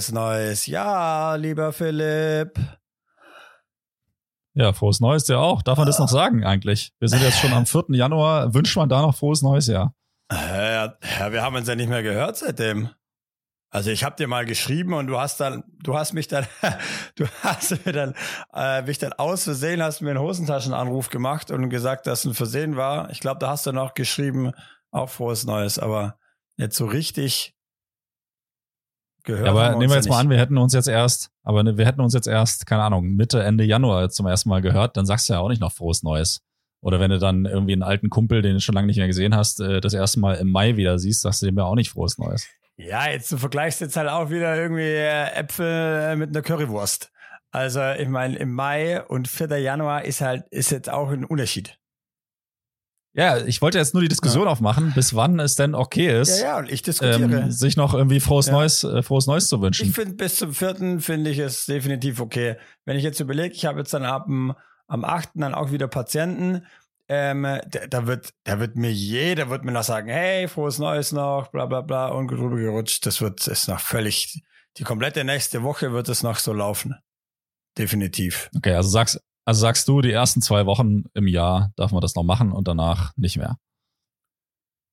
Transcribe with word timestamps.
Frohes 0.00 0.12
neues 0.12 0.66
Jahr, 0.66 1.36
lieber 1.36 1.74
Philipp. 1.74 2.58
Ja, 4.54 4.72
frohes 4.72 4.98
Neues 4.98 5.28
ja 5.28 5.36
auch. 5.36 5.60
Darf 5.60 5.76
man 5.76 5.86
das 5.86 5.98
noch 5.98 6.08
sagen 6.08 6.42
eigentlich? 6.42 6.94
Wir 7.00 7.08
sind 7.08 7.22
jetzt 7.22 7.38
schon 7.38 7.52
am 7.52 7.66
4. 7.66 7.84
Januar. 7.88 8.54
Wünscht 8.54 8.78
man 8.78 8.88
da 8.88 9.02
noch 9.02 9.14
frohes 9.14 9.42
neues 9.42 9.66
Jahr? 9.66 9.94
Ja, 10.32 10.94
ja, 11.18 11.32
wir 11.32 11.42
haben 11.42 11.54
uns 11.54 11.68
ja 11.68 11.74
nicht 11.74 11.90
mehr 11.90 12.02
gehört 12.02 12.38
seitdem. 12.38 12.88
Also 13.68 13.90
ich 13.90 14.02
habe 14.02 14.16
dir 14.16 14.26
mal 14.26 14.46
geschrieben 14.46 14.94
und 14.94 15.06
du 15.06 15.20
hast 15.20 15.38
dann, 15.38 15.64
du 15.82 15.94
hast 15.94 16.14
mich 16.14 16.28
dann, 16.28 16.46
du 17.16 17.26
hast 17.42 17.84
mir 17.84 17.92
dann, 17.92 18.14
äh, 18.54 18.80
mich 18.80 18.96
dann 18.96 19.12
aus 19.12 19.44
Versehen, 19.44 19.82
hast 19.82 20.00
mir 20.00 20.12
einen 20.12 20.20
Hosentaschenanruf 20.20 21.10
gemacht 21.10 21.50
und 21.50 21.68
gesagt, 21.68 22.06
dass 22.06 22.24
ein 22.24 22.32
Versehen 22.32 22.74
war. 22.74 23.10
Ich 23.10 23.20
glaube, 23.20 23.38
da 23.38 23.48
hast 23.50 23.66
du 23.66 23.72
noch 23.72 23.92
geschrieben, 23.92 24.52
auch 24.92 25.10
frohes 25.10 25.44
Neues, 25.44 25.78
aber 25.78 26.16
jetzt 26.56 26.78
so 26.78 26.86
richtig 26.86 27.54
gehört. 29.24 29.46
Ja, 29.46 29.52
aber 29.52 29.76
nehmen 29.76 29.90
wir 29.90 29.96
jetzt 29.96 30.06
ja 30.06 30.12
mal 30.12 30.20
an, 30.20 30.30
wir 30.30 30.38
hätten 30.38 30.58
uns 30.58 30.72
jetzt 30.72 30.88
erst, 30.88 31.30
aber 31.42 31.62
ne, 31.62 31.76
wir 31.78 31.86
hätten 31.86 32.00
uns 32.00 32.14
jetzt 32.14 32.26
erst, 32.26 32.66
keine 32.66 32.82
Ahnung, 32.82 33.14
Mitte, 33.14 33.42
Ende 33.42 33.64
Januar 33.64 34.10
zum 34.10 34.26
ersten 34.26 34.48
Mal 34.48 34.62
gehört, 34.62 34.96
dann 34.96 35.06
sagst 35.06 35.28
du 35.28 35.34
ja 35.34 35.40
auch 35.40 35.48
nicht 35.48 35.60
noch 35.60 35.72
frohes 35.72 36.02
Neues. 36.02 36.42
Oder 36.82 36.98
wenn 36.98 37.10
du 37.10 37.18
dann 37.18 37.44
irgendwie 37.44 37.72
einen 37.72 37.82
alten 37.82 38.08
Kumpel, 38.08 38.42
den 38.42 38.54
du 38.54 38.60
schon 38.60 38.74
lange 38.74 38.86
nicht 38.86 38.96
mehr 38.96 39.06
gesehen 39.06 39.36
hast, 39.36 39.60
äh, 39.60 39.80
das 39.80 39.92
erste 39.92 40.20
Mal 40.20 40.36
im 40.36 40.50
Mai 40.50 40.76
wieder 40.76 40.98
siehst, 40.98 41.22
sagst 41.22 41.42
du 41.42 41.46
dem 41.46 41.58
ja 41.58 41.64
auch 41.64 41.74
nicht 41.74 41.90
frohes 41.90 42.16
Neues. 42.18 42.46
Ja, 42.76 43.08
jetzt 43.08 43.30
du 43.30 43.36
vergleichst 43.36 43.82
jetzt 43.82 43.96
halt 43.96 44.08
auch 44.08 44.30
wieder 44.30 44.56
irgendwie 44.56 44.82
äh, 44.82 45.32
Äpfel 45.34 45.66
äh, 45.66 46.16
mit 46.16 46.30
einer 46.30 46.42
Currywurst. 46.42 47.12
Also 47.50 47.80
ich 47.98 48.08
meine, 48.08 48.36
im 48.36 48.54
Mai 48.54 49.02
und 49.02 49.28
4. 49.28 49.58
Januar 49.58 50.04
ist 50.04 50.20
halt, 50.20 50.44
ist 50.50 50.70
jetzt 50.70 50.88
auch 50.88 51.10
ein 51.10 51.24
Unterschied. 51.24 51.79
Ja, 53.12 53.38
ich 53.38 53.60
wollte 53.60 53.78
jetzt 53.78 53.92
nur 53.92 54.02
die 54.02 54.08
Diskussion 54.08 54.44
ja. 54.44 54.50
aufmachen, 54.50 54.92
bis 54.94 55.16
wann 55.16 55.40
es 55.40 55.56
denn 55.56 55.74
okay 55.74 56.20
ist, 56.20 56.40
ja, 56.40 56.44
ja, 56.44 56.58
und 56.58 56.70
ich 56.70 56.82
diskutiere. 56.82 57.22
Ähm, 57.22 57.50
sich 57.50 57.76
noch 57.76 57.92
irgendwie 57.92 58.20
frohes 58.20 58.46
ja. 58.46 58.52
Neues, 58.52 58.84
äh, 58.84 59.02
frohes 59.02 59.26
Neues 59.26 59.48
zu 59.48 59.60
wünschen. 59.60 59.88
Ich 59.88 59.94
finde, 59.94 60.14
bis 60.14 60.36
zum 60.36 60.54
vierten 60.54 61.00
finde 61.00 61.30
ich 61.30 61.38
es 61.38 61.66
definitiv 61.66 62.20
okay. 62.20 62.56
Wenn 62.84 62.96
ich 62.96 63.02
jetzt 63.02 63.18
überlege, 63.18 63.54
ich 63.54 63.66
habe 63.66 63.80
jetzt 63.80 63.92
dann 63.92 64.04
ab 64.04 64.26
dem, 64.26 64.54
am 64.86 65.04
achten 65.04 65.40
dann 65.40 65.54
auch 65.54 65.72
wieder 65.72 65.88
Patienten, 65.88 66.64
ähm, 67.08 67.42
da, 67.42 67.86
da, 67.88 68.06
wird, 68.06 68.30
da 68.44 68.60
wird 68.60 68.76
mir 68.76 68.92
jeder 68.92 69.50
wird 69.50 69.64
mir 69.64 69.72
noch 69.72 69.82
sagen, 69.82 70.08
hey, 70.08 70.46
frohes 70.46 70.78
Neues 70.78 71.10
noch, 71.10 71.48
bla 71.48 71.66
bla 71.66 71.80
bla, 71.80 72.08
und 72.08 72.28
drüber 72.28 72.56
gerutscht. 72.56 73.04
Das 73.06 73.20
wird 73.20 73.44
ist 73.48 73.66
noch 73.66 73.80
völlig, 73.80 74.40
die 74.76 74.84
komplette 74.84 75.24
nächste 75.24 75.64
Woche 75.64 75.92
wird 75.92 76.08
es 76.08 76.22
noch 76.22 76.38
so 76.38 76.52
laufen. 76.52 76.94
Definitiv. 77.76 78.48
Okay, 78.56 78.74
also 78.74 78.88
sagst, 78.88 79.20
also 79.50 79.62
sagst 79.62 79.88
du, 79.88 80.00
die 80.00 80.12
ersten 80.12 80.40
zwei 80.42 80.64
Wochen 80.64 81.06
im 81.12 81.26
Jahr 81.26 81.72
darf 81.74 81.90
man 81.90 82.00
das 82.00 82.14
noch 82.14 82.22
machen 82.22 82.52
und 82.52 82.68
danach 82.68 83.10
nicht 83.16 83.36
mehr. 83.36 83.56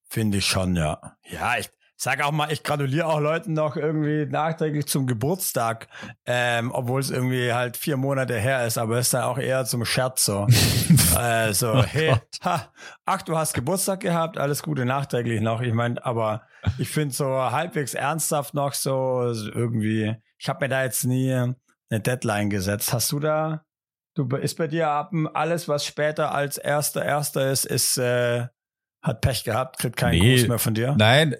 Finde 0.09 0.40
ich 0.40 0.47
schon, 0.47 0.75
ja. 0.75 1.16
Ja, 1.29 1.59
ich, 1.59 1.69
sag 1.95 2.23
auch 2.23 2.31
mal, 2.31 2.51
ich 2.51 2.63
gratuliere 2.63 3.06
auch 3.06 3.19
Leuten 3.19 3.53
noch 3.53 3.75
irgendwie 3.75 4.25
nachträglich 4.25 4.88
zum 4.88 5.06
Geburtstag, 5.06 5.90
ähm, 6.25 6.72
obwohl 6.72 7.01
es 7.01 7.12
irgendwie 7.12 7.53
halt 7.53 7.78
vier 7.78 7.97
Monate 7.97 8.40
her 8.40 8.66
ist, 8.66 8.79
aber 8.79 8.97
es 8.97 9.06
ist 9.06 9.13
dann 9.13 9.25
auch 9.25 9.38
eher 9.38 9.66
zum 9.66 9.85
Scherz 9.85 10.25
so. 10.25 10.47
äh, 11.19 11.53
so, 11.53 11.74
oh 11.74 11.84
hey, 11.84 12.16
ha, 12.44 12.74
ach, 13.06 13.22
du 13.22 13.38
hast 13.38 13.53
Geburtstag 13.53 14.00
gehabt, 14.00 14.39
alles 14.39 14.63
Gute 14.63 14.85
nachträglich 14.85 15.39
noch. 15.39 15.62
Ich 15.62 15.74
meine, 15.75 16.03
aber 16.03 16.41
ich 16.79 16.89
finde 16.89 17.13
so 17.13 17.28
halbwegs 17.28 17.94
ernsthaft 17.94 18.56
noch 18.56 18.74
so 18.74 19.22
irgendwie, 19.53 20.16
ich 20.39 20.50
habe 20.50 20.66
mir 20.66 20.69
da 20.69 20.84
jetzt 20.84 21.03
nie 21.03 21.31
eine 21.31 22.00
Deadline 22.01 22.50
gesetzt. 22.50 22.91
Hast 22.91 23.12
du 23.12 23.19
da, 23.19 23.66
du 24.17 24.35
ist 24.35 24.57
bei 24.57 24.67
dir 24.67 24.89
ab 24.89 25.11
alles, 25.33 25.67
was 25.67 25.85
später 25.85 26.33
als 26.33 26.57
erster 26.57 27.05
erster 27.05 27.51
ist, 27.51 27.66
ist 27.66 27.97
äh, 27.97 28.47
hat 29.01 29.22
Pech 29.22 29.44
gehabt, 29.44 29.79
kriegt 29.79 29.95
keinen 29.95 30.19
nee, 30.19 30.35
Gruß 30.35 30.47
mehr 30.47 30.59
von 30.59 30.73
dir? 30.73 30.95
Nein, 30.97 31.35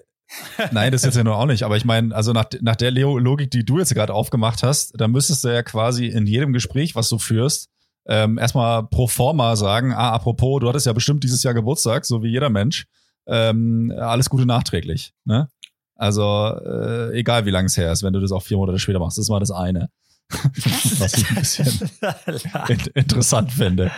Nein, 0.72 0.92
das 0.92 1.02
ist 1.02 1.06
jetzt 1.06 1.16
ja 1.16 1.24
nur 1.24 1.36
auch 1.36 1.46
nicht. 1.46 1.62
Aber 1.62 1.76
ich 1.76 1.84
meine, 1.84 2.14
also 2.14 2.32
nach, 2.32 2.46
nach 2.60 2.76
der 2.76 2.90
Logik, 2.90 3.50
die 3.50 3.64
du 3.64 3.78
jetzt 3.78 3.94
gerade 3.94 4.12
aufgemacht 4.12 4.62
hast, 4.62 4.92
da 4.98 5.08
müsstest 5.08 5.44
du 5.44 5.48
ja 5.48 5.62
quasi 5.62 6.06
in 6.06 6.26
jedem 6.26 6.52
Gespräch, 6.52 6.94
was 6.94 7.08
du 7.08 7.18
führst, 7.18 7.70
ähm, 8.06 8.38
erstmal 8.38 8.86
pro 8.86 9.06
forma 9.06 9.56
sagen, 9.56 9.92
ah, 9.92 10.12
apropos, 10.12 10.60
du 10.60 10.68
hattest 10.68 10.86
ja 10.86 10.92
bestimmt 10.92 11.24
dieses 11.24 11.42
Jahr 11.42 11.54
Geburtstag, 11.54 12.04
so 12.04 12.22
wie 12.22 12.28
jeder 12.28 12.50
Mensch. 12.50 12.86
Ähm, 13.26 13.92
alles 13.96 14.30
Gute 14.30 14.46
nachträglich. 14.46 15.12
Ne? 15.24 15.48
Also, 15.94 16.22
äh, 16.24 17.18
egal 17.18 17.44
wie 17.44 17.50
lange 17.50 17.66
es 17.66 17.76
her 17.76 17.92
ist, 17.92 18.02
wenn 18.02 18.14
du 18.14 18.20
das 18.20 18.32
auch 18.32 18.42
vier 18.42 18.56
Monate 18.56 18.78
später 18.78 18.98
machst, 18.98 19.18
das 19.18 19.24
ist 19.24 19.30
mal 19.30 19.40
das 19.40 19.50
eine. 19.50 19.90
was 20.98 21.14
ich 21.14 21.28
ein 21.28 21.36
bisschen 21.36 21.90
in 22.68 22.80
interessant 22.94 23.52
finde. 23.52 23.90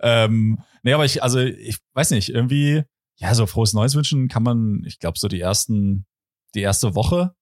ähm, 0.00 0.58
nee, 0.82 0.92
aber 0.92 1.04
ich, 1.04 1.22
also 1.22 1.40
ich 1.40 1.78
weiß 1.94 2.10
nicht, 2.10 2.30
irgendwie 2.30 2.84
ja, 3.16 3.34
so 3.34 3.46
frohes 3.46 3.72
Neues 3.72 3.94
wünschen 3.94 4.28
kann 4.28 4.42
man, 4.42 4.82
ich 4.84 4.98
glaube, 4.98 5.18
so 5.18 5.28
die 5.28 5.40
ersten, 5.40 6.06
die 6.54 6.62
erste 6.62 6.94
Woche, 6.94 7.34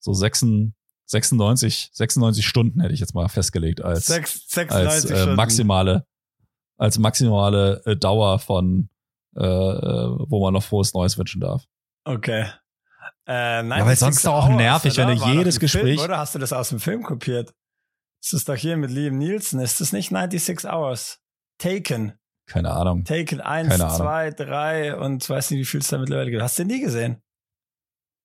so 0.00 0.12
96, 0.12 0.74
96, 1.06 1.90
96 1.92 2.46
Stunden 2.46 2.80
hätte 2.80 2.94
ich 2.94 3.00
jetzt 3.00 3.14
mal 3.14 3.28
festgelegt 3.28 3.82
als, 3.82 4.06
6, 4.06 4.48
als 4.70 5.04
äh, 5.04 5.34
maximale, 5.34 6.06
als 6.76 6.98
maximale 6.98 7.82
äh, 7.84 7.96
Dauer 7.96 8.38
von, 8.38 8.88
äh, 9.36 9.42
äh, 9.44 10.16
wo 10.28 10.42
man 10.42 10.54
noch 10.54 10.62
frohes 10.62 10.94
Neues 10.94 11.16
wünschen 11.18 11.40
darf. 11.40 11.64
Okay. 12.04 12.46
Äh, 13.30 13.62
nein, 13.62 13.78
ja, 13.78 13.86
weil 13.86 13.94
sonst 13.94 14.26
doch 14.26 14.34
auch 14.34 14.48
nervig, 14.48 14.96
wenn 14.96 15.16
du 15.16 15.24
jedes 15.28 15.60
Gespräch. 15.60 15.98
Film, 15.98 16.00
oder 16.00 16.18
hast 16.18 16.34
du 16.34 16.40
das 16.40 16.52
aus 16.52 16.70
dem 16.70 16.80
Film 16.80 17.04
kopiert? 17.04 17.54
Das 18.20 18.32
ist 18.32 18.48
doch 18.48 18.56
hier 18.56 18.76
mit 18.76 18.90
Liam 18.90 19.18
Nielsen. 19.18 19.60
Ist 19.60 19.80
das 19.80 19.92
nicht 19.92 20.10
96 20.10 20.68
Hours? 20.68 21.20
Taken. 21.58 22.14
Keine 22.46 22.72
Ahnung. 22.72 23.04
Taken 23.04 23.40
1, 23.40 23.78
2, 23.78 24.32
3 24.32 24.96
und 24.96 25.30
weiß 25.30 25.52
nicht, 25.52 25.60
wie 25.60 25.64
viel 25.64 25.78
es 25.78 25.86
da 25.86 25.98
mittlerweile 25.98 26.32
gibt. 26.32 26.42
Hast 26.42 26.58
du 26.58 26.64
den 26.64 26.76
nie 26.76 26.82
gesehen? 26.82 27.22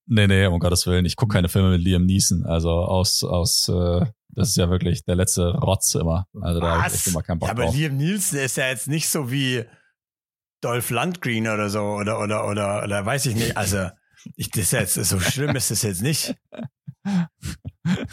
Nee, 0.07 0.25
nee, 0.25 0.47
um 0.47 0.57
Gottes 0.57 0.88
Willen. 0.88 1.05
Ich 1.05 1.16
gucke 1.16 1.33
keine 1.33 1.49
Filme 1.49 1.69
mit 1.69 1.81
Liam 1.81 2.05
Neeson. 2.07 2.43
Also 2.47 2.72
aus, 2.72 3.23
aus, 3.23 3.69
äh, 3.69 4.07
das 4.29 4.49
ist 4.49 4.57
ja 4.57 4.72
wirklich 4.72 5.05
der 5.05 5.17
letzte 5.17 5.51
Rotz 5.51 5.93
immer. 5.93 6.25
Also 6.41 6.59
da 6.61 6.79
habe 6.79 6.87
ich 6.87 6.95
echt 6.95 7.07
immer 7.07 7.22
keinen 7.22 7.37
Bock 7.37 7.49
ja, 7.49 7.53
aber 7.53 7.66
drauf. 7.66 7.75
Liam 7.75 7.97
Neeson 7.97 8.39
ist 8.39 8.57
ja 8.57 8.69
jetzt 8.69 8.87
nicht 8.87 9.07
so 9.07 9.29
wie 9.29 9.66
Dolph 10.61 10.89
Lundgren 10.89 11.47
oder 11.47 11.69
so 11.69 11.81
oder, 11.81 12.19
oder, 12.19 12.47
oder, 12.47 12.83
oder 12.83 13.05
weiß 13.05 13.27
ich 13.27 13.35
nicht. 13.35 13.55
Also, 13.55 13.89
ich, 14.35 14.49
das 14.49 14.63
ist 14.63 14.71
jetzt, 14.71 14.93
so 14.95 15.19
schlimm 15.19 15.55
ist 15.55 15.71
es 15.71 15.81
jetzt 15.83 16.01
nicht. 16.01 16.35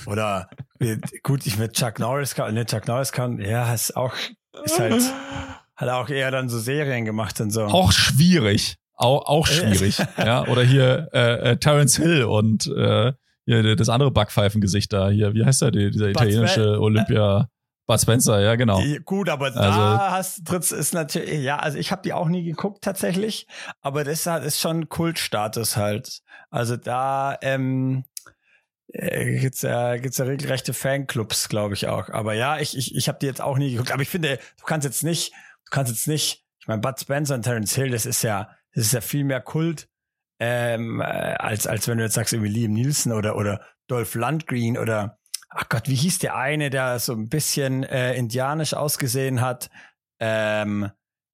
Oder, 0.06 0.48
gut, 1.22 1.46
ich 1.46 1.58
mit 1.58 1.72
Chuck 1.74 1.98
Norris 1.98 2.34
kann, 2.34 2.54
ne, 2.54 2.66
Chuck 2.66 2.86
Norris 2.86 3.12
kann, 3.12 3.40
ja, 3.40 3.72
ist 3.72 3.96
auch, 3.96 4.14
ist 4.64 4.78
halt, 4.78 5.02
hat 5.76 5.88
auch 5.88 6.08
eher 6.08 6.30
dann 6.30 6.48
so 6.48 6.58
Serien 6.58 7.04
gemacht 7.04 7.40
und 7.40 7.50
so. 7.50 7.64
Auch 7.64 7.92
schwierig. 7.92 8.76
Auch, 8.94 9.26
auch 9.26 9.46
schwierig. 9.46 9.98
ja. 10.18 10.46
Oder 10.46 10.62
hier 10.62 11.08
äh, 11.12 11.52
äh, 11.52 11.56
Terence 11.56 11.96
Hill 11.96 12.24
und 12.24 12.66
äh, 12.66 13.12
hier 13.44 13.76
das 13.76 13.88
andere 13.88 14.10
Backpfeifengesicht 14.10 14.92
da. 14.92 15.10
Hier, 15.10 15.34
wie 15.34 15.44
heißt 15.44 15.62
der, 15.62 15.70
dieser 15.72 16.08
italienische 16.08 16.80
Olympia? 16.80 17.48
Bud 17.92 18.00
Spencer, 18.00 18.40
ja, 18.40 18.54
genau. 18.56 18.82
Gut, 19.04 19.28
aber 19.28 19.50
da 19.50 19.60
also, 19.60 20.14
hast 20.14 20.46
Tritz 20.46 20.72
ist 20.72 20.94
natürlich, 20.94 21.42
ja, 21.42 21.58
also 21.58 21.78
ich 21.78 21.92
habe 21.92 22.02
die 22.02 22.12
auch 22.12 22.28
nie 22.28 22.44
geguckt 22.44 22.82
tatsächlich, 22.82 23.46
aber 23.80 24.04
das 24.04 24.26
ist 24.26 24.60
schon 24.60 24.88
Kultstatus 24.88 25.76
halt. 25.76 26.22
Also 26.50 26.76
da 26.76 27.38
ähm, 27.42 28.04
äh, 28.88 29.38
gibt's 29.40 29.62
ja 29.62 29.96
gibt's 29.96 30.18
ja 30.18 30.24
regelrechte 30.24 30.74
Fanclubs, 30.74 31.48
glaube 31.48 31.74
ich 31.74 31.86
auch. 31.88 32.08
Aber 32.10 32.34
ja, 32.34 32.58
ich 32.58 32.76
ich 32.76 32.94
ich 32.94 33.08
habe 33.08 33.18
die 33.20 33.26
jetzt 33.26 33.40
auch 33.40 33.56
nie 33.56 33.72
geguckt. 33.72 33.92
Aber 33.92 34.02
ich 34.02 34.08
finde, 34.08 34.38
du 34.58 34.64
kannst 34.64 34.84
jetzt 34.84 35.02
nicht 35.02 35.32
kannst 35.72 35.90
jetzt 35.90 36.06
nicht, 36.06 36.44
ich 36.60 36.68
meine, 36.68 36.80
Bud 36.80 37.00
Spencer 37.00 37.34
und 37.34 37.42
Terence 37.42 37.74
Hill, 37.74 37.90
das 37.90 38.06
ist 38.06 38.22
ja, 38.22 38.50
das 38.74 38.84
ist 38.84 38.92
ja 38.92 39.00
viel 39.00 39.24
mehr 39.24 39.40
Kult, 39.40 39.88
ähm, 40.38 41.00
äh, 41.00 41.04
als, 41.04 41.66
als 41.66 41.88
wenn 41.88 41.98
du 41.98 42.04
jetzt 42.04 42.14
sagst, 42.14 42.32
irgendwie 42.32 42.52
Liam 42.52 42.72
Nielsen 42.72 43.12
oder, 43.12 43.36
oder 43.36 43.64
Dolph 43.88 44.14
Lundgren 44.14 44.78
oder, 44.78 45.18
ach 45.54 45.68
Gott, 45.68 45.88
wie 45.88 45.94
hieß 45.94 46.18
der 46.18 46.36
eine, 46.36 46.70
der 46.70 46.98
so 46.98 47.12
ein 47.12 47.28
bisschen 47.28 47.82
äh, 47.84 48.14
indianisch 48.14 48.74
ausgesehen 48.74 49.40
hat? 49.40 49.70
Ähm, 50.20 50.90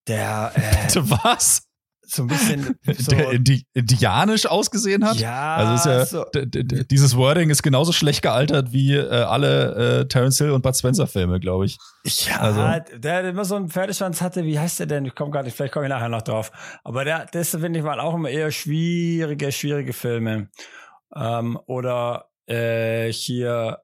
der. 0.06 0.52
Äh, 0.54 0.94
Was? 1.24 1.68
so 2.10 2.22
ein 2.22 2.28
bisschen 2.28 2.78
so 2.98 3.14
der 3.14 3.30
indi 3.32 3.64
indianisch 3.74 4.46
ausgesehen 4.46 5.04
hat. 5.06 5.16
Ja, 5.16 5.56
also 5.56 5.74
ist 5.74 5.86
ja 5.86 6.06
so. 6.06 6.24
dieses 6.32 7.16
Wording 7.16 7.50
ist 7.50 7.62
genauso 7.62 7.92
schlecht 7.92 8.22
gealtert 8.22 8.72
wie 8.72 8.94
äh, 8.94 9.08
alle 9.08 10.00
äh, 10.00 10.08
Terence 10.08 10.38
Hill 10.38 10.52
und 10.52 10.62
Bud 10.62 10.76
Spencer 10.76 11.06
Filme, 11.06 11.38
glaube 11.38 11.66
ich. 11.66 11.78
Ja, 12.04 12.40
also. 12.40 12.98
der 12.98 13.28
immer 13.28 13.44
so 13.44 13.56
einen 13.56 13.68
Pferdeschwanz 13.68 14.20
hatte, 14.22 14.44
wie 14.44 14.58
heißt 14.58 14.80
der 14.80 14.86
denn? 14.86 15.04
Ich 15.04 15.14
komme 15.14 15.30
gar 15.30 15.42
nicht, 15.42 15.54
vielleicht 15.54 15.74
komme 15.74 15.86
ich 15.86 15.90
nachher 15.90 16.08
noch 16.08 16.22
drauf. 16.22 16.50
Aber 16.82 17.04
der, 17.04 17.26
das 17.26 17.50
finde 17.50 17.78
ich 17.78 17.84
mal 17.84 18.00
auch 18.00 18.14
immer 18.14 18.30
eher 18.30 18.50
schwierige, 18.50 19.52
schwierige 19.52 19.92
Filme. 19.92 20.48
Ähm, 21.14 21.58
oder 21.66 22.30
äh, 22.46 23.12
hier, 23.12 23.82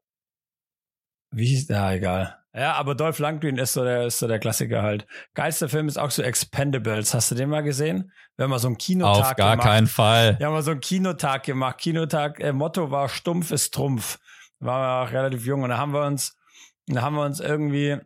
wie 1.34 1.46
hieß 1.46 1.66
der? 1.66 1.76
Ja, 1.76 1.92
egal. 1.92 2.38
Ja, 2.56 2.74
aber 2.74 2.94
Dolph 2.94 3.18
Lundgren 3.18 3.58
ist 3.58 3.72
so 3.72 3.82
der, 3.82 4.06
ist 4.06 4.20
so 4.20 4.28
der 4.28 4.38
Klassiker 4.38 4.82
halt. 4.82 5.06
Geilster 5.34 5.68
Film 5.68 5.88
ist 5.88 5.98
auch 5.98 6.12
so 6.12 6.22
Expendables. 6.22 7.12
Hast 7.12 7.30
du 7.32 7.34
den 7.34 7.48
mal 7.48 7.62
gesehen? 7.62 8.12
Wir 8.36 8.44
haben 8.44 8.50
mal 8.50 8.60
so 8.60 8.68
einen 8.68 8.78
Kinotag 8.78 9.30
Auf 9.30 9.36
gar 9.36 9.50
gemacht. 9.56 9.66
keinen 9.66 9.86
Fall. 9.88 10.38
Wir 10.38 10.46
haben 10.46 10.52
mal 10.52 10.62
so 10.62 10.70
einen 10.70 10.80
Kinotag 10.80 11.42
gemacht. 11.42 11.78
Kinotag, 11.78 12.38
äh, 12.38 12.52
Motto 12.52 12.92
war 12.92 13.08
Stumpf 13.08 13.50
ist 13.50 13.74
Trumpf. 13.74 14.20
Da 14.60 14.66
waren 14.66 14.82
wir 14.82 15.08
auch 15.08 15.12
relativ 15.12 15.44
jung 15.44 15.64
und 15.64 15.70
da 15.70 15.78
haben 15.78 15.92
wir 15.92 16.06
uns, 16.06 16.36
da 16.86 17.02
haben 17.02 17.16
wir 17.16 17.24
uns 17.24 17.40
irgendwie 17.40 17.98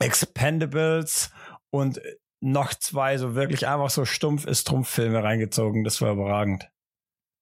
Expendables 0.00 1.30
und 1.70 2.00
noch 2.40 2.74
zwei 2.74 3.16
so 3.16 3.34
wirklich 3.36 3.66
einfach 3.68 3.90
so 3.90 4.04
Stumpf 4.04 4.44
ist 4.44 4.66
Trumpf 4.66 4.88
Filme 4.88 5.22
reingezogen. 5.22 5.84
Das 5.84 6.00
war 6.00 6.12
überragend. 6.12 6.68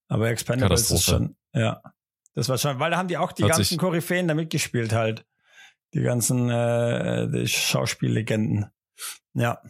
Aber 0.09 0.29
Expendables 0.29 0.91
ist 0.91 1.05
schon, 1.05 1.37
ja. 1.55 1.81
Das 2.35 2.49
war 2.49 2.59
schon, 2.59 2.79
weil 2.81 2.91
da 2.91 2.97
haben 2.97 3.09
die 3.09 3.17
auch 3.17 3.33
die 3.33 3.43
Hört 3.43 3.53
ganzen 3.53 3.65
sich- 3.71 3.79
Koryphäen 3.79 4.27
da 4.29 4.35
mitgespielt 4.35 4.93
halt. 4.93 5.25
Die 5.95 6.03
ganzen 6.03 6.51
äh, 6.51 7.29
die 7.31 7.47
Schauspiellegenden. 7.47 8.67
Ja. 9.35 9.61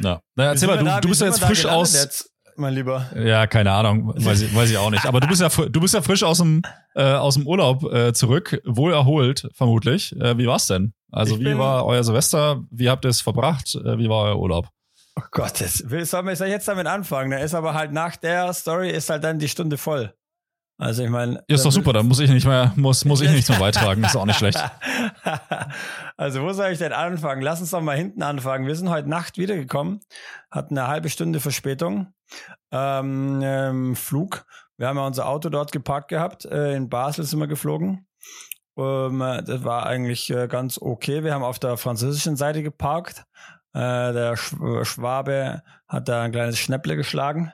Ja. 0.00 0.20
Na, 0.34 0.44
erzähl 0.46 0.68
mal, 0.68 0.78
du, 0.78 0.84
da- 0.84 1.00
du 1.00 1.08
bist 1.08 1.20
ja 1.20 1.28
jetzt 1.28 1.42
frisch 1.42 1.64
aus. 1.66 1.94
Jetzt, 1.94 2.30
mein 2.56 2.74
Lieber. 2.74 3.10
Ja, 3.16 3.46
keine 3.46 3.72
Ahnung, 3.72 4.12
weiß 4.14 4.42
ich, 4.42 4.54
weiß 4.54 4.70
ich 4.70 4.76
auch 4.78 4.90
nicht. 4.90 5.06
Aber 5.06 5.20
du 5.20 5.26
bist 5.26 5.40
ja, 5.40 5.48
du 5.48 5.80
bist 5.80 5.94
ja 5.94 6.02
frisch 6.02 6.22
aus 6.22 6.38
dem, 6.38 6.62
äh, 6.94 7.02
aus 7.02 7.34
dem 7.34 7.46
Urlaub 7.46 7.82
äh, 7.92 8.12
zurück, 8.12 8.60
wohl 8.64 8.92
erholt, 8.92 9.48
vermutlich. 9.54 10.14
Äh, 10.20 10.36
wie 10.38 10.46
war's 10.46 10.66
denn? 10.66 10.92
Also, 11.10 11.36
Ich 11.36 11.40
wie 11.40 11.56
war 11.58 11.86
euer 11.86 12.04
Silvester? 12.04 12.62
Wie 12.70 12.90
habt 12.90 13.04
ihr 13.04 13.08
es 13.08 13.20
verbracht? 13.22 13.74
Äh, 13.74 13.98
wie 13.98 14.08
war 14.08 14.24
euer 14.24 14.38
Urlaub? 14.38 14.68
Oh 15.16 15.22
Gott, 15.30 15.60
das 15.60 15.74
sollen 15.78 16.26
wir 16.26 16.48
jetzt 16.48 16.68
damit 16.68 16.86
anfangen? 16.86 17.30
Da 17.30 17.38
ist 17.38 17.54
aber 17.54 17.72
halt 17.74 17.92
nach 17.92 18.16
der 18.16 18.52
Story 18.52 18.90
ist 18.90 19.10
halt 19.10 19.22
dann 19.24 19.38
die 19.38 19.48
Stunde 19.48 19.78
voll. 19.78 20.12
Also 20.76 21.04
ich 21.04 21.10
meine. 21.10 21.42
Ist 21.46 21.64
doch 21.64 21.70
super, 21.70 21.92
dann 21.92 22.06
muss 22.08 22.18
ich 22.18 22.30
nicht 22.30 22.46
mehr, 22.46 22.72
muss, 22.76 23.04
muss 23.04 23.20
ich 23.20 23.30
nichts 23.30 23.48
mehr 23.48 23.58
beitragen. 23.58 24.02
Ist 24.02 24.16
auch 24.16 24.26
nicht 24.26 24.38
schlecht. 24.38 24.58
also 26.16 26.42
wo 26.42 26.52
soll 26.52 26.72
ich 26.72 26.78
denn 26.78 26.92
anfangen? 26.92 27.42
Lass 27.42 27.60
uns 27.60 27.70
doch 27.70 27.80
mal 27.80 27.96
hinten 27.96 28.22
anfangen. 28.22 28.66
Wir 28.66 28.74
sind 28.74 28.90
heute 28.90 29.08
Nacht 29.08 29.38
wiedergekommen, 29.38 30.00
hatten 30.50 30.76
eine 30.76 30.88
halbe 30.88 31.08
Stunde 31.08 31.38
Verspätung. 31.38 32.12
Ähm, 32.72 33.40
ähm, 33.42 33.96
Flug. 33.96 34.46
Wir 34.76 34.88
haben 34.88 34.96
ja 34.96 35.06
unser 35.06 35.28
Auto 35.28 35.48
dort 35.48 35.70
geparkt 35.70 36.08
gehabt. 36.08 36.44
Äh, 36.44 36.74
in 36.74 36.88
Basel 36.88 37.24
sind 37.24 37.38
wir 37.38 37.46
geflogen. 37.46 38.08
Ähm, 38.76 39.20
äh, 39.20 39.42
das 39.42 39.62
war 39.62 39.86
eigentlich 39.86 40.30
äh, 40.30 40.48
ganz 40.48 40.78
okay. 40.80 41.22
Wir 41.22 41.34
haben 41.34 41.44
auf 41.44 41.60
der 41.60 41.76
französischen 41.76 42.34
Seite 42.34 42.64
geparkt. 42.64 43.24
Äh, 43.72 44.12
der 44.12 44.36
Sch 44.36 44.56
Schwabe 44.82 45.62
hat 45.86 46.08
da 46.08 46.22
ein 46.22 46.32
kleines 46.32 46.58
Schnäpple 46.58 46.96
geschlagen. 46.96 47.52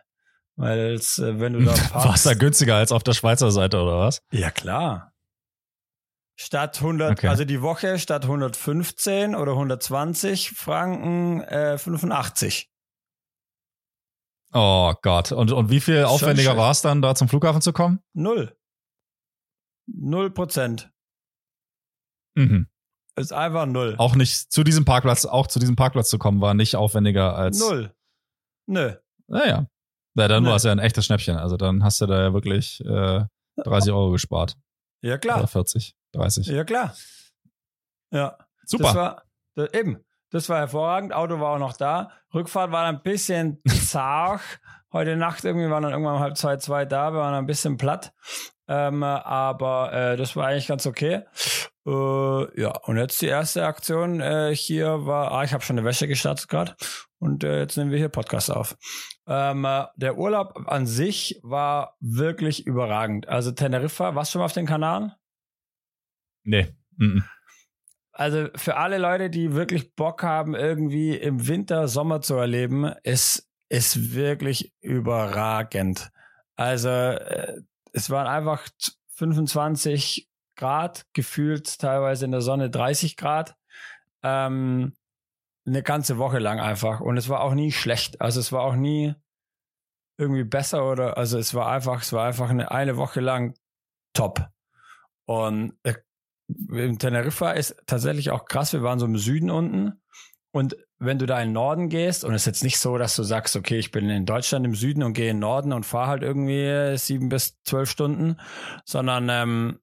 Weil 0.60 0.96
äh, 0.96 1.40
wenn 1.40 1.54
du 1.54 1.60
da 1.64 1.70
War 1.70 1.74
es 1.76 1.88
parkst. 1.90 2.26
da 2.26 2.34
günstiger 2.34 2.76
als 2.76 2.92
auf 2.92 3.02
der 3.02 3.14
Schweizer 3.14 3.50
Seite, 3.50 3.80
oder 3.80 3.98
was? 3.98 4.22
Ja, 4.30 4.50
klar. 4.50 5.12
Statt 6.38 6.76
100, 6.78 7.12
Okay. 7.12 7.28
also 7.28 7.44
die 7.44 7.60
Woche 7.60 7.98
statt 7.98 8.24
115 8.24 9.34
oder 9.34 9.52
120 9.52 10.50
Franken 10.52 11.42
äh, 11.42 11.76
85. 11.78 12.70
Oh 14.52 14.94
Gott. 15.02 15.32
Und, 15.32 15.52
und 15.52 15.70
wie 15.70 15.80
viel 15.80 16.04
aufwendiger 16.04 16.56
war 16.56 16.70
es 16.72 16.82
dann, 16.82 17.02
da 17.02 17.14
zum 17.14 17.28
Flughafen 17.28 17.60
zu 17.62 17.72
kommen? 17.72 18.00
Null. 18.14 18.56
Null 19.86 20.30
Prozent. 20.30 20.90
Mhm. 22.34 22.68
Ist 23.16 23.32
einfach 23.32 23.66
null. 23.66 23.94
Auch 23.98 24.14
nicht 24.14 24.50
zu 24.52 24.64
diesem 24.64 24.84
Parkplatz, 24.84 25.24
auch 25.26 25.46
zu 25.46 25.58
diesem 25.58 25.76
Parkplatz 25.76 26.08
zu 26.08 26.18
kommen, 26.18 26.40
war 26.40 26.54
nicht 26.54 26.74
aufwendiger 26.76 27.36
als. 27.36 27.58
Null. 27.60 27.94
Nö. 28.66 28.94
Naja. 29.26 29.66
Ja, 30.14 30.28
dann 30.28 30.44
war 30.44 30.56
es 30.56 30.64
ja 30.64 30.72
ein 30.72 30.78
echtes 30.78 31.06
Schnäppchen. 31.06 31.36
Also 31.36 31.56
dann 31.56 31.84
hast 31.84 32.00
du 32.00 32.06
da 32.06 32.20
ja 32.20 32.32
wirklich 32.32 32.80
äh, 32.84 33.24
30 33.56 33.92
Euro 33.92 34.10
gespart. 34.10 34.56
Ja, 35.02 35.12
Oder 35.12 35.18
klar. 35.18 35.46
40, 35.46 35.94
30. 36.12 36.46
Ja, 36.48 36.64
klar. 36.64 36.94
Ja. 38.10 38.36
Das 38.62 38.70
Super. 38.70 38.94
war, 38.94 39.22
das, 39.54 39.72
eben. 39.72 40.04
Das 40.30 40.48
war 40.48 40.58
hervorragend. 40.58 41.12
Auto 41.12 41.40
war 41.40 41.54
auch 41.54 41.58
noch 41.58 41.76
da. 41.76 42.10
Rückfahrt 42.34 42.70
war 42.72 42.86
ein 42.86 43.02
bisschen 43.02 43.60
zart. 43.66 44.40
Heute 44.92 45.16
Nacht 45.16 45.44
irgendwie 45.44 45.70
waren 45.70 45.82
dann 45.82 45.92
irgendwann 45.92 46.16
um 46.16 46.20
halb 46.20 46.36
zwei, 46.36 46.56
zwei 46.56 46.84
da. 46.84 47.12
Wir 47.12 47.20
waren 47.20 47.34
ein 47.34 47.46
bisschen 47.46 47.76
platt. 47.76 48.12
Ähm, 48.68 49.02
aber 49.02 49.92
äh, 49.92 50.16
das 50.16 50.36
war 50.36 50.46
eigentlich 50.46 50.68
ganz 50.68 50.86
okay. 50.86 51.22
Äh, 51.86 52.60
ja, 52.60 52.76
und 52.84 52.98
jetzt 52.98 53.20
die 53.20 53.26
erste 53.26 53.66
Aktion 53.66 54.20
äh, 54.20 54.54
hier 54.54 55.06
war, 55.06 55.32
ah, 55.32 55.44
ich 55.44 55.52
habe 55.52 55.64
schon 55.64 55.78
eine 55.78 55.86
Wäsche 55.86 56.06
gestartet 56.06 56.48
gerade 56.48 56.76
und 57.18 57.42
äh, 57.42 57.60
jetzt 57.60 57.76
nehmen 57.76 57.90
wir 57.90 57.98
hier 57.98 58.08
Podcast 58.08 58.50
auf. 58.50 58.76
Ähm, 59.30 59.64
äh, 59.64 59.86
der 59.94 60.18
Urlaub 60.18 60.64
an 60.66 60.86
sich 60.86 61.38
war 61.42 61.96
wirklich 62.00 62.66
überragend. 62.66 63.28
Also 63.28 63.52
Teneriffa, 63.52 64.14
warst 64.16 64.30
du 64.30 64.32
schon 64.32 64.40
mal 64.40 64.46
auf 64.46 64.52
den 64.52 64.66
Kanaren? 64.66 65.12
Nee. 66.42 66.74
Mhm. 66.96 67.24
Also 68.12 68.48
für 68.56 68.76
alle 68.76 68.98
Leute, 68.98 69.30
die 69.30 69.54
wirklich 69.54 69.94
Bock 69.94 70.24
haben, 70.24 70.54
irgendwie 70.54 71.16
im 71.16 71.46
Winter 71.46 71.86
Sommer 71.86 72.20
zu 72.20 72.34
erleben, 72.34 72.92
ist 73.04 73.46
ist 73.70 74.14
wirklich 74.14 74.74
überragend. 74.80 76.10
Also 76.56 76.88
äh, 76.88 77.62
es 77.92 78.10
waren 78.10 78.26
einfach 78.26 78.68
25 79.14 80.28
Grad, 80.56 81.06
gefühlt 81.12 81.78
teilweise 81.78 82.24
in 82.24 82.32
der 82.32 82.42
Sonne 82.42 82.68
30 82.68 83.16
Grad. 83.16 83.54
Ähm, 84.22 84.92
eine 85.70 85.82
ganze 85.82 86.18
Woche 86.18 86.38
lang 86.38 86.60
einfach. 86.60 87.00
Und 87.00 87.16
es 87.16 87.28
war 87.28 87.40
auch 87.40 87.54
nie 87.54 87.72
schlecht. 87.72 88.20
Also 88.20 88.40
es 88.40 88.52
war 88.52 88.62
auch 88.62 88.74
nie 88.74 89.14
irgendwie 90.18 90.44
besser 90.44 90.90
oder 90.90 91.16
also 91.16 91.38
es 91.38 91.54
war 91.54 91.68
einfach, 91.68 92.02
es 92.02 92.12
war 92.12 92.26
einfach 92.26 92.50
eine, 92.50 92.70
eine 92.70 92.96
Woche 92.96 93.20
lang 93.20 93.54
top. 94.12 94.48
Und 95.26 95.74
äh, 95.84 95.94
in 96.48 96.98
Teneriffa 96.98 97.52
ist 97.52 97.76
tatsächlich 97.86 98.30
auch 98.30 98.44
krass. 98.44 98.72
Wir 98.72 98.82
waren 98.82 98.98
so 98.98 99.06
im 99.06 99.16
Süden 99.16 99.50
unten. 99.50 100.02
Und 100.52 100.76
wenn 100.98 101.18
du 101.18 101.26
da 101.26 101.40
in 101.40 101.48
den 101.48 101.54
Norden 101.54 101.88
gehst, 101.88 102.24
und 102.24 102.34
es 102.34 102.42
ist 102.42 102.46
jetzt 102.46 102.64
nicht 102.64 102.78
so, 102.78 102.98
dass 102.98 103.14
du 103.14 103.22
sagst, 103.22 103.54
okay, 103.54 103.78
ich 103.78 103.92
bin 103.92 104.10
in 104.10 104.26
Deutschland 104.26 104.66
im 104.66 104.74
Süden 104.74 105.04
und 105.04 105.12
gehe 105.12 105.30
in 105.30 105.36
den 105.36 105.40
Norden 105.40 105.72
und 105.72 105.86
fahre 105.86 106.08
halt 106.08 106.22
irgendwie 106.22 106.98
sieben 106.98 107.28
bis 107.28 107.62
zwölf 107.62 107.88
Stunden, 107.88 108.36
sondern 108.84 109.28
ähm, 109.30 109.78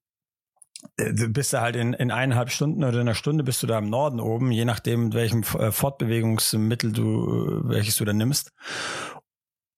du 0.97 1.29
bist 1.29 1.53
da 1.53 1.61
halt 1.61 1.75
in, 1.75 1.93
in 1.93 2.11
eineinhalb 2.11 2.51
Stunden 2.51 2.83
oder 2.83 2.95
in 2.95 3.01
einer 3.01 3.15
Stunde 3.15 3.43
bist 3.43 3.63
du 3.63 3.67
da 3.67 3.79
im 3.79 3.89
Norden 3.89 4.19
oben, 4.19 4.51
je 4.51 4.65
nachdem, 4.65 5.05
mit 5.05 5.13
welchem 5.13 5.43
äh, 5.57 5.71
Fortbewegungsmittel 5.71 6.91
du, 6.91 7.63
äh, 7.65 7.69
welches 7.69 7.95
du 7.95 8.05
da 8.05 8.13
nimmst. 8.13 8.51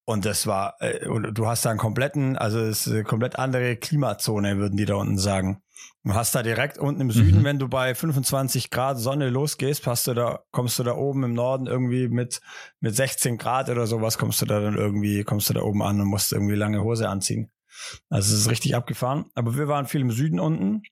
Und 0.05 0.25
das 0.25 0.47
war, 0.47 0.75
äh, 0.79 1.07
und 1.07 1.37
du 1.37 1.47
hast 1.47 1.65
da 1.65 1.69
einen 1.69 1.79
kompletten, 1.79 2.35
also 2.35 2.59
es 2.59 2.87
ist 2.87 2.93
eine 2.93 3.03
komplett 3.03 3.37
andere 3.37 3.75
Klimazone, 3.75 4.57
würden 4.57 4.75
die 4.75 4.85
da 4.85 4.95
unten 4.95 5.17
sagen. 5.17 5.61
Du 6.03 6.13
hast 6.13 6.33
da 6.33 6.43
direkt 6.43 6.77
unten 6.77 7.01
im 7.01 7.11
Süden, 7.11 7.41
Mhm. 7.41 7.43
wenn 7.43 7.59
du 7.59 7.67
bei 7.67 7.93
25 7.93 8.69
Grad 8.69 8.97
Sonne 8.97 9.29
losgehst, 9.29 9.85
hast 9.85 10.07
du 10.07 10.13
da, 10.13 10.39
kommst 10.51 10.79
du 10.79 10.83
da 10.83 10.95
oben 10.95 11.23
im 11.23 11.33
Norden 11.33 11.67
irgendwie 11.67 12.07
mit, 12.07 12.41
mit 12.79 12.95
16 12.95 13.37
Grad 13.37 13.69
oder 13.69 13.85
sowas, 13.85 14.17
kommst 14.17 14.41
du 14.41 14.45
da 14.45 14.59
dann 14.59 14.75
irgendwie, 14.75 15.23
kommst 15.23 15.49
du 15.49 15.53
da 15.53 15.61
oben 15.61 15.81
an 15.83 16.01
und 16.01 16.07
musst 16.07 16.33
irgendwie 16.33 16.55
lange 16.55 16.81
Hose 16.83 17.07
anziehen. 17.07 17.51
Also 18.09 18.33
es 18.33 18.41
ist 18.41 18.49
richtig 18.49 18.75
abgefahren. 18.75 19.25
Aber 19.35 19.55
wir 19.57 19.67
waren 19.67 19.85
viel 19.87 20.01
im 20.01 20.11
Süden 20.11 20.39
unten. 20.39 20.83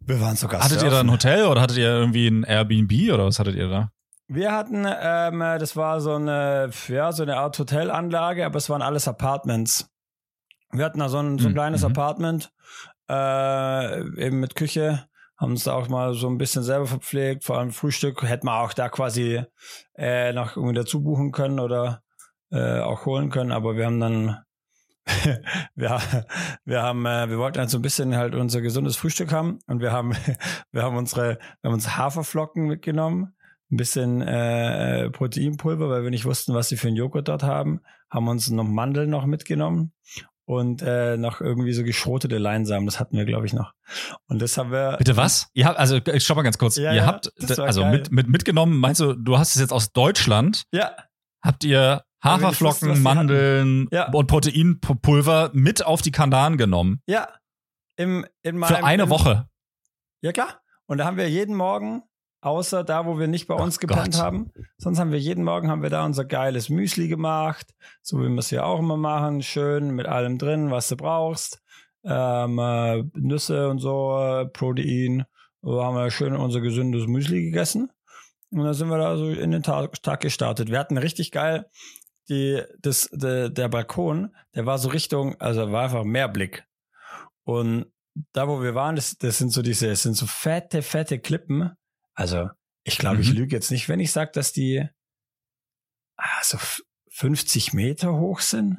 Wir 0.00 0.20
waren 0.20 0.36
sogar 0.36 0.62
Hattet 0.64 0.82
ihr 0.82 0.90
da 0.90 1.00
ein 1.00 1.06
surfen. 1.08 1.10
Hotel 1.12 1.46
oder 1.46 1.60
hattet 1.60 1.76
ihr 1.78 1.88
irgendwie 1.88 2.28
ein 2.28 2.44
Airbnb 2.44 3.12
oder 3.12 3.26
was 3.26 3.38
hattet 3.38 3.56
ihr 3.56 3.68
da? 3.68 3.90
Wir 4.26 4.52
hatten, 4.52 4.84
ähm, 4.86 5.38
das 5.40 5.76
war 5.76 6.00
so 6.00 6.14
eine, 6.14 6.70
ja, 6.88 7.12
so 7.12 7.22
eine 7.22 7.36
Art 7.38 7.58
Hotelanlage, 7.58 8.44
aber 8.44 8.56
es 8.56 8.68
waren 8.68 8.82
alles 8.82 9.08
Apartments. 9.08 9.88
Wir 10.70 10.84
hatten 10.84 10.98
da 10.98 11.08
so 11.08 11.18
ein, 11.18 11.38
so 11.38 11.46
ein 11.46 11.52
Mhm. 11.52 11.54
kleines 11.54 11.80
Mhm. 11.82 11.88
Apartment, 11.88 12.52
äh, 13.10 14.00
eben 14.22 14.40
mit 14.40 14.54
Küche, 14.54 15.06
haben 15.38 15.52
uns 15.52 15.64
da 15.64 15.72
auch 15.72 15.88
mal 15.88 16.12
so 16.14 16.28
ein 16.28 16.36
bisschen 16.36 16.62
selber 16.62 16.86
verpflegt, 16.86 17.44
vor 17.44 17.58
allem 17.58 17.70
Frühstück 17.70 18.22
hätten 18.22 18.46
wir 18.46 18.60
auch 18.60 18.74
da 18.74 18.88
quasi 18.90 19.42
äh, 19.96 20.32
noch 20.34 20.56
irgendwie 20.56 20.74
dazu 20.74 21.02
buchen 21.02 21.32
können 21.32 21.58
oder 21.58 22.02
äh, 22.50 22.80
auch 22.80 23.06
holen 23.06 23.30
können, 23.30 23.52
aber 23.52 23.76
wir 23.76 23.86
haben 23.86 24.00
dann 24.00 24.38
wir, 25.74 26.00
wir 26.64 26.82
haben, 26.82 27.06
äh, 27.06 27.28
wir 27.28 27.38
wollten 27.38 27.58
halt 27.58 27.70
so 27.70 27.78
ein 27.78 27.82
bisschen 27.82 28.16
halt 28.16 28.34
unser 28.34 28.60
gesundes 28.60 28.96
Frühstück 28.96 29.32
haben 29.32 29.58
und 29.66 29.80
wir 29.80 29.92
haben, 29.92 30.12
wir 30.72 30.82
haben 30.82 30.96
unsere, 30.96 31.38
wir 31.60 31.68
haben 31.68 31.74
uns 31.74 31.96
Haferflocken 31.96 32.66
mitgenommen, 32.66 33.34
ein 33.70 33.76
bisschen 33.76 34.22
äh, 34.22 35.10
Proteinpulver, 35.10 35.88
weil 35.88 36.02
wir 36.02 36.10
nicht 36.10 36.24
wussten, 36.24 36.54
was 36.54 36.68
sie 36.68 36.76
für 36.76 36.88
einen 36.88 36.96
Joghurt 36.96 37.28
dort 37.28 37.42
haben, 37.42 37.80
haben 38.10 38.28
uns 38.28 38.50
noch 38.50 38.64
Mandeln 38.64 39.10
noch 39.10 39.26
mitgenommen 39.26 39.92
und 40.44 40.80
äh, 40.80 41.18
noch 41.18 41.42
irgendwie 41.42 41.74
so 41.74 41.84
geschrotete 41.84 42.38
Leinsamen, 42.38 42.86
das 42.86 42.98
hatten 42.98 43.16
wir, 43.16 43.26
glaube 43.26 43.44
ich, 43.44 43.52
noch. 43.52 43.72
Und 44.28 44.40
das 44.40 44.56
haben 44.56 44.72
wir. 44.72 44.96
Bitte 44.96 45.16
was? 45.16 45.48
Ihr 45.52 45.66
habt, 45.66 45.78
also 45.78 45.96
ich 45.96 46.24
schau 46.24 46.34
mal 46.34 46.42
ganz 46.42 46.56
kurz. 46.56 46.76
Ja, 46.76 46.92
ihr 46.92 46.98
ja, 46.98 47.06
habt, 47.06 47.30
also 47.58 47.82
geil. 47.82 47.92
mit, 47.92 48.10
mit 48.10 48.28
mitgenommen, 48.28 48.78
meinst 48.78 49.00
du, 49.00 49.12
du 49.12 49.38
hast 49.38 49.54
es 49.54 49.60
jetzt 49.60 49.72
aus 49.72 49.92
Deutschland, 49.92 50.62
Ja, 50.72 50.96
habt 51.42 51.64
ihr 51.64 52.02
Haferflocken, 52.22 52.88
was 52.90 52.96
die 52.98 53.02
Mandeln 53.02 53.88
Ja. 53.92 54.10
und 54.12 54.26
Proteinpulver 54.26 55.50
mit 55.52 55.84
auf 55.84 56.02
die 56.02 56.12
Kanaren 56.12 56.56
genommen. 56.56 57.02
ja. 57.06 57.28
Im, 57.96 58.24
in 58.42 58.56
meinem, 58.58 58.76
Für 58.76 58.84
eine 58.84 59.02
im, 59.04 59.10
Woche. 59.10 59.48
Ja, 60.20 60.30
klar. 60.30 60.60
Und 60.86 60.98
da 60.98 61.04
haben 61.04 61.16
wir 61.16 61.28
jeden 61.28 61.56
Morgen 61.56 62.02
außer 62.40 62.84
da, 62.84 63.06
wo 63.06 63.18
wir 63.18 63.26
nicht 63.26 63.48
bei 63.48 63.56
uns 63.56 63.80
gepennt 63.80 64.12
Gott. 64.14 64.22
haben. 64.22 64.52
Sonst 64.76 65.00
haben 65.00 65.10
wir 65.10 65.18
jeden 65.18 65.42
Morgen 65.42 65.68
haben 65.68 65.82
wir 65.82 65.90
da 65.90 66.04
unser 66.04 66.24
geiles 66.24 66.68
Müsli 66.68 67.08
gemacht, 67.08 67.74
so 68.00 68.18
wie 68.20 68.28
wir 68.28 68.38
es 68.38 68.52
ja 68.52 68.62
auch 68.62 68.78
immer 68.78 68.96
machen, 68.96 69.42
schön 69.42 69.90
mit 69.96 70.06
allem 70.06 70.38
drin, 70.38 70.70
was 70.70 70.86
du 70.86 70.96
brauchst, 70.96 71.60
ähm, 72.04 72.60
äh, 72.60 73.02
Nüsse 73.14 73.68
und 73.68 73.80
so, 73.80 74.16
äh, 74.16 74.46
Protein. 74.46 75.24
So 75.62 75.82
haben 75.82 75.96
wir 75.96 76.08
schön 76.12 76.36
unser 76.36 76.60
gesundes 76.60 77.08
Müsli 77.08 77.42
gegessen. 77.42 77.90
Und 78.50 78.62
dann 78.62 78.74
sind 78.74 78.88
wir 78.90 78.98
da 78.98 79.16
so 79.16 79.28
in 79.28 79.50
den 79.50 79.64
Tag, 79.64 80.00
Tag 80.04 80.20
gestartet. 80.20 80.70
Wir 80.70 80.78
hatten 80.78 80.96
richtig 80.98 81.32
geil 81.32 81.66
die, 82.28 82.62
das, 82.80 83.08
de, 83.12 83.50
der 83.50 83.68
Balkon, 83.68 84.34
der 84.54 84.66
war 84.66 84.78
so 84.78 84.88
Richtung, 84.88 85.40
also 85.40 85.72
war 85.72 85.84
einfach 85.84 86.04
Meerblick. 86.04 86.66
Und 87.44 87.86
da, 88.32 88.48
wo 88.48 88.62
wir 88.62 88.74
waren, 88.74 88.96
das, 88.96 89.16
das 89.16 89.38
sind 89.38 89.50
so 89.50 89.62
diese, 89.62 89.88
das 89.88 90.02
sind 90.02 90.14
so 90.14 90.26
fette, 90.26 90.82
fette 90.82 91.18
Klippen. 91.18 91.72
Also, 92.14 92.50
ich 92.84 92.98
glaube, 92.98 93.16
mhm. 93.16 93.22
ich 93.22 93.32
lüge 93.32 93.54
jetzt 93.54 93.70
nicht, 93.70 93.88
wenn 93.88 94.00
ich 94.00 94.12
sage, 94.12 94.32
dass 94.32 94.52
die 94.52 94.88
also 96.16 96.58
50 97.12 97.72
Meter 97.72 98.14
hoch 98.14 98.40
sind. 98.40 98.78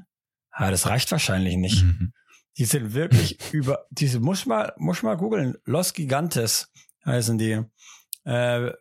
Ah, 0.52 0.72
das 0.72 0.88
reicht 0.88 1.12
wahrscheinlich 1.12 1.56
nicht. 1.58 1.84
Mhm. 1.84 2.14
Die 2.58 2.66
sind 2.66 2.94
wirklich 2.94 3.40
über, 3.54 3.86
diese, 3.90 4.20
muss 4.20 4.46
mal, 4.46 4.74
muss 4.78 5.04
mal 5.04 5.16
googeln. 5.16 5.56
Los 5.66 5.94
Gigantes 5.94 6.72
heißen 7.06 7.38
die. 7.38 7.64
Äh, 8.26 8.72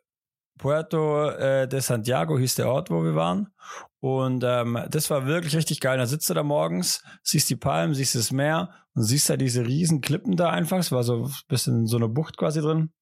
Puerto 0.59 1.31
äh, 1.31 1.69
de 1.69 1.81
Santiago 1.81 2.37
hieß 2.37 2.57
der 2.57 2.69
Ort, 2.69 2.91
wo 2.91 3.05
wir 3.05 3.15
waren. 3.15 3.55
Und 4.01 4.45
ähm, 4.45 4.79
das 4.91 5.11
war 5.11 5.27
wirklich 5.27 5.57
richtig 5.57 5.81
geil. 5.81 5.99
Da 5.99 6.07
sitzt 6.07 6.31
du 6.31 6.35
da 6.35 6.43
morgens, 6.43 7.03
siehst 7.23 7.51
die 7.51 7.57
Palmen, 7.57 7.95
siehst 7.95 8.15
das 8.15 8.31
Meer 8.31 8.73
und 8.95 9.03
siehst 9.03 9.29
da 9.29 9.37
diese 9.37 9.67
riesen 9.67 10.01
Klippen 10.01 10.37
da 10.37 10.51
einfach. 10.51 10.79
Es 10.79 10.93
war 10.93 11.03
so 11.03 11.25
ein 11.25 11.35
bisschen 11.49 11.87
so 11.87 11.97
eine 11.97 12.09
Bucht 12.09 12.37
quasi 12.37 12.61
drin. 12.61 12.93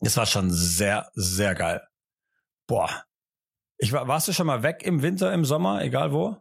Das 0.00 0.16
war 0.16 0.26
schon 0.26 0.50
sehr, 0.50 1.10
sehr 1.14 1.54
geil. 1.54 1.86
Boah. 2.66 3.04
Ich 3.78 3.92
war, 3.92 4.08
warst 4.08 4.26
du 4.28 4.32
schon 4.32 4.46
mal 4.46 4.62
weg 4.62 4.82
im 4.84 5.02
Winter, 5.02 5.32
im 5.34 5.44
Sommer, 5.44 5.82
egal 5.82 6.12
wo? 6.12 6.36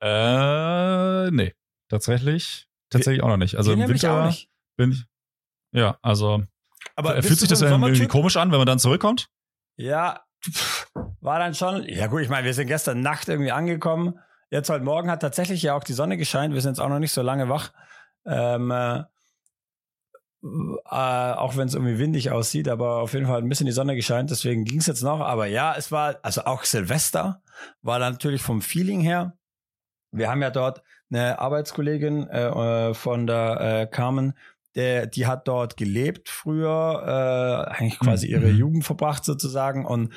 Äh, 0.00 1.30
nee. 1.32 1.54
Tatsächlich, 1.88 2.68
tatsächlich 2.88 3.22
auch 3.24 3.28
noch 3.28 3.36
nicht. 3.36 3.56
Also 3.56 3.72
im 3.72 3.88
Winter 3.88 4.32
bin 4.76 4.92
ich, 4.92 5.04
ja, 5.72 5.98
also 6.02 6.44
aber 6.94 7.20
fühlt 7.22 7.40
sich 7.40 7.48
das 7.48 7.62
irgendwie 7.62 8.06
komisch 8.06 8.36
an, 8.36 8.52
wenn 8.52 8.58
man 8.58 8.66
dann 8.66 8.78
zurückkommt? 8.78 9.28
Ja, 9.76 10.24
war 11.20 11.38
dann 11.38 11.54
schon. 11.54 11.84
Ja 11.84 12.06
gut, 12.06 12.22
ich 12.22 12.28
meine, 12.28 12.46
wir 12.46 12.54
sind 12.54 12.66
gestern 12.66 13.00
Nacht 13.00 13.28
irgendwie 13.28 13.52
angekommen. 13.52 14.18
Jetzt 14.50 14.70
heute 14.70 14.84
Morgen 14.84 15.10
hat 15.10 15.20
tatsächlich 15.20 15.62
ja 15.62 15.74
auch 15.74 15.84
die 15.84 15.92
Sonne 15.92 16.16
gescheint. 16.16 16.54
Wir 16.54 16.60
sind 16.60 16.72
jetzt 16.72 16.80
auch 16.80 16.88
noch 16.88 16.98
nicht 16.98 17.12
so 17.12 17.22
lange 17.22 17.48
wach. 17.48 17.72
Ähm, 18.26 18.70
äh, 18.70 19.04
äh, 20.42 21.32
auch 21.34 21.56
wenn 21.56 21.68
es 21.68 21.74
irgendwie 21.74 21.98
windig 21.98 22.30
aussieht, 22.30 22.68
aber 22.68 22.96
auf 22.96 23.12
jeden 23.12 23.26
Fall 23.26 23.38
ein 23.38 23.48
bisschen 23.48 23.66
die 23.66 23.72
Sonne 23.72 23.94
gescheint, 23.94 24.30
deswegen 24.30 24.64
ging 24.64 24.78
es 24.78 24.86
jetzt 24.86 25.02
noch. 25.02 25.20
Aber 25.20 25.46
ja, 25.46 25.74
es 25.76 25.92
war, 25.92 26.16
also 26.22 26.44
auch 26.44 26.64
Silvester 26.64 27.42
war 27.82 27.98
dann 27.98 28.12
natürlich 28.12 28.42
vom 28.42 28.62
Feeling 28.62 29.00
her. 29.00 29.36
Wir 30.12 30.30
haben 30.30 30.42
ja 30.42 30.50
dort 30.50 30.82
eine 31.10 31.38
Arbeitskollegin 31.38 32.28
äh, 32.28 32.88
äh 32.90 32.94
von 32.94 33.26
der 33.26 33.60
äh, 33.60 33.86
Carmen, 33.86 34.34
der, 34.74 35.06
die 35.06 35.26
hat 35.26 35.48
dort 35.48 35.76
gelebt 35.76 36.28
früher, 36.28 37.66
äh, 37.68 37.70
eigentlich 37.72 37.98
quasi 37.98 38.28
mhm. 38.28 38.32
ihre 38.32 38.52
mhm. 38.52 38.58
Jugend 38.58 38.84
verbracht 38.84 39.24
sozusagen 39.24 39.84
und 39.84 40.12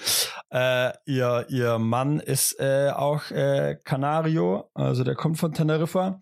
äh, 0.49 0.91
ihr, 1.05 1.45
ihr 1.49 1.79
Mann 1.79 2.19
ist 2.19 2.59
äh, 2.59 2.91
auch 2.93 3.31
äh, 3.31 3.77
Canario, 3.83 4.69
also 4.73 5.03
der 5.03 5.15
kommt 5.15 5.37
von 5.37 5.53
Teneriffa 5.53 6.21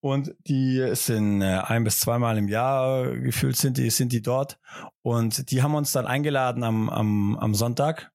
und 0.00 0.34
die 0.46 0.94
sind 0.94 1.42
äh, 1.42 1.58
ein 1.64 1.84
bis 1.84 2.00
zweimal 2.00 2.38
im 2.38 2.48
Jahr 2.48 3.10
gefühlt 3.16 3.56
sind 3.56 3.78
die, 3.78 3.90
sind 3.90 4.12
die 4.12 4.22
dort 4.22 4.58
und 5.02 5.50
die 5.50 5.62
haben 5.62 5.74
uns 5.74 5.92
dann 5.92 6.06
eingeladen 6.06 6.62
am, 6.62 6.88
am, 6.88 7.36
am 7.36 7.54
Sonntag 7.54 8.10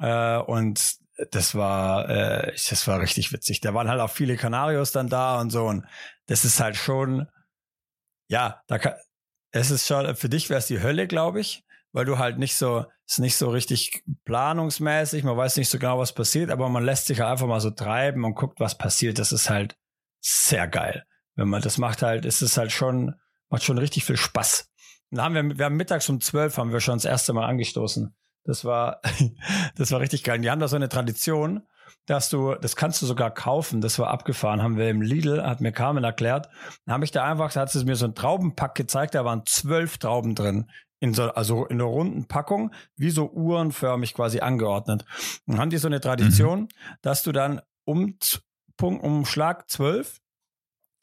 äh, 0.00 0.38
und 0.38 0.98
das 1.30 1.54
war, 1.54 2.08
äh, 2.08 2.52
das 2.52 2.86
war 2.86 3.00
richtig 3.00 3.32
witzig. 3.32 3.60
Da 3.60 3.74
waren 3.74 3.88
halt 3.88 4.00
auch 4.00 4.10
viele 4.10 4.36
Kanarios 4.36 4.92
dann 4.92 5.08
da 5.08 5.40
und 5.40 5.50
so 5.50 5.66
und 5.66 5.84
das 6.26 6.44
ist 6.44 6.60
halt 6.60 6.76
schon 6.76 7.26
ja, 8.28 8.62
da 8.66 8.78
kann, 8.78 8.94
es 9.50 9.70
ist 9.70 9.86
schon, 9.86 10.14
für 10.16 10.28
dich 10.28 10.48
wäre 10.50 10.58
es 10.58 10.66
die 10.66 10.82
Hölle, 10.82 11.06
glaube 11.06 11.40
ich, 11.40 11.64
weil 11.92 12.04
du 12.04 12.18
halt 12.18 12.38
nicht 12.38 12.56
so, 12.56 12.84
ist 13.06 13.18
nicht 13.18 13.36
so 13.36 13.48
richtig 13.48 14.04
planungsmäßig, 14.24 15.24
man 15.24 15.36
weiß 15.36 15.56
nicht 15.56 15.70
so 15.70 15.78
genau, 15.78 15.98
was 15.98 16.12
passiert, 16.12 16.50
aber 16.50 16.68
man 16.68 16.84
lässt 16.84 17.06
sich 17.06 17.22
einfach 17.22 17.46
mal 17.46 17.60
so 17.60 17.70
treiben 17.70 18.24
und 18.24 18.34
guckt, 18.34 18.60
was 18.60 18.76
passiert. 18.76 19.18
Das 19.18 19.32
ist 19.32 19.48
halt 19.48 19.76
sehr 20.20 20.68
geil. 20.68 21.04
Wenn 21.34 21.48
man 21.48 21.62
das 21.62 21.78
macht 21.78 22.02
halt, 22.02 22.24
ist 22.24 22.42
es 22.42 22.58
halt 22.58 22.72
schon, 22.72 23.14
macht 23.48 23.64
schon 23.64 23.78
richtig 23.78 24.04
viel 24.04 24.16
Spaß. 24.16 24.70
dann 25.10 25.24
haben 25.24 25.34
wir, 25.34 25.58
wir 25.58 25.64
haben 25.64 25.76
mittags 25.76 26.08
um 26.08 26.20
zwölf 26.20 26.58
haben 26.58 26.72
wir 26.72 26.80
schon 26.80 26.96
das 26.96 27.04
erste 27.06 27.32
Mal 27.32 27.46
angestoßen. 27.46 28.14
Das 28.44 28.64
war, 28.64 29.00
das 29.76 29.90
war 29.90 30.00
richtig 30.00 30.24
geil. 30.24 30.36
Und 30.36 30.42
die 30.42 30.50
haben 30.50 30.60
da 30.60 30.68
so 30.68 30.76
eine 30.76 30.88
Tradition, 30.88 31.66
dass 32.06 32.30
du, 32.30 32.54
das 32.54 32.76
kannst 32.76 33.02
du 33.02 33.06
sogar 33.06 33.30
kaufen, 33.30 33.80
das 33.80 33.98
war 33.98 34.08
abgefahren, 34.08 34.62
haben 34.62 34.76
wir 34.76 34.88
im 34.90 35.02
Lidl, 35.02 35.42
hat 35.42 35.60
mir 35.60 35.72
Carmen 35.72 36.04
erklärt, 36.04 36.48
dann 36.84 36.94
habe 36.94 37.04
ich 37.04 37.10
da 37.10 37.24
einfach, 37.24 37.52
da 37.52 37.60
hat 37.60 37.74
es 37.74 37.84
mir 37.84 37.96
so 37.96 38.06
ein 38.06 38.14
Traubenpack 38.14 38.74
gezeigt, 38.74 39.14
da 39.14 39.24
waren 39.24 39.44
zwölf 39.46 39.98
Trauben 39.98 40.34
drin, 40.34 40.70
in 41.00 41.14
so, 41.14 41.24
also 41.24 41.66
in 41.66 41.76
einer 41.76 41.84
runden 41.84 42.26
Packung, 42.26 42.72
wie 42.96 43.10
so 43.10 43.30
uhrenförmig 43.30 44.14
quasi 44.14 44.40
angeordnet. 44.40 45.04
Dann 45.46 45.58
haben 45.58 45.70
die 45.70 45.78
so 45.78 45.86
eine 45.86 46.00
Tradition, 46.00 46.62
mhm. 46.62 46.68
dass 47.02 47.22
du 47.22 47.32
dann 47.32 47.60
um 47.84 48.18
Punkt, 48.76 49.04
um 49.04 49.24
Schlag 49.24 49.70
zwölf 49.70 50.20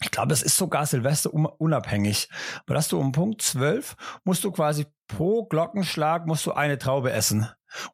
ich 0.01 0.11
glaube, 0.11 0.33
es 0.33 0.43
ist 0.43 0.57
sogar 0.57 0.85
Silvester 0.85 1.33
unabhängig. 1.33 2.29
Aber 2.65 2.75
dass 2.75 2.89
du 2.89 2.99
um 2.99 3.11
Punkt 3.11 3.41
zwölf 3.41 3.95
musst 4.23 4.43
du 4.43 4.51
quasi 4.51 4.85
pro 5.07 5.45
Glockenschlag 5.45 6.25
musst 6.25 6.45
du 6.45 6.51
eine 6.51 6.77
Traube 6.77 7.11
essen. 7.11 7.47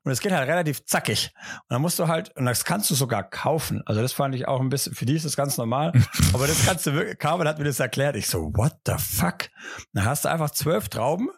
Und 0.03 0.11
es 0.11 0.19
geht 0.19 0.31
halt 0.31 0.47
relativ 0.47 0.85
zackig. 0.85 1.31
Und 1.35 1.65
dann 1.69 1.81
musst 1.81 1.99
du 1.99 2.07
halt, 2.07 2.35
und 2.37 2.45
das 2.45 2.65
kannst 2.65 2.89
du 2.89 2.95
sogar 2.95 3.23
kaufen. 3.23 3.81
Also 3.85 4.01
das 4.01 4.13
fand 4.13 4.35
ich 4.35 4.47
auch 4.47 4.59
ein 4.59 4.69
bisschen, 4.69 4.93
für 4.93 5.05
die 5.05 5.15
ist 5.15 5.25
das 5.25 5.35
ganz 5.35 5.57
normal. 5.57 5.91
aber 6.33 6.47
das 6.47 6.65
kannst 6.65 6.85
du 6.87 6.93
wirklich, 6.93 7.17
Carmen 7.17 7.47
hat 7.47 7.57
mir 7.57 7.65
das 7.65 7.79
erklärt. 7.79 8.15
Ich 8.15 8.27
so, 8.27 8.51
what 8.53 8.75
the 8.85 8.95
fuck? 8.97 9.49
Dann 9.93 10.05
hast 10.05 10.25
du 10.25 10.29
einfach 10.29 10.51
zwölf 10.51 10.89
Trauben, 10.89 11.29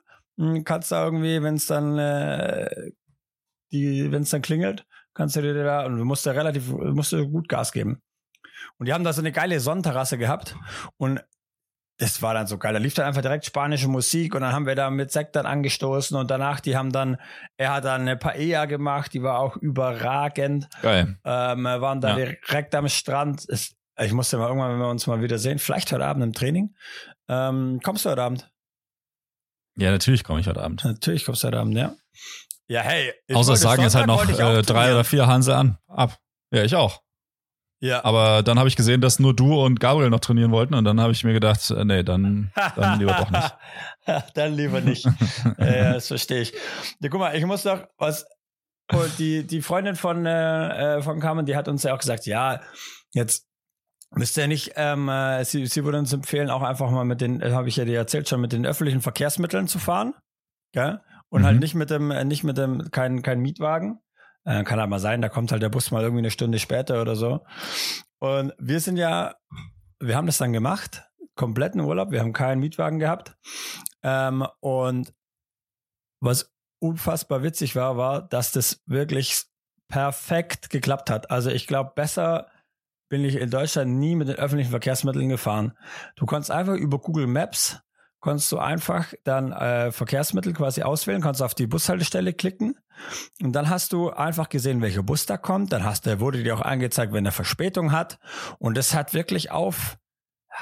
kannst 0.65 0.91
da 0.91 1.03
irgendwie, 1.05 1.41
wenn 1.41 1.55
es 1.55 1.67
dann, 1.67 1.97
äh, 1.97 2.91
die, 3.71 4.11
wenn 4.11 4.23
es 4.23 4.29
dann 4.29 4.41
klingelt, 4.41 4.85
kannst 5.13 5.35
du 5.35 5.41
dir 5.41 5.53
da, 5.63 5.85
und 5.85 5.97
du 5.97 6.05
musst 6.05 6.25
da 6.25 6.31
relativ, 6.31 6.69
musst 6.69 7.11
du 7.11 7.27
gut 7.27 7.47
Gas 7.49 7.71
geben. 7.71 8.01
Und 8.77 8.87
die 8.87 8.93
haben 8.93 9.03
da 9.03 9.13
so 9.13 9.21
eine 9.21 9.31
geile 9.31 9.59
Sonnenterrasse 9.59 10.17
gehabt. 10.17 10.55
Und 10.97 11.23
das 11.97 12.21
war 12.21 12.33
dann 12.33 12.47
so 12.47 12.57
geil. 12.57 12.73
Da 12.73 12.79
lief 12.79 12.95
dann 12.95 13.05
einfach 13.05 13.21
direkt 13.21 13.45
spanische 13.45 13.87
Musik 13.87 14.35
und 14.35 14.41
dann 14.41 14.51
haben 14.51 14.65
wir 14.65 14.75
da 14.75 14.89
mit 14.89 15.11
Sekt 15.11 15.35
dann 15.35 15.45
angestoßen 15.45 16.17
und 16.17 16.29
danach, 16.31 16.59
die 16.59 16.75
haben 16.75 16.91
dann, 16.91 17.17
er 17.57 17.73
hat 17.73 17.85
dann 17.85 18.01
eine 18.01 18.17
Paella 18.17 18.65
gemacht, 18.65 19.13
die 19.13 19.21
war 19.21 19.39
auch 19.39 19.57
überragend. 19.57 20.67
Geil. 20.81 21.17
Ähm, 21.23 21.63
waren 21.63 22.01
da 22.01 22.17
ja. 22.17 22.25
direkt 22.25 22.73
am 22.75 22.87
Strand. 22.89 23.45
Es, 23.47 23.75
ich 23.99 24.11
musste 24.11 24.37
mal 24.37 24.47
irgendwann, 24.47 24.71
wenn 24.71 24.79
wir 24.79 24.89
uns 24.89 25.05
mal 25.05 25.21
wieder 25.21 25.37
sehen, 25.37 25.59
vielleicht 25.59 25.91
heute 25.91 26.05
Abend 26.05 26.23
im 26.23 26.33
Training. 26.33 26.75
Ähm, 27.29 27.79
kommst 27.83 28.05
du 28.05 28.09
heute 28.09 28.23
Abend? 28.23 28.51
Ja, 29.75 29.91
natürlich 29.91 30.23
komme 30.23 30.39
ich 30.39 30.47
heute 30.47 30.61
Abend. 30.61 30.83
Natürlich 30.83 31.25
kommst 31.25 31.43
du 31.43 31.47
heute 31.47 31.59
Abend, 31.59 31.75
ja. 31.75 31.95
Ja, 32.67 32.81
hey. 32.81 33.13
Außer 33.33 33.55
sagen 33.55 33.83
jetzt 33.83 33.95
halt 33.95 34.07
noch 34.07 34.27
äh, 34.27 34.61
drei 34.61 34.91
oder 34.91 35.03
vier 35.03 35.27
Hanse 35.27 35.55
an. 35.55 35.77
Ab. 35.87 36.17
Ja, 36.51 36.63
ich 36.63 36.75
auch. 36.75 37.01
Ja. 37.83 38.05
Aber 38.05 38.43
dann 38.43 38.57
habe 38.57 38.69
ich 38.69 38.77
gesehen, 38.77 39.01
dass 39.01 39.19
nur 39.19 39.35
du 39.35 39.61
und 39.61 39.81
Gabriel 39.81 40.09
noch 40.09 40.21
trainieren 40.21 40.51
wollten 40.51 40.73
und 40.73 40.85
dann 40.85 41.01
habe 41.01 41.11
ich 41.11 41.25
mir 41.25 41.33
gedacht, 41.33 41.69
äh, 41.69 41.83
nee, 41.83 42.01
dann, 42.01 42.49
dann 42.77 42.97
lieber 42.99 43.11
doch 43.11 43.29
nicht. 43.29 43.55
dann 44.35 44.53
lieber 44.53 44.79
nicht. 44.79 45.05
ja, 45.57 45.91
das 45.91 46.07
verstehe 46.07 46.39
ich. 46.39 46.53
Ja, 47.01 47.09
guck 47.09 47.19
mal, 47.19 47.35
ich 47.35 47.45
muss 47.45 47.63
doch 47.63 47.85
was. 47.97 48.25
Die, 49.17 49.45
die 49.45 49.61
Freundin 49.61 49.95
von, 49.95 50.25
äh, 50.25 50.97
äh, 50.97 51.01
von 51.01 51.19
Carmen, 51.19 51.45
die 51.45 51.57
hat 51.57 51.67
uns 51.67 51.83
ja 51.83 51.93
auch 51.93 51.99
gesagt, 51.99 52.25
ja, 52.25 52.61
jetzt 53.11 53.47
müsst 54.11 54.37
ihr 54.37 54.47
nicht, 54.47 54.73
ähm, 54.75 55.09
äh, 55.09 55.43
sie, 55.43 55.65
sie 55.65 55.83
würde 55.83 55.99
uns 55.99 56.13
empfehlen, 56.13 56.49
auch 56.49 56.61
einfach 56.61 56.89
mal 56.89 57.03
mit 57.03 57.19
den, 57.19 57.43
habe 57.53 57.67
ich 57.67 57.75
ja 57.75 57.83
dir 57.83 57.97
erzählt, 57.97 58.29
schon 58.29 58.39
mit 58.39 58.53
den 58.53 58.65
öffentlichen 58.65 59.01
Verkehrsmitteln 59.01 59.67
zu 59.67 59.79
fahren. 59.79 60.13
Gell? 60.71 61.01
Und 61.27 61.43
halt 61.43 61.43
mhm. 61.43 61.45
halt 61.45 61.59
nicht 61.59 61.75
mit 61.75 61.89
dem, 61.89 62.07
nicht 62.27 62.43
mit 62.45 62.57
dem, 62.57 62.91
kein, 62.91 63.23
kein 63.23 63.39
Mietwagen. 63.39 63.99
Äh, 64.45 64.63
kann 64.63 64.79
halt 64.79 64.89
mal 64.89 64.99
sein, 64.99 65.21
da 65.21 65.29
kommt 65.29 65.51
halt 65.51 65.61
der 65.61 65.69
Bus 65.69 65.91
mal 65.91 66.03
irgendwie 66.03 66.19
eine 66.19 66.31
Stunde 66.31 66.59
später 66.59 67.01
oder 67.01 67.15
so. 67.15 67.45
Und 68.19 68.53
wir 68.57 68.79
sind 68.79 68.97
ja, 68.97 69.35
wir 69.99 70.15
haben 70.15 70.25
das 70.25 70.37
dann 70.37 70.53
gemacht, 70.53 71.03
kompletten 71.35 71.81
Urlaub, 71.81 72.11
wir 72.11 72.19
haben 72.19 72.33
keinen 72.33 72.59
Mietwagen 72.59 72.99
gehabt. 72.99 73.37
Ähm, 74.03 74.45
und 74.59 75.13
was 76.19 76.53
unfassbar 76.79 77.43
witzig 77.43 77.75
war, 77.75 77.97
war, 77.97 78.21
dass 78.21 78.51
das 78.51 78.81
wirklich 78.85 79.45
perfekt 79.87 80.69
geklappt 80.69 81.09
hat. 81.09 81.31
Also 81.31 81.49
ich 81.49 81.67
glaube, 81.67 81.91
besser 81.95 82.47
bin 83.09 83.23
ich 83.23 83.35
in 83.35 83.51
Deutschland 83.51 83.91
nie 83.91 84.15
mit 84.15 84.27
den 84.27 84.37
öffentlichen 84.37 84.71
Verkehrsmitteln 84.71 85.29
gefahren. 85.29 85.77
Du 86.15 86.25
konntest 86.25 86.49
einfach 86.51 86.75
über 86.75 86.99
Google 86.99 87.27
Maps 87.27 87.79
konntest 88.23 88.49
du 88.53 88.57
einfach 88.57 89.13
dann 89.25 89.51
äh, 89.51 89.91
Verkehrsmittel 89.91 90.53
quasi 90.53 90.81
auswählen, 90.81 91.21
kannst 91.21 91.41
auf 91.41 91.53
die 91.53 91.67
Bushaltestelle 91.67 92.31
klicken 92.31 92.79
und 93.41 93.51
dann 93.51 93.69
hast 93.69 93.91
du 93.91 94.11
einfach 94.11 94.47
gesehen, 94.47 94.81
welcher 94.81 95.03
Bus 95.03 95.25
da 95.25 95.35
kommt. 95.35 95.73
Dann 95.73 95.83
hast 95.83 96.05
du, 96.05 96.21
wurde 96.21 96.41
dir 96.41 96.55
auch 96.55 96.61
angezeigt, 96.61 97.11
wenn 97.11 97.25
er 97.25 97.33
Verspätung 97.33 97.91
hat. 97.91 98.19
Und 98.59 98.77
das 98.77 98.93
hat 98.93 99.13
wirklich 99.13 99.51
auf 99.51 99.97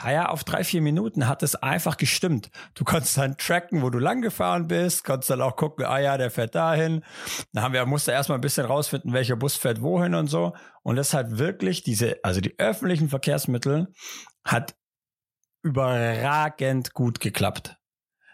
ja, 0.06 0.30
auf 0.30 0.46
drei, 0.46 0.64
vier 0.64 0.82
Minuten 0.82 1.28
hat 1.28 1.44
es 1.44 1.56
einfach 1.56 1.98
gestimmt. 1.98 2.50
Du 2.76 2.86
konntest 2.86 3.18
dann 3.18 3.36
tracken, 3.38 3.82
wo 3.82 3.90
du 3.90 4.00
lang 4.00 4.22
gefahren 4.22 4.68
bist, 4.68 5.04
konntest 5.04 5.30
dann 5.30 5.42
auch 5.42 5.58
gucken, 5.58 5.86
ah 5.86 6.00
ja, 6.00 6.18
der 6.18 6.32
fährt 6.32 6.56
dahin. 6.56 7.04
Dann 7.52 7.62
haben 7.62 7.74
wir, 7.74 7.86
musste 7.86 8.14
erstmal 8.14 8.38
ein 8.38 8.42
bisschen 8.42 8.66
rausfinden, 8.66 9.12
welcher 9.12 9.36
Bus 9.36 9.58
fährt 9.58 9.82
wohin 9.82 10.16
und 10.16 10.28
so. 10.28 10.54
Und 10.82 10.96
das 10.96 11.14
hat 11.14 11.38
wirklich 11.38 11.84
diese, 11.84 12.24
also 12.24 12.40
die 12.40 12.58
öffentlichen 12.58 13.10
Verkehrsmittel 13.10 13.94
hat 14.46 14.76
überragend 15.64 16.94
gut 16.94 17.20
geklappt. 17.20 17.78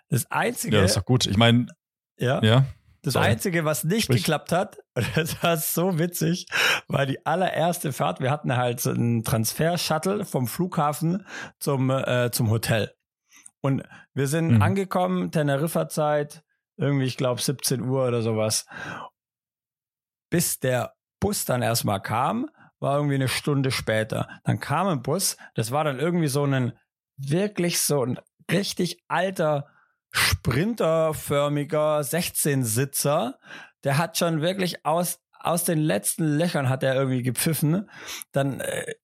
Das 0.09 0.29
einzige. 0.31 0.77
Ja, 0.77 0.81
das 0.81 0.91
ist 0.91 0.97
doch 0.97 1.05
gut. 1.05 1.25
Ich 1.25 1.37
meine, 1.37 1.67
ja. 2.17 2.41
ja. 2.43 2.65
Das 3.03 3.13
Sorry. 3.13 3.27
Einzige, 3.27 3.63
was 3.63 3.83
nicht 3.83 4.05
Sprich. 4.05 4.23
geklappt 4.23 4.51
hat, 4.51 4.79
das 5.15 5.41
war 5.41 5.55
so 5.57 5.97
witzig, 5.99 6.47
war 6.87 7.05
die 7.05 7.25
allererste 7.25 7.93
Fahrt. 7.93 8.19
Wir 8.19 8.31
hatten 8.31 8.57
halt 8.57 8.81
so 8.81 8.89
einen 8.89 9.23
Transfer-Shuttle 9.23 10.25
vom 10.25 10.47
Flughafen 10.47 11.25
zum, 11.59 11.89
äh, 11.89 12.31
zum 12.31 12.49
Hotel. 12.49 12.93
Und 13.61 13.83
wir 14.13 14.27
sind 14.27 14.55
mhm. 14.55 14.61
angekommen, 14.61 15.31
Teneriffa-Zeit, 15.31 16.43
irgendwie, 16.75 17.05
ich 17.05 17.17
glaube, 17.17 17.41
17 17.41 17.81
Uhr 17.81 18.07
oder 18.07 18.21
sowas. 18.21 18.65
Bis 20.29 20.59
der 20.59 20.93
Bus 21.19 21.45
dann 21.45 21.61
erstmal 21.61 22.01
kam, 22.01 22.49
war 22.79 22.97
irgendwie 22.97 23.15
eine 23.15 23.27
Stunde 23.27 23.71
später. 23.71 24.27
Dann 24.43 24.59
kam 24.59 24.87
ein 24.87 25.01
Bus, 25.01 25.37
das 25.55 25.71
war 25.71 25.83
dann 25.83 25.99
irgendwie 25.99 26.27
so 26.27 26.43
ein, 26.43 26.73
wirklich 27.17 27.81
so 27.81 28.03
ein 28.05 28.19
richtig 28.51 29.03
alter 29.07 29.67
sprinterförmiger 30.11 31.99
16-Sitzer. 31.99 33.39
Der 33.83 33.97
hat 33.97 34.17
schon 34.17 34.41
wirklich 34.41 34.85
aus 34.85 35.19
aus 35.39 35.63
den 35.63 35.79
letzten 35.79 36.37
Löchern 36.37 36.69
hat 36.69 36.83
er 36.83 36.95
irgendwie 36.95 37.23
gepfiffen. 37.23 37.89
Dann 38.31 38.59
äh, 38.59 38.95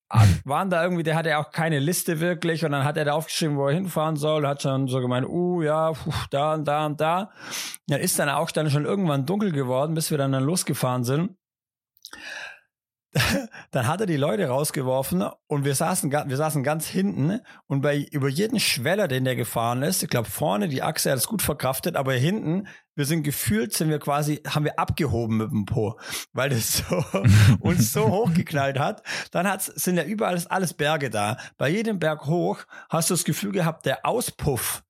waren 0.44 0.70
da 0.70 0.84
irgendwie, 0.84 1.04
der 1.04 1.16
hatte 1.16 1.38
auch 1.38 1.52
keine 1.52 1.80
Liste 1.80 2.20
wirklich 2.20 2.66
und 2.66 2.72
dann 2.72 2.84
hat 2.84 2.98
er 2.98 3.06
da 3.06 3.14
aufgeschrieben, 3.14 3.58
wo 3.58 3.68
er 3.68 3.74
hinfahren 3.74 4.16
soll, 4.16 4.46
hat 4.46 4.62
schon 4.62 4.88
so 4.88 5.00
gemeint, 5.00 5.28
uh, 5.28 5.62
ja, 5.62 5.94
puh, 5.94 6.12
da 6.32 6.54
und 6.54 6.68
da 6.68 6.86
und 6.86 7.00
da. 7.00 7.32
Dann 7.88 8.02
ist 8.02 8.20
dann 8.20 8.30
auch 8.30 8.52
dann 8.52 8.70
schon 8.70 8.86
irgendwann 8.86 9.26
dunkel 9.26 9.52
geworden, 9.52 9.96
bis 9.96 10.12
wir 10.12 10.18
dann, 10.18 10.32
dann 10.32 10.44
losgefahren 10.44 11.04
sind. 11.04 11.38
dann 13.72 13.88
hat 13.88 14.02
er 14.02 14.08
die 14.08 14.18
Leute 14.18 14.48
rausgeworfen 14.48 15.24
und 15.48 15.66
wir 15.66 15.76
saßen, 15.76 16.12
wir 16.12 16.38
saßen 16.38 16.64
ganz 16.64 16.88
hinten 16.88 17.40
und 17.68 17.82
bei 17.82 18.08
über 18.12 18.28
jeden 18.28 18.60
Schweller, 18.60 19.08
den 19.08 19.26
der 19.26 19.36
gefahren 19.36 19.84
ist, 19.84 20.04
ich 20.04 20.10
glaube 20.10 20.30
vorne 20.30 20.68
die 20.68 20.82
Achse 20.82 21.12
hat 21.12 21.18
es 21.18 21.28
gut 21.28 21.42
verkraftet, 21.42 21.96
aber 21.96 22.14
hinten, 22.14 22.68
wir 22.96 23.06
sind 23.06 23.24
gefühlt, 23.24 23.74
sind 23.74 23.90
wir 23.90 24.00
quasi, 24.00 24.42
haben 24.48 24.66
wir 24.66 24.80
abgehoben 24.80 25.38
mit 25.38 25.52
dem 25.52 25.66
Po, 25.66 26.00
weil 26.34 26.50
das 26.50 26.78
so, 26.78 27.04
uns 27.60 27.92
so 27.92 28.08
hochgeknallt 28.08 28.80
hat. 28.80 29.04
Dann 29.32 29.48
hat's, 29.48 29.66
sind 29.66 29.98
ja 29.98 30.04
überall 30.04 30.40
alles 30.50 30.74
Berge 30.74 31.10
da. 31.10 31.38
Bei 31.58 31.70
jedem 31.70 32.00
Berg 32.00 32.26
hoch 32.26 32.64
hast 32.90 33.10
du 33.10 33.14
das 33.14 33.24
Gefühl 33.24 33.52
gehabt, 33.52 33.86
der 33.86 34.06
Auspuff 34.06 34.84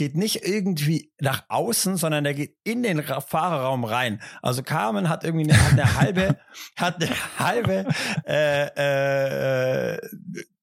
geht 0.00 0.16
nicht 0.16 0.46
irgendwie 0.46 1.12
nach 1.20 1.44
außen, 1.50 1.98
sondern 1.98 2.24
der 2.24 2.32
geht 2.32 2.56
in 2.64 2.82
den 2.82 3.02
Fahrerraum 3.02 3.84
rein. 3.84 4.22
Also 4.40 4.62
Carmen 4.62 5.10
hat 5.10 5.24
irgendwie 5.24 5.52
eine, 5.52 5.62
hat 5.62 5.72
eine 5.72 5.94
halbe, 6.00 6.40
hat 6.78 7.02
eine 7.02 7.10
halbe 7.38 7.86
äh, 8.26 9.92
äh, 9.92 9.98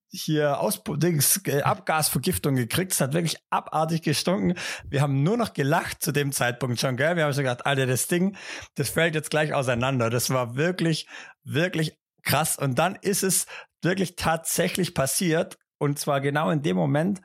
hier 0.09 0.59
Aus 0.59 0.81
Dings, 0.83 1.39
äh, 1.45 1.61
Abgasvergiftung 1.61 2.55
gekriegt. 2.55 2.93
Es 2.93 2.99
hat 2.99 3.13
wirklich 3.13 3.37
abartig 3.51 4.01
gestunken. 4.01 4.55
Wir 4.89 5.03
haben 5.03 5.21
nur 5.21 5.37
noch 5.37 5.53
gelacht 5.53 6.01
zu 6.01 6.11
dem 6.11 6.31
Zeitpunkt 6.31 6.79
schon, 6.79 6.97
gell? 6.97 7.15
Wir 7.15 7.25
haben 7.25 7.33
schon 7.33 7.43
gedacht, 7.43 7.67
Alter, 7.67 7.85
das 7.85 8.07
Ding, 8.07 8.35
das 8.73 8.89
fällt 8.89 9.13
jetzt 9.13 9.29
gleich 9.29 9.53
auseinander. 9.53 10.09
Das 10.09 10.31
war 10.31 10.55
wirklich, 10.55 11.07
wirklich 11.43 11.95
krass. 12.23 12.57
Und 12.57 12.79
dann 12.79 12.95
ist 12.95 13.21
es 13.21 13.45
wirklich 13.83 14.15
tatsächlich 14.15 14.95
passiert. 14.95 15.59
Und 15.77 15.99
zwar 15.99 16.21
genau 16.21 16.49
in 16.49 16.63
dem 16.63 16.75
Moment, 16.75 17.21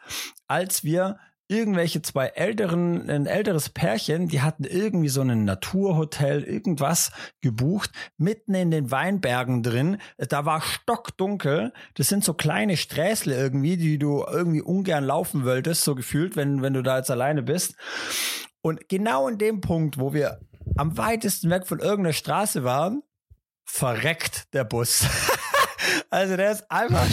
als 0.47 0.85
wir 0.85 1.17
irgendwelche 1.53 2.03
zwei 2.03 2.29
älteren, 2.29 3.11
ein 3.11 3.27
älteres 3.27 3.69
Pärchen, 3.69 4.29
die 4.29 4.41
hatten 4.41 4.65
irgendwie 4.65 5.09
so 5.09 5.21
ein 5.21 5.45
Naturhotel, 5.45 6.43
irgendwas 6.43 7.13
gebucht, 7.43 7.91
mitten 8.17 8.55
in 8.55 8.71
den 8.71 8.91
Weinbergen 8.91 9.63
drin. 9.63 9.99
Da 10.17 10.45
war 10.45 10.63
stockdunkel. 10.63 11.73
Das 11.95 12.09
sind 12.09 12.25
so 12.25 12.35
kleine 12.35 12.77
Sträßle 12.77 13.35
irgendwie, 13.37 13.77
die 13.77 13.99
du 13.99 14.25
irgendwie 14.27 14.63
ungern 14.63 15.05
laufen 15.05 15.45
wolltest, 15.45 15.85
so 15.85 15.95
gefühlt, 15.95 16.37
wenn, 16.37 16.63
wenn 16.63 16.73
du 16.73 16.83
da 16.83 16.99
jetzt 16.99 17.11
alleine 17.11 17.43
bist. 17.43 17.77
Und 18.63 18.89
genau 18.89 19.29
in 19.29 19.39
dem 19.39 19.61
Punkt, 19.61 19.99
wo 19.99 20.15
wir 20.15 20.41
am 20.77 20.97
weitesten 20.97 21.51
weg 21.51 21.67
von 21.67 21.81
irgendeiner 21.81 22.15
Straße 22.15 22.65
waren, 22.65 23.03
verreckt 23.65 24.53
der 24.55 24.65
Bus. 24.65 25.07
Also 26.13 26.37
der 26.37 26.53
ist 26.53 26.71
einfach, 26.71 27.07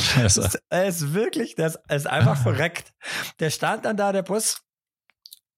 er 0.70 0.86
ist 0.86 1.14
wirklich, 1.14 1.56
der 1.56 1.68
ist, 1.68 1.80
er 1.88 1.96
ist 1.96 2.08
einfach 2.08 2.38
verreckt. 2.44 2.94
Der 3.40 3.50
stand 3.50 3.86
dann 3.86 3.96
da, 3.96 4.12
der 4.12 4.24
Bus, 4.24 4.62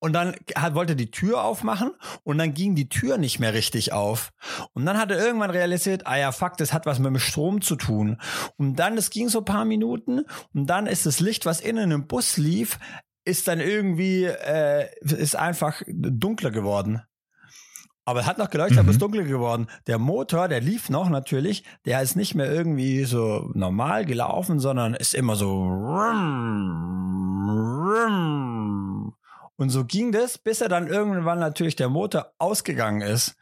und 0.04 0.13
dann 0.13 0.36
hat, 0.56 0.73
wollte 0.73 0.95
die 0.95 1.12
Tür 1.12 1.43
aufmachen 1.43 1.91
und 2.23 2.39
dann 2.39 2.56
ging 2.56 2.73
die 2.73 2.89
Tür 2.89 3.19
nicht 3.19 3.39
mehr 3.39 3.54
richtig 3.54 3.93
auf. 3.93 4.32
Und 4.73 4.86
dann 4.86 4.97
hat 4.97 5.12
er 5.12 5.23
irgendwann 5.23 5.51
realisiert, 5.51 6.08
ah 6.08 6.17
ja, 6.17 6.32
fuck, 6.32 6.58
das 6.58 6.73
hat 6.73 6.88
was 6.88 6.97
mit 6.97 7.08
dem 7.08 7.19
Strom 7.19 7.62
zu 7.62 7.75
tun. 7.75 8.19
Und 8.58 8.77
dann, 8.77 8.97
es 8.97 9.12
ging 9.12 9.30
so 9.30 9.39
ein 9.39 9.45
paar 9.45 9.65
Minuten 9.65 10.25
und 10.54 10.65
dann 10.67 10.88
ist 10.88 11.06
das 11.06 11.19
Licht, 11.19 11.45
was 11.45 11.62
innen 11.62 11.91
im 11.91 12.08
Bus 12.08 12.38
lief, 12.38 12.80
ist 13.25 13.47
dann 13.47 13.60
irgendwie, 13.60 14.23
äh, 14.25 14.89
ist 15.01 15.36
einfach 15.36 15.84
dunkler 15.88 16.49
geworden. 16.49 17.04
Aber 18.05 18.21
es 18.21 18.25
hat 18.25 18.37
noch 18.37 18.49
geleuchtet, 18.49 18.77
mhm. 18.77 18.79
aber 18.79 18.89
es 18.89 18.95
ist 18.95 19.01
dunkel 19.01 19.25
geworden. 19.25 19.67
Der 19.87 19.99
Motor, 19.99 20.47
der 20.47 20.61
lief 20.61 20.89
noch 20.89 21.09
natürlich, 21.09 21.63
der 21.85 22.01
ist 22.01 22.15
nicht 22.15 22.35
mehr 22.35 22.51
irgendwie 22.51 23.03
so 23.03 23.49
normal 23.53 24.05
gelaufen, 24.05 24.59
sondern 24.59 24.95
ist 24.95 25.13
immer 25.13 25.35
so. 25.35 25.69
Und 29.61 29.69
so 29.69 29.85
ging 29.85 30.11
das, 30.11 30.39
bis 30.39 30.59
er 30.59 30.69
dann 30.69 30.87
irgendwann 30.87 31.37
natürlich 31.37 31.75
der 31.75 31.87
Motor 31.87 32.33
ausgegangen 32.39 33.01
ist. 33.01 33.35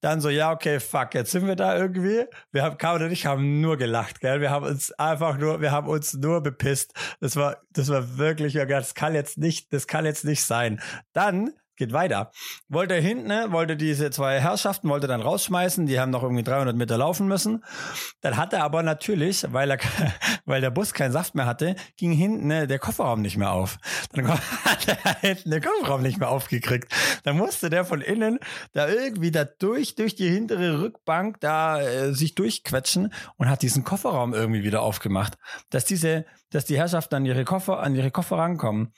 Dann 0.00 0.20
so, 0.20 0.28
ja, 0.28 0.50
okay, 0.50 0.80
fuck, 0.80 1.14
jetzt 1.14 1.30
sind 1.30 1.46
wir 1.46 1.54
da 1.54 1.78
irgendwie. 1.78 2.24
Wir 2.50 2.64
haben, 2.64 2.76
Karin 2.76 3.04
und 3.04 3.12
ich 3.12 3.26
haben 3.26 3.60
nur 3.60 3.76
gelacht, 3.76 4.18
gell? 4.18 4.40
Wir 4.40 4.50
haben 4.50 4.66
uns 4.66 4.90
einfach 4.90 5.38
nur, 5.38 5.60
wir 5.60 5.70
haben 5.70 5.86
uns 5.86 6.14
nur 6.14 6.42
bepisst. 6.42 6.92
Das 7.20 7.36
war, 7.36 7.58
das 7.70 7.88
war 7.88 8.18
wirklich, 8.18 8.54
das 8.54 8.94
kann 8.94 9.14
jetzt 9.14 9.38
nicht, 9.38 9.72
das 9.72 9.86
kann 9.86 10.04
jetzt 10.04 10.24
nicht 10.24 10.44
sein. 10.44 10.80
Dann 11.12 11.52
geht 11.80 11.92
weiter. 11.92 12.30
Wollte 12.68 12.94
hinten, 12.94 13.26
ne, 13.26 13.46
wollte 13.50 13.76
diese 13.76 14.10
zwei 14.10 14.38
Herrschaften, 14.38 14.88
wollte 14.88 15.06
dann 15.06 15.22
rausschmeißen, 15.22 15.86
die 15.86 15.98
haben 15.98 16.10
noch 16.10 16.22
irgendwie 16.22 16.44
300 16.44 16.76
Meter 16.76 16.98
laufen 16.98 17.26
müssen. 17.26 17.64
Dann 18.20 18.36
hat 18.36 18.52
er 18.52 18.62
aber 18.62 18.82
natürlich, 18.82 19.46
weil 19.50 19.70
er, 19.70 19.78
weil 20.44 20.60
der 20.60 20.70
Bus 20.70 20.92
keinen 20.92 21.12
Saft 21.12 21.34
mehr 21.34 21.46
hatte, 21.46 21.74
ging 21.96 22.12
hinten 22.12 22.48
ne, 22.48 22.66
der 22.66 22.78
Kofferraum 22.78 23.22
nicht 23.22 23.38
mehr 23.38 23.50
auf. 23.50 23.78
Dann 24.12 24.28
hat 24.64 24.86
er 24.88 25.20
hinten 25.20 25.50
den 25.50 25.62
Kofferraum 25.62 26.02
nicht 26.02 26.18
mehr 26.18 26.28
aufgekriegt. 26.28 26.92
Dann 27.24 27.38
musste 27.38 27.70
der 27.70 27.86
von 27.86 28.02
innen 28.02 28.38
da 28.72 28.86
irgendwie 28.86 29.30
da 29.30 29.44
durch, 29.44 29.94
durch 29.94 30.14
die 30.14 30.28
hintere 30.28 30.82
Rückbank 30.82 31.40
da 31.40 31.80
äh, 31.80 32.12
sich 32.12 32.34
durchquetschen 32.34 33.12
und 33.38 33.48
hat 33.48 33.62
diesen 33.62 33.84
Kofferraum 33.84 34.34
irgendwie 34.34 34.64
wieder 34.64 34.82
aufgemacht, 34.82 35.38
dass 35.70 35.86
diese, 35.86 36.26
dass 36.50 36.66
die 36.66 36.76
Herrschaften 36.76 37.14
an 37.14 37.24
ihre 37.24 37.44
Koffer, 37.44 37.80
an 37.80 37.94
ihre 37.94 38.10
Koffer 38.10 38.36
rankommen 38.36 38.92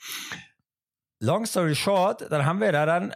long 1.23 1.45
story 1.45 1.73
short, 1.73 2.29
dann 2.29 2.45
haben 2.45 2.59
wir 2.59 2.71
da 2.71 2.85
dann 2.85 3.15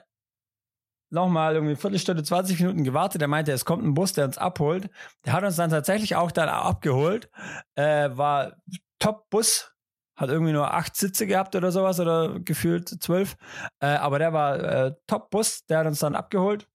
nochmal 1.10 1.56
irgendwie 1.56 1.76
Viertelstunde, 1.76 2.24
20 2.24 2.60
Minuten 2.60 2.84
gewartet. 2.84 3.22
Er 3.22 3.28
meinte, 3.28 3.52
es 3.52 3.66
kommt 3.66 3.84
ein 3.84 3.94
Bus, 3.94 4.14
der 4.14 4.26
uns 4.26 4.38
abholt. 4.38 4.90
Der 5.26 5.34
hat 5.34 5.44
uns 5.44 5.56
dann 5.56 5.70
tatsächlich 5.70 6.16
auch 6.16 6.32
dann 6.32 6.50
abgeholt. 6.50 7.30
Äh, 7.76 8.10
war 8.14 8.54
Top-Bus, 9.00 9.74
hat 10.16 10.30
irgendwie 10.30 10.54
nur 10.54 10.74
acht 10.74 10.96
Sitze 10.96 11.28
gehabt 11.28 11.56
oder 11.56 11.72
sowas 11.72 12.00
oder 12.00 12.40
gefühlt 12.40 12.90
zwölf. 13.02 13.36
Äh, 13.80 13.88
aber 13.88 14.20
der 14.20 14.34
war 14.34 14.60
äh, 14.60 14.94
Top-Bus, 15.08 15.66
der 15.66 15.80
hat 15.80 15.88
uns 15.88 16.00
dann 16.00 16.16
abgeholt. 16.16 16.68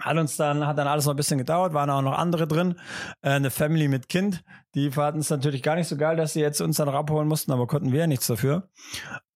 Hat 0.00 0.16
uns 0.16 0.36
dann, 0.36 0.66
hat 0.66 0.78
dann 0.78 0.86
alles 0.86 1.04
noch 1.04 1.12
ein 1.12 1.16
bisschen 1.16 1.36
gedauert, 1.36 1.74
waren 1.74 1.90
auch 1.90 2.00
noch 2.00 2.16
andere 2.16 2.48
drin. 2.48 2.80
Äh, 3.20 3.30
eine 3.30 3.50
Family 3.50 3.86
mit 3.86 4.08
Kind. 4.08 4.42
Die 4.74 4.90
fanden 4.90 5.20
es 5.20 5.30
natürlich 5.30 5.62
gar 5.62 5.74
nicht 5.74 5.88
so 5.88 5.96
geil, 5.96 6.16
dass 6.16 6.32
sie 6.32 6.40
jetzt 6.40 6.60
uns 6.60 6.76
dann 6.76 6.88
abholen 6.88 7.28
mussten, 7.28 7.52
aber 7.52 7.66
konnten 7.66 7.92
wir 7.92 8.00
ja 8.00 8.06
nichts 8.06 8.26
dafür. 8.26 8.68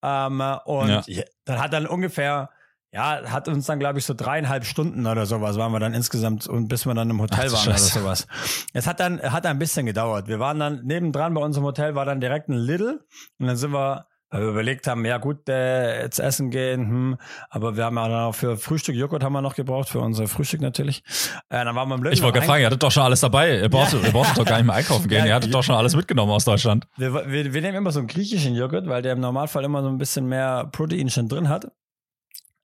Ähm, 0.05 0.43
und 0.67 1.07
ja. 1.09 1.23
dann 1.47 1.59
hat 1.59 1.73
dann 1.73 1.87
ungefähr, 1.87 2.51
ja, 2.93 3.23
hat 3.25 3.49
uns 3.49 3.65
dann, 3.65 3.79
glaube 3.79 3.99
ich, 3.99 4.05
so 4.05 4.13
dreieinhalb 4.13 4.67
Stunden 4.67 5.07
oder 5.07 5.25
sowas 5.25 5.57
waren 5.57 5.73
wir 5.73 5.81
dann 5.81 5.95
insgesamt 5.95 6.47
und 6.47 6.69
bis 6.69 6.85
wir 6.85 6.95
dann 6.95 7.09
im 7.09 7.23
Hotel 7.23 7.47
Ach, 7.49 7.53
waren 7.53 7.73
Scheiße. 7.73 7.99
oder 7.99 8.03
sowas. 8.03 8.27
Es 8.75 8.87
hat 8.87 9.01
dann, 9.01 9.21
hat 9.23 9.47
ein 9.47 9.59
bisschen 9.59 9.87
gedauert. 9.87 10.29
Wir 10.29 10.39
waren 10.39 10.59
dann 10.59 10.85
nebendran 10.85 11.33
bei 11.33 11.41
unserem 11.41 11.65
Hotel 11.65 11.95
war 11.95 12.05
dann 12.05 12.21
direkt 12.21 12.51
ein 12.51 12.59
Lidl 12.59 13.05
und 13.39 13.47
dann 13.47 13.57
sind 13.57 13.73
wir 13.73 14.07
weil 14.35 14.43
wir 14.43 14.49
überlegt 14.49 14.89
haben, 14.89 15.05
ja 15.05 15.19
gut, 15.19 15.49
äh, 15.49 16.03
jetzt 16.03 16.19
essen 16.19 16.51
gehen, 16.51 16.89
hm, 16.89 17.19
aber 17.51 17.77
wir 17.77 17.85
haben 17.85 17.97
ja 17.97 18.27
auch 18.27 18.35
für 18.35 18.57
Frühstück 18.57 18.97
Joghurt 18.97 19.23
haben 19.23 19.33
wir 19.33 19.43
noch 19.43 19.55
gebraucht, 19.55 19.89
für 19.89 20.01
unser 20.01 20.27
Frühstück 20.27 20.61
natürlich. 20.61 21.05
Äh, 21.51 21.65
dann 21.65 21.77
waren 21.77 21.89
wir 21.89 21.95
im 21.95 22.05
Ich 22.07 22.21
wollte 22.21 22.39
gerade 22.39 22.47
fragen, 22.47 22.63
ihr 22.63 22.67
hattet 22.67 22.83
doch 22.83 22.91
schon 22.91 23.05
alles 23.05 23.21
dabei. 23.21 23.61
Ihr 23.61 23.69
braucht, 23.69 23.93
ja. 23.93 24.01
ihr 24.01 24.11
braucht 24.11 24.37
doch 24.37 24.45
gar 24.45 24.57
nicht 24.57 24.67
mehr 24.67 24.75
einkaufen 24.75 25.07
gehen. 25.07 25.21
Ja, 25.21 25.27
ihr 25.27 25.35
hattet 25.37 25.55
doch 25.55 25.63
schon 25.63 25.77
alles 25.77 25.95
mitgenommen 25.95 26.33
aus 26.33 26.45
Deutschland. 26.45 26.89
Wir, 26.97 27.15
wir, 27.15 27.55
wir 27.55 27.61
nehmen 27.63 27.77
immer 27.77 27.93
so 27.93 28.01
einen 28.01 28.09
griechischen 28.09 28.57
Joghurt, 28.57 28.89
weil 28.89 29.03
der 29.03 29.13
im 29.13 29.21
Normalfall 29.21 29.63
immer 29.63 29.83
so 29.83 29.89
ein 29.89 29.99
bisschen 29.99 30.27
mehr 30.27 30.69
Protein 30.73 31.11
schon 31.11 31.29
drin 31.29 31.49
hat. 31.49 31.71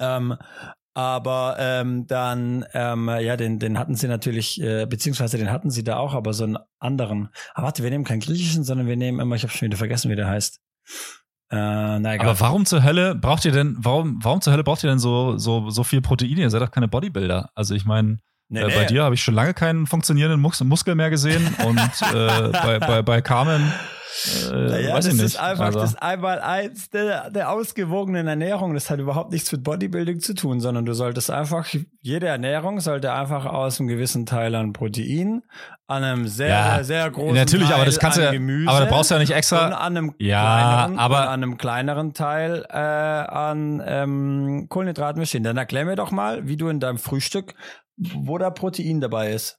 Ähm, 0.01 0.35
aber 0.95 1.55
ähm, 1.61 2.09
dann, 2.09 2.65
ähm, 2.75 3.09
ja, 3.21 3.37
den, 3.37 3.61
den 3.61 3.79
hatten 3.79 3.95
sie 3.95 4.09
natürlich, 4.09 4.61
äh, 4.61 4.87
beziehungsweise 4.87 5.39
den 5.39 5.53
hatten 5.53 5.71
sie 5.71 5.85
da 5.85 5.99
auch, 5.99 6.15
aber 6.15 6.33
so 6.33 6.43
einen 6.43 6.59
anderen. 6.81 7.29
Aber 7.55 7.67
warte, 7.67 7.85
wir 7.85 7.91
nehmen 7.91 8.03
keinen 8.03 8.19
griechischen, 8.19 8.65
sondern 8.65 8.89
wir 8.89 8.97
nehmen 8.97 9.21
immer, 9.21 9.37
ich 9.37 9.45
habe 9.45 9.53
schon 9.53 9.67
wieder 9.67 9.79
vergessen, 9.79 10.11
wie 10.11 10.17
der 10.17 10.27
heißt. 10.27 10.61
Äh, 11.53 11.57
na 11.57 12.15
egal. 12.15 12.29
Aber 12.29 12.41
warum 12.41 12.65
zur 12.65 12.85
Hölle 12.85 13.15
braucht 13.17 13.45
ihr 13.45 13.53
denn, 13.53 13.77
warum, 13.79 14.19
warum 14.23 14.41
zur 14.41 14.53
Hölle 14.53 14.63
braucht 14.63 14.85
ihr 14.85 14.91
denn 14.91 15.01
so, 15.01 15.37
so, 15.37 15.69
so 15.71 15.83
viel 15.83 16.01
Proteine? 16.01 16.41
Ihr 16.43 16.51
seid 16.51 16.63
doch 16.63 16.71
keine 16.71 16.87
Bodybuilder. 16.87 17.51
Also 17.55 17.75
ich 17.75 17.85
meine, 17.85 18.21
nee, 18.51 18.61
äh, 18.61 18.67
nee. 18.67 18.75
bei 18.75 18.85
dir 18.85 19.05
habe 19.05 19.15
ich 19.15 19.23
schon 19.23 19.35
lange 19.35 19.55
keinen 19.55 19.87
funktionierenden 19.87 20.41
Mus 20.41 20.61
Muskel 20.61 20.95
mehr 20.95 21.11
gesehen 21.11 21.57
und 21.65 21.79
äh, 21.79 22.49
bei, 22.53 22.79
bei, 22.79 23.03
bei 23.03 23.23
Carmen 23.23 23.73
äh, 24.51 24.55
naja, 24.55 24.95
weiß 24.95 25.05
das 25.05 25.15
ich 25.15 25.21
nicht. 25.21 25.35
ist 25.35 25.41
einfach 25.41 25.67
also. 25.67 25.81
das 25.81 25.97
Einmal-Eins 25.97 26.91
der, 26.91 27.31
der 27.31 27.51
ausgewogenen 27.51 28.27
Ernährung. 28.27 28.75
Das 28.75 28.91
hat 28.91 28.99
überhaupt 28.99 29.33
nichts 29.33 29.51
mit 29.53 29.63
Bodybuilding 29.63 30.21
zu 30.21 30.35
tun, 30.35 30.61
sondern 30.61 30.85
du 30.85 30.93
solltest 30.93 31.31
einfach, 31.31 31.67
jede 32.01 32.27
Ernährung 32.27 32.81
sollte 32.81 33.13
einfach 33.13 33.47
aus 33.47 33.81
einem 33.81 33.89
gewissen 33.89 34.27
Teil 34.27 34.55
an 34.55 34.73
Protein, 34.73 35.43
an 35.87 36.05
einem 36.05 36.29
sehr, 36.29 36.49
ja, 36.49 36.75
sehr, 36.77 36.85
sehr 36.85 37.11
großen 37.11 37.35
natürlich, 37.35 37.69
Teil 37.69 37.77
aber 37.77 37.85
das 37.85 37.99
kannst 37.99 38.19
an 38.19 38.27
du, 38.27 38.33
Gemüse 38.33 38.69
aber 38.69 38.81
da 38.81 38.87
brauchst 38.87 39.11
du 39.11 39.15
ja 39.15 39.21
nicht 39.21 39.33
extra. 39.33 39.67
Und 39.67 39.73
an 39.73 39.97
einem 39.97 40.15
ja, 40.19 40.43
kleineren, 40.43 40.99
aber 40.99 41.21
an 41.23 41.43
einem 41.43 41.57
kleineren 41.57 42.15
Teil 42.15 42.67
äh, 42.69 42.77
an 42.77 43.83
ähm, 43.85 44.67
Kohlenhydraten 44.69 45.21
bestehen. 45.21 45.45
Dann 45.45 45.57
erklär 45.57 45.85
mir 45.85 45.97
doch 45.97 46.11
mal, 46.11 46.47
wie 46.47 46.57
du 46.57 46.69
in 46.69 46.81
deinem 46.81 46.99
Frühstück, 46.99 47.55
wo 48.15 48.39
da 48.39 48.51
Protein 48.51 49.01
dabei 49.01 49.33
ist. 49.33 49.59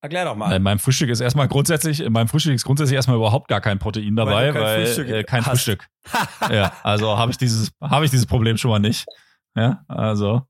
Erklär 0.00 0.24
doch 0.24 0.34
mal. 0.34 0.52
In 0.54 0.62
meinem 0.62 0.80
Frühstück 0.80 1.10
ist 1.10 1.20
erstmal 1.20 1.46
grundsätzlich, 1.46 2.00
in 2.00 2.12
meinem 2.12 2.26
Frühstück 2.26 2.54
ist 2.54 2.64
grundsätzlich 2.64 2.96
erstmal 2.96 3.16
überhaupt 3.16 3.46
gar 3.46 3.60
kein 3.60 3.78
Protein 3.78 4.16
dabei, 4.16 4.52
weil, 4.52 4.60
weil 4.60 4.86
Frühstück 4.86 5.08
äh, 5.08 5.22
kein. 5.22 5.42
Frühstück. 5.42 5.86
ja, 6.50 6.72
also 6.82 7.16
habe 7.16 7.30
ich 7.30 7.38
dieses, 7.38 7.70
habe 7.80 8.04
ich 8.04 8.10
dieses 8.10 8.26
Problem 8.26 8.56
schon 8.56 8.72
mal 8.72 8.80
nicht. 8.80 9.06
Ja, 9.54 9.84
also 9.86 10.42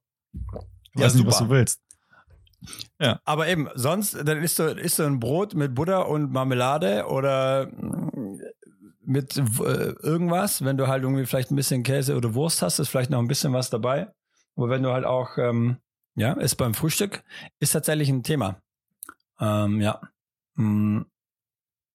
ja, 0.94 1.05
weiß 1.05 1.14
nicht, 1.16 1.27
was 1.27 1.38
du 1.38 1.51
willst. 1.51 1.83
Ja. 3.01 3.20
Aber 3.25 3.48
eben, 3.48 3.68
sonst, 3.75 4.14
dann 4.14 4.42
isst 4.42 4.59
du, 4.59 4.64
isst 4.64 4.98
du 4.98 5.03
ein 5.03 5.20
Brot 5.20 5.55
mit 5.55 5.75
Butter 5.75 6.09
und 6.09 6.33
Marmelade 6.33 7.07
oder 7.07 7.66
mm, 7.66 8.38
mit 9.05 9.37
äh, 9.37 9.92
irgendwas, 10.01 10.64
wenn 10.64 10.77
du 10.77 10.87
halt 10.87 11.03
irgendwie 11.03 11.27
vielleicht 11.27 11.51
ein 11.51 11.57
bisschen 11.57 11.83
Käse 11.83 12.16
oder 12.16 12.35
Wurst 12.35 12.62
hast, 12.62 12.79
ist 12.79 12.88
vielleicht 12.88 13.11
noch 13.11 13.18
ein 13.18 13.29
bisschen 13.29 13.53
was 13.53 13.68
dabei. 13.68 14.09
Aber 14.57 14.70
wenn 14.70 14.83
du 14.83 14.92
halt 14.92 15.05
auch, 15.05 15.37
ähm, 15.38 15.79
ja, 16.14 16.33
ist 16.35 16.57
beim 16.57 16.75
Frühstück, 16.75 17.22
ist 17.59 17.72
tatsächlich 17.72 18.09
ein 18.09 18.22
Thema. 18.22 18.61
Ähm, 19.40 19.81
ja. 19.81 20.01
Hm. 20.57 21.07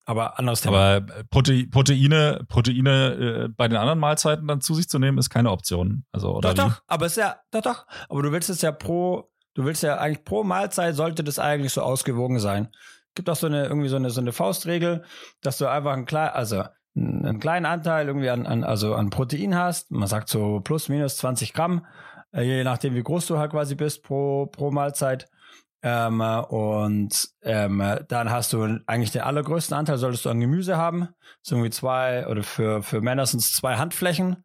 Aber 0.04 0.38
anderes 0.38 0.62
Thema. 0.62 0.96
Aber 0.96 1.14
äh, 1.14 1.24
Prote 1.24 1.66
Proteine, 1.66 2.44
Proteine 2.48 3.44
äh, 3.44 3.48
bei 3.48 3.68
den 3.68 3.76
anderen 3.76 3.98
Mahlzeiten 3.98 4.48
dann 4.48 4.62
zu 4.62 4.74
sich 4.74 4.88
zu 4.88 4.98
nehmen, 4.98 5.18
ist 5.18 5.28
keine 5.28 5.50
Option. 5.50 6.04
Also, 6.12 6.34
oder 6.34 6.54
doch, 6.54 6.64
wie? 6.64 6.68
doch, 6.68 6.82
aber 6.86 7.06
ist 7.06 7.18
ja, 7.18 7.36
doch, 7.50 7.60
doch. 7.60 7.86
Aber 8.08 8.22
du 8.22 8.32
willst 8.32 8.48
es 8.48 8.62
ja 8.62 8.72
pro, 8.72 9.30
du 9.54 9.64
willst 9.64 9.82
ja 9.82 9.98
eigentlich 9.98 10.24
pro 10.24 10.44
Mahlzeit 10.44 10.94
sollte 10.94 11.22
das 11.22 11.38
eigentlich 11.38 11.74
so 11.74 11.82
ausgewogen 11.82 12.40
sein. 12.40 12.68
Gibt 13.14 13.28
auch 13.28 13.36
so 13.36 13.48
eine, 13.48 13.66
irgendwie 13.66 13.88
so 13.88 13.96
eine, 13.96 14.08
so 14.08 14.20
eine 14.20 14.32
Faustregel, 14.32 15.04
dass 15.42 15.58
du 15.58 15.66
einfach 15.66 15.92
ein 15.92 16.06
klein, 16.06 16.30
also 16.30 16.64
einen 16.96 17.38
kleinen 17.38 17.66
Anteil 17.66 18.06
irgendwie 18.06 18.30
an, 18.30 18.46
an, 18.46 18.64
also 18.64 18.94
an 18.94 19.10
Protein 19.10 19.54
hast. 19.56 19.90
Man 19.90 20.08
sagt 20.08 20.28
so 20.28 20.60
plus 20.60 20.88
minus 20.88 21.18
20 21.18 21.52
Gramm, 21.52 21.84
äh, 22.32 22.42
je 22.42 22.64
nachdem 22.64 22.94
wie 22.94 23.02
groß 23.02 23.26
du 23.26 23.38
halt 23.38 23.52
quasi 23.52 23.74
bist 23.74 24.02
pro, 24.02 24.46
pro 24.46 24.70
Mahlzeit. 24.70 25.28
Ähm, 25.80 26.20
und 26.20 27.28
ähm, 27.42 27.98
dann 28.08 28.30
hast 28.30 28.52
du 28.52 28.80
eigentlich 28.86 29.12
den 29.12 29.22
allergrößten 29.22 29.76
Anteil 29.76 29.98
solltest 29.98 30.24
du 30.24 30.30
an 30.30 30.40
Gemüse 30.40 30.76
haben. 30.76 31.08
So 31.42 31.54
irgendwie 31.54 31.70
zwei 31.70 32.26
oder 32.26 32.42
für, 32.42 32.82
für 32.82 33.00
Männer 33.00 33.26
sind 33.26 33.40
es 33.40 33.52
zwei 33.52 33.76
Handflächen, 33.76 34.44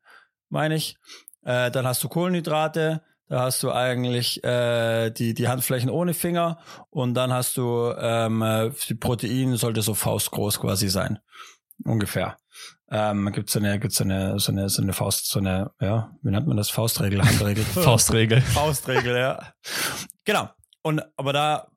meine 0.50 0.76
ich. 0.76 0.96
Äh, 1.43 1.72
dann 1.72 1.88
hast 1.88 2.04
du 2.04 2.10
Kohlenhydrate, 2.10 3.02
da 3.28 3.39
hast 3.41 3.63
du 3.63 3.72
eigentlich 3.72 4.43
äh, 4.43 5.10
die, 5.10 5.34
die 5.34 5.48
Handflächen 5.48 5.89
ohne 5.89 6.13
Finger 6.13 6.60
und 6.91 7.15
dann 7.15 7.34
hast 7.34 7.58
du 7.58 7.91
ähm, 7.98 8.72
die 8.88 8.96
Protein 8.96 9.56
sollte 9.56 9.82
so 9.82 9.96
faustgroß 9.96 10.60
quasi 10.60 10.88
sein. 10.88 11.19
Ungefähr. 11.84 12.38
Ähm, 12.95 13.32
gibt 13.32 13.49
so 13.49 13.58
eine, 13.58 13.79
gibt's 13.79 13.95
so 13.95 14.03
eine, 14.03 14.39
so 14.39 14.51
eine, 14.51 14.69
so 14.69 14.84
eine 14.84 14.93
Faust, 14.93 15.27
so 15.27 15.39
eine, 15.39 15.71
ja, 15.82 16.15
wie 16.21 16.29
nennt 16.29 16.45
man 16.45 16.58
das? 16.58 16.69
Faustregel, 16.69 17.23
Handregel. 17.23 17.63
Faustregel. 17.73 18.39
Faustregel, 18.39 19.17
ja. 19.17 19.53
Genau. 20.25 20.49
Und 20.84 21.01
aber 21.17 21.34
da 21.34 21.67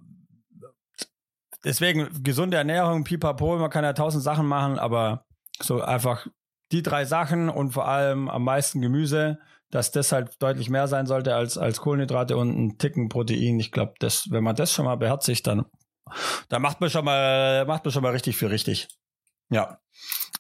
deswegen 1.64 2.22
gesunde 2.22 2.59
Ernährung, 2.59 3.05
pipapo, 3.05 3.57
man 3.57 3.70
kann 3.70 3.83
ja 3.83 3.94
tausend 3.94 4.22
Sachen 4.22 4.44
machen, 4.44 4.79
aber 4.79 5.24
so 5.62 5.81
einfach 5.81 6.26
die 6.70 6.83
drei 6.83 7.07
Sachen 7.07 7.48
und 7.48 7.70
vor 7.72 7.88
allem 7.88 8.29
am 8.29 8.44
meisten 8.44 8.83
Gemüse, 8.83 9.38
dass 9.70 9.92
das 9.92 10.12
halt 10.12 10.35
deutlich 10.42 10.68
mehr 10.68 10.87
sein 10.87 11.07
sollte 11.07 11.35
als, 11.35 11.57
als 11.57 11.81
Kohlenhydrate 11.81 12.37
und 12.37 12.50
ein 12.50 12.76
Ticken 12.76 13.09
Protein. 13.09 13.59
Ich 13.59 13.72
glaube, 13.72 13.94
das, 14.00 14.31
wenn 14.31 14.44
man 14.44 14.55
das 14.55 14.70
schon 14.70 14.85
mal 14.85 14.96
beherzigt, 14.96 15.46
dann, 15.46 15.64
dann 16.50 16.61
macht 16.61 16.83
man 16.83 16.90
schon 16.90 17.07
mal, 17.07 17.64
macht 17.64 17.87
man 17.87 17.92
schon 17.92 18.02
mal 18.02 18.12
richtig 18.12 18.37
für 18.37 18.50
richtig. 18.50 18.88
Ja. 19.48 19.79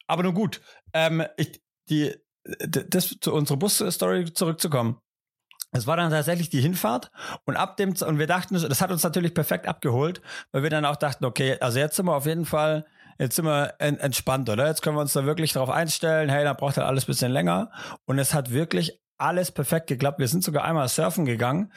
Aber 0.06 0.22
nun 0.22 0.34
gut. 0.34 0.60
Ähm, 0.92 1.24
ich, 1.36 1.60
die, 1.88 2.14
das 2.44 3.16
zu 3.20 3.32
unserer 3.32 3.56
Bus-Story 3.56 4.32
zurückzukommen. 4.32 5.00
Es 5.72 5.86
war 5.86 5.96
dann 5.96 6.10
tatsächlich 6.10 6.48
die 6.48 6.60
Hinfahrt 6.60 7.10
und 7.44 7.56
ab 7.56 7.76
dem 7.76 7.90
und 7.90 8.18
wir 8.18 8.26
dachten, 8.26 8.54
das 8.54 8.80
hat 8.80 8.90
uns 8.90 9.02
natürlich 9.02 9.34
perfekt 9.34 9.66
abgeholt, 9.66 10.22
weil 10.52 10.62
wir 10.62 10.70
dann 10.70 10.84
auch 10.84 10.96
dachten, 10.96 11.24
okay, 11.24 11.58
also 11.60 11.78
jetzt 11.78 11.96
sind 11.96 12.06
wir 12.06 12.14
auf 12.14 12.24
jeden 12.24 12.46
Fall, 12.46 12.86
jetzt 13.18 13.36
sind 13.36 13.44
wir 13.44 13.74
entspannt, 13.78 14.48
oder? 14.48 14.68
Jetzt 14.68 14.80
können 14.80 14.96
wir 14.96 15.00
uns 15.00 15.12
da 15.12 15.26
wirklich 15.26 15.52
drauf 15.52 15.68
einstellen. 15.68 16.28
Hey, 16.30 16.44
da 16.44 16.52
braucht 16.54 16.76
halt 16.76 16.86
alles 16.86 17.04
ein 17.04 17.08
bisschen 17.08 17.32
länger 17.32 17.70
und 18.06 18.18
es 18.18 18.32
hat 18.32 18.52
wirklich 18.52 19.00
alles 19.18 19.50
perfekt 19.50 19.88
geklappt. 19.88 20.18
Wir 20.18 20.28
sind 20.28 20.44
sogar 20.44 20.64
einmal 20.64 20.88
surfen 20.88 21.24
gegangen 21.24 21.72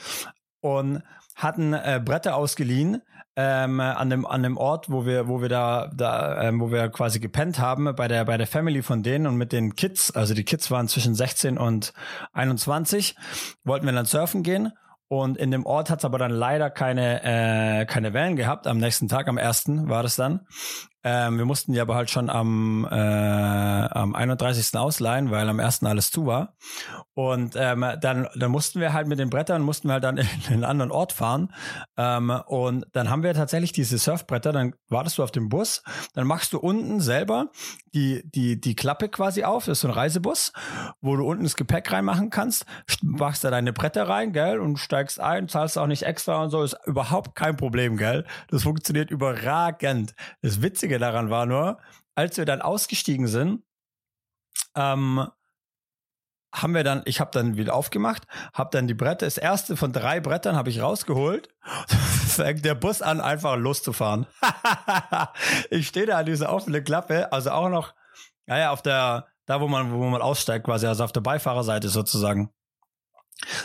und 0.61 1.03
hatten 1.35 1.73
äh, 1.73 2.01
Bretter 2.03 2.35
ausgeliehen 2.35 3.01
ähm, 3.41 3.79
an 3.79 4.09
dem 4.09 4.25
an 4.25 4.43
dem 4.43 4.57
Ort, 4.57 4.91
wo 4.91 5.05
wir 5.05 5.29
wo 5.29 5.41
wir 5.41 5.47
da 5.47 5.89
da 5.95 6.43
ähm, 6.43 6.59
wo 6.59 6.71
wir 6.71 6.89
quasi 6.89 7.21
gepennt 7.21 7.57
haben 7.57 7.95
bei 7.95 8.09
der 8.09 8.25
bei 8.25 8.35
der 8.35 8.47
Family 8.47 8.81
von 8.81 9.01
denen 9.01 9.27
und 9.27 9.37
mit 9.37 9.53
den 9.53 9.75
Kids, 9.75 10.11
also 10.11 10.33
die 10.33 10.43
Kids 10.43 10.69
waren 10.71 10.89
zwischen 10.89 11.15
16 11.15 11.57
und 11.57 11.93
21, 12.33 13.15
wollten 13.63 13.85
wir 13.85 13.93
dann 13.93 14.05
surfen 14.05 14.43
gehen. 14.43 14.73
Und 15.07 15.37
in 15.37 15.51
dem 15.51 15.65
Ort 15.65 15.89
hat 15.89 15.99
es 15.99 16.05
aber 16.05 16.17
dann 16.19 16.31
leider 16.31 16.69
keine 16.69 17.23
äh, 17.23 17.85
keine 17.85 18.13
Wellen 18.13 18.35
gehabt. 18.35 18.67
Am 18.67 18.77
nächsten 18.77 19.07
Tag, 19.07 19.29
am 19.29 19.37
ersten 19.37 19.87
war 19.87 20.03
das 20.03 20.17
dann 20.17 20.41
ähm, 21.03 21.37
wir 21.37 21.45
mussten 21.45 21.71
die 21.71 21.79
aber 21.79 21.95
halt 21.95 22.09
schon 22.09 22.29
am, 22.29 22.85
äh, 22.89 22.95
am 22.95 24.15
31. 24.15 24.77
ausleihen, 24.77 25.31
weil 25.31 25.47
am 25.47 25.59
1. 25.59 25.83
alles 25.83 26.11
zu 26.11 26.25
war. 26.25 26.55
Und 27.13 27.55
ähm, 27.57 27.85
dann, 28.01 28.27
dann 28.35 28.51
mussten 28.51 28.79
wir 28.79 28.93
halt 28.93 29.07
mit 29.07 29.19
den 29.19 29.29
Brettern, 29.29 29.61
mussten 29.61 29.87
wir 29.87 29.93
halt 29.93 30.03
dann 30.03 30.17
in 30.17 30.27
einen 30.49 30.63
anderen 30.63 30.91
Ort 30.91 31.13
fahren. 31.13 31.53
Ähm, 31.97 32.29
und 32.47 32.85
dann 32.91 33.09
haben 33.09 33.23
wir 33.23 33.33
tatsächlich 33.33 33.71
diese 33.71 33.97
Surfbretter, 33.97 34.51
dann 34.51 34.73
wartest 34.89 35.17
du 35.17 35.23
auf 35.23 35.31
dem 35.31 35.47
Bus, 35.47 35.83
dann 36.13 36.27
machst 36.27 36.53
du 36.53 36.59
unten 36.59 36.99
selber 36.99 37.49
die, 37.93 38.21
die, 38.29 38.59
die 38.59 38.75
Klappe 38.75 39.09
quasi 39.09 39.43
auf, 39.43 39.65
das 39.65 39.79
ist 39.79 39.81
so 39.81 39.87
ein 39.87 39.93
Reisebus, 39.93 40.51
wo 41.01 41.15
du 41.15 41.25
unten 41.25 41.43
das 41.43 41.55
Gepäck 41.55 41.91
reinmachen 41.91 42.29
kannst, 42.29 42.65
machst 43.01 43.43
da 43.43 43.51
deine 43.51 43.73
Bretter 43.73 44.07
rein, 44.07 44.33
gell, 44.33 44.59
und 44.59 44.77
steigst 44.77 45.19
ein, 45.19 45.47
zahlst 45.47 45.77
auch 45.77 45.87
nicht 45.87 46.03
extra 46.03 46.43
und 46.43 46.49
so, 46.49 46.61
ist 46.63 46.77
überhaupt 46.85 47.35
kein 47.35 47.55
Problem, 47.55 47.97
gell. 47.97 48.25
Das 48.49 48.63
funktioniert 48.63 49.11
überragend. 49.11 50.13
Das 50.41 50.61
Witzige 50.61 50.88
Witzige 50.89 50.99
daran 50.99 51.29
war 51.29 51.45
nur, 51.45 51.77
als 52.15 52.37
wir 52.37 52.45
dann 52.45 52.61
ausgestiegen 52.61 53.27
sind, 53.27 53.63
ähm, 54.75 55.29
haben 56.51 56.73
wir 56.73 56.83
dann, 56.83 57.03
ich 57.05 57.19
habe 57.19 57.29
dann 57.31 57.57
wieder 57.57 57.75
aufgemacht, 57.75 58.23
habe 58.55 58.71
dann 58.71 58.87
die 58.87 58.95
Bretter, 58.95 59.27
das 59.27 59.37
erste 59.37 59.77
von 59.77 59.93
drei 59.93 60.19
Brettern 60.19 60.55
habe 60.55 60.71
ich 60.71 60.81
rausgeholt. 60.81 61.49
fängt 62.27 62.65
der 62.65 62.73
Bus 62.73 63.03
an, 63.03 63.21
einfach 63.21 63.55
loszufahren. 63.55 64.25
ich 65.69 65.87
stehe 65.87 66.07
da 66.07 66.17
an 66.17 66.25
dieser 66.25 66.51
offenen 66.51 66.83
Klappe, 66.83 67.31
also 67.31 67.51
auch 67.51 67.69
noch, 67.69 67.93
naja, 68.47 68.71
auf 68.71 68.81
der, 68.81 69.27
da 69.45 69.61
wo 69.61 69.67
man, 69.67 69.91
wo 69.91 70.03
man 70.09 70.23
aussteigt 70.23 70.65
quasi, 70.65 70.87
also 70.87 71.03
auf 71.03 71.11
der 71.11 71.21
Beifahrerseite 71.21 71.89
sozusagen. 71.89 72.49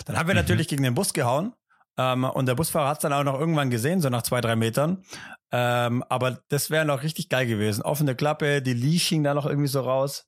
Dann 0.04 0.18
haben 0.18 0.28
wir 0.28 0.34
mhm. 0.34 0.40
natürlich 0.40 0.68
gegen 0.68 0.82
den 0.82 0.94
Bus 0.94 1.14
gehauen. 1.14 1.54
Ähm, 1.96 2.24
und 2.24 2.46
der 2.46 2.54
Busfahrer 2.54 2.88
hat 2.88 2.98
es 2.98 3.02
dann 3.02 3.12
auch 3.12 3.24
noch 3.24 3.38
irgendwann 3.38 3.70
gesehen, 3.70 4.00
so 4.00 4.09
nach 4.09 4.22
zwei, 4.22 4.40
drei 4.40 4.57
Metern. 4.57 5.04
Ähm, 5.52 6.02
aber 6.09 6.40
das 6.48 6.70
wäre 6.70 6.85
noch 6.85 7.02
richtig 7.02 7.28
geil 7.28 7.46
gewesen. 7.46 7.83
Offene 7.83 8.16
Klappe, 8.16 8.62
die 8.62 8.74
Leash 8.74 9.09
hing 9.09 9.22
da 9.22 9.35
noch 9.35 9.46
irgendwie 9.46 9.68
so 9.68 9.80
raus. 9.80 10.26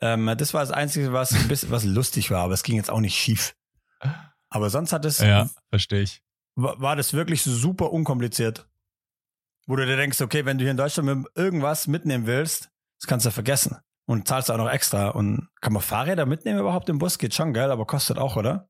Ähm, 0.00 0.34
das 0.36 0.54
war 0.54 0.60
das 0.62 0.70
Einzige, 0.70 1.12
was 1.12 1.32
ein 1.32 1.48
bisschen 1.48 1.70
was 1.70 1.84
lustig 1.84 2.30
war, 2.30 2.44
aber 2.44 2.54
es 2.54 2.62
ging 2.62 2.76
jetzt 2.76 2.90
auch 2.90 3.00
nicht 3.00 3.16
schief. 3.16 3.54
Aber 4.48 4.70
sonst 4.70 4.92
hat 4.92 5.04
es. 5.04 5.18
Ja, 5.18 5.48
verstehe 5.68 6.02
ich. 6.02 6.22
War, 6.56 6.80
war 6.80 6.96
das 6.96 7.12
wirklich 7.12 7.42
super 7.42 7.92
unkompliziert. 7.92 8.66
Wo 9.66 9.76
du 9.76 9.86
dir 9.86 9.96
denkst, 9.96 10.20
okay, 10.20 10.44
wenn 10.46 10.58
du 10.58 10.64
hier 10.64 10.72
in 10.72 10.76
Deutschland 10.76 11.28
irgendwas 11.36 11.86
mitnehmen 11.86 12.26
willst, 12.26 12.70
das 13.00 13.06
kannst 13.06 13.26
du 13.26 13.30
vergessen. 13.30 13.76
Und 14.06 14.26
zahlst 14.26 14.50
auch 14.50 14.56
noch 14.56 14.70
extra. 14.70 15.10
Und 15.10 15.48
kann 15.60 15.72
man 15.72 15.82
Fahrräder 15.82 16.26
mitnehmen 16.26 16.58
überhaupt 16.58 16.88
im 16.88 16.98
Bus? 16.98 17.18
Geht 17.18 17.34
schon, 17.34 17.52
geil, 17.52 17.70
aber 17.70 17.86
kostet 17.86 18.18
auch, 18.18 18.34
oder? 18.34 18.69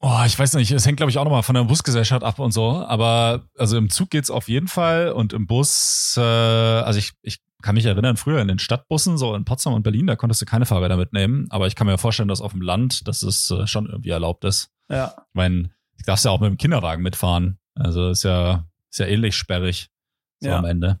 Oh, 0.00 0.22
ich 0.24 0.38
weiß 0.38 0.54
nicht, 0.54 0.70
es 0.70 0.86
hängt, 0.86 0.96
glaube 0.98 1.10
ich, 1.10 1.18
auch 1.18 1.24
nochmal 1.24 1.42
von 1.42 1.56
der 1.56 1.64
Busgesellschaft 1.64 2.22
ab 2.22 2.38
und 2.38 2.52
so. 2.52 2.84
Aber 2.86 3.48
also 3.56 3.76
im 3.76 3.90
Zug 3.90 4.10
geht's 4.10 4.30
auf 4.30 4.48
jeden 4.48 4.68
Fall 4.68 5.10
und 5.10 5.32
im 5.32 5.46
Bus, 5.46 6.14
äh, 6.16 6.20
also 6.20 6.98
ich, 6.98 7.14
ich 7.22 7.40
kann 7.62 7.74
mich 7.74 7.84
erinnern, 7.84 8.16
früher 8.16 8.40
in 8.40 8.46
den 8.46 8.60
Stadtbussen, 8.60 9.18
so 9.18 9.34
in 9.34 9.44
Potsdam 9.44 9.74
und 9.74 9.82
Berlin, 9.82 10.06
da 10.06 10.14
konntest 10.14 10.40
du 10.40 10.46
keine 10.46 10.66
Fahrräder 10.66 10.96
mitnehmen. 10.96 11.48
Aber 11.50 11.66
ich 11.66 11.74
kann 11.74 11.88
mir 11.88 11.98
vorstellen, 11.98 12.28
dass 12.28 12.40
auf 12.40 12.52
dem 12.52 12.62
Land, 12.62 13.08
dass 13.08 13.22
es 13.22 13.50
äh, 13.50 13.66
schon 13.66 13.86
irgendwie 13.86 14.10
erlaubt 14.10 14.44
ist. 14.44 14.70
Ja. 14.88 15.14
Ich 15.16 15.34
meine, 15.34 15.70
ich 15.96 16.04
darfst 16.04 16.24
ja 16.24 16.30
auch 16.30 16.40
mit 16.40 16.48
dem 16.48 16.58
Kinderwagen 16.58 17.02
mitfahren. 17.02 17.58
Also 17.74 18.10
ist 18.10 18.22
ja, 18.22 18.66
ist 18.90 19.00
ja 19.00 19.06
ähnlich 19.06 19.34
sperrig 19.34 19.90
so 20.38 20.48
ja. 20.48 20.58
am 20.58 20.64
Ende. 20.64 21.00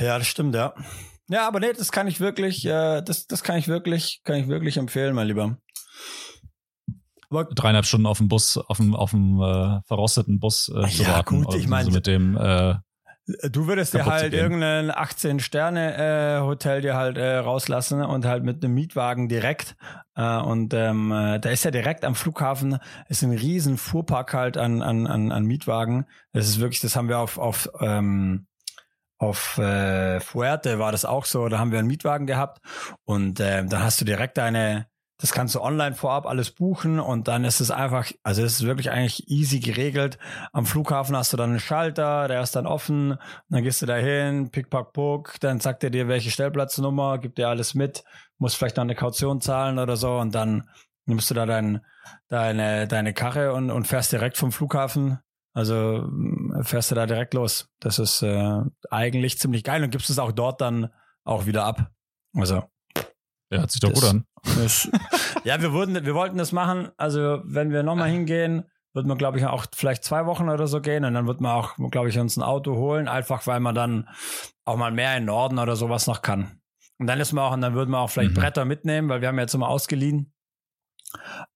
Ja, 0.00 0.18
das 0.18 0.26
stimmt, 0.26 0.54
ja. 0.54 0.74
Ja, 1.28 1.46
aber 1.46 1.60
nee, 1.60 1.72
das 1.72 1.92
kann 1.92 2.06
ich 2.06 2.20
wirklich, 2.20 2.64
äh, 2.64 3.02
das, 3.02 3.26
das 3.26 3.42
kann 3.42 3.58
ich 3.58 3.68
wirklich, 3.68 4.22
kann 4.24 4.36
ich 4.36 4.48
wirklich 4.48 4.76
empfehlen, 4.76 5.14
mein 5.14 5.26
Lieber. 5.26 5.58
Aber 7.30 7.44
Dreieinhalb 7.44 7.86
Stunden 7.86 8.06
auf 8.06 8.18
dem 8.18 8.28
Bus, 8.28 8.56
auf 8.56 8.76
dem, 8.76 8.94
auf 8.94 9.10
dem 9.10 9.40
äh, 9.40 9.80
verrosteten 9.86 10.40
Bus 10.40 10.68
äh, 10.68 10.88
zu 10.88 11.02
ja, 11.02 11.08
warten. 11.10 11.44
Gut, 11.44 11.54
ich 11.54 11.68
meine, 11.68 11.86
so 11.86 11.90
mit 11.90 12.06
dem 12.06 12.36
äh, 12.36 12.74
Du 13.26 13.66
würdest 13.66 13.94
dir 13.94 14.04
halt 14.04 14.34
irgendein 14.34 14.90
18-Sterne-Hotel 14.90 16.78
äh, 16.78 16.82
dir 16.82 16.94
halt 16.94 17.16
äh, 17.16 17.36
rauslassen 17.36 18.02
und 18.02 18.26
halt 18.26 18.44
mit 18.44 18.62
einem 18.62 18.74
Mietwagen 18.74 19.30
direkt. 19.30 19.76
Äh, 20.14 20.36
und 20.40 20.74
ähm, 20.74 21.10
äh, 21.10 21.40
da 21.40 21.48
ist 21.48 21.64
ja 21.64 21.70
direkt 21.70 22.04
am 22.04 22.14
Flughafen, 22.14 22.78
ist 23.08 23.22
ein 23.22 23.32
riesen 23.32 23.78
Fuhrpark 23.78 24.34
halt 24.34 24.58
an, 24.58 24.82
an, 24.82 25.06
an, 25.06 25.32
an 25.32 25.44
Mietwagen. 25.46 26.04
Das 26.32 26.46
ist 26.48 26.60
wirklich, 26.60 26.80
das 26.80 26.96
haben 26.96 27.08
wir 27.08 27.18
auf, 27.18 27.38
auf, 27.38 27.70
ähm, 27.80 28.46
auf 29.16 29.56
äh, 29.56 30.20
Fuerte 30.20 30.78
war 30.78 30.92
das 30.92 31.06
auch 31.06 31.24
so. 31.24 31.48
Da 31.48 31.58
haben 31.58 31.72
wir 31.72 31.78
einen 31.78 31.88
Mietwagen 31.88 32.26
gehabt 32.26 32.60
und 33.04 33.40
äh, 33.40 33.64
dann 33.64 33.82
hast 33.82 34.02
du 34.02 34.04
direkt 34.04 34.36
deine 34.36 34.86
das 35.24 35.32
kannst 35.32 35.54
du 35.54 35.62
online 35.62 35.94
vorab 35.94 36.26
alles 36.26 36.50
buchen 36.50 37.00
und 37.00 37.28
dann 37.28 37.46
ist 37.46 37.60
es 37.60 37.70
einfach, 37.70 38.12
also 38.22 38.42
es 38.42 38.60
ist 38.60 38.66
wirklich 38.66 38.90
eigentlich 38.90 39.26
easy 39.30 39.58
geregelt. 39.58 40.18
Am 40.52 40.66
Flughafen 40.66 41.16
hast 41.16 41.32
du 41.32 41.38
dann 41.38 41.48
einen 41.48 41.60
Schalter, 41.60 42.28
der 42.28 42.42
ist 42.42 42.54
dann 42.56 42.66
offen, 42.66 43.16
dann 43.48 43.62
gehst 43.62 43.80
du 43.80 43.86
da 43.86 43.96
hin, 43.96 44.50
pick, 44.50 44.68
pack, 44.68 44.92
puck, 44.92 45.36
dann 45.40 45.60
sagt 45.60 45.82
er 45.82 45.88
dir, 45.88 46.08
welche 46.08 46.30
Stellplatznummer, 46.30 47.16
gibt 47.16 47.38
dir 47.38 47.48
alles 47.48 47.72
mit, 47.72 48.04
musst 48.36 48.56
vielleicht 48.56 48.76
noch 48.76 48.82
eine 48.82 48.94
Kaution 48.94 49.40
zahlen 49.40 49.78
oder 49.78 49.96
so 49.96 50.18
und 50.18 50.34
dann 50.34 50.68
nimmst 51.06 51.30
du 51.30 51.34
da 51.34 51.46
dein, 51.46 51.80
deine, 52.28 52.86
deine 52.86 53.14
Karre 53.14 53.54
und, 53.54 53.70
und 53.70 53.86
fährst 53.86 54.12
direkt 54.12 54.36
vom 54.36 54.52
Flughafen. 54.52 55.20
Also 55.54 56.06
fährst 56.60 56.90
du 56.90 56.96
da 56.96 57.06
direkt 57.06 57.32
los. 57.32 57.70
Das 57.80 57.98
ist 57.98 58.20
äh, 58.20 58.60
eigentlich 58.90 59.38
ziemlich 59.38 59.64
geil 59.64 59.82
und 59.84 59.88
gibst 59.88 60.10
es 60.10 60.18
auch 60.18 60.32
dort 60.32 60.60
dann 60.60 60.90
auch 61.24 61.46
wieder 61.46 61.64
ab. 61.64 61.92
Also 62.34 62.64
ja, 63.50 63.58
hört 63.58 63.70
sich 63.70 63.80
doch 63.80 63.90
das, 63.90 64.00
gut 64.00 64.10
an. 64.10 64.24
Das, 64.56 64.88
ja, 65.44 65.60
wir, 65.60 65.72
wurden, 65.72 66.04
wir 66.04 66.14
wollten 66.14 66.38
das 66.38 66.52
machen. 66.52 66.90
Also, 66.96 67.40
wenn 67.44 67.70
wir 67.70 67.82
nochmal 67.82 68.10
hingehen, 68.10 68.64
wird 68.94 69.06
man, 69.06 69.18
glaube 69.18 69.38
ich, 69.38 69.46
auch 69.46 69.66
vielleicht 69.74 70.04
zwei 70.04 70.26
Wochen 70.26 70.48
oder 70.48 70.66
so 70.66 70.80
gehen 70.80 71.04
und 71.04 71.14
dann 71.14 71.26
wird 71.26 71.40
man 71.40 71.52
auch, 71.52 71.74
glaube 71.90 72.08
ich, 72.08 72.18
uns 72.18 72.36
ein 72.36 72.42
Auto 72.42 72.76
holen, 72.76 73.08
einfach 73.08 73.46
weil 73.46 73.60
man 73.60 73.74
dann 73.74 74.08
auch 74.64 74.76
mal 74.76 74.92
mehr 74.92 75.16
in 75.16 75.24
Norden 75.24 75.58
oder 75.58 75.76
sowas 75.76 76.06
noch 76.06 76.22
kann. 76.22 76.60
Und 76.98 77.08
dann 77.08 77.20
ist 77.20 77.32
man 77.32 77.44
auch, 77.44 77.52
und 77.52 77.60
dann 77.60 77.74
würden 77.74 77.90
wir 77.90 77.98
auch 77.98 78.10
vielleicht 78.10 78.36
mhm. 78.36 78.40
Bretter 78.40 78.64
mitnehmen, 78.64 79.08
weil 79.08 79.20
wir 79.20 79.28
haben 79.28 79.38
jetzt 79.38 79.54
immer 79.54 79.68
ausgeliehen. 79.68 80.32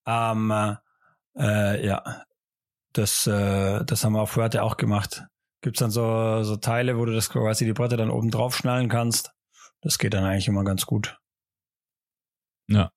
Ähm, 0.04 0.76
äh, 1.36 1.86
ja, 1.86 2.02
das, 2.92 3.26
äh, 3.26 3.84
das 3.84 4.04
haben 4.04 4.14
wir 4.14 4.22
auf 4.22 4.30
Fuerte 4.30 4.62
auch 4.64 4.76
gemacht. 4.76 5.24
Gibt's 5.60 5.80
dann 5.80 5.90
so, 5.90 6.42
so 6.42 6.56
Teile, 6.56 6.98
wo 6.98 7.04
du 7.04 7.14
das 7.14 7.30
quasi 7.30 7.64
die 7.64 7.72
Bretter 7.72 7.96
dann 7.96 8.10
oben 8.10 8.30
drauf 8.30 8.56
schnallen 8.56 8.88
kannst. 8.88 9.32
Das 9.80 9.98
geht 9.98 10.14
dann 10.14 10.24
eigentlich 10.24 10.48
immer 10.48 10.64
ganz 10.64 10.86
gut. 10.86 11.18
Ja. 12.68 12.90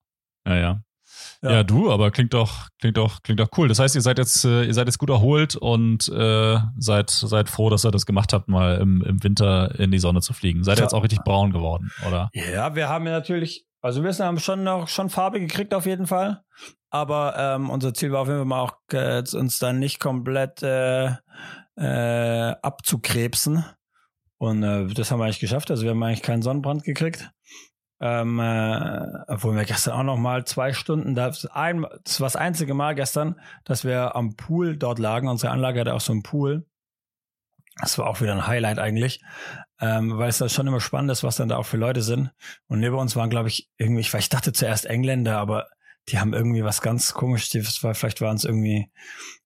Ja, 0.46 0.56
ja. 0.56 0.82
Ja. 1.42 1.52
ja, 1.52 1.64
du, 1.64 1.92
aber 1.92 2.12
klingt 2.12 2.34
doch, 2.34 2.68
klingt 2.80 2.98
doch, 2.98 3.22
klingt 3.24 3.40
doch 3.40 3.50
cool. 3.58 3.68
Das 3.68 3.80
heißt, 3.80 3.96
ihr 3.96 4.02
seid 4.02 4.18
jetzt, 4.18 4.46
äh, 4.46 4.64
ihr 4.64 4.74
seid 4.74 4.88
jetzt 4.88 5.00
gut 5.00 5.10
erholt 5.10 5.56
und 5.56 6.08
äh, 6.08 6.60
seid, 6.78 7.10
seid 7.10 7.50
froh, 7.50 7.70
dass 7.70 7.84
ihr 7.84 7.92
das 7.92 8.06
gemacht 8.06 8.32
habt, 8.34 8.48
mal 8.48 8.78
im, 8.78 9.02
im 9.02 9.24
Winter 9.24 9.78
in 9.80 9.92
die 9.92 10.00
Sonne 10.00 10.22
zu 10.22 10.34
fliegen. 10.34 10.64
Seid 10.64 10.80
ihr 10.80 10.84
jetzt 10.84 10.94
auch 10.94 11.04
richtig 11.04 11.24
braun 11.24 11.52
geworden, 11.52 11.92
oder? 12.08 12.30
Ja, 12.34 12.76
wir 12.76 12.90
haben 12.90 13.06
ja 13.06 13.12
natürlich, 13.12 13.66
also 13.82 14.04
wir 14.04 14.14
haben 14.14 14.40
schon 14.40 14.64
noch 14.64 14.88
schon 14.88 15.10
Farbe 15.10 15.40
gekriegt 15.40 15.74
auf 15.74 15.86
jeden 15.86 16.08
Fall. 16.08 16.44
Aber 16.92 17.36
ähm, 17.38 17.70
unser 17.70 17.94
Ziel 17.94 18.12
war 18.12 18.22
auf 18.22 18.28
jeden 18.28 18.40
Fall 18.40 18.46
mal 18.46 18.62
auch, 18.62 18.74
äh, 18.92 19.24
uns 19.34 19.60
dann 19.60 19.80
nicht 19.80 20.00
komplett 20.00 20.62
äh, 20.62 21.12
äh, 21.78 22.56
abzukrebsen. 22.62 23.66
Und 24.38 24.64
äh, 24.64 24.88
das 24.88 25.10
haben 25.10 25.20
wir 25.20 25.26
eigentlich 25.26 25.40
geschafft. 25.40 25.72
Also 25.72 25.84
wir 25.84 25.92
haben 25.92 26.04
eigentlich 26.04 26.22
keinen 26.22 26.42
Sonnenbrand 26.42 26.84
gekriegt. 26.84 27.32
Ähm, 28.04 28.40
äh, 28.40 29.06
obwohl 29.28 29.56
wir 29.56 29.64
gestern 29.64 29.94
auch 29.94 30.04
noch 30.04 30.18
mal 30.18 30.44
zwei 30.46 30.74
Stunden, 30.74 31.14
das, 31.14 31.46
ein, 31.46 31.86
das 32.04 32.20
war 32.20 32.26
das 32.26 32.36
einzige 32.36 32.74
Mal 32.74 32.96
gestern, 32.96 33.40
dass 33.64 33.86
wir 33.86 34.16
am 34.16 34.36
Pool 34.36 34.76
dort 34.76 34.98
lagen. 34.98 35.28
Unsere 35.28 35.52
Anlage 35.52 35.82
hatte 35.82 35.94
auch 35.94 36.02
so 36.02 36.12
einen 36.12 36.24
Pool. 36.24 36.66
Das 37.80 38.00
war 38.00 38.08
auch 38.08 38.20
wieder 38.20 38.34
ein 38.34 38.48
Highlight 38.48 38.80
eigentlich, 38.80 39.22
ähm, 39.80 40.18
weil 40.18 40.30
es 40.30 40.40
da 40.40 40.50
schon 40.50 40.66
immer 40.66 40.82
spannend 40.82 41.12
ist, 41.12 41.24
was 41.24 41.36
dann 41.36 41.48
da 41.48 41.58
auch 41.58 41.66
für 41.66 41.78
Leute 41.78 42.02
sind. 42.02 42.32
Und 42.68 42.80
neben 42.80 42.96
uns 42.96 43.16
waren, 43.16 43.30
glaube 43.30 43.50
ich, 43.50 43.70
irgendwie, 43.78 44.02
ich 44.02 44.30
dachte 44.30 44.52
zuerst 44.52 44.88
Engländer, 44.88 45.38
aber 45.38 45.68
die 46.10 46.20
haben 46.20 46.34
irgendwie 46.34 46.64
was 46.64 46.82
ganz 46.82 47.14
komisches, 47.14 47.84
war, 47.84 47.94
vielleicht 47.94 48.20
waren 48.20 48.36
es 48.36 48.46
irgendwie 48.46 48.90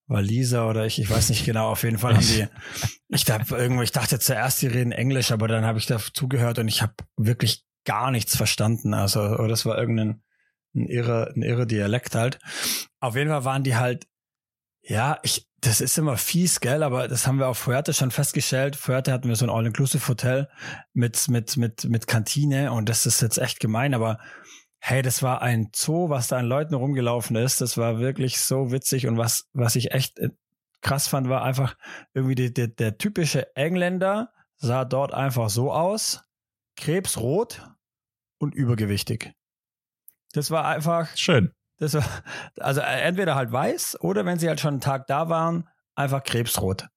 Waliser 0.07 0.69
oder 0.69 0.85
ich, 0.85 0.99
ich 0.99 1.09
weiß 1.09 1.29
nicht 1.29 1.45
genau, 1.45 1.69
auf 1.69 1.83
jeden 1.83 1.97
Fall 1.97 2.15
haben 2.15 2.25
die, 2.25 2.47
ich, 3.09 3.29
hab 3.29 3.51
irgendwie, 3.51 3.83
ich 3.83 3.91
dachte 3.91 4.17
zuerst, 4.17 4.61
die 4.61 4.67
reden 4.67 4.93
Englisch, 4.93 5.31
aber 5.31 5.47
dann 5.49 5.65
habe 5.65 5.77
ich 5.77 5.87
da 5.87 5.99
zugehört 5.99 6.57
und 6.57 6.69
ich 6.69 6.81
habe 6.81 6.93
wirklich 7.17 7.65
gar 7.85 8.11
nichts 8.11 8.35
verstanden. 8.35 8.93
Also, 8.93 9.47
das 9.47 9.65
war 9.65 9.77
irgendein 9.77 10.21
ein 10.75 10.87
irre, 10.87 11.31
ein 11.35 11.41
irre 11.41 11.65
Dialekt 11.65 12.15
halt. 12.15 12.39
Auf 12.99 13.15
jeden 13.15 13.29
Fall 13.29 13.45
waren 13.45 13.63
die 13.63 13.75
halt, 13.75 14.07
ja, 14.81 15.17
ich, 15.23 15.47
das 15.61 15.81
ist 15.81 15.97
immer 15.97 16.17
fies, 16.17 16.59
gell, 16.59 16.83
aber 16.83 17.07
das 17.07 17.25
haben 17.25 17.39
wir 17.39 17.47
auf 17.47 17.57
Fuerte 17.57 17.93
schon 17.93 18.11
festgestellt. 18.11 18.75
Fuerte 18.75 19.11
hatten 19.11 19.27
wir 19.27 19.35
so 19.35 19.45
ein 19.45 19.49
All-Inclusive-Hotel 19.49 20.49
mit, 20.93 21.27
mit, 21.29 21.57
mit, 21.57 21.85
mit 21.85 22.07
Kantine 22.07 22.71
und 22.71 22.89
das 22.89 23.05
ist 23.05 23.21
jetzt 23.21 23.37
echt 23.37 23.59
gemein, 23.59 23.93
aber 23.93 24.19
hey, 24.79 25.01
das 25.01 25.23
war 25.23 25.41
ein 25.41 25.69
Zoo, 25.73 26.09
was 26.09 26.27
da 26.27 26.37
an 26.37 26.45
Leuten 26.45 26.75
rumgelaufen 26.75 27.35
ist. 27.35 27.61
Das 27.61 27.77
war 27.77 27.97
wirklich 27.99 28.39
so 28.39 28.71
witzig 28.71 29.07
und 29.07 29.17
was, 29.17 29.47
was 29.53 29.75
ich 29.75 29.91
echt 29.91 30.19
äh, 30.19 30.29
krass 30.81 31.07
fand, 31.07 31.27
war 31.27 31.43
einfach 31.43 31.75
irgendwie 32.13 32.35
die, 32.35 32.53
die, 32.53 32.75
der 32.75 32.99
typische 32.99 33.55
Engländer 33.55 34.31
sah 34.57 34.85
dort 34.85 35.13
einfach 35.13 35.49
so 35.49 35.73
aus. 35.73 36.21
Krebsrot, 36.75 37.63
und 38.45 38.55
übergewichtig. 38.55 39.33
Das 40.33 40.51
war 40.51 40.65
einfach. 40.65 41.15
Schön. 41.17 41.51
Das 41.77 41.93
war, 41.93 42.05
also 42.59 42.81
äh, 42.81 43.01
entweder 43.01 43.35
halt 43.35 43.51
weiß 43.51 43.99
oder 44.01 44.25
wenn 44.25 44.39
sie 44.39 44.47
halt 44.47 44.59
schon 44.59 44.75
einen 44.75 44.81
Tag 44.81 45.07
da 45.07 45.27
waren, 45.29 45.67
einfach 45.95 46.23
krebsrot. 46.23 46.87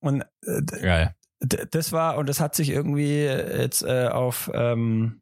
Und 0.00 0.22
äh, 0.44 0.62
Geil. 0.62 1.14
das 1.40 1.92
war, 1.92 2.16
und 2.16 2.28
das 2.28 2.40
hat 2.40 2.54
sich 2.54 2.70
irgendwie 2.70 3.24
jetzt 3.24 3.82
äh, 3.82 4.08
auf 4.08 4.50
ähm, 4.54 5.20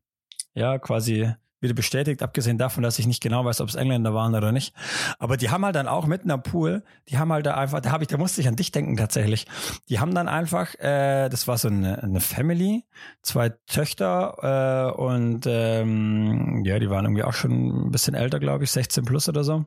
ja 0.55 0.79
quasi 0.79 1.33
wieder 1.61 1.75
bestätigt, 1.75 2.23
abgesehen 2.23 2.59
davon, 2.59 2.83
dass 2.83 2.99
ich 2.99 3.07
nicht 3.07 3.23
genau 3.23 3.45
weiß, 3.45 3.61
ob 3.61 3.69
es 3.69 3.75
Engländer 3.75 4.15
waren 4.15 4.35
oder 4.35 4.53
nicht. 4.53 4.75
Aber 5.19 5.37
die 5.37 5.51
haben 5.51 5.65
halt 5.65 5.77
dann 5.77 5.89
auch 5.89 6.07
mitten 6.07 6.31
am 6.31 6.43
Pool, 6.43 6.83
die 7.09 7.19
haben 7.19 7.33
halt 7.33 7.47
da 7.47 7.55
einfach, 7.55 7.81
da 7.81 7.91
habe 7.91 8.05
ich, 8.05 8.09
da 8.09 8.19
musste 8.19 8.41
ich 8.41 8.49
an 8.49 8.57
dich 8.57 8.73
denken 8.73 8.97
tatsächlich. 8.97 9.47
Die 9.89 9.99
haben 9.99 10.15
dann 10.15 10.29
einfach, 10.29 10.75
äh, 10.77 11.29
das 11.29 11.49
war 11.49 11.59
so 11.59 11.69
eine, 11.69 12.03
eine 12.03 12.21
Family, 12.21 12.85
zwei 13.23 13.51
Töchter 13.67 14.93
äh, 14.97 15.01
und 15.01 15.47
ähm, 15.47 16.63
ja, 16.65 16.79
die 16.79 16.91
waren 16.91 17.05
irgendwie 17.05 17.25
auch 17.25 17.33
schon 17.33 17.87
ein 17.87 17.91
bisschen 17.91 18.15
älter, 18.15 18.39
glaube 18.39 18.65
ich, 18.65 18.71
16 18.71 19.05
plus 19.05 19.29
oder 19.29 19.45
so. 19.45 19.65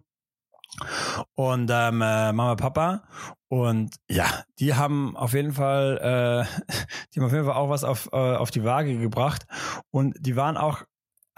Und 1.33 1.71
ähm, 1.73 2.01
äh, 2.01 2.31
Mama, 2.31 2.55
Papa 2.55 3.03
und 3.47 3.95
ja, 4.07 4.25
die 4.59 4.75
haben 4.75 5.17
auf 5.17 5.33
jeden 5.33 5.53
Fall, 5.53 5.97
äh, 5.97 6.73
die 7.13 7.19
haben 7.19 7.25
auf 7.25 7.33
jeden 7.33 7.45
Fall 7.45 7.55
auch 7.55 7.69
was 7.69 7.83
auf, 7.83 8.09
äh, 8.13 8.15
auf 8.15 8.51
die 8.51 8.63
Waage 8.63 8.97
gebracht 8.99 9.47
und 9.89 10.15
die 10.19 10.35
waren 10.35 10.55
auch 10.55 10.83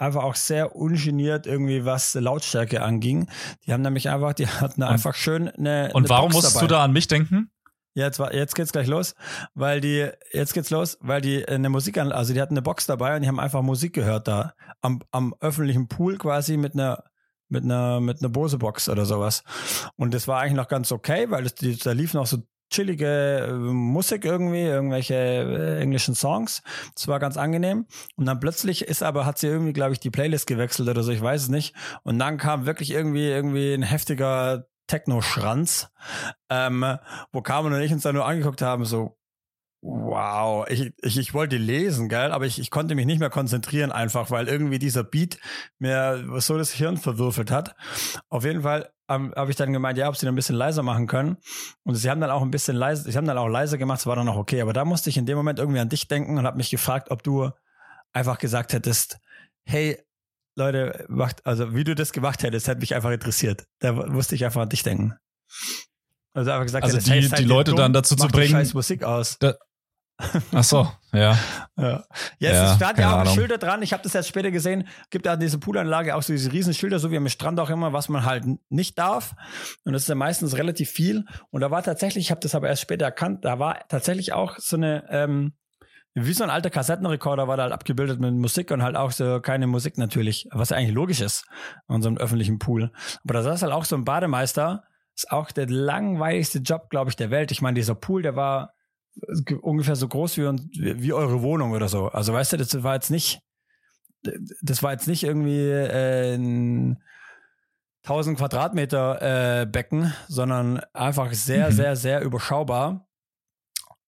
einfach 0.02 0.22
auch 0.22 0.34
sehr 0.34 0.76
ungeniert 0.76 1.46
irgendwie, 1.46 1.84
was 1.84 2.14
Lautstärke 2.14 2.82
anging. 2.82 3.28
Die 3.66 3.72
haben 3.72 3.82
nämlich 3.82 4.10
einfach, 4.10 4.34
die 4.34 4.46
hatten 4.46 4.82
und, 4.82 4.88
einfach 4.88 5.14
schön 5.14 5.48
eine. 5.48 5.90
Und 5.94 6.04
eine 6.04 6.08
warum 6.08 6.30
Box 6.30 6.34
musstest 6.34 6.56
dabei. 6.56 6.66
du 6.66 6.74
da 6.74 6.84
an 6.84 6.92
mich 6.92 7.08
denken? 7.08 7.50
Ja, 7.94 8.06
jetzt, 8.06 8.18
war, 8.18 8.32
jetzt 8.32 8.54
geht's 8.54 8.72
gleich 8.72 8.86
los, 8.86 9.14
weil 9.54 9.82
die, 9.82 10.08
jetzt 10.32 10.54
geht's 10.54 10.70
los, 10.70 10.96
weil 11.02 11.20
die 11.20 11.46
eine 11.46 11.68
Musik 11.68 11.98
an, 11.98 12.10
also 12.10 12.32
die 12.32 12.40
hatten 12.40 12.54
eine 12.54 12.62
Box 12.62 12.86
dabei 12.86 13.16
und 13.16 13.22
die 13.22 13.28
haben 13.28 13.38
einfach 13.38 13.60
Musik 13.60 13.92
gehört 13.92 14.28
da 14.28 14.54
am, 14.80 15.02
am 15.10 15.34
öffentlichen 15.40 15.88
Pool 15.88 16.16
quasi 16.16 16.56
mit 16.56 16.72
einer 16.72 17.04
mit 17.50 17.64
einer 17.64 18.00
mit 18.00 18.20
einer 18.20 18.30
Bose 18.30 18.56
Box 18.56 18.88
oder 18.88 19.04
sowas. 19.04 19.44
Und 19.96 20.14
das 20.14 20.26
war 20.26 20.40
eigentlich 20.40 20.54
noch 20.54 20.68
ganz 20.68 20.90
okay, 20.90 21.30
weil 21.30 21.42
das, 21.42 21.54
die, 21.54 21.76
da 21.76 21.92
lief 21.92 22.14
noch 22.14 22.24
so 22.24 22.38
chillige 22.72 23.46
äh, 23.48 23.52
Musik 23.52 24.24
irgendwie, 24.24 24.62
irgendwelche 24.62 25.14
äh, 25.14 25.80
englischen 25.80 26.14
Songs. 26.14 26.62
Das 26.94 27.06
war 27.06 27.20
ganz 27.20 27.36
angenehm. 27.36 27.86
Und 28.16 28.26
dann 28.26 28.40
plötzlich 28.40 28.82
ist 28.82 29.02
aber, 29.02 29.26
hat 29.26 29.38
sie 29.38 29.46
irgendwie, 29.46 29.72
glaube 29.72 29.92
ich, 29.92 30.00
die 30.00 30.10
Playlist 30.10 30.46
gewechselt 30.46 30.88
oder 30.88 31.02
so, 31.02 31.12
ich 31.12 31.22
weiß 31.22 31.42
es 31.42 31.48
nicht. 31.48 31.74
Und 32.02 32.18
dann 32.18 32.38
kam 32.38 32.66
wirklich 32.66 32.90
irgendwie, 32.90 33.28
irgendwie 33.28 33.74
ein 33.74 33.82
heftiger 33.82 34.66
Techno-Schranz, 34.88 35.90
ähm, 36.50 36.84
wo 37.32 37.40
Carmen 37.42 37.72
und 37.72 37.80
ich 37.80 37.92
uns 37.92 38.02
da 38.02 38.12
nur 38.12 38.26
angeguckt 38.26 38.62
haben, 38.62 38.84
so, 38.84 39.16
Wow, 39.84 40.64
ich, 40.68 40.92
ich, 41.02 41.18
ich 41.18 41.34
wollte 41.34 41.56
lesen, 41.56 42.08
gell, 42.08 42.30
aber 42.30 42.46
ich, 42.46 42.60
ich 42.60 42.70
konnte 42.70 42.94
mich 42.94 43.04
nicht 43.04 43.18
mehr 43.18 43.30
konzentrieren 43.30 43.90
einfach, 43.90 44.30
weil 44.30 44.46
irgendwie 44.46 44.78
dieser 44.78 45.02
Beat 45.02 45.40
mir 45.80 46.24
so 46.38 46.56
das 46.56 46.72
Hirn 46.72 46.96
verwürfelt 46.96 47.50
hat. 47.50 47.74
Auf 48.28 48.44
jeden 48.44 48.62
Fall 48.62 48.92
ähm, 49.08 49.32
habe 49.34 49.50
ich 49.50 49.56
dann 49.56 49.72
gemeint, 49.72 49.98
ja, 49.98 50.08
ob 50.08 50.16
sie 50.16 50.28
ein 50.28 50.36
bisschen 50.36 50.54
leiser 50.54 50.84
machen 50.84 51.08
können. 51.08 51.36
Und 51.82 51.96
sie 51.96 52.08
haben 52.08 52.20
dann 52.20 52.30
auch 52.30 52.42
ein 52.42 52.52
bisschen 52.52 52.76
leise, 52.76 53.10
sie 53.10 53.16
haben 53.16 53.26
dann 53.26 53.38
auch 53.38 53.48
leiser 53.48 53.76
gemacht, 53.76 53.98
es 53.98 54.06
war 54.06 54.14
dann 54.14 54.28
auch 54.28 54.36
okay. 54.36 54.60
Aber 54.62 54.72
da 54.72 54.84
musste 54.84 55.10
ich 55.10 55.16
in 55.16 55.26
dem 55.26 55.36
Moment 55.36 55.58
irgendwie 55.58 55.80
an 55.80 55.88
dich 55.88 56.06
denken 56.06 56.38
und 56.38 56.46
habe 56.46 56.58
mich 56.58 56.70
gefragt, 56.70 57.10
ob 57.10 57.24
du 57.24 57.50
einfach 58.12 58.38
gesagt 58.38 58.74
hättest, 58.74 59.18
hey, 59.64 59.98
Leute, 60.54 61.06
macht, 61.08 61.44
also 61.44 61.74
wie 61.74 61.82
du 61.82 61.96
das 61.96 62.12
gemacht 62.12 62.44
hättest, 62.44 62.68
hätte 62.68 62.80
mich 62.80 62.94
einfach 62.94 63.10
interessiert. 63.10 63.66
Da 63.80 63.92
musste 63.92 64.36
ich 64.36 64.44
einfach 64.44 64.60
an 64.60 64.68
dich 64.68 64.84
denken. 64.84 65.14
Also 66.34 66.50
einfach 66.52 66.66
gesagt, 66.66 66.84
also 66.84 66.98
die, 66.98 67.28
die 67.28 67.44
Leute 67.44 67.72
dumm, 67.72 67.78
dann 67.78 67.92
dazu 67.92 68.14
zu 68.14 68.28
bringen, 68.28 68.70
Musik 68.74 69.02
aus. 69.02 69.38
Da, 69.38 69.54
Ach 70.52 70.64
so, 70.64 70.90
ja. 71.12 71.36
ja. 71.76 72.04
Jetzt 72.38 72.54
ja, 72.54 72.74
stand 72.74 72.98
ja 72.98 73.14
auch 73.14 73.20
ein 73.20 73.34
Schilder 73.34 73.58
dran. 73.58 73.82
Ich 73.82 73.92
habe 73.92 74.02
das 74.02 74.12
jetzt 74.12 74.28
später 74.28 74.50
gesehen. 74.50 74.86
Gibt 75.10 75.26
ja 75.26 75.36
diese 75.36 75.58
Poolanlage 75.58 76.14
auch 76.14 76.22
so 76.22 76.32
diese 76.32 76.52
Riesenschilder, 76.52 76.98
so 76.98 77.10
wie 77.10 77.16
am 77.16 77.28
Strand 77.28 77.58
auch 77.60 77.70
immer, 77.70 77.92
was 77.92 78.08
man 78.08 78.24
halt 78.24 78.44
nicht 78.68 78.98
darf. 78.98 79.34
Und 79.84 79.92
das 79.92 80.02
ist 80.02 80.08
ja 80.08 80.14
meistens 80.14 80.56
relativ 80.56 80.90
viel. 80.90 81.24
Und 81.50 81.60
da 81.60 81.70
war 81.70 81.82
tatsächlich, 81.82 82.26
ich 82.26 82.30
habe 82.30 82.40
das 82.40 82.54
aber 82.54 82.68
erst 82.68 82.82
später 82.82 83.04
erkannt, 83.04 83.44
da 83.44 83.58
war 83.58 83.86
tatsächlich 83.88 84.32
auch 84.32 84.58
so 84.58 84.76
eine, 84.76 85.04
ähm, 85.10 85.54
wie 86.14 86.32
so 86.34 86.44
ein 86.44 86.50
alter 86.50 86.70
Kassettenrekorder 86.70 87.48
war 87.48 87.56
da 87.56 87.64
halt 87.64 87.72
abgebildet 87.72 88.20
mit 88.20 88.34
Musik 88.34 88.70
und 88.70 88.82
halt 88.82 88.96
auch 88.96 89.12
so 89.12 89.40
keine 89.40 89.66
Musik 89.66 89.96
natürlich, 89.96 90.46
was 90.52 90.70
ja 90.70 90.76
eigentlich 90.76 90.94
logisch 90.94 91.22
ist 91.22 91.46
an 91.88 92.02
so 92.02 92.08
einem 92.08 92.18
öffentlichen 92.18 92.58
Pool. 92.58 92.92
Aber 93.24 93.34
da 93.34 93.42
saß 93.42 93.62
halt 93.62 93.72
auch 93.72 93.86
so 93.86 93.96
ein 93.96 94.04
Bademeister, 94.04 94.84
ist 95.14 95.30
auch 95.30 95.50
der 95.50 95.68
langweiligste 95.68 96.58
Job, 96.58 96.90
glaube 96.90 97.10
ich, 97.10 97.16
der 97.16 97.30
Welt. 97.30 97.50
Ich 97.50 97.62
meine, 97.62 97.74
dieser 97.74 97.94
Pool, 97.94 98.22
der 98.22 98.36
war 98.36 98.74
ungefähr 99.60 99.96
so 99.96 100.08
groß 100.08 100.38
wie, 100.38 101.02
wie 101.02 101.12
eure 101.12 101.42
Wohnung 101.42 101.72
oder 101.72 101.88
so. 101.88 102.08
Also 102.08 102.32
weißt 102.32 102.54
du, 102.54 102.56
das 102.56 102.82
war 102.82 102.94
jetzt 102.94 103.10
nicht, 103.10 103.40
das 104.62 104.82
war 104.82 104.92
jetzt 104.92 105.08
nicht 105.08 105.24
irgendwie 105.24 105.68
äh, 105.68 106.34
ein 106.34 107.02
1000 108.04 108.38
Quadratmeter 108.38 109.60
äh, 109.62 109.66
Becken, 109.66 110.12
sondern 110.28 110.80
einfach 110.92 111.32
sehr, 111.32 111.70
mhm. 111.70 111.74
sehr, 111.74 111.96
sehr 111.96 112.22
überschaubar. 112.22 113.06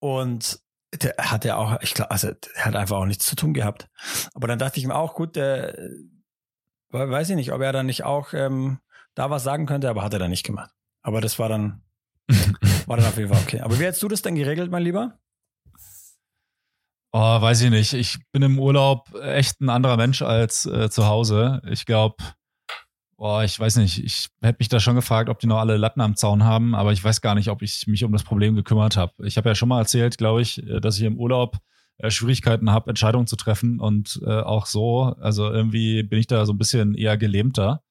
Und 0.00 0.60
der 1.02 1.14
hat 1.18 1.44
ja 1.44 1.56
auch, 1.56 1.80
ich 1.80 1.94
glaube, 1.94 2.10
also 2.10 2.32
der 2.32 2.64
hat 2.64 2.76
einfach 2.76 2.96
auch 2.96 3.06
nichts 3.06 3.26
zu 3.26 3.36
tun 3.36 3.54
gehabt. 3.54 3.88
Aber 4.34 4.48
dann 4.48 4.58
dachte 4.58 4.78
ich 4.78 4.86
mir 4.86 4.96
auch, 4.96 5.14
gut, 5.14 5.36
der 5.36 5.76
weiß 6.90 7.30
ich 7.30 7.36
nicht, 7.36 7.52
ob 7.52 7.60
er 7.60 7.72
dann 7.72 7.86
nicht 7.86 8.04
auch 8.04 8.32
ähm, 8.34 8.78
da 9.14 9.30
was 9.30 9.42
sagen 9.42 9.66
könnte, 9.66 9.88
aber 9.88 10.02
hat 10.02 10.12
er 10.12 10.18
dann 10.18 10.30
nicht 10.30 10.44
gemacht. 10.44 10.70
Aber 11.02 11.20
das 11.20 11.38
war 11.38 11.48
dann, 11.48 11.83
war 12.86 12.96
dann 12.96 13.06
auf 13.06 13.16
jeden 13.16 13.32
Fall 13.32 13.42
okay. 13.42 13.60
Aber 13.60 13.78
wie 13.78 13.84
hättest 13.84 14.02
du 14.02 14.08
das 14.08 14.22
denn 14.22 14.34
geregelt, 14.34 14.70
mein 14.70 14.82
Lieber? 14.82 15.18
Oh, 17.12 17.40
weiß 17.40 17.62
ich 17.62 17.70
nicht. 17.70 17.92
Ich 17.92 18.18
bin 18.32 18.42
im 18.42 18.58
Urlaub 18.58 19.14
echt 19.22 19.60
ein 19.60 19.68
anderer 19.68 19.96
Mensch 19.96 20.22
als 20.22 20.66
äh, 20.66 20.90
zu 20.90 21.06
Hause. 21.06 21.62
Ich 21.70 21.86
glaube, 21.86 22.16
Boah, 23.16 23.44
ich 23.44 23.58
weiß 23.58 23.76
nicht. 23.76 24.04
Ich 24.04 24.28
hätte 24.42 24.56
mich 24.58 24.68
da 24.68 24.80
schon 24.80 24.96
gefragt, 24.96 25.28
ob 25.28 25.38
die 25.38 25.46
noch 25.46 25.58
alle 25.58 25.76
Latten 25.76 26.00
am 26.00 26.16
Zaun 26.16 26.44
haben, 26.44 26.74
aber 26.74 26.92
ich 26.92 27.02
weiß 27.02 27.20
gar 27.20 27.34
nicht, 27.34 27.48
ob 27.48 27.62
ich 27.62 27.86
mich 27.86 28.02
um 28.04 28.12
das 28.12 28.24
Problem 28.24 28.56
gekümmert 28.56 28.96
habe. 28.96 29.12
Ich 29.24 29.36
habe 29.36 29.48
ja 29.48 29.54
schon 29.54 29.68
mal 29.68 29.78
erzählt, 29.78 30.18
glaube 30.18 30.42
ich, 30.42 30.62
äh, 30.66 30.80
dass 30.80 30.98
ich 30.98 31.04
im 31.04 31.18
Urlaub 31.18 31.58
äh, 31.98 32.10
Schwierigkeiten 32.10 32.70
habe, 32.70 32.90
Entscheidungen 32.90 33.26
zu 33.26 33.36
treffen 33.36 33.78
und 33.78 34.20
äh, 34.26 34.40
auch 34.40 34.66
so. 34.66 35.14
Also 35.20 35.50
irgendwie 35.50 36.02
bin 36.02 36.18
ich 36.18 36.26
da 36.26 36.44
so 36.44 36.52
ein 36.52 36.58
bisschen 36.58 36.94
eher 36.94 37.16
gelähmter. 37.16 37.82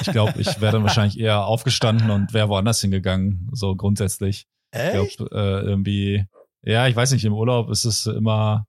Ich 0.00 0.10
glaube, 0.10 0.34
ich 0.40 0.60
wäre 0.60 0.72
dann 0.72 0.82
wahrscheinlich 0.82 1.18
eher 1.18 1.44
aufgestanden 1.44 2.10
und 2.10 2.32
wäre 2.32 2.48
woanders 2.48 2.80
hingegangen, 2.80 3.48
so 3.52 3.76
grundsätzlich. 3.76 4.46
Echt? 4.70 4.94
Ich 4.94 5.16
glaube, 5.16 5.34
äh, 5.34 5.66
irgendwie, 5.66 6.24
ja, 6.62 6.86
ich 6.86 6.96
weiß 6.96 7.12
nicht, 7.12 7.24
im 7.24 7.34
Urlaub 7.34 7.70
ist 7.70 7.84
es 7.84 8.06
immer, 8.06 8.66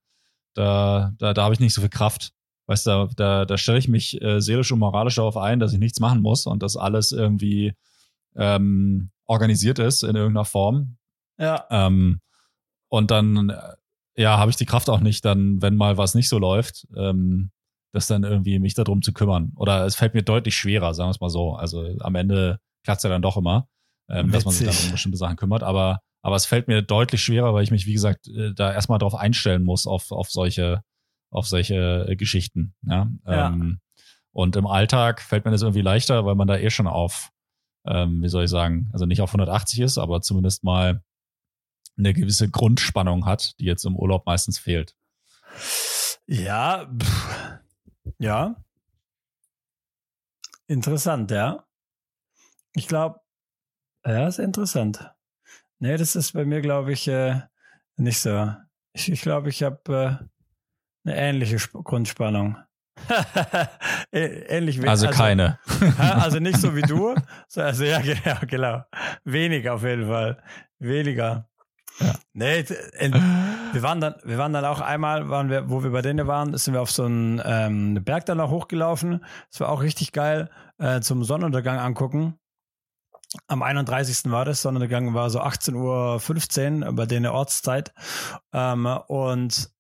da, 0.53 1.13
da, 1.17 1.33
da 1.33 1.43
habe 1.43 1.53
ich 1.53 1.59
nicht 1.59 1.73
so 1.73 1.81
viel 1.81 1.89
Kraft. 1.89 2.33
Weißt 2.67 2.87
du, 2.87 3.09
da, 3.15 3.45
da 3.45 3.57
stelle 3.57 3.77
ich 3.77 3.87
mich 3.87 4.21
äh, 4.21 4.39
seelisch 4.39 4.71
und 4.71 4.79
moralisch 4.79 5.15
darauf 5.15 5.37
ein, 5.37 5.59
dass 5.59 5.73
ich 5.73 5.79
nichts 5.79 5.99
machen 5.99 6.21
muss 6.21 6.45
und 6.45 6.63
dass 6.63 6.77
alles 6.77 7.11
irgendwie 7.11 7.73
ähm, 8.35 9.11
organisiert 9.25 9.79
ist 9.79 10.03
in 10.03 10.15
irgendeiner 10.15 10.45
Form. 10.45 10.97
Ja. 11.37 11.65
Ähm, 11.69 12.21
und 12.89 13.11
dann, 13.11 13.49
äh, 13.49 13.75
ja, 14.15 14.37
habe 14.37 14.51
ich 14.51 14.57
die 14.57 14.65
Kraft 14.65 14.89
auch 14.89 14.99
nicht, 14.99 15.25
dann, 15.25 15.61
wenn 15.61 15.75
mal 15.75 15.97
was 15.97 16.15
nicht 16.15 16.29
so 16.29 16.37
läuft, 16.37 16.87
ähm, 16.95 17.51
das 17.93 18.07
dann 18.07 18.23
irgendwie 18.23 18.59
mich 18.59 18.73
darum 18.73 19.01
zu 19.01 19.13
kümmern. 19.13 19.53
Oder 19.55 19.85
es 19.85 19.95
fällt 19.95 20.13
mir 20.13 20.23
deutlich 20.23 20.55
schwerer, 20.55 20.93
sagen 20.93 21.07
wir 21.07 21.11
es 21.11 21.21
mal 21.21 21.29
so. 21.29 21.53
Also 21.55 21.87
am 21.99 22.15
Ende 22.15 22.59
klappt 22.83 22.97
es 22.97 23.03
ja 23.03 23.09
dann 23.09 23.21
doch 23.21 23.37
immer, 23.37 23.67
ähm, 24.09 24.31
dass 24.31 24.45
man 24.45 24.53
sich 24.53 24.67
dann 24.67 24.85
um 24.85 24.91
bestimmte 24.91 25.17
Sachen 25.17 25.37
kümmert. 25.37 25.63
Aber, 25.63 25.99
aber 26.21 26.35
es 26.35 26.45
fällt 26.45 26.67
mir 26.67 26.81
deutlich 26.81 27.21
schwerer, 27.21 27.53
weil 27.53 27.63
ich 27.63 27.71
mich, 27.71 27.85
wie 27.85 27.93
gesagt, 27.93 28.27
äh, 28.27 28.53
da 28.53 28.73
erstmal 28.73 28.99
drauf 28.99 29.15
einstellen 29.15 29.63
muss, 29.63 29.87
auf, 29.87 30.11
auf 30.11 30.29
solche 30.29 30.81
auf 31.33 31.47
solche 31.47 32.05
äh, 32.07 32.15
Geschichten. 32.15 32.75
Ja? 32.83 33.09
ja. 33.25 33.47
Ähm, 33.47 33.79
und 34.31 34.55
im 34.55 34.67
Alltag 34.67 35.21
fällt 35.21 35.45
mir 35.45 35.51
das 35.51 35.61
irgendwie 35.61 35.81
leichter, 35.81 36.25
weil 36.25 36.35
man 36.35 36.47
da 36.47 36.57
eh 36.57 36.69
schon 36.69 36.87
auf, 36.87 37.29
ähm, 37.85 38.21
wie 38.21 38.29
soll 38.29 38.45
ich 38.45 38.49
sagen, 38.49 38.89
also 38.93 39.05
nicht 39.05 39.21
auf 39.21 39.29
180 39.29 39.79
ist, 39.79 39.97
aber 39.97 40.21
zumindest 40.21 40.63
mal 40.63 41.03
eine 41.97 42.13
gewisse 42.13 42.49
Grundspannung 42.49 43.25
hat, 43.25 43.59
die 43.59 43.65
jetzt 43.65 43.85
im 43.85 43.95
Urlaub 43.95 44.25
meistens 44.25 44.57
fehlt. 44.57 44.95
Ja, 46.25 46.87
pff, 46.97 47.52
ja. 48.19 48.55
Interessant, 50.67 51.31
ja. 51.31 51.65
Ich 52.73 52.87
glaube, 52.87 53.19
ja, 54.05 54.27
ist 54.27 54.39
interessant. 54.39 55.11
Nee, 55.79 55.97
das 55.97 56.15
ist 56.15 56.33
bei 56.33 56.45
mir, 56.45 56.61
glaube 56.61 56.93
ich, 56.93 57.07
äh, 57.07 57.41
nicht 57.97 58.19
so. 58.19 58.53
Ich 58.93 59.05
glaube, 59.05 59.13
ich, 59.13 59.21
glaub, 59.21 59.47
ich 59.47 59.63
habe 59.63 60.29
äh, 61.05 61.09
eine 61.09 61.17
ähnliche 61.17 61.55
Sp 61.59 61.83
Grundspannung. 61.83 62.57
Ähnlich 64.11 64.81
wie 64.81 64.87
Also, 64.87 65.07
also 65.07 65.17
keine. 65.17 65.59
also 65.97 66.39
nicht 66.39 66.57
so 66.57 66.75
wie 66.75 66.83
du. 66.83 67.15
Also 67.55 67.83
ja, 67.83 67.99
genau, 67.99 68.39
genau. 68.47 68.83
Weniger 69.25 69.75
auf 69.75 69.83
jeden 69.83 70.07
Fall. 70.07 70.41
Weniger. 70.79 71.49
Ja. 71.99 72.15
Nee, 72.33 72.65
wir 72.67 73.83
waren 73.83 74.01
dann, 74.01 74.15
wir 74.23 74.37
waren 74.37 74.53
dann 74.53 74.65
auch 74.65 74.81
einmal, 74.81 75.29
waren 75.29 75.49
wir, 75.49 75.69
wo 75.69 75.83
wir 75.83 75.91
bei 75.91 76.01
denen 76.01 76.25
waren, 76.27 76.57
sind 76.57 76.73
wir 76.73 76.81
auf 76.81 76.91
so 76.91 77.03
einen 77.03 77.41
ähm, 77.45 78.03
Berg 78.03 78.25
dann 78.25 78.37
noch 78.37 78.49
hochgelaufen. 78.49 79.23
Das 79.51 79.59
war 79.59 79.69
auch 79.69 79.81
richtig 79.81 80.11
geil 80.11 80.49
äh, 80.79 81.01
zum 81.01 81.23
Sonnenuntergang 81.23 81.79
angucken. 81.79 82.39
Am 83.47 83.63
31. 83.63 84.31
war 84.31 84.45
das, 84.45 84.61
Sonnenuntergang 84.61 85.13
war 85.13 85.29
so 85.29 85.41
18.15 85.41 86.85
Uhr 86.85 86.93
bei 86.93 87.05
denen 87.05 87.27
Ortszeit. 87.27 87.93
Ähm, 88.53 88.85
und 89.07 89.72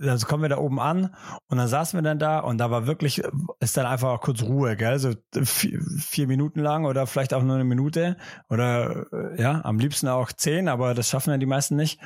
also 0.00 0.26
kommen 0.26 0.42
wir 0.42 0.48
da 0.48 0.58
oben 0.58 0.80
an 0.80 1.14
und 1.48 1.58
dann 1.58 1.68
saßen 1.68 1.98
wir 1.98 2.02
dann 2.02 2.18
da 2.18 2.40
und 2.40 2.58
da 2.58 2.70
war 2.70 2.86
wirklich, 2.86 3.22
ist 3.60 3.76
dann 3.76 3.86
einfach 3.86 4.20
kurz 4.20 4.42
Ruhe, 4.42 4.76
gell, 4.76 4.98
so 4.98 5.12
vier, 5.42 5.80
vier 5.98 6.26
Minuten 6.26 6.60
lang 6.60 6.84
oder 6.84 7.06
vielleicht 7.06 7.34
auch 7.34 7.42
nur 7.42 7.54
eine 7.54 7.64
Minute 7.64 8.16
oder 8.48 9.06
ja, 9.36 9.60
am 9.64 9.78
liebsten 9.78 10.08
auch 10.08 10.32
zehn, 10.32 10.68
aber 10.68 10.94
das 10.94 11.08
schaffen 11.08 11.30
ja 11.30 11.38
die 11.38 11.46
meisten 11.46 11.76
nicht. 11.76 12.00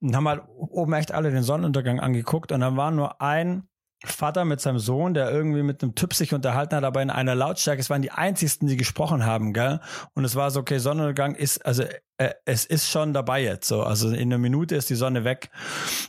Und 0.00 0.14
haben 0.14 0.28
halt 0.28 0.42
oben 0.56 0.92
echt 0.92 1.12
alle 1.12 1.30
den 1.30 1.42
Sonnenuntergang 1.42 2.00
angeguckt 2.00 2.52
und 2.52 2.60
dann 2.60 2.76
war 2.76 2.90
nur 2.90 3.20
ein 3.20 3.68
Vater 4.06 4.44
mit 4.44 4.60
seinem 4.60 4.78
Sohn, 4.78 5.14
der 5.14 5.30
irgendwie 5.30 5.62
mit 5.62 5.82
einem 5.82 5.94
Typ 5.94 6.14
sich 6.14 6.34
unterhalten 6.34 6.76
hat, 6.76 6.84
aber 6.84 7.02
in 7.02 7.10
einer 7.10 7.34
Lautstärke. 7.34 7.80
Es 7.80 7.90
waren 7.90 8.02
die 8.02 8.10
einzigsten, 8.10 8.68
die 8.68 8.76
gesprochen 8.76 9.24
haben, 9.26 9.52
gell? 9.52 9.80
Und 10.14 10.24
es 10.24 10.36
war 10.36 10.50
so, 10.50 10.60
okay, 10.60 10.78
Sonnenuntergang 10.78 11.34
ist, 11.34 11.64
also 11.64 11.84
äh, 12.16 12.30
es 12.44 12.64
ist 12.64 12.88
schon 12.88 13.12
dabei 13.12 13.42
jetzt 13.42 13.66
so. 13.66 13.82
Also 13.82 14.10
in 14.10 14.32
einer 14.32 14.38
Minute 14.38 14.76
ist 14.76 14.88
die 14.88 14.94
Sonne 14.94 15.24
weg. 15.24 15.50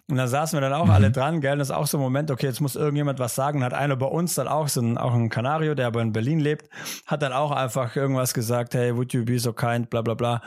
Und 0.08 0.18
dann 0.18 0.28
saßen 0.28 0.56
wir 0.56 0.62
dann 0.62 0.74
auch 0.74 0.86
mhm. 0.86 0.92
alle 0.92 1.12
dran, 1.12 1.42
gell? 1.42 1.58
das 1.58 1.70
ist 1.70 1.76
auch 1.76 1.88
so 1.88 1.98
ein 1.98 2.02
Moment, 2.02 2.30
okay, 2.30 2.46
jetzt 2.46 2.62
muss 2.62 2.76
irgendjemand 2.76 3.20
was 3.20 3.36
sagen. 3.36 3.64
Hat 3.64 3.74
einer 3.74 3.96
bei 3.96 4.06
uns 4.06 4.36
dann 4.36 4.48
auch 4.48 4.68
so 4.68 4.82
ein, 4.82 4.98
auch 4.98 5.14
ein 5.14 5.30
Kanario, 5.30 5.74
der 5.74 5.88
aber 5.88 6.02
in 6.02 6.12
Berlin 6.12 6.40
lebt, 6.40 6.70
hat 7.08 7.22
dann 7.22 7.34
auch 7.34 7.52
einfach 7.52 7.96
irgendwas 7.96 8.34
gesagt, 8.34 8.76
hey, 8.76 8.96
would 8.96 9.14
you 9.14 9.26
be 9.26 9.40
so 9.40 9.54
kind, 9.54 9.90
bla 9.90 10.02
bla 10.02 10.14
bla. 10.14 10.42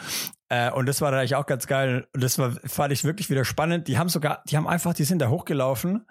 Äh, 0.48 0.70
und 0.70 0.86
das 0.86 1.00
war 1.00 1.10
dann 1.10 1.20
eigentlich 1.20 1.34
auch 1.34 1.46
ganz 1.46 1.66
geil. 1.66 2.06
Und 2.14 2.22
das 2.22 2.38
war, 2.38 2.52
fand 2.64 2.92
ich 2.92 3.04
wirklich 3.04 3.28
wieder 3.28 3.44
spannend. 3.44 3.88
Die 3.88 3.98
haben 3.98 4.08
sogar, 4.08 4.42
die 4.48 4.56
haben 4.56 4.68
einfach, 4.68 4.94
die 4.94 5.04
sind 5.04 5.20
da 5.20 5.28
hochgelaufen 5.28 6.06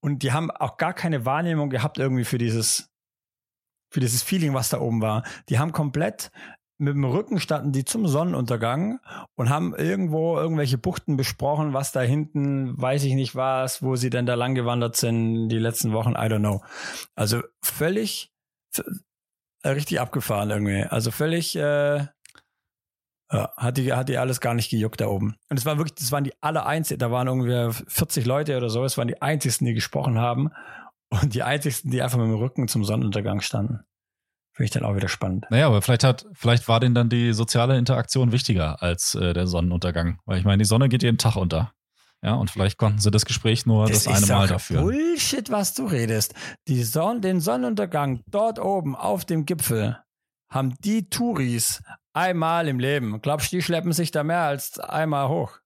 und 0.00 0.22
die 0.22 0.32
haben 0.32 0.50
auch 0.50 0.76
gar 0.76 0.94
keine 0.94 1.24
Wahrnehmung 1.24 1.70
gehabt 1.70 1.98
irgendwie 1.98 2.24
für 2.24 2.38
dieses, 2.38 2.90
für 3.90 4.00
dieses 4.00 4.22
Feeling, 4.22 4.54
was 4.54 4.68
da 4.68 4.80
oben 4.80 5.00
war. 5.00 5.24
Die 5.48 5.58
haben 5.58 5.72
komplett 5.72 6.30
mit 6.80 6.94
dem 6.94 7.04
Rücken 7.04 7.40
standen 7.40 7.72
die 7.72 7.84
zum 7.84 8.06
Sonnenuntergang 8.06 9.00
und 9.34 9.50
haben 9.50 9.74
irgendwo 9.74 10.36
irgendwelche 10.36 10.78
Buchten 10.78 11.16
besprochen, 11.16 11.74
was 11.74 11.90
da 11.90 12.00
hinten, 12.00 12.80
weiß 12.80 13.02
ich 13.02 13.14
nicht 13.14 13.34
was, 13.34 13.82
wo 13.82 13.96
sie 13.96 14.10
denn 14.10 14.26
da 14.26 14.34
lang 14.34 14.54
gewandert 14.54 14.94
sind 14.96 15.48
die 15.48 15.58
letzten 15.58 15.92
Wochen, 15.92 16.12
I 16.12 16.28
don't 16.28 16.38
know. 16.38 16.62
Also 17.16 17.42
völlig 17.62 18.32
richtig 19.64 20.00
abgefahren 20.00 20.50
irgendwie. 20.50 20.84
Also 20.84 21.10
völlig 21.10 21.56
äh, 21.56 22.06
ja, 23.30 23.50
hat 23.56 23.76
die, 23.76 23.92
hat 23.92 24.08
die 24.08 24.18
alles 24.18 24.40
gar 24.40 24.54
nicht 24.54 24.70
gejuckt 24.70 25.00
da 25.00 25.06
oben. 25.06 25.36
Und 25.50 25.58
es 25.58 25.66
war 25.66 25.76
wirklich, 25.76 25.94
das 25.94 26.12
waren 26.12 26.24
die 26.24 26.32
alle 26.40 26.64
einzigen, 26.66 26.98
da 26.98 27.10
waren 27.10 27.28
ungefähr 27.28 27.72
40 27.72 28.24
Leute 28.24 28.56
oder 28.56 28.70
so, 28.70 28.84
es 28.84 28.96
waren 28.96 29.08
die 29.08 29.20
einzigsten, 29.20 29.66
die 29.66 29.74
gesprochen 29.74 30.18
haben 30.18 30.50
und 31.10 31.34
die 31.34 31.42
einzigsten, 31.42 31.90
die 31.90 32.02
einfach 32.02 32.18
mit 32.18 32.26
dem 32.26 32.34
Rücken 32.34 32.68
zum 32.68 32.84
Sonnenuntergang 32.84 33.40
standen. 33.40 33.80
Finde 34.52 34.64
ich 34.64 34.70
dann 34.72 34.84
auch 34.84 34.96
wieder 34.96 35.08
spannend. 35.08 35.46
Naja, 35.50 35.68
aber 35.68 35.82
vielleicht 35.82 36.02
hat, 36.02 36.26
vielleicht 36.32 36.66
war 36.66 36.80
denen 36.80 36.94
dann 36.94 37.08
die 37.08 37.32
soziale 37.32 37.78
Interaktion 37.78 38.32
wichtiger 38.32 38.82
als 38.82 39.14
äh, 39.14 39.32
der 39.32 39.46
Sonnenuntergang. 39.46 40.18
Weil 40.24 40.38
ich 40.38 40.44
meine, 40.44 40.58
die 40.58 40.64
Sonne 40.64 40.88
geht 40.88 41.04
jeden 41.04 41.18
Tag 41.18 41.36
unter. 41.36 41.72
Ja, 42.22 42.34
und 42.34 42.50
vielleicht 42.50 42.76
konnten 42.76 42.98
sie 42.98 43.12
das 43.12 43.24
Gespräch 43.24 43.66
nur 43.66 43.86
das, 43.86 44.04
das 44.04 44.16
eine 44.16 44.26
Mal 44.26 44.48
dafür. 44.48 44.80
Bullshit, 44.80 45.50
was 45.52 45.74
du 45.74 45.86
redest. 45.86 46.34
Die 46.66 46.82
Son 46.82 47.20
den 47.20 47.40
Sonnenuntergang 47.40 48.24
dort 48.26 48.58
oben 48.58 48.96
auf 48.96 49.24
dem 49.24 49.46
Gipfel 49.46 49.98
haben 50.50 50.74
die 50.80 51.08
Touris 51.08 51.80
Einmal 52.18 52.66
im 52.66 52.80
Leben. 52.80 53.20
Glaubst 53.22 53.52
du, 53.52 53.56
die 53.56 53.62
schleppen 53.62 53.92
sich 53.92 54.10
da 54.10 54.24
mehr 54.24 54.42
als 54.42 54.80
einmal 54.80 55.28
hoch? 55.28 55.60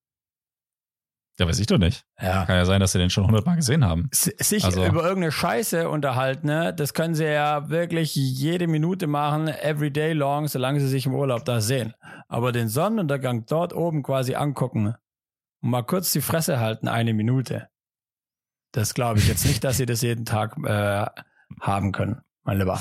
Ja, 1.38 1.48
weiß 1.48 1.59
ich 1.61 1.66
doch 1.66 1.78
nicht. 1.78 2.05
Ja. 2.20 2.44
Kann 2.44 2.57
ja 2.57 2.66
sein, 2.66 2.78
dass 2.78 2.92
sie 2.92 2.98
den 2.98 3.09
schon 3.09 3.24
hundertmal 3.24 3.57
gesehen 3.57 3.86
haben. 3.86 4.11
Sich 4.12 4.62
also. 4.62 4.84
über 4.84 5.03
irgendeine 5.03 5.32
Scheiße 5.32 5.88
unterhalten, 5.88 6.48
ne? 6.48 6.74
Das 6.74 6.92
können 6.92 7.14
sie 7.14 7.24
ja 7.24 7.70
wirklich 7.70 8.14
jede 8.14 8.66
Minute 8.68 9.07
machen, 9.07 9.48
every 9.48 9.90
day 9.90 10.12
long, 10.12 10.46
solange 10.46 10.78
sie 10.80 10.88
sich 10.88 11.07
im 11.07 11.14
Urlaub 11.14 11.46
da 11.46 11.62
sehen. 11.62 11.94
Aber 12.28 12.53
den 12.53 12.68
Sonnenuntergang 12.68 13.46
dort 13.46 13.72
oben 13.72 14.03
quasi 14.03 14.34
angucken, 14.34 14.94
und 15.62 15.70
mal 15.70 15.82
kurz 15.82 16.12
die 16.12 16.20
Fresse 16.20 16.61
halten, 16.61 16.86
eine 16.86 17.14
Minute. 17.14 17.68
Das 18.72 18.92
glaube 18.92 19.20
ich 19.20 19.28
jetzt 19.28 19.46
nicht, 19.46 19.64
dass 19.64 19.78
sie 19.78 19.86
das 19.86 20.03
jeden 20.03 20.26
Tag 20.26 20.57
äh, 20.66 21.07
haben 21.61 21.92
können, 21.92 22.20
mein 22.42 22.59
Lieber. 22.59 22.78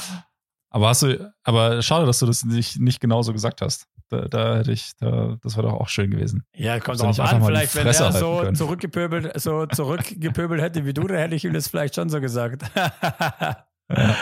Aber 0.73 0.87
hast 0.87 1.03
du, 1.03 1.33
aber 1.43 1.81
schade, 1.81 2.05
dass 2.05 2.19
du 2.19 2.25
das 2.25 2.43
nicht, 2.45 2.79
nicht 2.79 3.01
genauso 3.01 3.33
gesagt 3.33 3.61
hast. 3.61 3.87
Da, 4.07 4.27
da 4.27 4.57
hätte 4.57 4.71
ich, 4.71 4.91
da, 4.97 5.37
das 5.41 5.55
wäre 5.55 5.67
doch 5.67 5.79
auch 5.79 5.89
schön 5.89 6.09
gewesen. 6.09 6.43
Ja, 6.55 6.79
kommt 6.79 7.01
auch 7.01 7.19
an, 7.19 7.43
vielleicht, 7.43 7.75
wenn 7.75 7.87
er 7.87 7.93
so 7.93 8.51
zurückgepöbelt, 8.53 9.39
so 9.39 9.65
zurückgepöbelt 9.73 10.61
hätte 10.61 10.85
wie 10.85 10.93
du, 10.93 11.07
dann 11.07 11.17
hätte 11.17 11.35
ich 11.35 11.45
ihm 11.45 11.53
das 11.53 11.67
vielleicht 11.67 11.95
schon 11.95 12.09
so 12.09 12.21
gesagt. 12.21 12.63
ja. 12.75 13.65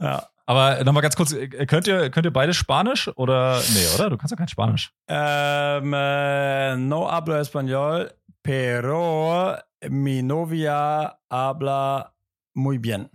ja. 0.00 0.26
Aber 0.46 0.84
nochmal 0.84 1.02
ganz 1.02 1.16
kurz, 1.16 1.32
äh, 1.32 1.48
könnt 1.66 1.88
ihr, 1.88 2.08
könnt 2.10 2.24
ihr 2.24 2.32
beide 2.32 2.54
Spanisch 2.54 3.10
oder? 3.16 3.60
Nee, 3.74 3.86
oder? 3.96 4.10
Du 4.10 4.16
kannst 4.16 4.30
ja 4.30 4.36
kein 4.36 4.48
Spanisch. 4.48 4.92
Ähm, 5.08 5.92
äh, 5.92 6.76
no 6.76 7.10
hablo 7.10 7.34
español, 7.34 8.12
pero 8.44 9.56
mi 9.88 10.22
novia 10.22 11.18
habla 11.28 12.12
muy 12.54 12.78
bien. 12.78 13.10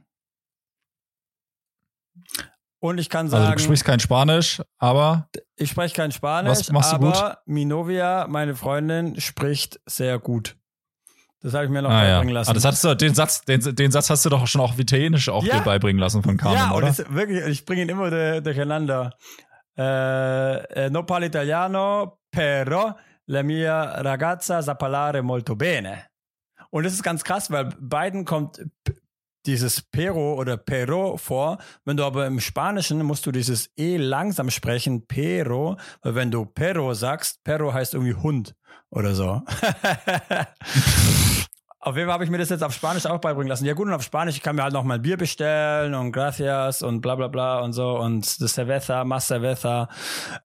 Und 2.82 2.98
ich 2.98 3.10
kann 3.10 3.30
sagen. 3.30 3.44
Also 3.44 3.58
du 3.58 3.64
sprichst 3.64 3.86
kein 3.86 4.00
Spanisch, 4.00 4.62
aber. 4.80 5.30
Ich 5.56 5.70
spreche 5.70 5.96
kein 5.96 6.12
Spanisch, 6.12 6.50
was 6.50 6.72
machst 6.72 6.92
du 6.92 6.96
aber 6.96 7.12
gut? 7.12 7.38
Minovia, 7.46 8.26
meine 8.28 8.56
Freundin, 8.56 9.20
spricht 9.22 9.80
sehr 9.86 10.18
gut. 10.18 10.58
Das 11.42 11.54
habe 11.54 11.66
ich 11.66 11.72
mir 11.72 11.84
noch 11.84 11.92
ah, 11.92 12.02
beibringen 12.02 12.30
ja. 12.30 12.40
lassen. 12.40 12.50
Ah, 12.50 12.54
das 12.54 12.66
hattest 12.66 12.84
du, 12.84 12.96
den 12.96 13.14
Satz, 13.14 13.46
den, 13.46 13.76
den 13.76 13.92
Satz 13.92 14.10
hast 14.10 14.26
du 14.26 14.30
doch 14.30 14.48
schon 14.48 14.62
auch 14.62 14.78
Italienisch 14.78 15.30
auch 15.30 15.44
ja. 15.44 15.60
dir 15.60 15.64
beibringen 15.64 16.00
lassen 16.00 16.24
von 16.24 16.38
Carmen, 16.38 16.58
ja, 16.58 16.74
oder? 16.74 16.90
Ja, 16.90 17.14
wirklich, 17.14 17.46
ich 17.46 17.66
bringe 17.66 17.84
ihn 17.84 17.90
immer 17.90 18.42
durcheinander. 18.42 19.16
Äh, 19.78 20.90
no 20.90 21.04
parlo 21.04 21.26
italiano, 21.26 22.20
però 22.32 22.96
la 23.26 23.44
mia 23.44 24.02
ragazza 24.02 24.62
sa 24.62 24.74
parlare 24.74 25.22
molto 25.22 25.56
bene. 25.56 26.08
Und 26.72 26.84
das 26.84 26.94
ist 26.94 27.04
ganz 27.04 27.24
krass, 27.24 27.52
weil 27.52 27.70
beiden 27.80 28.26
kommt 28.26 28.60
dieses 29.46 29.82
Pero 29.82 30.36
oder 30.36 30.58
Pero 30.58 31.18
vor. 31.18 31.58
Wenn 31.86 31.98
du 31.98 32.04
aber 32.04 32.28
im 32.28 32.40
Spanischen 32.40 33.04
musst 33.04 33.26
du 33.26 33.32
dieses 33.32 33.70
E 33.78 33.98
langsam 33.98 34.50
sprechen, 34.50 35.08
Pero, 35.08 35.78
weil 36.02 36.16
wenn 36.16 36.32
du 36.32 36.46
Pero 36.46 36.94
sagst, 36.94 37.44
Pero 37.44 37.74
heißt 37.74 37.94
irgendwie 37.94 38.16
Hund 38.16 38.56
oder 38.90 39.16
so. 39.16 39.42
auf 41.84 41.96
jeden 41.96 42.08
Fall 42.08 42.14
habe 42.14 42.24
ich 42.24 42.30
mir 42.30 42.38
das 42.38 42.50
jetzt 42.50 42.64
auf 42.64 42.74
Spanisch 42.74 43.08
auch 43.08 43.20
beibringen 43.20 43.50
lassen. 43.50 43.66
Ja 43.66 43.74
gut, 43.74 43.88
und 43.88 43.94
auf 43.94 44.04
Spanisch 44.04 44.40
kann 44.42 44.56
mir 44.56 44.64
halt 44.64 44.74
noch 44.74 44.84
mal 44.84 45.00
Bier 45.00 45.18
bestellen 45.18 45.96
und 45.96 46.12
Gracias 46.12 46.84
und 46.84 47.02
bla 47.02 47.16
bla 47.16 47.28
bla 47.28 47.60
und 47.62 47.74
so 47.74 47.98
und 47.98 48.40
das 48.40 48.54
Cerveza, 48.54 49.04
más 49.04 49.28
Cerveza. 49.28 49.90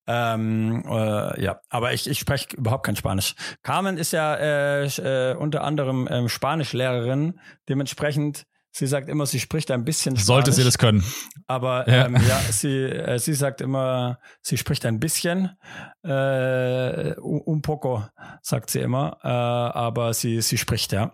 Ähm, 0.07 0.83
äh, 0.89 1.43
ja, 1.43 1.61
aber 1.69 1.93
ich, 1.93 2.09
ich 2.09 2.19
spreche 2.19 2.57
überhaupt 2.57 2.87
kein 2.87 2.97
Spanisch. 2.97 3.35
Carmen 3.63 3.99
ist 3.99 4.13
ja 4.13 4.35
äh, 4.35 4.87
äh, 4.87 5.35
unter 5.35 5.63
anderem 5.63 6.09
ähm, 6.11 6.29
Spanischlehrerin, 6.29 7.39
dementsprechend 7.69 8.47
Sie 8.79 8.87
sagt 8.87 9.09
immer, 9.09 9.25
sie 9.25 9.41
spricht 9.41 9.71
ein 9.71 9.85
bisschen 9.87 10.17
Spanisch. 10.17 10.27
Sollte 10.27 10.53
sie 10.53 10.63
das 10.63 10.77
können. 10.77 11.03
Aber 11.47 11.89
ja, 11.89 12.05
ähm, 12.05 12.17
ja 12.29 12.39
sie, 12.51 12.83
äh, 12.83 13.19
sie 13.19 13.33
sagt 13.33 13.63
immer, 13.63 14.19
sie 14.43 14.59
spricht 14.59 14.85
ein 14.85 15.01
bisschen. 15.01 15.57
Äh, 16.03 17.15
un 17.19 17.63
poco, 17.63 18.05
sagt 18.43 18.69
sie 18.69 18.81
immer. 18.81 19.17
Äh, 19.23 19.29
aber 19.29 20.13
sie, 20.13 20.43
sie 20.43 20.59
spricht, 20.59 20.93
ja. 20.93 21.11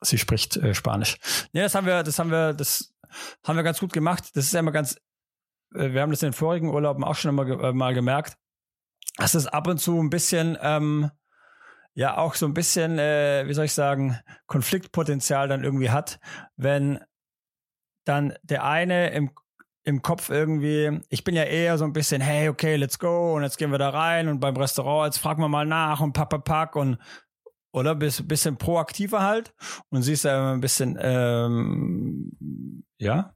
Sie 0.00 0.18
spricht 0.18 0.56
äh, 0.56 0.74
Spanisch. 0.74 1.18
Ja, 1.52 1.62
das 1.62 1.76
haben 1.76 1.86
wir, 1.86 2.02
das 2.02 2.18
haben 2.18 2.32
wir, 2.32 2.52
das 2.52 2.92
haben 3.44 3.54
wir 3.54 3.62
ganz 3.62 3.78
gut 3.78 3.92
gemacht. 3.92 4.32
Das 4.34 4.46
ist 4.46 4.52
ja 4.52 4.58
immer 4.58 4.72
ganz, 4.72 4.96
äh, 5.72 5.92
wir 5.92 6.02
haben 6.02 6.10
das 6.10 6.24
in 6.24 6.30
den 6.30 6.34
vorigen 6.34 6.70
Urlauben 6.70 7.04
auch 7.04 7.14
schon 7.14 7.28
immer 7.28 7.46
äh, 7.46 7.72
mal 7.72 7.94
gemerkt. 7.94 8.36
Das 9.18 9.36
ist 9.36 9.46
ab 9.46 9.68
und 9.68 9.78
zu 9.78 10.00
ein 10.00 10.10
bisschen, 10.10 10.58
ähm, 10.60 11.12
ja 11.94 12.18
auch 12.18 12.34
so 12.34 12.46
ein 12.46 12.54
bisschen, 12.54 12.98
äh, 12.98 13.44
wie 13.46 13.54
soll 13.54 13.66
ich 13.66 13.72
sagen, 13.72 14.18
Konfliktpotenzial 14.46 15.48
dann 15.48 15.64
irgendwie 15.64 15.90
hat, 15.90 16.18
wenn 16.56 17.00
dann 18.04 18.34
der 18.42 18.64
eine 18.64 19.10
im, 19.10 19.30
im 19.84 20.02
Kopf 20.02 20.28
irgendwie, 20.28 21.00
ich 21.08 21.24
bin 21.24 21.34
ja 21.34 21.44
eher 21.44 21.78
so 21.78 21.84
ein 21.84 21.92
bisschen, 21.92 22.20
hey, 22.20 22.48
okay, 22.48 22.76
let's 22.76 22.98
go 22.98 23.34
und 23.34 23.42
jetzt 23.42 23.58
gehen 23.58 23.70
wir 23.70 23.78
da 23.78 23.90
rein 23.90 24.28
und 24.28 24.40
beim 24.40 24.56
Restaurant, 24.56 25.06
jetzt 25.06 25.22
fragen 25.22 25.42
wir 25.42 25.48
mal 25.48 25.66
nach 25.66 26.00
und 26.00 26.12
pack, 26.12 26.30
pack, 26.30 26.44
pack 26.44 26.76
und 26.76 26.98
oder 27.72 27.94
bis 27.96 28.26
bisschen 28.26 28.56
proaktiver 28.56 29.22
halt 29.22 29.52
und 29.90 30.02
sie 30.02 30.12
ist 30.12 30.24
ja 30.24 30.52
ein 30.52 30.60
bisschen 30.60 30.96
ähm, 31.00 32.84
ja 32.98 33.34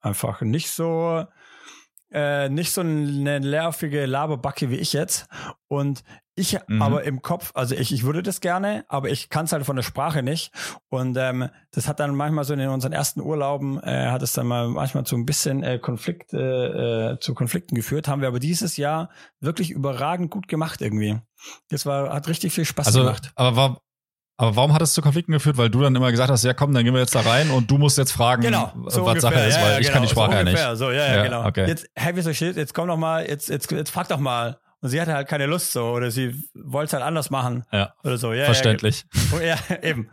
einfach 0.00 0.40
nicht 0.42 0.70
so 0.70 1.24
äh, 2.12 2.48
nicht 2.48 2.72
so 2.72 2.80
eine 2.80 3.40
nervige 3.40 4.06
Laberbacke 4.06 4.70
wie 4.70 4.76
ich 4.76 4.92
jetzt 4.92 5.28
und 5.68 6.02
ich 6.40 6.58
mhm. 6.68 6.80
aber 6.80 7.04
im 7.04 7.22
Kopf, 7.22 7.52
also 7.54 7.74
ich, 7.74 7.92
ich 7.92 8.02
würde 8.04 8.22
das 8.22 8.40
gerne, 8.40 8.84
aber 8.88 9.10
ich 9.10 9.28
kann 9.28 9.44
es 9.44 9.52
halt 9.52 9.66
von 9.66 9.76
der 9.76 9.82
Sprache 9.82 10.22
nicht. 10.22 10.52
Und 10.88 11.16
ähm, 11.18 11.50
das 11.70 11.86
hat 11.86 12.00
dann 12.00 12.14
manchmal 12.14 12.44
so 12.44 12.54
in 12.54 12.66
unseren 12.68 12.92
ersten 12.92 13.20
Urlauben, 13.20 13.78
äh, 13.82 14.06
hat 14.06 14.22
es 14.22 14.32
dann 14.32 14.46
mal 14.46 14.68
manchmal 14.68 15.04
zu 15.04 15.16
ein 15.16 15.26
bisschen 15.26 15.62
äh, 15.62 15.78
Konflikt, 15.78 16.32
äh, 16.32 17.10
äh, 17.12 17.20
zu 17.20 17.34
Konflikten 17.34 17.74
geführt. 17.74 18.08
Haben 18.08 18.22
wir 18.22 18.28
aber 18.28 18.40
dieses 18.40 18.78
Jahr 18.78 19.10
wirklich 19.40 19.70
überragend 19.70 20.30
gut 20.30 20.48
gemacht 20.48 20.80
irgendwie. 20.80 21.20
Das 21.68 21.84
war, 21.84 22.12
hat 22.12 22.28
richtig 22.28 22.54
viel 22.54 22.64
Spaß 22.64 22.86
also, 22.86 23.00
gemacht. 23.00 23.32
Aber 23.34 23.56
war, 23.56 23.82
aber 24.40 24.56
warum 24.56 24.72
hat 24.72 24.80
es 24.80 24.94
zu 24.94 25.02
Konflikten 25.02 25.32
geführt? 25.32 25.58
Weil 25.58 25.68
du 25.68 25.82
dann 25.82 25.94
immer 25.94 26.10
gesagt 26.10 26.30
hast, 26.30 26.44
ja 26.44 26.54
komm, 26.54 26.72
dann 26.72 26.82
gehen 26.82 26.94
wir 26.94 27.00
jetzt 27.00 27.14
da 27.14 27.20
rein 27.20 27.50
und 27.50 27.70
du 27.70 27.76
musst 27.76 27.98
jetzt 27.98 28.10
fragen, 28.10 28.40
genau, 28.40 28.72
so 28.86 29.04
was 29.04 29.16
ungefähr. 29.16 29.20
Sache 29.20 29.40
ist, 29.40 29.60
weil 29.60 29.72
ja, 29.72 29.78
ich 29.78 29.86
genau, 29.86 29.92
kann 29.92 30.02
die 30.02 30.08
Sprache 30.08 30.30
so 30.30 30.36
ja 30.38 30.44
nicht. 30.44 30.78
So, 30.78 30.90
ja, 30.90 30.96
ja, 30.96 31.16
ja 31.16 31.22
genau. 31.24 31.46
Okay. 31.46 31.68
Jetzt, 31.68 31.86
hey, 31.94 32.16
wie 32.16 32.22
so 32.22 32.32
shit, 32.32 32.56
jetzt 32.56 32.72
komm 32.72 32.88
doch 32.88 32.96
mal, 32.96 33.28
jetzt, 33.28 33.50
jetzt, 33.50 33.70
jetzt 33.70 33.90
frag 33.90 34.08
doch 34.08 34.18
mal. 34.18 34.58
Und 34.80 34.88
sie 34.88 34.98
hatte 34.98 35.12
halt 35.12 35.28
keine 35.28 35.44
Lust 35.44 35.72
so 35.72 35.90
oder 35.90 36.10
sie 36.10 36.48
wollte 36.54 36.86
es 36.86 36.92
halt 36.94 37.04
anders 37.04 37.28
machen 37.28 37.64
ja. 37.70 37.92
oder 38.02 38.16
so. 38.16 38.32
Ja, 38.32 38.46
Verständlich. 38.46 39.04
Ja, 39.32 39.58
ja 39.70 39.82
eben. 39.82 40.10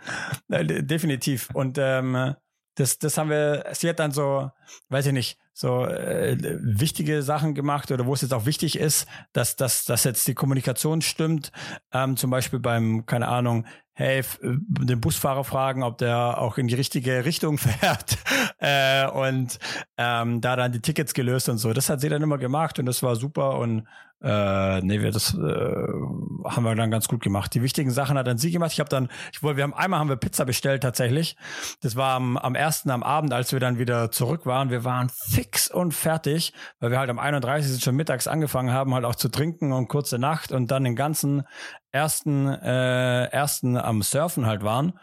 Definitiv. 0.50 1.48
Und 1.54 1.78
ähm, 1.80 2.36
das, 2.76 3.00
das 3.00 3.18
haben 3.18 3.30
wir, 3.30 3.64
sie 3.72 3.88
hat 3.88 4.00
dann 4.00 4.12
so, 4.12 4.52
weiß 4.90 5.06
ich 5.06 5.14
nicht, 5.14 5.38
so 5.54 5.86
äh, 5.86 6.38
wichtige 6.62 7.24
Sachen 7.24 7.56
gemacht 7.56 7.90
oder 7.92 8.06
wo 8.06 8.14
es 8.14 8.22
jetzt 8.22 8.34
auch 8.34 8.46
wichtig 8.46 8.78
ist, 8.78 9.08
dass, 9.34 9.56
dass, 9.56 9.86
dass 9.86 10.04
jetzt 10.04 10.28
die 10.28 10.36
Kommunikation 10.36 11.02
stimmt. 11.02 11.52
Ähm, 11.92 12.18
zum 12.18 12.30
Beispiel 12.30 12.60
beim, 12.60 13.06
keine 13.08 13.30
Ahnung, 13.30 13.66
hey, 13.98 14.20
äh, 14.20 14.24
den 14.42 15.02
Busfahrer 15.02 15.44
fragen, 15.44 15.82
ob 15.82 15.98
der 15.98 16.40
auch 16.40 16.60
in 16.60 16.68
die 16.68 16.76
richtige 16.76 17.26
Richtung 17.26 17.58
fährt 17.58 18.18
äh, 18.60 19.08
und 19.08 19.58
ähm, 19.98 20.40
da 20.40 20.56
dann 20.56 20.72
die 20.72 20.82
Tickets 20.82 21.14
gelöst 21.14 21.50
und 21.50 21.58
so. 21.58 21.74
Das 21.74 21.90
hat 21.90 22.00
sie 22.00 22.10
dann 22.10 22.22
immer 22.22 22.38
gemacht 22.38 22.78
und 22.78 22.86
das 22.86 23.02
war 23.02 23.16
super 23.16 23.58
und 23.58 23.88
äh, 24.22 24.82
nee, 24.82 25.02
wir 25.02 25.12
das 25.12 25.36
äh, 25.36 25.38
haben 25.38 26.64
wir 26.64 26.76
dann 26.76 26.90
ganz 26.90 27.08
gut 27.08 27.22
gemacht. 27.22 27.54
Die 27.54 27.62
wichtigen 27.62 27.92
Sachen 27.92 28.18
hat 28.18 28.26
dann 28.26 28.40
sie 28.40 28.52
gemacht. 28.52 28.72
Ich 28.74 28.80
habe 28.80 28.90
dann, 28.90 29.10
ich 29.32 29.44
wollte, 29.44 29.58
wir 29.58 29.64
haben 29.64 29.76
einmal 29.76 30.00
haben 30.00 30.10
wir 30.10 30.16
Pizza 30.16 30.46
bestellt 30.46 30.82
tatsächlich. 30.82 31.36
Das 31.82 31.96
war 31.96 32.16
am, 32.16 32.36
am 32.38 32.56
ersten 32.56 32.90
am 32.90 33.04
Abend, 33.04 33.32
als 33.32 33.52
wir 33.52 33.60
dann 33.60 33.78
wieder 33.78 34.10
zurück 34.10 34.48
waren. 34.48 34.72
Wir 34.72 34.84
waren 34.84 35.10
fix 35.10 35.70
und 35.70 35.94
fertig, 35.94 36.54
weil 36.80 36.90
wir 36.90 37.00
halt 37.00 37.12
am 37.12 37.20
31. 37.20 37.84
schon 37.84 37.96
mittags 37.96 38.28
angefangen 38.28 38.72
haben, 38.72 38.96
halt 38.96 39.06
auch 39.06 39.16
zu 39.16 39.30
trinken 39.30 39.72
und 39.72 39.88
kurze 39.88 40.18
Nacht 40.18 40.52
und 40.52 40.72
dann 40.72 40.84
den 40.84 40.96
ganzen 40.96 41.44
ersten 41.92 42.48
äh, 42.48 43.26
ersten 43.26 43.78
am 43.78 44.02
Surfen 44.02 44.46
halt 44.46 44.64
waren 44.64 45.00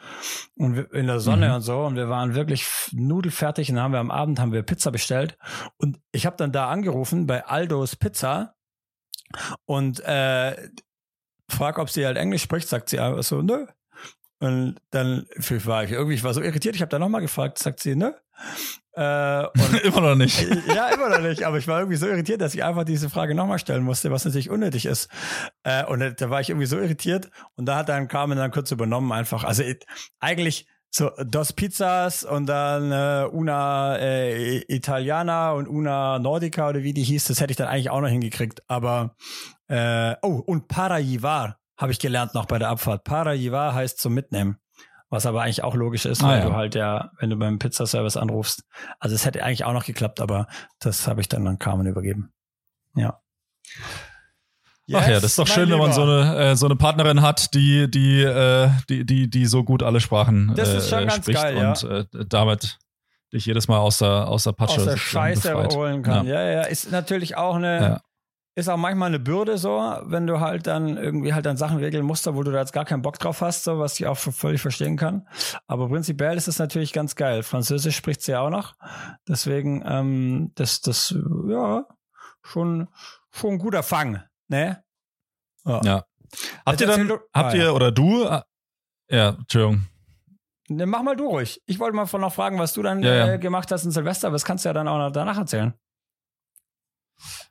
und 0.56 0.76
wir, 0.76 0.92
in 0.92 1.06
der 1.06 1.20
Sonne 1.20 1.48
mhm. 1.48 1.54
und 1.54 1.60
so 1.62 1.80
und 1.82 1.96
wir 1.96 2.08
waren 2.08 2.34
wirklich 2.34 2.66
nudelfertig 2.92 3.70
und 3.70 3.76
dann 3.76 3.84
haben 3.84 3.92
wir 3.92 4.00
am 4.00 4.10
Abend 4.10 4.38
haben 4.38 4.52
wir 4.52 4.62
Pizza 4.62 4.92
bestellt 4.92 5.36
und 5.78 5.98
ich 6.12 6.26
habe 6.26 6.36
dann 6.36 6.52
da 6.52 6.68
angerufen 6.68 7.26
bei 7.26 7.44
Aldos 7.46 7.96
Pizza 7.96 8.53
und 9.66 10.00
äh, 10.00 10.68
frag, 11.48 11.78
ob 11.78 11.90
sie 11.90 12.06
halt 12.06 12.16
Englisch 12.16 12.42
spricht, 12.42 12.68
sagt 12.68 12.88
sie 12.88 13.00
einfach 13.00 13.22
so, 13.22 13.42
nö. 13.42 13.66
Und 14.40 14.76
dann 14.90 15.26
war 15.36 15.84
ich 15.84 15.92
irgendwie, 15.92 16.14
ich 16.14 16.24
war 16.24 16.34
so 16.34 16.42
irritiert, 16.42 16.74
ich 16.74 16.82
habe 16.82 16.90
dann 16.90 17.00
nochmal 17.00 17.22
gefragt, 17.22 17.58
sagt 17.58 17.80
sie, 17.80 17.96
nö. 17.96 18.12
Äh, 18.96 19.46
immer 19.86 20.00
noch 20.00 20.14
nicht. 20.14 20.46
Ja, 20.68 20.88
immer 20.88 21.08
noch 21.08 21.20
nicht. 21.20 21.44
Aber 21.44 21.58
ich 21.58 21.66
war 21.66 21.80
irgendwie 21.80 21.96
so 21.96 22.06
irritiert, 22.06 22.40
dass 22.40 22.54
ich 22.54 22.62
einfach 22.62 22.84
diese 22.84 23.10
Frage 23.10 23.34
nochmal 23.34 23.58
stellen 23.58 23.82
musste, 23.82 24.10
was 24.10 24.24
natürlich 24.24 24.50
unnötig 24.50 24.86
ist. 24.86 25.08
Äh, 25.62 25.84
und 25.84 26.20
da 26.20 26.30
war 26.30 26.40
ich 26.40 26.50
irgendwie 26.50 26.66
so 26.66 26.78
irritiert. 26.78 27.30
Und 27.56 27.66
da 27.66 27.76
hat 27.76 27.88
dann 27.88 28.08
Carmen 28.08 28.38
dann 28.38 28.50
kurz 28.50 28.70
übernommen 28.70 29.12
einfach. 29.12 29.44
Also 29.44 29.64
eigentlich 30.20 30.66
so 30.94 31.10
Dos 31.24 31.52
Pizzas 31.52 32.22
und 32.22 32.46
dann 32.46 32.92
äh, 32.92 33.26
Una 33.26 33.96
äh, 33.96 34.58
Italiana 34.68 35.50
und 35.50 35.66
Una 35.66 36.20
Nordica 36.20 36.68
oder 36.68 36.84
wie 36.84 36.92
die 36.92 37.02
hieß, 37.02 37.24
das 37.24 37.40
hätte 37.40 37.50
ich 37.50 37.56
dann 37.56 37.66
eigentlich 37.66 37.90
auch 37.90 38.00
noch 38.00 38.08
hingekriegt. 38.08 38.62
Aber 38.68 39.16
äh, 39.66 40.14
oh, 40.22 40.40
und 40.46 40.68
Parajivar 40.68 41.58
habe 41.76 41.90
ich 41.90 41.98
gelernt 41.98 42.34
noch 42.34 42.46
bei 42.46 42.60
der 42.60 42.68
Abfahrt. 42.68 43.02
Parajivar 43.02 43.74
heißt 43.74 43.98
zum 43.98 44.14
Mitnehmen. 44.14 44.58
Was 45.10 45.26
aber 45.26 45.42
eigentlich 45.42 45.64
auch 45.64 45.74
logisch 45.74 46.06
ist, 46.06 46.22
ah, 46.22 46.28
weil 46.28 46.38
ja. 46.38 46.44
du 46.46 46.52
halt 46.54 46.74
ja, 46.76 47.10
wenn 47.18 47.30
du 47.30 47.36
beim 47.36 47.58
Pizzaservice 47.58 48.16
anrufst. 48.16 48.64
Also 49.00 49.16
es 49.16 49.26
hätte 49.26 49.42
eigentlich 49.42 49.64
auch 49.64 49.72
noch 49.72 49.84
geklappt, 49.84 50.20
aber 50.20 50.46
das 50.78 51.08
habe 51.08 51.20
ich 51.20 51.28
dann 51.28 51.46
an 51.48 51.58
Carmen 51.58 51.86
übergeben. 51.86 52.32
Ja. 52.94 53.20
Yes, 54.86 55.00
Ach 55.02 55.08
ja, 55.08 55.14
das 55.14 55.24
ist 55.24 55.38
doch 55.38 55.46
schön, 55.46 55.70
wenn 55.70 55.78
man 55.78 55.92
so 55.92 56.02
eine, 56.02 56.36
äh, 56.50 56.56
so 56.56 56.66
eine 56.66 56.76
Partnerin 56.76 57.22
hat, 57.22 57.54
die, 57.54 57.90
die, 57.90 58.22
äh, 58.22 58.68
die, 58.90 59.06
die, 59.06 59.30
die 59.30 59.46
so 59.46 59.64
gut 59.64 59.82
alle 59.82 59.98
Sprachen 59.98 60.52
das 60.54 60.74
ist 60.74 60.90
schon 60.90 61.04
äh, 61.04 61.06
ganz 61.06 61.16
spricht 61.16 61.40
geil, 61.40 61.56
und 61.56 61.82
ja. 61.82 61.98
äh, 62.00 62.06
damit 62.28 62.78
dich 63.32 63.46
jedes 63.46 63.66
Mal 63.66 63.78
aus 63.78 63.98
der, 63.98 64.28
aus 64.28 64.44
der 64.44 64.52
Patsche 64.52 64.80
aus 64.80 64.84
der 64.84 64.96
Scheiße 64.98 65.54
holen 65.68 66.02
kann. 66.02 66.26
Ja. 66.26 66.42
ja, 66.42 66.50
ja, 66.50 66.62
ist 66.62 66.92
natürlich 66.92 67.36
auch 67.36 67.56
eine, 67.56 67.80
ja. 67.80 68.00
ist 68.54 68.68
auch 68.68 68.76
manchmal 68.76 69.08
eine 69.08 69.18
Bürde 69.18 69.56
so, 69.56 69.78
wenn 70.04 70.26
du 70.26 70.40
halt 70.40 70.66
dann 70.66 70.98
irgendwie 70.98 71.32
halt 71.32 71.46
dann 71.46 71.56
Sachen 71.56 71.78
regeln 71.78 72.04
musst, 72.04 72.26
wo 72.32 72.42
du 72.42 72.52
da 72.52 72.60
jetzt 72.60 72.74
gar 72.74 72.84
keinen 72.84 73.00
Bock 73.00 73.18
drauf 73.18 73.40
hast, 73.40 73.64
so 73.64 73.78
was 73.78 73.98
ich 73.98 74.06
auch 74.06 74.18
völlig 74.18 74.60
verstehen 74.60 74.98
kann. 74.98 75.26
Aber 75.66 75.88
prinzipiell 75.88 76.36
ist 76.36 76.46
es 76.46 76.58
natürlich 76.58 76.92
ganz 76.92 77.16
geil. 77.16 77.42
Französisch 77.42 77.96
spricht 77.96 78.20
sie 78.20 78.32
ja 78.32 78.40
auch 78.40 78.50
noch. 78.50 78.74
Deswegen, 79.26 79.82
ähm, 79.86 80.52
das, 80.56 80.82
das, 80.82 81.14
ja, 81.48 81.86
schon, 82.42 82.88
schon 83.32 83.54
ein 83.54 83.58
guter 83.58 83.82
Fang, 83.82 84.22
ne? 84.48 84.82
Ja. 85.64 85.80
ja. 85.84 86.04
Habt 86.66 86.80
ihr 86.80 86.86
dann, 86.86 87.10
habt 87.10 87.28
ah, 87.32 87.54
ihr, 87.54 87.64
ja. 87.64 87.70
oder 87.72 87.92
du, 87.92 88.24
äh, 88.24 88.42
ja, 89.10 89.28
Entschuldigung. 89.30 89.86
Ne, 90.68 90.86
mach 90.86 91.02
mal 91.02 91.14
du 91.14 91.28
ruhig. 91.28 91.60
Ich 91.66 91.78
wollte 91.78 91.94
mal 91.94 92.06
von 92.06 92.20
noch 92.20 92.32
fragen, 92.32 92.58
was 92.58 92.72
du 92.72 92.82
dann 92.82 93.02
ja, 93.02 93.34
äh, 93.34 93.38
gemacht 93.38 93.70
hast 93.70 93.84
in 93.84 93.90
Silvester, 93.90 94.28
aber 94.28 94.34
das 94.34 94.44
kannst 94.44 94.64
du 94.64 94.70
ja 94.70 94.72
dann 94.72 94.88
auch 94.88 94.98
noch 94.98 95.10
danach 95.10 95.36
erzählen. 95.36 95.74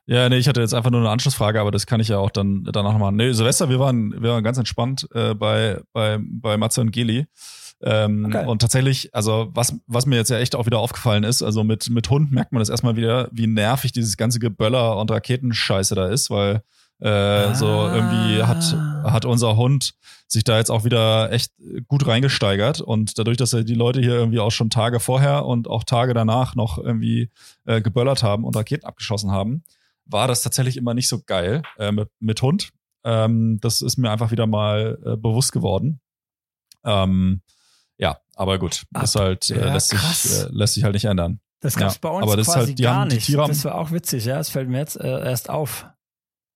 Ja, 0.06 0.28
nee, 0.28 0.36
ich 0.36 0.48
hatte 0.48 0.60
jetzt 0.60 0.74
einfach 0.74 0.90
nur 0.90 1.00
eine 1.00 1.10
Anschlussfrage, 1.10 1.60
aber 1.60 1.70
das 1.70 1.86
kann 1.86 2.00
ich 2.00 2.08
ja 2.08 2.18
auch 2.18 2.30
dann 2.30 2.64
danach 2.64 2.92
noch 2.92 2.98
machen. 2.98 3.16
Nee, 3.16 3.32
Silvester, 3.32 3.68
wir 3.70 3.78
waren, 3.78 4.12
wir 4.22 4.30
waren 4.30 4.44
ganz 4.44 4.58
entspannt 4.58 5.08
äh, 5.14 5.34
bei, 5.34 5.80
bei, 5.92 6.18
bei 6.20 6.56
Matze 6.56 6.80
und 6.80 6.90
Geli. 6.90 7.26
Ähm, 7.82 8.26
okay. 8.26 8.46
Und 8.46 8.60
tatsächlich, 8.60 9.14
also 9.14 9.50
was, 9.52 9.76
was 9.86 10.06
mir 10.06 10.16
jetzt 10.16 10.30
ja 10.30 10.38
echt 10.38 10.54
auch 10.54 10.66
wieder 10.66 10.78
aufgefallen 10.78 11.24
ist, 11.24 11.42
also 11.42 11.64
mit, 11.64 11.88
mit 11.90 12.08
Hund 12.10 12.32
merkt 12.32 12.52
man 12.52 12.60
das 12.60 12.68
erstmal 12.68 12.96
wieder, 12.96 13.28
wie 13.32 13.46
nervig 13.46 13.92
dieses 13.92 14.16
ganze 14.16 14.38
Geböller 14.38 14.96
und 14.96 15.10
Raketenscheiße 15.10 15.94
da 15.94 16.08
ist, 16.08 16.30
weil 16.30 16.62
äh, 17.00 17.08
ah. 17.08 17.54
so 17.54 17.66
irgendwie 17.66 18.42
hat, 18.42 18.76
hat 19.04 19.24
unser 19.24 19.56
Hund 19.56 19.94
sich 20.26 20.44
da 20.44 20.58
jetzt 20.58 20.70
auch 20.70 20.84
wieder 20.84 21.30
echt 21.32 21.52
gut 21.88 22.06
reingesteigert 22.06 22.80
und 22.80 23.18
dadurch, 23.18 23.36
dass 23.36 23.52
er 23.52 23.64
die 23.64 23.74
Leute 23.74 24.00
hier 24.00 24.14
irgendwie 24.14 24.40
auch 24.40 24.50
schon 24.50 24.70
Tage 24.70 25.00
vorher 25.00 25.44
und 25.44 25.68
auch 25.68 25.84
Tage 25.84 26.14
danach 26.14 26.54
noch 26.54 26.78
irgendwie 26.78 27.30
äh, 27.66 27.80
geböllert 27.80 28.22
haben 28.22 28.44
und 28.44 28.56
Raketen 28.56 28.86
abgeschossen 28.86 29.30
haben, 29.30 29.64
war 30.06 30.28
das 30.28 30.42
tatsächlich 30.42 30.76
immer 30.76 30.94
nicht 30.94 31.08
so 31.08 31.20
geil 31.24 31.62
äh, 31.78 31.92
mit, 31.92 32.08
mit 32.20 32.42
Hund. 32.42 32.70
Ähm, 33.04 33.58
das 33.60 33.82
ist 33.82 33.96
mir 33.96 34.10
einfach 34.10 34.30
wieder 34.30 34.46
mal 34.46 34.98
äh, 35.04 35.16
bewusst 35.16 35.52
geworden. 35.52 36.00
Ähm, 36.84 37.42
ja, 37.98 38.18
aber 38.34 38.58
gut, 38.58 38.84
das 38.90 39.14
halt 39.14 39.50
äh, 39.50 39.58
ja, 39.58 39.72
lässt, 39.72 39.90
sich, 39.90 40.00
äh, 40.00 40.48
lässt 40.50 40.74
sich 40.74 40.84
halt 40.84 40.94
nicht 40.94 41.04
ändern. 41.04 41.40
Das 41.60 41.76
gab's 41.76 41.94
ja, 41.94 41.98
bei 42.02 42.08
uns 42.10 42.22
aber 42.24 42.36
das 42.36 42.46
quasi 42.46 42.72
halt, 42.72 42.78
gar 42.80 43.06
nicht. 43.06 43.32
das 43.34 43.64
war 43.64 43.76
auch 43.76 43.90
witzig, 43.90 44.26
ja. 44.26 44.36
Das 44.36 44.50
fällt 44.50 44.68
mir 44.68 44.78
jetzt 44.78 44.96
äh, 45.00 45.24
erst 45.24 45.48
auf. 45.48 45.86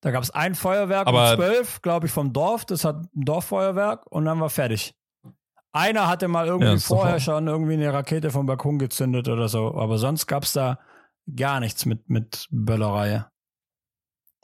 Da 0.00 0.10
gab 0.12 0.22
es 0.22 0.30
ein 0.30 0.54
Feuerwerk 0.54 1.08
aber 1.08 1.30
um 1.30 1.36
zwölf, 1.36 1.82
glaube 1.82 2.06
ich, 2.06 2.12
vom 2.12 2.32
Dorf. 2.32 2.64
Das 2.64 2.84
hat 2.84 2.96
ein 3.16 3.24
Dorffeuerwerk 3.24 4.06
und 4.10 4.24
dann 4.24 4.40
war 4.40 4.50
fertig. 4.50 4.94
Einer 5.72 6.08
hatte 6.08 6.28
mal 6.28 6.46
irgendwie 6.46 6.72
ja, 6.72 6.78
vorher 6.78 7.20
schon 7.20 7.46
irgendwie 7.46 7.74
eine 7.74 7.92
Rakete 7.92 8.30
vom 8.30 8.46
Balkon 8.46 8.78
gezündet 8.78 9.28
oder 9.28 9.48
so. 9.48 9.74
Aber 9.74 9.98
sonst 9.98 10.26
gab 10.26 10.44
es 10.44 10.52
da 10.52 10.78
gar 11.34 11.60
nichts 11.60 11.84
mit, 11.84 12.08
mit 12.08 12.46
Böllerei. 12.50 13.26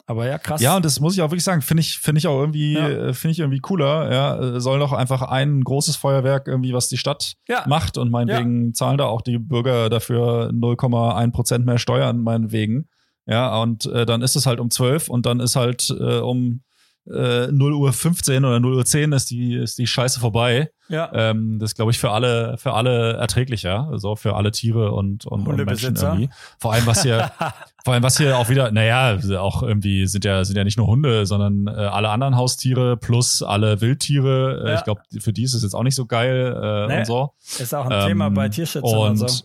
Aber 0.07 0.27
ja, 0.27 0.37
krass. 0.39 0.61
Ja, 0.61 0.77
und 0.77 0.85
das 0.85 1.01
muss 1.01 1.15
ich 1.15 1.23
auch 1.23 1.31
wirklich 1.31 1.45
sagen, 1.45 1.63
finde 1.63 1.81
ich, 1.81 1.99
finde 1.99 2.19
ich 2.19 2.27
auch 2.27 2.39
irgendwie, 2.39 2.75
ja. 2.75 2.89
Äh, 2.89 3.15
finde 3.15 3.33
ich 3.33 3.39
irgendwie 3.39 3.61
cooler. 3.61 4.13
Ja, 4.13 4.61
soll 4.61 4.79
doch 4.79 4.93
einfach 4.93 5.23
ein 5.23 5.63
großes 5.63 5.97
Feuerwerk 5.97 6.47
irgendwie, 6.47 6.75
was 6.75 6.89
die 6.89 6.99
Stadt 6.99 7.35
ja. 7.49 7.65
macht 7.67 7.97
und 7.97 8.11
meinetwegen 8.11 8.75
zahlen 8.75 8.99
da 8.99 9.07
auch 9.07 9.23
die 9.23 9.39
Bürger 9.39 9.89
dafür 9.89 10.51
0,1 10.51 11.33
Prozent 11.33 11.65
mehr 11.65 11.79
Steuern, 11.79 12.21
meinetwegen. 12.23 12.89
Ja, 13.27 13.57
und 13.63 13.87
äh, 13.87 14.05
dann 14.07 14.23
ist 14.23 14.37
es 14.37 14.47
halt 14.47 14.61
um 14.61 14.71
12 14.71 15.09
und 15.09 15.27
dann 15.27 15.41
ist 15.41 15.57
halt 15.57 15.91
äh, 15.91 16.19
um 16.19 16.61
äh, 17.07 17.49
0 17.51 17.73
Uhr 17.75 17.93
15 17.93 18.45
oder 18.45 18.61
0 18.61 18.75
Uhr 18.75 18.85
10 18.85 19.13
ist 19.13 19.31
die, 19.31 19.55
ist 19.55 19.79
die 19.79 19.87
Scheiße 19.87 20.21
vorbei. 20.21 20.71
Ja. 20.89 21.11
Ähm, 21.15 21.59
das 21.59 21.75
glaube 21.75 21.91
ich 21.91 21.99
für 21.99 22.11
alle, 22.11 22.57
für 22.59 22.75
alle 22.75 23.15
erträglicher, 23.15 23.89
also 23.91 24.17
für 24.17 24.37
alle 24.37 24.53
Tiere 24.53 24.93
und, 24.93 25.27
und, 25.27 25.47
und 25.47 25.65
Menschen 25.65 25.97
irgendwie. 25.97 26.29
Vor 26.59 26.73
allem 26.73 26.87
was 26.87 27.03
hier, 27.03 27.31
vor 27.85 27.95
allem 27.95 28.03
was 28.03 28.17
hier 28.17 28.39
auch 28.39 28.49
wieder, 28.49 28.71
naja, 28.71 29.19
auch 29.39 29.63
irgendwie 29.63 30.07
sind 30.07 30.25
ja, 30.25 30.45
sind 30.45 30.57
ja 30.57 30.65
nicht 30.65 30.77
nur 30.77 30.87
Hunde, 30.87 31.27
sondern 31.27 31.67
äh, 31.67 31.87
alle 31.87 32.11
anderen 32.11 32.37
Haustiere 32.37 32.97
plus 32.97 33.43
alle 33.43 33.81
Wildtiere. 33.81 34.63
Äh, 34.65 34.69
ja. 34.69 34.75
Ich 34.77 34.85
glaube, 34.85 35.03
für 35.19 35.33
die 35.33 35.45
ist 35.45 35.55
es 35.55 35.63
jetzt 35.63 35.75
auch 35.75 35.83
nicht 35.83 35.97
so 35.97 36.07
geil 36.07 36.55
äh, 36.63 36.87
nee. 36.87 36.99
und 36.99 37.07
so. 37.07 37.33
Ist 37.59 37.75
auch 37.75 37.87
ein 37.87 37.93
ähm, 37.93 38.09
Thema 38.09 38.31
bei 38.31 38.49
Tierschützern 38.49 38.99
und, 38.99 39.21
und 39.21 39.29
so. 39.29 39.45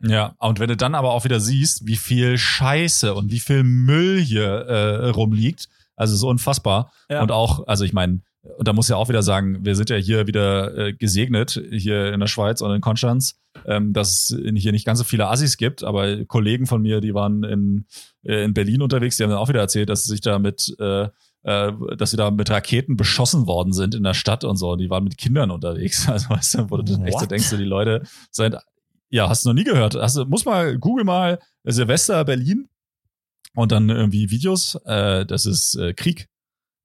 Ja, 0.00 0.34
und 0.38 0.60
wenn 0.60 0.68
du 0.68 0.76
dann 0.76 0.94
aber 0.94 1.12
auch 1.12 1.24
wieder 1.24 1.40
siehst, 1.40 1.86
wie 1.86 1.96
viel 1.96 2.36
Scheiße 2.36 3.14
und 3.14 3.30
wie 3.30 3.40
viel 3.40 3.62
Müll 3.62 4.20
hier 4.20 4.46
äh, 4.46 5.08
rumliegt, 5.08 5.68
also 5.96 6.14
so 6.16 6.28
unfassbar. 6.28 6.92
Ja. 7.08 7.22
Und 7.22 7.32
auch, 7.32 7.66
also 7.66 7.84
ich 7.84 7.92
meine, 7.92 8.20
und 8.58 8.68
da 8.68 8.72
muss 8.72 8.88
ja 8.88 8.96
auch 8.96 9.08
wieder 9.08 9.22
sagen, 9.22 9.64
wir 9.64 9.74
sind 9.74 9.90
ja 9.90 9.96
hier 9.96 10.26
wieder 10.26 10.76
äh, 10.76 10.92
gesegnet, 10.92 11.60
hier 11.70 12.12
in 12.12 12.20
der 12.20 12.26
Schweiz 12.26 12.60
und 12.60 12.72
in 12.72 12.80
Konstanz, 12.80 13.40
ähm, 13.64 13.92
dass 13.92 14.30
es 14.30 14.36
hier 14.56 14.72
nicht 14.72 14.86
ganz 14.86 14.98
so 14.98 15.04
viele 15.04 15.28
Assis 15.28 15.56
gibt, 15.56 15.82
aber 15.82 16.24
Kollegen 16.26 16.66
von 16.66 16.82
mir, 16.82 17.00
die 17.00 17.14
waren 17.14 17.42
in, 17.42 17.86
äh, 18.22 18.44
in 18.44 18.54
Berlin 18.54 18.82
unterwegs, 18.82 19.16
die 19.16 19.24
haben 19.24 19.30
dann 19.30 19.38
auch 19.38 19.48
wieder 19.48 19.60
erzählt, 19.60 19.88
dass 19.88 20.04
sie 20.04 20.12
sich 20.12 20.20
da 20.20 20.38
mit 20.38 20.76
äh, 20.78 21.08
äh, 21.46 21.72
dass 21.96 22.10
sie 22.10 22.16
da 22.16 22.32
mit 22.32 22.50
Raketen 22.50 22.96
beschossen 22.96 23.46
worden 23.46 23.72
sind 23.72 23.94
in 23.94 24.02
der 24.02 24.14
Stadt 24.14 24.42
und 24.42 24.56
so. 24.56 24.74
Die 24.74 24.90
waren 24.90 25.04
mit 25.04 25.16
Kindern 25.16 25.52
unterwegs. 25.52 26.08
Also 26.16 26.30
weißt 26.30 26.54
du, 26.54 26.70
wo 26.70 26.76
du 26.78 26.82
dann 26.82 27.04
echt 27.04 27.20
so 27.20 27.26
denkst, 27.26 27.50
die 27.50 27.56
Leute 27.62 28.02
sind 28.32 28.56
ja, 29.10 29.28
hast 29.28 29.44
du 29.44 29.50
noch 29.50 29.54
nie 29.54 29.64
gehört. 29.64 29.94
Hast, 29.94 30.16
muss 30.26 30.44
mal, 30.44 30.78
google 30.78 31.04
mal 31.04 31.38
Silvester 31.64 32.24
Berlin 32.24 32.68
und 33.54 33.72
dann 33.72 33.88
irgendwie 33.88 34.30
Videos. 34.30 34.76
Äh, 34.84 35.26
das 35.26 35.46
ist 35.46 35.76
äh, 35.76 35.94
Krieg. 35.94 36.28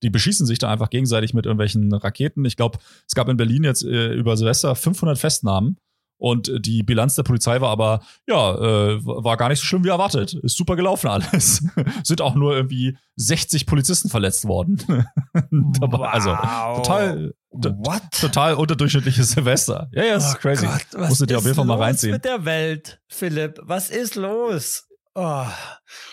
Die 0.03 0.09
beschießen 0.09 0.45
sich 0.47 0.57
da 0.57 0.71
einfach 0.71 0.89
gegenseitig 0.89 1.33
mit 1.33 1.45
irgendwelchen 1.45 1.93
Raketen. 1.93 2.45
Ich 2.45 2.57
glaube, 2.57 2.79
es 3.07 3.13
gab 3.13 3.29
in 3.29 3.37
Berlin 3.37 3.63
jetzt 3.63 3.83
äh, 3.83 4.13
über 4.13 4.35
Silvester 4.37 4.75
500 4.75 5.17
Festnahmen. 5.17 5.77
Und 6.21 6.51
die 6.59 6.83
Bilanz 6.83 7.15
der 7.15 7.23
Polizei 7.23 7.61
war 7.61 7.71
aber, 7.71 8.01
ja, 8.27 8.53
äh, 8.53 9.03
war 9.03 9.37
gar 9.37 9.49
nicht 9.49 9.57
so 9.59 9.65
schlimm 9.65 9.83
wie 9.83 9.89
erwartet. 9.89 10.35
Ist 10.35 10.55
super 10.55 10.75
gelaufen 10.75 11.07
alles. 11.07 11.65
Sind 12.03 12.21
auch 12.21 12.35
nur 12.35 12.55
irgendwie 12.55 12.95
60 13.15 13.65
Polizisten 13.65 14.07
verletzt 14.07 14.47
worden. 14.47 14.77
wow. 15.49 16.01
also 16.03 16.35
total, 16.75 17.33
What? 17.49 18.03
total 18.11 18.53
unterdurchschnittliches 18.53 19.31
Silvester. 19.31 19.89
Ja, 19.93 20.03
ja, 20.03 20.13
das 20.13 20.25
oh 20.25 20.27
ist 20.27 20.39
crazy. 20.41 20.67
Gott, 20.67 20.85
was 20.91 21.09
Musstet 21.09 21.31
ihr 21.31 21.39
auf 21.39 21.43
jeden 21.43 21.55
Fall 21.55 21.65
mal 21.65 21.79
reinziehen. 21.79 22.13
Was 22.13 22.19
ist 22.19 22.23
mit 22.23 22.25
der 22.25 22.45
Welt, 22.45 23.01
Philipp? 23.07 23.59
Was 23.63 23.89
ist 23.89 24.13
los? 24.13 24.87
Oh. 25.15 25.45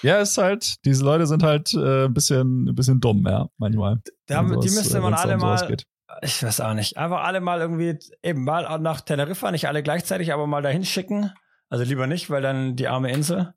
Ja, 0.01 0.21
ist 0.21 0.39
halt, 0.39 0.83
diese 0.87 1.05
Leute 1.05 1.27
sind 1.27 1.43
halt 1.43 1.75
äh, 1.75 2.07
ein 2.07 2.15
bisschen, 2.15 2.67
ein 2.67 2.75
bisschen 2.75 2.99
dumm, 2.99 3.27
ja, 3.27 3.47
manchmal. 3.59 4.01
Da, 4.25 4.43
die 4.43 4.71
müsste 4.71 5.01
man 5.01 5.13
alle 5.13 5.37
mal, 5.37 5.77
ich 6.23 6.43
weiß 6.43 6.61
auch 6.61 6.75
nicht, 6.75 6.97
einfach 6.97 7.25
alle 7.25 7.41
mal 7.41 7.61
irgendwie, 7.61 7.99
eben 8.23 8.45
mal 8.45 8.79
nach 8.79 9.01
Teneriffa, 9.01 9.51
nicht 9.51 9.69
alle 9.69 9.83
gleichzeitig, 9.83 10.33
aber 10.33 10.47
mal 10.47 10.63
dahin 10.63 10.85
schicken. 10.85 11.33
Also 11.69 11.85
lieber 11.85 12.07
nicht, 12.07 12.31
weil 12.31 12.43
dann 12.43 12.77
die 12.77 12.89
arme 12.89 13.11
Insel. 13.11 13.55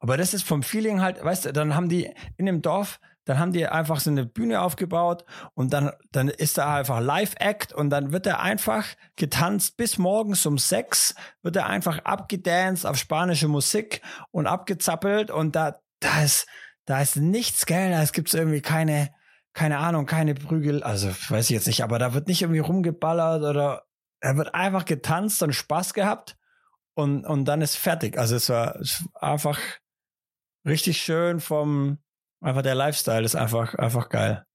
Aber 0.00 0.16
das 0.16 0.34
ist 0.34 0.44
vom 0.44 0.62
Feeling 0.62 1.00
halt, 1.00 1.22
weißt 1.22 1.46
du, 1.46 1.52
dann 1.52 1.74
haben 1.74 1.88
die 1.88 2.14
in 2.36 2.46
dem 2.46 2.62
Dorf, 2.62 3.00
dann 3.24 3.38
haben 3.38 3.52
die 3.52 3.66
einfach 3.66 4.00
so 4.00 4.10
eine 4.10 4.24
Bühne 4.24 4.62
aufgebaut 4.62 5.24
und 5.54 5.72
dann, 5.72 5.92
dann 6.12 6.28
ist 6.28 6.56
da 6.56 6.76
einfach 6.76 7.00
Live-Act 7.00 7.74
und 7.74 7.90
dann 7.90 8.12
wird 8.12 8.26
er 8.26 8.40
einfach 8.40 8.86
getanzt 9.16 9.76
bis 9.76 9.98
morgens 9.98 10.46
um 10.46 10.56
sechs, 10.56 11.14
wird 11.42 11.56
er 11.56 11.66
einfach 11.66 11.98
abgedanced 12.04 12.86
auf 12.86 12.96
spanische 12.96 13.48
Musik 13.48 14.00
und 14.30 14.46
abgezappelt 14.46 15.30
und 15.30 15.56
da, 15.56 15.80
da 16.00 16.22
ist, 16.22 16.46
da 16.86 17.02
ist 17.02 17.16
nichts, 17.16 17.66
gell, 17.66 17.90
da 17.90 18.02
gibt 18.04 18.28
es 18.28 18.34
irgendwie 18.34 18.62
keine, 18.62 19.10
keine 19.54 19.78
Ahnung, 19.78 20.06
keine 20.06 20.34
Prügel, 20.34 20.82
also 20.82 21.08
weiß 21.08 21.46
ich 21.46 21.54
jetzt 21.54 21.66
nicht, 21.66 21.82
aber 21.82 21.98
da 21.98 22.14
wird 22.14 22.28
nicht 22.28 22.42
irgendwie 22.42 22.60
rumgeballert 22.60 23.42
oder 23.42 23.84
er 24.20 24.36
wird 24.36 24.54
einfach 24.54 24.84
getanzt 24.84 25.42
und 25.42 25.52
Spaß 25.52 25.94
gehabt 25.94 26.36
und, 26.94 27.24
und 27.24 27.44
dann 27.44 27.62
ist 27.62 27.76
fertig. 27.76 28.18
Also 28.18 28.36
es 28.36 28.48
war 28.48 28.80
einfach 29.20 29.58
richtig 30.64 31.00
schön 31.00 31.40
vom, 31.40 31.98
Einfach 32.40 32.62
der 32.62 32.74
Lifestyle 32.74 33.24
ist 33.24 33.34
einfach, 33.34 33.74
einfach 33.74 34.08
geil. 34.08 34.46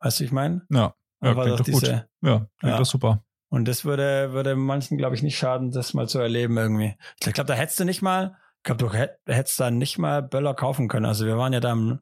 Weißt 0.00 0.20
du, 0.20 0.24
ich 0.24 0.32
meine? 0.32 0.62
Ja, 0.70 0.94
ja 1.22 1.34
klingt 1.34 1.60
doch 1.60 1.64
diese, 1.64 1.72
gut. 1.72 1.88
Ja, 2.22 2.46
klingt 2.58 2.72
ja. 2.72 2.78
doch 2.78 2.86
super. 2.86 3.24
Und 3.48 3.66
das 3.66 3.84
würde, 3.84 4.32
würde 4.32 4.54
manchen, 4.54 4.96
glaube 4.96 5.16
ich, 5.16 5.22
nicht 5.22 5.36
schaden, 5.36 5.72
das 5.72 5.92
mal 5.92 6.08
zu 6.08 6.20
erleben 6.20 6.56
irgendwie. 6.56 6.96
Ich 7.18 7.32
glaube, 7.32 7.48
da 7.48 7.54
hättest 7.54 7.80
du 7.80 7.84
nicht 7.84 8.00
mal, 8.00 8.36
ich 8.58 8.62
glaube, 8.62 8.84
du 8.84 9.32
hättest 9.32 9.58
da 9.58 9.72
nicht 9.72 9.98
mal 9.98 10.22
Böller 10.22 10.54
kaufen 10.54 10.86
können. 10.86 11.06
Also 11.06 11.26
wir 11.26 11.36
waren 11.36 11.52
ja 11.52 11.58
da 11.58 11.72
im, 11.72 11.98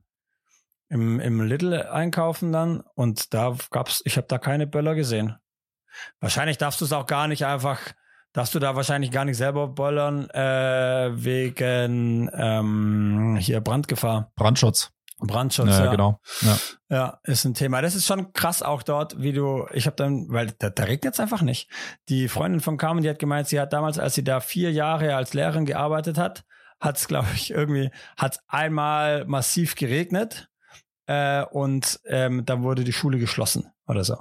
im, 0.88 1.20
im 1.20 1.40
Lidl 1.42 1.74
einkaufen 1.74 2.52
dann 2.52 2.80
und 2.94 3.34
da 3.34 3.56
gab's, 3.70 4.02
ich 4.04 4.16
habe 4.16 4.26
da 4.26 4.38
keine 4.38 4.66
Böller 4.66 4.94
gesehen. 4.94 5.36
Wahrscheinlich 6.20 6.58
darfst 6.58 6.80
du 6.80 6.84
es 6.84 6.92
auch 6.92 7.06
gar 7.06 7.28
nicht 7.28 7.44
einfach, 7.44 7.80
darfst 8.32 8.54
du 8.54 8.58
da 8.58 8.76
wahrscheinlich 8.76 9.10
gar 9.10 9.24
nicht 9.24 9.36
selber 9.36 9.68
böllern, 9.68 10.30
äh, 10.30 11.10
wegen 11.12 12.30
ähm, 12.32 13.36
hier 13.40 13.60
Brandgefahr. 13.60 14.32
Brandschutz. 14.36 14.92
Brandschutz, 15.20 15.70
ja, 15.70 15.86
ja. 15.86 15.90
genau. 15.90 16.20
Ja. 16.42 16.58
ja, 16.88 17.20
ist 17.24 17.44
ein 17.44 17.54
Thema. 17.54 17.82
Das 17.82 17.96
ist 17.96 18.06
schon 18.06 18.32
krass 18.32 18.62
auch 18.62 18.84
dort, 18.84 19.20
wie 19.20 19.32
du, 19.32 19.66
ich 19.72 19.86
habe 19.86 19.96
dann, 19.96 20.26
weil 20.28 20.52
da, 20.58 20.70
da 20.70 20.84
regnet 20.84 21.14
es 21.14 21.20
einfach 21.20 21.42
nicht. 21.42 21.68
Die 22.08 22.28
Freundin 22.28 22.60
von 22.60 22.76
Carmen, 22.76 23.02
die 23.02 23.10
hat 23.10 23.18
gemeint, 23.18 23.48
sie 23.48 23.58
hat 23.58 23.72
damals, 23.72 23.98
als 23.98 24.14
sie 24.14 24.22
da 24.22 24.38
vier 24.38 24.70
Jahre 24.70 25.16
als 25.16 25.34
Lehrerin 25.34 25.66
gearbeitet 25.66 26.18
hat, 26.18 26.44
hat 26.78 26.96
es, 26.98 27.08
glaube 27.08 27.26
ich, 27.34 27.50
irgendwie, 27.50 27.90
hat 28.16 28.38
einmal 28.46 29.24
massiv 29.24 29.74
geregnet 29.74 30.47
äh, 31.08 31.44
und 31.44 32.00
ähm, 32.04 32.44
dann 32.44 32.62
wurde 32.62 32.84
die 32.84 32.92
Schule 32.92 33.18
geschlossen 33.18 33.72
oder 33.86 34.04
so. 34.04 34.16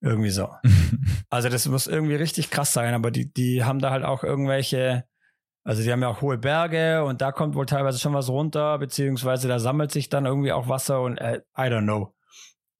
Irgendwie 0.00 0.30
so. 0.30 0.50
also 1.30 1.48
das 1.48 1.66
muss 1.68 1.86
irgendwie 1.86 2.16
richtig 2.16 2.50
krass 2.50 2.72
sein, 2.72 2.92
aber 2.92 3.10
die, 3.10 3.32
die 3.32 3.64
haben 3.64 3.78
da 3.78 3.90
halt 3.90 4.04
auch 4.04 4.24
irgendwelche 4.24 5.04
Also 5.64 5.82
die 5.82 5.92
haben 5.92 6.02
ja 6.02 6.08
auch 6.08 6.20
hohe 6.20 6.38
Berge 6.38 7.04
und 7.04 7.20
da 7.20 7.30
kommt 7.30 7.54
wohl 7.54 7.66
teilweise 7.66 8.00
schon 8.00 8.14
was 8.14 8.28
runter, 8.28 8.78
beziehungsweise 8.78 9.46
da 9.46 9.60
sammelt 9.60 9.92
sich 9.92 10.08
dann 10.08 10.26
irgendwie 10.26 10.50
auch 10.52 10.68
Wasser 10.68 11.00
und 11.02 11.18
äh, 11.18 11.42
I 11.56 11.62
don't 11.62 11.84
know. 11.84 12.12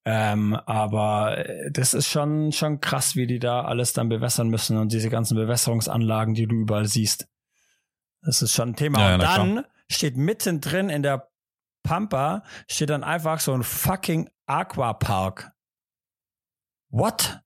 Ähm, 0.05 0.55
aber 0.65 1.37
äh, 1.37 1.71
das 1.71 1.93
ist 1.93 2.09
schon, 2.09 2.51
schon 2.51 2.81
krass, 2.81 3.15
wie 3.15 3.25
die 3.25 3.39
da 3.39 3.63
alles 3.63 3.93
dann 3.93 4.09
bewässern 4.09 4.49
müssen 4.49 4.77
und 4.77 4.91
diese 4.91 5.09
ganzen 5.09 5.35
Bewässerungsanlagen, 5.35 6.33
die 6.33 6.45
du 6.45 6.55
überall 6.55 6.87
siehst. 6.87 7.29
Das 8.21 8.41
ist 8.41 8.53
schon 8.53 8.69
ein 8.69 8.75
Thema. 8.75 8.99
Ja, 8.99 9.13
und 9.13 9.23
dann 9.23 9.51
klar. 9.51 9.65
steht 9.89 10.17
mittendrin 10.17 10.89
in 10.89 11.03
der 11.03 11.29
Pampa, 11.83 12.43
steht 12.67 12.89
dann 12.89 13.03
einfach 13.03 13.39
so 13.39 13.53
ein 13.53 13.63
fucking 13.63 14.29
Aquapark. 14.45 15.51
What? 16.89 17.39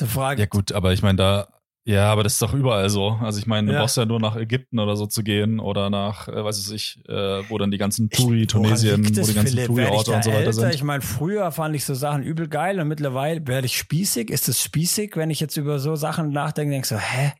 Die 0.00 0.06
Frage. 0.06 0.42
Ja 0.42 0.46
gut, 0.46 0.72
aber 0.72 0.92
ich 0.92 1.02
meine, 1.02 1.16
da, 1.16 1.48
ja, 1.88 2.10
aber 2.10 2.24
das 2.24 2.34
ist 2.34 2.42
doch 2.42 2.52
überall 2.52 2.90
so. 2.90 3.12
Also 3.22 3.38
ich 3.38 3.46
meine, 3.46 3.68
du 3.68 3.74
ja. 3.74 3.80
brauchst 3.80 3.96
ja 3.96 4.04
nur 4.04 4.18
nach 4.18 4.34
Ägypten 4.34 4.80
oder 4.80 4.96
so 4.96 5.06
zu 5.06 5.22
gehen 5.22 5.60
oder 5.60 5.88
nach, 5.88 6.26
äh, 6.26 6.44
weiß 6.44 6.70
ich, 6.72 7.00
äh, 7.08 7.48
wo 7.48 7.58
dann 7.58 7.70
die 7.70 7.78
ganzen 7.78 8.10
Touri, 8.10 8.48
Tunesien, 8.48 9.06
wo 9.06 9.24
die 9.24 9.34
ganzen 9.34 9.64
Touri-Orte 9.64 10.10
und 10.10 10.24
so 10.24 10.30
weiter 10.30 10.40
älter? 10.40 10.52
sind. 10.52 10.74
Ich 10.74 10.82
meine, 10.82 11.02
früher 11.02 11.52
fand 11.52 11.76
ich 11.76 11.84
so 11.84 11.94
Sachen 11.94 12.24
übel 12.24 12.48
geil 12.48 12.80
und 12.80 12.88
mittlerweile 12.88 13.46
werde 13.46 13.66
ich 13.66 13.78
spießig. 13.78 14.30
Ist 14.30 14.48
es 14.48 14.60
spießig, 14.62 15.16
wenn 15.16 15.30
ich 15.30 15.38
jetzt 15.38 15.56
über 15.56 15.78
so 15.78 15.94
Sachen 15.94 16.30
nachdenke, 16.30 16.72
denke 16.72 16.88
so, 16.88 16.98
hä? 16.98 17.34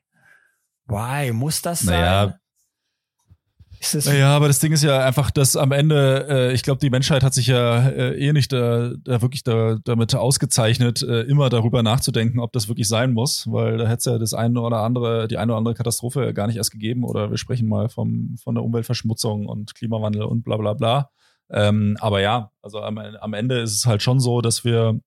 Why? 0.87 1.33
Muss 1.33 1.61
das 1.63 1.81
sein? 1.81 2.01
Naja, 2.01 2.39
ja, 3.81 4.35
aber 4.35 4.49
das 4.49 4.59
Ding 4.59 4.73
ist 4.73 4.83
ja 4.83 5.05
einfach, 5.05 5.31
dass 5.31 5.57
am 5.57 5.73
Ende, 5.73 6.27
äh, 6.29 6.53
ich 6.55 6.63
glaube, 6.63 6.81
die 6.81 6.91
Menschheit 6.91 7.23
hat 7.23 7.35
sich 7.35 7.47
ja 7.47 7.89
äh, 7.89 8.17
eh 8.19 8.33
nicht 8.33 8.53
da, 8.53 8.93
da 9.05 9.23
wirklich 9.23 9.45
da, 9.45 9.79
damit 9.85 10.15
ausgezeichnet, 10.15 11.03
äh, 11.03 11.23
immer 11.23 11.49
darüber 11.49 11.83
nachzudenken, 11.83 12.41
ob 12.41 12.53
das 12.53 12.69
wirklich 12.69 12.89
sein 12.89 13.13
muss, 13.13 13.51
weil 13.51 13.79
da 13.79 13.87
hätte 13.87 13.99
es 13.99 14.05
ja 14.07 14.19
das 14.19 14.35
eine 14.35 14.61
oder 14.61 14.79
andere, 14.79 15.29
die 15.29 15.39
eine 15.39 15.53
oder 15.53 15.59
andere 15.59 15.75
Katastrophe 15.75 16.33
gar 16.35 16.47
nicht 16.47 16.57
erst 16.57 16.71
gegeben 16.71 17.05
oder 17.05 17.31
wir 17.31 17.39
sprechen 17.39 17.69
mal 17.69 17.89
vom, 17.89 18.37
von 18.43 18.55
der 18.55 18.65
Umweltverschmutzung 18.65 19.47
und 19.47 19.75
Klimawandel 19.75 20.23
und 20.23 20.43
bla 20.43 20.57
bla 20.57 20.75
bla. 20.75 21.11
Ähm, 21.51 21.97
aber 22.01 22.21
ja, 22.21 22.51
also 22.63 22.81
am, 22.81 22.99
am 22.99 23.35
Ende 23.35 23.61
ist 23.61 23.73
es 23.73 23.87
halt 23.87 24.03
schon 24.03 24.21
so, 24.21 24.41
dass 24.41 24.65
wir 24.65 24.99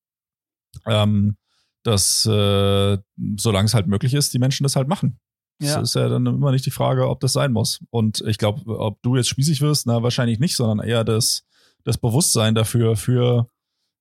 ähm, 0.86 1.36
dass 1.84 2.26
äh, 2.26 2.98
solange 3.38 3.66
es 3.66 3.74
halt 3.74 3.88
möglich 3.88 4.14
ist, 4.14 4.34
die 4.34 4.40
Menschen 4.40 4.64
das 4.64 4.76
halt 4.76 4.88
machen. 4.88 5.20
Das 5.60 5.70
ja. 5.70 5.82
ist 5.82 5.95
ja 5.95 6.07
dann 6.07 6.26
immer 6.26 6.51
nicht 6.51 6.66
die 6.66 6.72
Frage, 6.72 7.10
ob 7.10 7.20
das 7.20 7.34
sein 7.34 7.51
muss. 7.51 7.80
Und 7.89 8.22
ich 8.22 8.38
glaube, 8.38 8.80
ob 8.80 9.01
du 9.01 9.16
jetzt 9.16 9.28
spießig 9.28 9.62
wirst, 9.62 9.88
na, 9.88 10.01
wahrscheinlich 10.03 10.39
nicht, 10.39 10.55
sondern 10.55 10.88
eher 10.88 11.03
das, 11.03 11.43
das 11.84 11.97
Bewusstsein 11.97 12.55
dafür, 12.55 12.95
für 12.95 13.49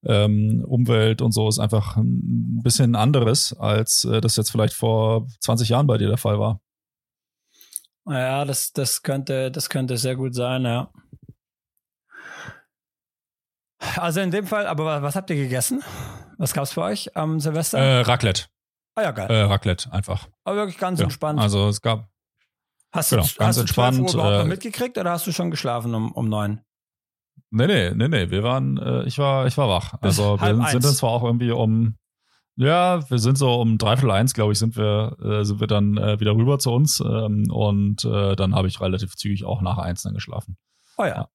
ähm, 0.04 0.64
Umwelt 0.66 1.20
und 1.22 1.32
so 1.32 1.48
ist 1.48 1.58
einfach 1.58 1.96
ein 1.96 2.62
bisschen 2.62 2.94
anderes, 2.94 3.52
als 3.52 4.04
äh, 4.04 4.20
das 4.20 4.36
jetzt 4.36 4.50
vielleicht 4.50 4.74
vor 4.74 5.26
20 5.40 5.70
Jahren 5.70 5.86
bei 5.86 5.98
dir 5.98 6.08
der 6.08 6.16
Fall 6.16 6.38
war. 6.38 6.60
Ja, 8.06 8.44
das, 8.44 8.72
das 8.72 9.02
könnte, 9.02 9.50
das 9.50 9.68
könnte 9.68 9.96
sehr 9.96 10.16
gut 10.16 10.34
sein, 10.34 10.64
ja. 10.64 10.90
Also 13.96 14.20
in 14.20 14.30
dem 14.30 14.46
Fall, 14.46 14.66
aber 14.66 15.02
was 15.02 15.16
habt 15.16 15.30
ihr 15.30 15.36
gegessen? 15.36 15.82
Was 16.36 16.52
gab's 16.52 16.72
für 16.72 16.82
euch 16.82 17.16
am 17.16 17.40
Silvester? 17.40 17.78
Äh, 17.78 18.00
Raclette. 18.02 18.44
Ah 18.98 19.02
ja, 19.02 19.10
geil. 19.12 19.30
Äh, 19.30 19.42
Raclette 19.42 19.92
einfach. 19.92 20.26
Aber 20.42 20.56
wirklich 20.56 20.76
ganz 20.76 20.98
ja. 20.98 21.04
entspannt. 21.04 21.38
Also 21.38 21.68
es 21.68 21.80
gab. 21.80 22.08
Hast 22.90 23.12
du, 23.12 23.16
genau, 23.16 23.28
ganz 23.28 23.38
hast 23.38 23.58
entspannt, 23.58 23.98
du 23.98 24.06
12 24.06 24.14
Uhr 24.14 24.20
überhaupt 24.20 24.44
äh, 24.44 24.48
mitgekriegt 24.48 24.98
oder 24.98 25.12
hast 25.12 25.24
du 25.24 25.30
schon 25.30 25.52
geschlafen 25.52 25.94
um, 25.94 26.10
um 26.10 26.28
neun? 26.28 26.62
Nee, 27.50 27.68
nee, 27.68 27.90
nee, 27.94 28.08
nee. 28.08 28.30
Wir 28.30 28.42
waren, 28.42 28.76
äh, 28.76 29.04
ich 29.04 29.18
war, 29.18 29.46
ich 29.46 29.56
war 29.56 29.68
wach. 29.68 29.94
Also 30.00 30.40
wir 30.40 30.68
sind 30.70 30.84
dann 30.84 30.94
zwar 30.94 31.10
auch 31.10 31.22
irgendwie 31.22 31.52
um, 31.52 31.96
ja, 32.56 33.08
wir 33.08 33.20
sind 33.20 33.38
so 33.38 33.60
um 33.60 33.78
dreiviertel 33.78 34.10
eins, 34.10 34.34
glaube 34.34 34.52
ich, 34.52 34.58
sind 34.58 34.76
wir, 34.76 35.16
äh, 35.22 35.44
sind 35.44 35.60
wir 35.60 35.68
dann 35.68 35.96
äh, 35.96 36.18
wieder 36.18 36.34
rüber 36.34 36.58
zu 36.58 36.72
uns 36.72 36.98
ähm, 36.98 37.48
und 37.52 38.04
äh, 38.04 38.34
dann 38.34 38.56
habe 38.56 38.66
ich 38.66 38.80
relativ 38.80 39.14
zügig 39.14 39.44
auch 39.44 39.62
nach 39.62 39.78
eins 39.78 40.02
dann 40.02 40.14
geschlafen. 40.14 40.56
Oh 40.96 41.04
ja. 41.04 41.08
ja. 41.08 41.28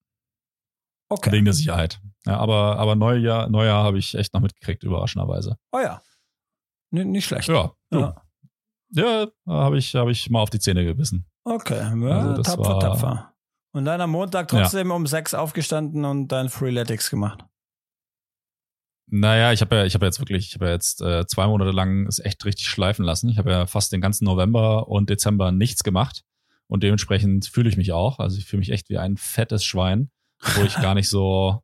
Okay. 1.07 1.31
Wegen 1.31 1.45
der 1.45 1.53
Sicherheit. 1.53 2.01
Ja, 2.25 2.39
aber, 2.39 2.77
aber 2.77 2.97
Neujahr, 2.97 3.47
Neujahr 3.47 3.85
habe 3.85 3.99
ich 3.99 4.15
echt 4.15 4.33
noch 4.33 4.41
mitgekriegt, 4.41 4.83
überraschenderweise. 4.83 5.55
Oh 5.71 5.79
ja. 5.79 6.01
Nicht 6.93 7.25
schlecht. 7.25 7.49
Ja. 7.49 7.73
Ja, 7.91 8.15
ja 8.91 9.27
habe 9.47 9.77
ich, 9.77 9.95
hab 9.95 10.07
ich 10.09 10.29
mal 10.29 10.41
auf 10.41 10.49
die 10.51 10.59
Zähne 10.59 10.85
gebissen. 10.85 11.25
Okay, 11.43 11.79
ja, 11.79 12.19
also 12.19 12.41
tapfer, 12.43 12.63
war, 12.63 12.79
tapfer. 12.79 13.33
Und 13.73 13.85
dann 13.85 13.99
am 13.99 14.11
Montag 14.11 14.47
trotzdem 14.47 14.89
ja. 14.89 14.95
um 14.95 15.07
sechs 15.07 15.33
aufgestanden 15.33 16.05
und 16.05 16.27
dann 16.27 16.49
Freeletics 16.49 17.09
gemacht. 17.09 17.43
Naja, 19.07 19.51
ich 19.51 19.61
habe 19.61 19.75
ja, 19.75 19.85
ich 19.85 19.95
habe 19.95 20.05
jetzt 20.05 20.19
wirklich, 20.19 20.47
ich 20.47 20.55
habe 20.55 20.67
ja 20.67 20.71
jetzt 20.71 21.01
äh, 21.01 21.25
zwei 21.25 21.47
Monate 21.47 21.71
lang 21.71 22.05
es 22.07 22.19
echt 22.19 22.45
richtig 22.45 22.67
schleifen 22.67 23.03
lassen. 23.03 23.29
Ich 23.29 23.37
habe 23.37 23.51
ja 23.51 23.65
fast 23.65 23.91
den 23.91 23.99
ganzen 23.99 24.25
November 24.25 24.87
und 24.87 25.09
Dezember 25.09 25.51
nichts 25.51 25.83
gemacht 25.83 26.23
und 26.67 26.83
dementsprechend 26.83 27.47
fühle 27.47 27.69
ich 27.69 27.77
mich 27.77 27.91
auch. 27.91 28.19
Also 28.19 28.37
ich 28.37 28.45
fühle 28.45 28.59
mich 28.59 28.69
echt 28.69 28.89
wie 28.89 28.99
ein 28.99 29.17
fettes 29.17 29.65
Schwein, 29.65 30.09
wo 30.55 30.61
ich 30.61 30.75
gar 30.81 30.93
nicht 30.93 31.09
so, 31.09 31.61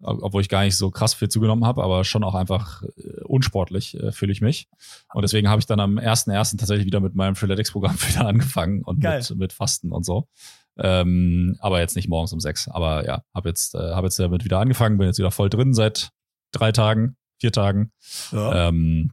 obwohl 0.00 0.42
ich 0.42 0.48
gar 0.48 0.62
nicht 0.62 0.76
so 0.76 0.90
krass 0.90 1.14
viel 1.14 1.28
zugenommen 1.28 1.64
habe, 1.64 1.82
aber 1.82 2.04
schon 2.04 2.24
auch 2.24 2.34
einfach 2.34 2.82
äh, 2.82 3.22
unsportlich 3.24 3.98
äh, 3.98 4.12
fühle 4.12 4.32
ich 4.32 4.40
mich. 4.40 4.68
Und 5.12 5.22
deswegen 5.22 5.48
habe 5.48 5.60
ich 5.60 5.66
dann 5.66 5.80
am 5.80 5.98
1.1. 5.98 6.58
tatsächlich 6.58 6.86
wieder 6.86 7.00
mit 7.00 7.14
meinem 7.14 7.34
Freeletics-Programm 7.34 7.96
wieder 8.08 8.26
angefangen 8.26 8.82
und 8.82 9.02
mit, 9.02 9.36
mit 9.36 9.52
Fasten 9.52 9.92
und 9.92 10.04
so. 10.04 10.28
Ähm, 10.76 11.56
aber 11.58 11.80
jetzt 11.80 11.96
nicht 11.96 12.08
morgens 12.08 12.32
um 12.32 12.40
sechs. 12.40 12.68
Aber 12.68 13.04
ja, 13.04 13.22
habe 13.34 13.48
jetzt, 13.48 13.74
äh, 13.74 13.78
hab 13.78 14.04
jetzt 14.04 14.18
damit 14.18 14.44
wieder 14.44 14.60
angefangen, 14.60 14.98
bin 14.98 15.08
jetzt 15.08 15.18
wieder 15.18 15.32
voll 15.32 15.50
drin 15.50 15.74
seit 15.74 16.10
drei 16.52 16.70
Tagen, 16.70 17.16
vier 17.40 17.52
Tagen. 17.52 17.92
Ja. 18.30 18.68
Ähm, 18.68 19.10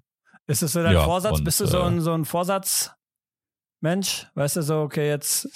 ist 0.48 0.62
das 0.62 0.74
so 0.74 0.84
dein 0.84 0.94
ja, 0.94 1.04
Vorsatz? 1.04 1.40
Und, 1.40 1.44
Bist 1.44 1.60
du 1.60 1.66
so 1.66 1.82
ein, 1.82 2.02
so 2.02 2.14
ein 2.14 2.26
Vorsatzmensch? 2.26 4.28
Weißt 4.36 4.58
du 4.58 4.62
so, 4.62 4.82
okay, 4.82 5.08
jetzt 5.08 5.50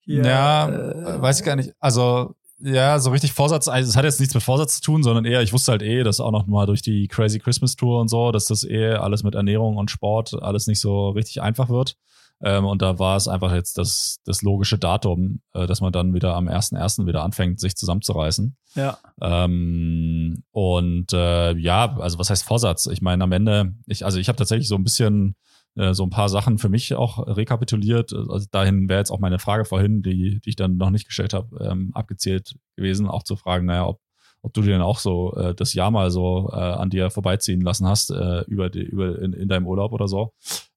hier. 0.00 0.22
Ja, 0.22 0.68
äh, 0.68 1.22
weiß 1.22 1.40
ich 1.40 1.46
gar 1.46 1.56
nicht. 1.56 1.72
Also 1.80 2.34
ja, 2.58 2.98
so 2.98 3.10
richtig 3.10 3.32
Vorsatz, 3.32 3.68
also 3.68 3.88
es 3.88 3.96
hat 3.96 4.04
jetzt 4.04 4.20
nichts 4.20 4.34
mit 4.34 4.42
Vorsatz 4.42 4.76
zu 4.76 4.82
tun, 4.82 5.02
sondern 5.02 5.24
eher, 5.24 5.42
ich 5.42 5.52
wusste 5.52 5.72
halt 5.72 5.82
eh, 5.82 6.02
dass 6.02 6.20
auch 6.20 6.30
noch 6.30 6.46
mal 6.46 6.66
durch 6.66 6.82
die 6.82 7.06
Crazy 7.08 7.38
Christmas 7.38 7.76
Tour 7.76 8.00
und 8.00 8.08
so, 8.08 8.32
dass 8.32 8.46
das 8.46 8.64
eh 8.64 8.92
alles 8.92 9.22
mit 9.22 9.34
Ernährung 9.34 9.76
und 9.76 9.90
Sport 9.90 10.42
alles 10.42 10.66
nicht 10.66 10.80
so 10.80 11.10
richtig 11.10 11.42
einfach 11.42 11.68
wird. 11.68 11.96
Ähm, 12.42 12.66
und 12.66 12.82
da 12.82 12.98
war 12.98 13.16
es 13.16 13.28
einfach 13.28 13.52
jetzt 13.54 13.78
das, 13.78 14.18
das 14.24 14.42
logische 14.42 14.78
Datum, 14.78 15.40
äh, 15.54 15.66
dass 15.66 15.80
man 15.80 15.92
dann 15.92 16.12
wieder 16.12 16.34
am 16.34 16.48
1.1. 16.48 17.06
wieder 17.06 17.22
anfängt, 17.22 17.60
sich 17.60 17.76
zusammenzureißen. 17.76 18.56
Ja. 18.74 18.98
Ähm, 19.22 20.42
und 20.50 21.12
äh, 21.14 21.56
ja, 21.56 21.96
also 21.98 22.18
was 22.18 22.28
heißt 22.28 22.44
Vorsatz? 22.44 22.86
Ich 22.86 23.00
meine, 23.00 23.24
am 23.24 23.32
Ende, 23.32 23.74
ich, 23.86 24.04
also 24.04 24.18
ich 24.18 24.28
habe 24.28 24.36
tatsächlich 24.36 24.68
so 24.68 24.76
ein 24.76 24.84
bisschen 24.84 25.34
äh, 25.76 25.94
so 25.94 26.04
ein 26.04 26.10
paar 26.10 26.28
Sachen 26.28 26.58
für 26.58 26.68
mich 26.68 26.94
auch 26.94 27.26
rekapituliert. 27.26 28.12
Also 28.12 28.46
dahin 28.50 28.88
wäre 28.88 29.00
jetzt 29.00 29.10
auch 29.10 29.20
meine 29.20 29.38
Frage 29.38 29.64
vorhin, 29.64 30.02
die, 30.02 30.40
die 30.40 30.48
ich 30.48 30.56
dann 30.56 30.76
noch 30.76 30.90
nicht 30.90 31.06
gestellt 31.06 31.34
habe, 31.34 31.64
ähm, 31.64 31.90
abgezählt 31.94 32.56
gewesen, 32.76 33.08
auch 33.08 33.22
zu 33.22 33.36
fragen, 33.36 33.66
naja, 33.66 33.86
ob, 33.86 34.00
ob 34.42 34.54
du 34.54 34.62
dir 34.62 34.72
dann 34.72 34.82
auch 34.82 34.98
so 34.98 35.34
äh, 35.36 35.54
das 35.54 35.74
Jahr 35.74 35.90
mal 35.90 36.10
so 36.10 36.50
äh, 36.52 36.56
an 36.56 36.90
dir 36.90 37.10
vorbeiziehen 37.10 37.60
lassen 37.60 37.86
hast 37.86 38.10
äh, 38.10 38.40
über 38.42 38.70
die, 38.70 38.82
über 38.82 39.20
in, 39.20 39.32
in 39.32 39.48
deinem 39.48 39.66
Urlaub 39.66 39.92
oder 39.92 40.08
so. 40.08 40.32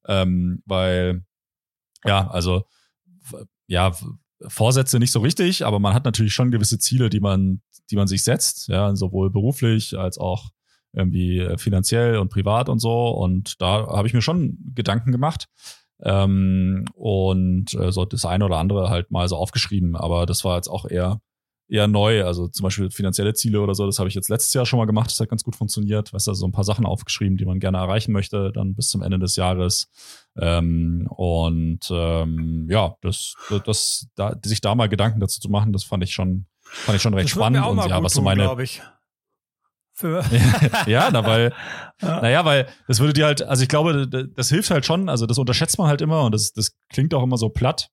Ähm, 0.07 0.61
weil, 0.65 1.23
ja, 2.05 2.27
also 2.29 2.63
ja, 3.67 3.93
Vorsätze 4.47 4.99
nicht 4.99 5.11
so 5.11 5.19
richtig, 5.19 5.65
aber 5.65 5.79
man 5.79 5.93
hat 5.93 6.05
natürlich 6.05 6.33
schon 6.33 6.51
gewisse 6.51 6.79
Ziele, 6.79 7.09
die 7.09 7.19
man, 7.19 7.61
die 7.91 7.95
man 7.95 8.07
sich 8.07 8.23
setzt, 8.23 8.67
ja, 8.67 8.95
sowohl 8.95 9.29
beruflich 9.29 9.97
als 9.97 10.17
auch 10.17 10.49
irgendwie 10.93 11.39
äh, 11.39 11.57
finanziell 11.57 12.17
und 12.17 12.29
privat 12.29 12.69
und 12.69 12.79
so. 12.79 13.09
Und 13.09 13.61
da 13.61 13.87
habe 13.87 14.07
ich 14.07 14.13
mir 14.13 14.21
schon 14.21 14.57
Gedanken 14.75 15.11
gemacht. 15.11 15.47
Ähm, 16.01 16.85
und 16.93 17.73
äh, 17.73 17.91
so 17.91 18.05
das 18.05 18.25
eine 18.25 18.45
oder 18.45 18.57
andere 18.57 18.89
halt 18.89 19.11
mal 19.11 19.27
so 19.27 19.35
aufgeschrieben, 19.35 19.97
aber 19.97 20.25
das 20.25 20.45
war 20.45 20.55
jetzt 20.55 20.69
auch 20.69 20.85
eher 20.89 21.19
eher 21.69 21.87
neu. 21.87 22.25
Also 22.25 22.47
zum 22.47 22.63
Beispiel 22.63 22.89
finanzielle 22.89 23.33
Ziele 23.33 23.61
oder 23.61 23.75
so, 23.75 23.85
das 23.85 23.99
habe 23.99 24.09
ich 24.09 24.15
jetzt 24.15 24.29
letztes 24.29 24.53
Jahr 24.53 24.65
schon 24.65 24.79
mal 24.79 24.85
gemacht, 24.85 25.09
das 25.11 25.19
hat 25.19 25.29
ganz 25.29 25.43
gut 25.43 25.55
funktioniert. 25.55 26.11
Weißt 26.11 26.27
du, 26.27 26.33
so 26.33 26.45
ein 26.47 26.51
paar 26.51 26.63
Sachen 26.63 26.85
aufgeschrieben, 26.85 27.37
die 27.37 27.45
man 27.45 27.59
gerne 27.59 27.77
erreichen 27.77 28.11
möchte, 28.11 28.51
dann 28.51 28.75
bis 28.75 28.89
zum 28.89 29.03
Ende 29.03 29.19
des 29.19 29.35
Jahres. 29.35 29.89
Ähm, 30.37 31.07
und 31.09 31.87
ähm, 31.91 32.67
ja, 32.69 32.95
das, 33.01 33.35
das, 33.65 34.07
da, 34.15 34.35
sich 34.43 34.61
da 34.61 34.75
mal 34.75 34.89
Gedanken 34.89 35.19
dazu 35.19 35.39
zu 35.39 35.49
machen, 35.49 35.71
das 35.71 35.83
fand 35.83 36.03
ich 36.03 36.13
schon, 36.13 36.45
fand 36.61 36.95
ich 36.95 37.01
schon 37.01 37.13
recht 37.13 37.25
das 37.25 37.31
spannend. 37.31 37.65
und 37.65 37.87
ja, 37.87 38.01
was 38.03 38.13
so 38.13 38.21
meine. 38.21 38.45
Tun, 38.45 38.65
für. 39.99 40.23
ja, 40.87 41.09
na, 41.11 41.25
weil, 41.25 41.53
ja. 42.01 42.21
naja, 42.21 42.45
weil 42.45 42.67
das 42.87 42.99
würde 42.99 43.13
dir 43.13 43.25
halt, 43.25 43.41
also 43.41 43.63
ich 43.63 43.69
glaube, 43.69 44.07
das 44.07 44.49
hilft 44.49 44.71
halt 44.71 44.85
schon, 44.85 45.09
also 45.09 45.25
das 45.25 45.37
unterschätzt 45.37 45.77
man 45.77 45.87
halt 45.87 46.01
immer 46.01 46.23
und 46.23 46.33
das, 46.33 46.53
das 46.53 46.71
klingt 46.89 47.13
auch 47.13 47.23
immer 47.23 47.37
so 47.37 47.49
platt. 47.49 47.89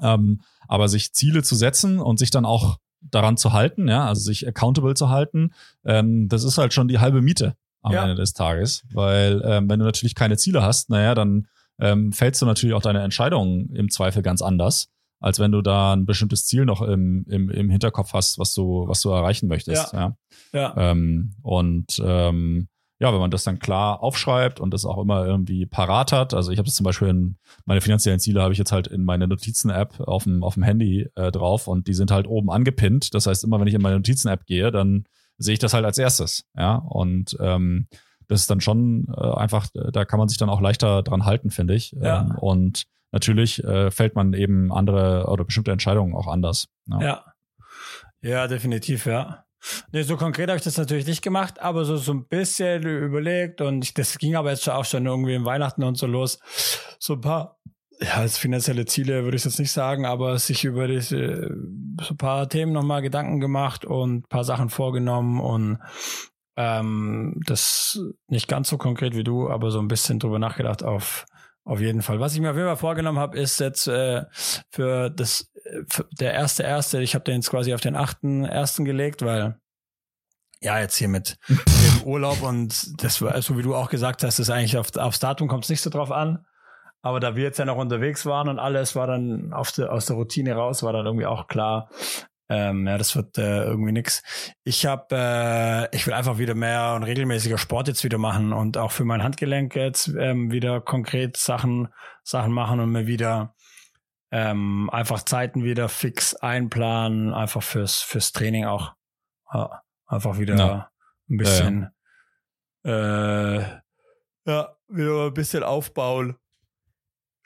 Ähm, 0.00 0.40
aber 0.68 0.88
sich 0.88 1.12
Ziele 1.12 1.42
zu 1.42 1.54
setzen 1.54 1.98
und 1.98 2.18
sich 2.18 2.30
dann 2.30 2.44
auch 2.44 2.78
daran 3.00 3.36
zu 3.36 3.52
halten, 3.52 3.88
ja, 3.88 4.06
also 4.06 4.22
sich 4.22 4.46
accountable 4.46 4.94
zu 4.94 5.08
halten, 5.08 5.52
ähm, 5.84 6.28
das 6.28 6.44
ist 6.44 6.58
halt 6.58 6.72
schon 6.72 6.88
die 6.88 6.98
halbe 6.98 7.20
Miete 7.20 7.54
am 7.82 7.92
ja. 7.92 8.02
Ende 8.02 8.14
des 8.14 8.32
Tages. 8.32 8.84
Weil 8.92 9.42
ähm, 9.44 9.68
wenn 9.68 9.78
du 9.78 9.84
natürlich 9.84 10.14
keine 10.14 10.36
Ziele 10.36 10.62
hast, 10.62 10.90
naja, 10.90 11.14
dann 11.14 11.46
ähm, 11.80 12.12
fällst 12.12 12.42
du 12.42 12.46
natürlich 12.46 12.74
auch 12.74 12.82
deine 12.82 13.02
Entscheidungen 13.02 13.70
im 13.74 13.90
Zweifel 13.90 14.22
ganz 14.22 14.42
anders 14.42 14.88
als 15.20 15.38
wenn 15.38 15.52
du 15.52 15.62
da 15.62 15.92
ein 15.92 16.06
bestimmtes 16.06 16.46
Ziel 16.46 16.64
noch 16.64 16.82
im, 16.82 17.24
im, 17.28 17.50
im 17.50 17.70
Hinterkopf 17.70 18.12
hast, 18.12 18.38
was 18.38 18.54
du, 18.54 18.86
was 18.86 19.00
du 19.00 19.10
erreichen 19.10 19.48
möchtest. 19.48 19.92
Ja. 19.92 20.16
ja. 20.52 20.60
ja. 20.60 20.90
Ähm, 20.90 21.34
und 21.42 22.00
ähm, 22.04 22.68
ja, 23.00 23.12
wenn 23.12 23.20
man 23.20 23.30
das 23.30 23.44
dann 23.44 23.60
klar 23.60 24.02
aufschreibt 24.02 24.58
und 24.58 24.74
das 24.74 24.84
auch 24.84 24.98
immer 24.98 25.24
irgendwie 25.24 25.66
parat 25.66 26.10
hat, 26.10 26.34
also 26.34 26.50
ich 26.50 26.58
habe 26.58 26.66
das 26.66 26.74
zum 26.74 26.84
Beispiel 26.84 27.08
in 27.08 27.36
meine 27.64 27.80
finanziellen 27.80 28.18
Ziele 28.18 28.42
habe 28.42 28.52
ich 28.52 28.58
jetzt 28.58 28.72
halt 28.72 28.88
in 28.88 29.04
meine 29.04 29.28
Notizen-App 29.28 30.00
auf 30.00 30.24
dem, 30.24 30.42
auf 30.42 30.54
dem 30.54 30.64
Handy 30.64 31.08
äh, 31.14 31.30
drauf 31.30 31.68
und 31.68 31.86
die 31.86 31.94
sind 31.94 32.10
halt 32.10 32.26
oben 32.26 32.50
angepinnt. 32.50 33.14
Das 33.14 33.26
heißt, 33.26 33.44
immer 33.44 33.60
wenn 33.60 33.68
ich 33.68 33.74
in 33.74 33.82
meine 33.82 33.96
Notizen-App 33.96 34.46
gehe, 34.46 34.72
dann 34.72 35.04
sehe 35.36 35.52
ich 35.52 35.60
das 35.60 35.74
halt 35.74 35.84
als 35.84 35.98
erstes. 35.98 36.44
Ja, 36.56 36.74
und 36.74 37.36
ähm, 37.40 37.86
das 38.26 38.40
ist 38.40 38.50
dann 38.50 38.60
schon 38.60 39.06
äh, 39.16 39.20
einfach, 39.20 39.68
da 39.72 40.04
kann 40.04 40.18
man 40.18 40.28
sich 40.28 40.38
dann 40.38 40.50
auch 40.50 40.60
leichter 40.60 41.02
dran 41.02 41.24
halten, 41.24 41.50
finde 41.50 41.74
ich. 41.74 41.92
Ja. 41.92 42.22
Ähm, 42.22 42.36
und 42.38 42.84
natürlich 43.12 43.62
äh, 43.64 43.90
fällt 43.90 44.14
man 44.14 44.32
eben 44.32 44.72
andere 44.72 45.26
oder 45.28 45.44
bestimmte 45.44 45.72
Entscheidungen 45.72 46.14
auch 46.14 46.26
anders. 46.26 46.68
Ja, 46.86 47.00
ja, 47.00 47.24
ja 48.22 48.48
definitiv, 48.48 49.06
ja. 49.06 49.44
Nee, 49.92 50.02
so 50.02 50.16
konkret 50.16 50.48
habe 50.48 50.58
ich 50.58 50.64
das 50.64 50.76
natürlich 50.76 51.06
nicht 51.06 51.22
gemacht, 51.22 51.60
aber 51.60 51.84
so, 51.84 51.96
so 51.96 52.12
ein 52.12 52.26
bisschen 52.28 52.84
überlegt 52.84 53.60
und 53.60 53.84
ich, 53.84 53.92
das 53.92 54.18
ging 54.18 54.36
aber 54.36 54.50
jetzt 54.50 54.62
schon 54.62 54.74
auch 54.74 54.84
schon 54.84 55.04
irgendwie 55.04 55.34
im 55.34 55.44
Weihnachten 55.44 55.82
und 55.82 55.96
so 55.96 56.06
los. 56.06 56.38
So 57.00 57.14
ein 57.14 57.20
paar, 57.20 57.58
ja, 58.00 58.14
als 58.14 58.38
finanzielle 58.38 58.86
Ziele 58.86 59.24
würde 59.24 59.36
ich 59.36 59.44
jetzt 59.44 59.58
nicht 59.58 59.72
sagen, 59.72 60.06
aber 60.06 60.38
sich 60.38 60.64
über 60.64 60.86
diese, 60.86 61.50
so 62.00 62.14
ein 62.14 62.16
paar 62.16 62.48
Themen 62.48 62.72
nochmal 62.72 63.02
Gedanken 63.02 63.40
gemacht 63.40 63.84
und 63.84 64.18
ein 64.18 64.28
paar 64.28 64.44
Sachen 64.44 64.70
vorgenommen 64.70 65.40
und 65.40 65.78
ähm, 66.56 67.40
das 67.46 68.00
nicht 68.28 68.46
ganz 68.48 68.68
so 68.68 68.78
konkret 68.78 69.16
wie 69.16 69.24
du, 69.24 69.50
aber 69.50 69.70
so 69.70 69.80
ein 69.80 69.88
bisschen 69.88 70.20
drüber 70.20 70.38
nachgedacht 70.38 70.84
auf 70.84 71.26
auf 71.68 71.80
jeden 71.80 72.00
Fall. 72.00 72.18
Was 72.18 72.34
ich 72.34 72.40
mir 72.40 72.50
auf 72.50 72.56
jeden 72.56 72.66
Fall 72.66 72.76
vorgenommen 72.76 73.18
habe, 73.18 73.38
ist 73.38 73.60
jetzt 73.60 73.88
äh, 73.88 74.24
für 74.70 75.10
das 75.10 75.52
äh, 75.64 75.82
für 75.86 76.08
der 76.18 76.32
erste 76.32 76.62
erste. 76.62 77.02
Ich 77.02 77.14
habe 77.14 77.24
den 77.24 77.36
jetzt 77.36 77.50
quasi 77.50 77.74
auf 77.74 77.82
den 77.82 77.94
achten 77.94 78.46
ersten 78.46 78.86
gelegt, 78.86 79.20
weil 79.20 79.60
ja 80.62 80.78
jetzt 80.78 80.96
hier 80.96 81.08
mit 81.08 81.36
dem 81.48 82.04
Urlaub 82.04 82.42
und 82.42 83.02
das 83.02 83.20
war 83.20 83.40
so 83.42 83.58
wie 83.58 83.62
du 83.62 83.74
auch 83.74 83.90
gesagt 83.90 84.22
hast, 84.22 84.38
ist 84.38 84.48
eigentlich 84.48 84.78
auf, 84.78 84.96
aufs 84.96 85.18
Datum 85.18 85.46
kommt 85.46 85.64
es 85.64 85.70
nicht 85.70 85.82
so 85.82 85.90
drauf 85.90 86.10
an. 86.10 86.46
Aber 87.02 87.20
da 87.20 87.36
wir 87.36 87.44
jetzt 87.44 87.58
ja 87.58 87.66
noch 87.66 87.76
unterwegs 87.76 88.24
waren 88.24 88.48
und 88.48 88.58
alles 88.58 88.96
war 88.96 89.06
dann 89.06 89.52
auf 89.52 89.70
de, 89.70 89.86
aus 89.86 90.06
der 90.06 90.16
Routine 90.16 90.54
raus, 90.54 90.82
war 90.82 90.94
dann 90.94 91.04
irgendwie 91.04 91.26
auch 91.26 91.48
klar, 91.48 91.90
ähm, 92.48 92.86
ja, 92.86 92.96
das 92.96 93.14
wird 93.14 93.36
äh, 93.36 93.64
irgendwie 93.64 93.92
nix. 93.92 94.22
Ich 94.64 94.86
habe, 94.86 95.06
äh, 95.12 95.94
ich 95.94 96.06
will 96.06 96.14
einfach 96.14 96.38
wieder 96.38 96.54
mehr 96.54 96.94
und 96.94 97.02
regelmäßiger 97.02 97.58
Sport 97.58 97.88
jetzt 97.88 98.04
wieder 98.04 98.18
machen 98.18 98.52
und 98.52 98.78
auch 98.78 98.90
für 98.90 99.04
mein 99.04 99.22
Handgelenk 99.22 99.76
jetzt 99.76 100.08
ähm, 100.18 100.50
wieder 100.50 100.80
konkret 100.80 101.36
Sachen, 101.36 101.88
Sachen 102.24 102.52
machen 102.52 102.80
und 102.80 102.90
mir 102.90 103.06
wieder 103.06 103.54
ähm, 104.30 104.88
einfach 104.90 105.22
Zeiten 105.22 105.62
wieder 105.62 105.88
fix 105.88 106.34
einplanen, 106.34 107.34
einfach 107.34 107.62
fürs 107.62 108.00
fürs 108.00 108.32
Training 108.32 108.64
auch. 108.64 108.94
Ja, 109.52 109.82
einfach 110.06 110.38
wieder 110.38 110.56
ja. 110.56 110.90
ein 111.28 111.36
bisschen, 111.36 111.90
ja, 112.84 112.90
ja. 112.90 113.56
Äh, 113.56 113.80
ja, 114.46 114.76
wieder 114.88 115.26
ein 115.26 115.34
bisschen 115.34 115.62
aufbauen. 115.62 116.36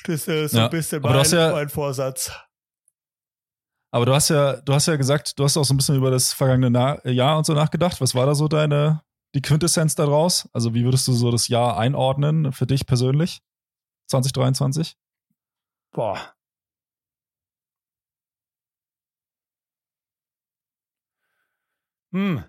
Das 0.04 0.26
ist 0.28 0.52
so 0.52 0.60
ein 0.60 0.70
bisschen 0.70 1.02
mein, 1.02 1.26
mein 1.30 1.68
Vorsatz. 1.68 2.32
Aber 3.94 4.06
du 4.06 4.14
hast 4.14 4.30
ja, 4.30 4.56
du 4.62 4.72
hast 4.72 4.86
ja 4.86 4.96
gesagt, 4.96 5.38
du 5.38 5.44
hast 5.44 5.56
auch 5.58 5.64
so 5.64 5.74
ein 5.74 5.76
bisschen 5.76 5.96
über 5.96 6.10
das 6.10 6.32
vergangene 6.32 6.70
Na 6.70 7.06
Jahr 7.08 7.36
und 7.36 7.44
so 7.44 7.52
nachgedacht. 7.52 8.00
Was 8.00 8.14
war 8.14 8.24
da 8.24 8.34
so 8.34 8.48
deine, 8.48 9.02
die 9.34 9.42
Quintessenz 9.42 9.94
daraus? 9.94 10.48
Also 10.54 10.72
wie 10.74 10.84
würdest 10.84 11.06
du 11.08 11.12
so 11.12 11.30
das 11.30 11.48
Jahr 11.48 11.78
einordnen 11.78 12.52
für 12.52 12.66
dich 12.66 12.86
persönlich? 12.86 13.42
2023? 14.08 14.96
Boah. 15.92 16.34
Hm. 22.12 22.44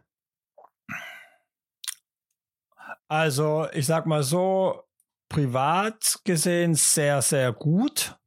Also, 3.10 3.68
ich 3.74 3.86
sag 3.86 4.06
mal 4.06 4.24
so, 4.24 4.84
privat 5.30 6.20
gesehen 6.24 6.74
sehr, 6.76 7.22
sehr 7.22 7.52
gut 7.52 8.18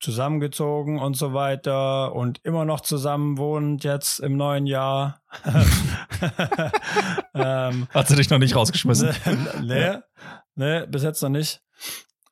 zusammengezogen 0.00 0.98
und 0.98 1.14
so 1.14 1.34
weiter 1.34 2.14
und 2.14 2.40
immer 2.42 2.64
noch 2.64 2.80
zusammen 2.80 3.38
wohnt 3.38 3.84
jetzt 3.84 4.18
im 4.20 4.36
neuen 4.36 4.66
Jahr. 4.66 5.20
ähm, 7.34 7.86
Hat 7.90 8.08
sie 8.08 8.16
dich 8.16 8.30
noch 8.30 8.38
nicht 8.38 8.56
rausgeschmissen? 8.56 9.10
nee, 9.62 9.98
nee, 10.54 10.86
bis 10.86 11.02
jetzt 11.02 11.22
noch 11.22 11.28
nicht. 11.28 11.62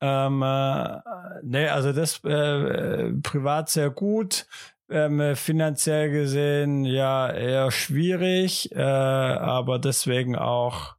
Ähm, 0.01 0.43
äh, 0.43 1.01
nee, 1.43 1.69
also 1.69 1.93
das 1.93 2.25
äh, 2.25 3.13
privat 3.23 3.69
sehr 3.69 3.91
gut. 3.91 4.47
Ähm, 4.91 5.37
finanziell 5.37 6.11
gesehen 6.11 6.85
ja 6.87 7.31
eher 7.31 7.71
schwierig, 7.71 8.73
äh, 8.73 8.81
aber 8.81 9.79
deswegen 9.79 10.35
auch 10.35 10.97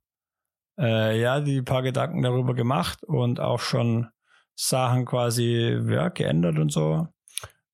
äh, 0.80 1.20
ja 1.20 1.40
die 1.40 1.64
paar 1.64 1.82
Gedanken 1.82 2.22
darüber 2.22 2.54
gemacht 2.54 3.04
und 3.04 3.40
auch 3.40 3.60
schon 3.60 4.10
Sachen 4.62 5.06
quasi 5.06 5.80
ja, 5.88 6.10
geändert 6.10 6.60
und 6.60 6.70
so. 6.70 7.08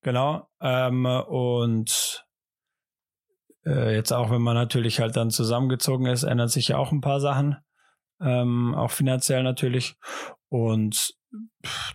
Genau. 0.02 0.48
Ähm, 0.60 1.04
und 1.04 2.24
äh, 3.64 3.92
jetzt 3.92 4.12
auch, 4.12 4.30
wenn 4.30 4.40
man 4.40 4.54
natürlich 4.54 5.00
halt 5.00 5.16
dann 5.16 5.32
zusammengezogen 5.32 6.06
ist, 6.06 6.22
ändern 6.22 6.48
sich 6.48 6.68
ja 6.68 6.78
auch 6.78 6.92
ein 6.92 7.00
paar 7.00 7.18
Sachen. 7.18 7.56
Ähm, 8.20 8.76
auch 8.76 8.92
finanziell 8.92 9.42
natürlich. 9.42 9.96
Und 10.48 11.12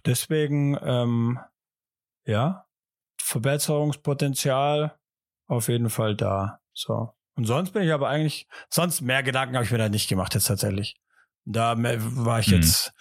deswegen, 0.05 0.77
ähm, 0.81 1.39
ja, 2.25 2.65
Verbesserungspotenzial 3.17 4.99
auf 5.47 5.69
jeden 5.69 5.89
Fall 5.89 6.17
da. 6.17 6.59
So. 6.73 7.13
Und 7.37 7.45
sonst 7.45 7.71
bin 7.71 7.83
ich 7.83 7.93
aber 7.93 8.09
eigentlich, 8.09 8.45
sonst 8.69 8.99
mehr 8.99 9.23
Gedanken 9.23 9.55
habe 9.55 9.63
ich 9.63 9.71
mir 9.71 9.77
da 9.77 9.87
nicht 9.87 10.09
gemacht 10.09 10.33
jetzt 10.33 10.47
tatsächlich. 10.47 10.97
Da 11.45 11.75
war 11.77 12.39
ich 12.39 12.47
hm. 12.47 12.55
jetzt 12.55 12.93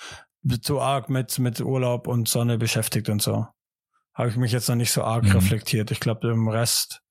so 0.42 0.80
arg 0.80 1.08
mit, 1.08 1.38
mit 1.38 1.60
Urlaub 1.60 2.06
und 2.06 2.28
Sonne 2.28 2.58
beschäftigt 2.58 3.08
und 3.08 3.22
so. 3.22 3.46
Habe 4.14 4.28
ich 4.28 4.36
mich 4.36 4.52
jetzt 4.52 4.68
noch 4.68 4.76
nicht 4.76 4.92
so 4.92 5.02
arg 5.02 5.24
mhm. 5.24 5.32
reflektiert. 5.32 5.90
Ich 5.90 6.00
glaube, 6.00 6.28
im 6.30 6.48
Rest, 6.48 7.02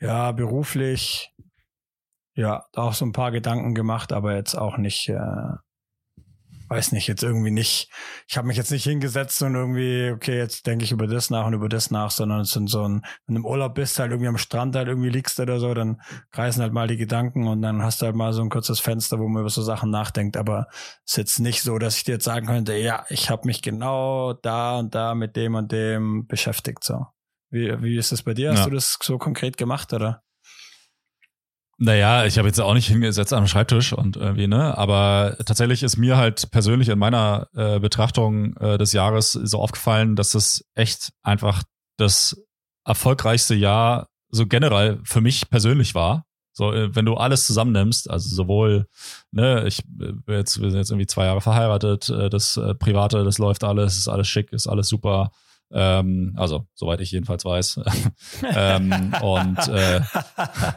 ja, 0.00 0.32
beruflich, 0.32 1.32
ja, 2.34 2.64
auch 2.74 2.94
so 2.94 3.04
ein 3.04 3.12
paar 3.12 3.30
Gedanken 3.30 3.74
gemacht, 3.74 4.12
aber 4.12 4.34
jetzt 4.34 4.54
auch 4.54 4.76
nicht, 4.78 5.08
äh, 5.08 5.56
weiß 6.70 6.92
nicht, 6.92 7.08
jetzt 7.08 7.24
irgendwie 7.24 7.50
nicht, 7.50 7.90
ich 8.28 8.36
habe 8.36 8.46
mich 8.46 8.56
jetzt 8.56 8.70
nicht 8.70 8.84
hingesetzt 8.84 9.42
und 9.42 9.56
irgendwie, 9.56 10.12
okay, 10.14 10.38
jetzt 10.38 10.68
denke 10.68 10.84
ich 10.84 10.92
über 10.92 11.08
das 11.08 11.28
nach 11.28 11.46
und 11.46 11.52
über 11.52 11.68
das 11.68 11.90
nach, 11.90 12.12
sondern 12.12 12.42
es 12.42 12.52
sind 12.52 12.70
so 12.70 12.86
ein, 12.86 13.02
wenn 13.26 13.34
du 13.34 13.40
im 13.40 13.44
Urlaub 13.44 13.74
bist, 13.74 13.98
halt 13.98 14.12
irgendwie 14.12 14.28
am 14.28 14.38
Strand 14.38 14.76
halt 14.76 14.86
irgendwie 14.86 15.08
liegst 15.08 15.40
oder 15.40 15.58
so, 15.58 15.74
dann 15.74 16.00
kreisen 16.30 16.62
halt 16.62 16.72
mal 16.72 16.86
die 16.86 16.96
Gedanken 16.96 17.48
und 17.48 17.60
dann 17.60 17.82
hast 17.82 18.00
du 18.00 18.06
halt 18.06 18.14
mal 18.14 18.32
so 18.32 18.40
ein 18.40 18.50
kurzes 18.50 18.78
Fenster, 18.78 19.18
wo 19.18 19.26
man 19.26 19.40
über 19.40 19.50
so 19.50 19.62
Sachen 19.62 19.90
nachdenkt, 19.90 20.36
aber 20.36 20.68
es 21.04 21.12
ist 21.12 21.16
jetzt 21.16 21.38
nicht 21.40 21.62
so, 21.62 21.76
dass 21.78 21.96
ich 21.96 22.04
dir 22.04 22.12
jetzt 22.12 22.24
sagen 22.24 22.46
könnte, 22.46 22.76
ja, 22.76 23.04
ich 23.08 23.30
habe 23.30 23.46
mich 23.46 23.62
genau 23.62 24.32
da 24.34 24.78
und 24.78 24.94
da 24.94 25.16
mit 25.16 25.34
dem 25.34 25.56
und 25.56 25.72
dem 25.72 26.26
beschäftigt, 26.28 26.84
so. 26.84 27.06
Wie, 27.52 27.82
wie 27.82 27.96
ist 27.96 28.12
das 28.12 28.22
bei 28.22 28.32
dir? 28.32 28.52
Hast 28.52 28.60
ja. 28.60 28.64
du 28.66 28.70
das 28.76 28.96
so 29.02 29.18
konkret 29.18 29.56
gemacht, 29.56 29.92
oder? 29.92 30.22
Naja, 31.82 32.26
ich 32.26 32.36
habe 32.36 32.46
jetzt 32.46 32.60
auch 32.60 32.74
nicht 32.74 32.88
hingesetzt 32.88 33.32
am 33.32 33.46
Schreibtisch 33.46 33.94
und 33.94 34.18
irgendwie, 34.18 34.46
ne? 34.46 34.76
Aber 34.76 35.38
tatsächlich 35.46 35.82
ist 35.82 35.96
mir 35.96 36.18
halt 36.18 36.50
persönlich 36.50 36.90
in 36.90 36.98
meiner 36.98 37.48
äh, 37.54 37.80
Betrachtung 37.80 38.54
äh, 38.58 38.76
des 38.76 38.92
Jahres 38.92 39.32
so 39.32 39.58
aufgefallen, 39.58 40.14
dass 40.14 40.34
es 40.34 40.62
echt 40.74 41.10
einfach 41.22 41.62
das 41.96 42.36
erfolgreichste 42.84 43.54
Jahr 43.54 44.08
so 44.28 44.46
generell 44.46 45.00
für 45.04 45.22
mich 45.22 45.48
persönlich 45.48 45.94
war. 45.94 46.26
So, 46.52 46.70
äh, 46.70 46.94
wenn 46.94 47.06
du 47.06 47.14
alles 47.14 47.46
zusammennimmst, 47.46 48.10
also 48.10 48.28
sowohl, 48.28 48.86
ne, 49.30 49.66
ich 49.66 49.82
bin 49.86 50.22
jetzt, 50.28 50.60
wir 50.60 50.70
sind 50.70 50.80
jetzt 50.80 50.90
irgendwie 50.90 51.06
zwei 51.06 51.24
Jahre 51.24 51.40
verheiratet, 51.40 52.10
äh, 52.10 52.28
das 52.28 52.58
äh, 52.58 52.74
Private, 52.74 53.24
das 53.24 53.38
läuft 53.38 53.64
alles, 53.64 53.96
ist 53.96 54.08
alles 54.08 54.28
schick, 54.28 54.52
ist 54.52 54.66
alles 54.66 54.88
super 54.88 55.32
ähm, 55.72 56.34
also, 56.36 56.66
soweit 56.74 57.00
ich 57.00 57.12
jedenfalls 57.12 57.44
weiß. 57.44 57.80
ähm, 58.56 59.14
und 59.22 59.58
äh, 59.68 60.00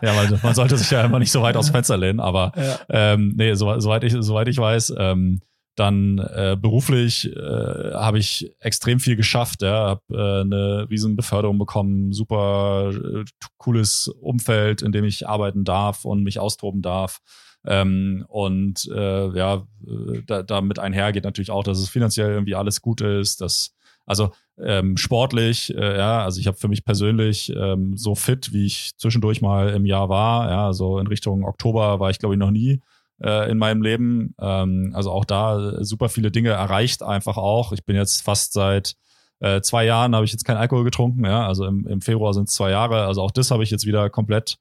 ja, 0.01 0.13
man, 0.13 0.39
man 0.41 0.55
sollte 0.55 0.77
sich 0.77 0.91
ja 0.91 1.03
immer 1.03 1.19
nicht 1.19 1.31
so 1.31 1.41
weit 1.41 1.57
aus 1.57 1.69
Fenster 1.69 1.97
lehnen, 1.97 2.19
aber 2.19 2.51
ja. 2.55 2.79
ähm, 2.89 3.33
nee, 3.35 3.53
so, 3.55 3.79
soweit, 3.79 4.03
ich, 4.03 4.15
soweit 4.19 4.47
ich 4.47 4.57
weiß, 4.57 4.93
ähm, 4.97 5.41
dann 5.75 6.19
äh, 6.19 6.55
beruflich 6.59 7.35
äh, 7.35 7.93
habe 7.93 8.19
ich 8.19 8.51
extrem 8.59 8.99
viel 8.99 9.15
geschafft, 9.15 9.63
ja, 9.63 9.87
habe 9.87 10.01
äh, 10.11 10.41
eine 10.41 10.87
riesen 10.89 11.15
Beförderung 11.15 11.57
bekommen, 11.57 12.11
super 12.11 12.91
äh, 12.93 13.23
cooles 13.57 14.07
Umfeld, 14.07 14.83
in 14.83 14.91
dem 14.91 15.05
ich 15.05 15.27
arbeiten 15.27 15.63
darf 15.63 16.05
und 16.05 16.23
mich 16.23 16.39
austoben 16.39 16.83
darf. 16.83 17.21
Ähm, 17.65 18.25
und 18.27 18.87
äh, 18.93 19.35
ja, 19.35 19.65
äh, 19.87 20.21
da, 20.27 20.43
damit 20.43 20.77
einher 20.77 21.11
geht 21.11 21.23
natürlich 21.23 21.49
auch, 21.49 21.63
dass 21.63 21.79
es 21.79 21.89
finanziell 21.89 22.29
irgendwie 22.31 22.55
alles 22.55 22.81
gut 22.81 23.01
ist, 23.01 23.41
dass 23.41 23.73
also 24.05 24.31
ähm, 24.59 24.97
sportlich, 24.97 25.75
äh, 25.75 25.97
ja, 25.97 26.23
also 26.23 26.39
ich 26.39 26.47
habe 26.47 26.57
für 26.57 26.67
mich 26.67 26.85
persönlich 26.85 27.51
ähm, 27.55 27.97
so 27.97 28.15
fit, 28.15 28.53
wie 28.53 28.65
ich 28.65 28.91
zwischendurch 28.97 29.41
mal 29.41 29.69
im 29.69 29.85
Jahr 29.85 30.09
war, 30.09 30.49
ja, 30.49 30.73
so 30.73 30.99
in 30.99 31.07
Richtung 31.07 31.43
Oktober 31.43 31.99
war 31.99 32.09
ich 32.09 32.19
glaube 32.19 32.35
ich 32.35 32.39
noch 32.39 32.51
nie 32.51 32.81
äh, 33.21 33.49
in 33.49 33.57
meinem 33.57 33.81
Leben. 33.81 34.35
Ähm, 34.39 34.91
also 34.93 35.11
auch 35.11 35.25
da 35.25 35.83
super 35.83 36.09
viele 36.09 36.31
Dinge 36.31 36.49
erreicht 36.49 37.03
einfach 37.03 37.37
auch. 37.37 37.71
Ich 37.71 37.83
bin 37.85 37.95
jetzt 37.95 38.21
fast 38.21 38.53
seit 38.53 38.95
äh, 39.39 39.61
zwei 39.61 39.85
Jahren 39.85 40.15
habe 40.15 40.25
ich 40.25 40.31
jetzt 40.31 40.45
keinen 40.45 40.57
Alkohol 40.57 40.83
getrunken, 40.83 41.25
ja, 41.25 41.47
also 41.47 41.65
im, 41.65 41.87
im 41.87 42.01
Februar 42.01 42.33
sind 42.33 42.47
es 42.47 42.55
zwei 42.55 42.71
Jahre, 42.71 43.05
also 43.05 43.21
auch 43.21 43.31
das 43.31 43.51
habe 43.51 43.63
ich 43.63 43.71
jetzt 43.71 43.85
wieder 43.85 44.09
komplett 44.09 44.57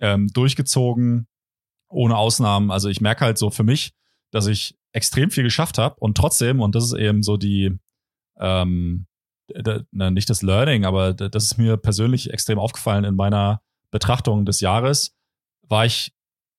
ähm, 0.00 0.28
durchgezogen 0.28 1.26
ohne 1.88 2.16
Ausnahmen. 2.16 2.70
Also 2.70 2.88
ich 2.88 3.00
merke 3.00 3.24
halt 3.24 3.38
so 3.38 3.50
für 3.50 3.62
mich, 3.62 3.92
dass 4.30 4.46
ich 4.46 4.76
extrem 4.92 5.30
viel 5.30 5.44
geschafft 5.44 5.78
habe 5.78 5.96
und 5.98 6.16
trotzdem, 6.16 6.60
und 6.60 6.74
das 6.74 6.84
ist 6.84 6.94
eben 6.94 7.22
so 7.22 7.36
die, 7.36 7.76
ähm, 8.38 9.06
na, 9.90 10.10
nicht 10.10 10.30
das 10.30 10.42
Learning, 10.42 10.84
aber 10.84 11.14
das 11.14 11.44
ist 11.44 11.58
mir 11.58 11.76
persönlich 11.76 12.30
extrem 12.32 12.58
aufgefallen 12.58 13.04
in 13.04 13.14
meiner 13.14 13.60
Betrachtung 13.90 14.44
des 14.44 14.60
Jahres, 14.60 15.14
war 15.62 15.86
ich 15.86 16.12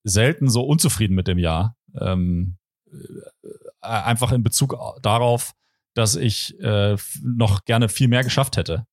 selten 0.03 0.49
so 0.49 0.63
unzufrieden 0.63 1.15
mit 1.15 1.27
dem 1.27 1.37
Jahr. 1.37 1.75
Ähm, 1.99 2.57
äh, 2.91 2.97
einfach 3.81 4.31
in 4.31 4.43
Bezug 4.43 4.75
darauf, 5.01 5.53
dass 5.93 6.15
ich 6.15 6.59
äh, 6.59 6.95
noch 7.23 7.65
gerne 7.65 7.89
viel 7.89 8.07
mehr 8.07 8.23
geschafft 8.23 8.57
hätte. 8.57 8.85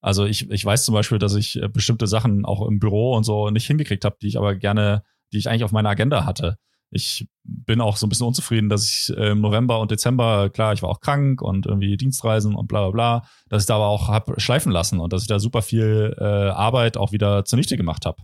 Also 0.00 0.24
ich, 0.24 0.50
ich 0.50 0.64
weiß 0.64 0.84
zum 0.84 0.94
Beispiel, 0.94 1.18
dass 1.18 1.34
ich 1.34 1.60
äh, 1.60 1.68
bestimmte 1.68 2.06
Sachen 2.06 2.44
auch 2.44 2.66
im 2.66 2.78
Büro 2.78 3.14
und 3.14 3.24
so 3.24 3.50
nicht 3.50 3.66
hingekriegt 3.66 4.04
habe, 4.04 4.16
die 4.20 4.28
ich 4.28 4.38
aber 4.38 4.54
gerne, 4.54 5.02
die 5.32 5.38
ich 5.38 5.48
eigentlich 5.48 5.64
auf 5.64 5.72
meiner 5.72 5.90
Agenda 5.90 6.24
hatte. 6.24 6.56
Ich 6.90 7.28
bin 7.42 7.80
auch 7.80 7.96
so 7.96 8.06
ein 8.06 8.08
bisschen 8.08 8.26
unzufrieden, 8.26 8.68
dass 8.68 8.88
ich 8.88 9.16
äh, 9.16 9.30
im 9.30 9.40
November 9.40 9.80
und 9.80 9.90
Dezember, 9.90 10.50
klar, 10.50 10.72
ich 10.72 10.82
war 10.82 10.90
auch 10.90 11.00
krank 11.00 11.42
und 11.42 11.66
irgendwie 11.66 11.96
Dienstreisen 11.96 12.54
und 12.54 12.68
bla 12.68 12.82
bla 12.82 12.90
bla, 12.90 13.28
dass 13.48 13.62
ich 13.62 13.66
da 13.66 13.76
aber 13.76 13.88
auch 13.88 14.08
hab 14.08 14.40
schleifen 14.40 14.72
lassen 14.72 15.00
und 15.00 15.12
dass 15.12 15.22
ich 15.22 15.28
da 15.28 15.38
super 15.38 15.62
viel 15.62 16.14
äh, 16.18 16.24
Arbeit 16.24 16.96
auch 16.96 17.12
wieder 17.12 17.44
zunichte 17.44 17.76
gemacht 17.76 18.06
habe. 18.06 18.22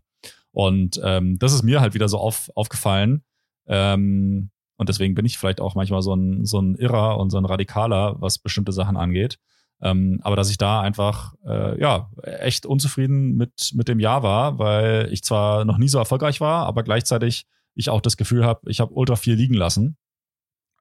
Und 0.53 1.01
ähm, 1.03 1.39
das 1.39 1.53
ist 1.53 1.63
mir 1.63 1.81
halt 1.81 1.95
wieder 1.95 2.09
so 2.09 2.19
auf, 2.19 2.51
aufgefallen. 2.55 3.23
Ähm, 3.67 4.51
und 4.77 4.89
deswegen 4.89 5.15
bin 5.15 5.25
ich 5.25 5.39
vielleicht 5.39 5.61
auch 5.61 5.75
manchmal 5.75 6.03
so 6.03 6.15
ein, 6.15 6.45
so 6.45 6.61
ein 6.61 6.75
Irrer 6.75 7.19
und 7.19 7.31
so 7.31 7.39
ein 7.39 7.45
Radikaler, 7.45 8.17
was 8.21 8.39
bestimmte 8.39 8.73
Sachen 8.73 8.97
angeht. 8.97 9.39
Ähm, 9.81 10.21
aber 10.23 10.37
dass 10.37 10.51
ich 10.51 10.59
da 10.59 10.81
einfach 10.81 11.35
äh, 11.45 11.81
ja 11.81 12.11
echt 12.23 12.67
unzufrieden 12.67 13.35
mit 13.35 13.73
mit 13.75 13.89
dem 13.89 13.99
Jahr 13.99 14.23
war, 14.23 14.59
weil 14.59 15.09
ich 15.11 15.25
zwar 15.25 15.65
noch 15.65 15.77
nie 15.77 15.89
so 15.89 15.99
erfolgreich 15.99 16.41
war, 16.41 16.67
aber 16.67 16.85
gleichzeitig 16.85 17.47
ich 17.75 17.91
auch 17.91 18.01
das 18.01 18.17
Gefühl 18.17 18.45
habe, 18.45 18.71
ich 18.71 18.81
habe 18.81 18.93
ultra 18.93 19.17
viel 19.17 19.35
liegen 19.35 19.55
lassen 19.55 19.97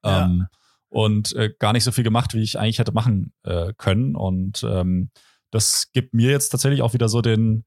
ja. 0.04 0.24
ähm, 0.24 0.46
und 0.88 1.34
äh, 1.34 1.52
gar 1.58 1.72
nicht 1.72 1.84
so 1.84 1.92
viel 1.92 2.04
gemacht, 2.04 2.34
wie 2.34 2.42
ich 2.42 2.58
eigentlich 2.58 2.78
hätte 2.78 2.92
machen 2.92 3.32
äh, 3.44 3.72
können. 3.76 4.14
Und 4.14 4.64
ähm, 4.64 5.10
das 5.50 5.90
gibt 5.92 6.14
mir 6.14 6.30
jetzt 6.30 6.50
tatsächlich 6.50 6.82
auch 6.82 6.94
wieder 6.94 7.08
so 7.08 7.22
den 7.22 7.64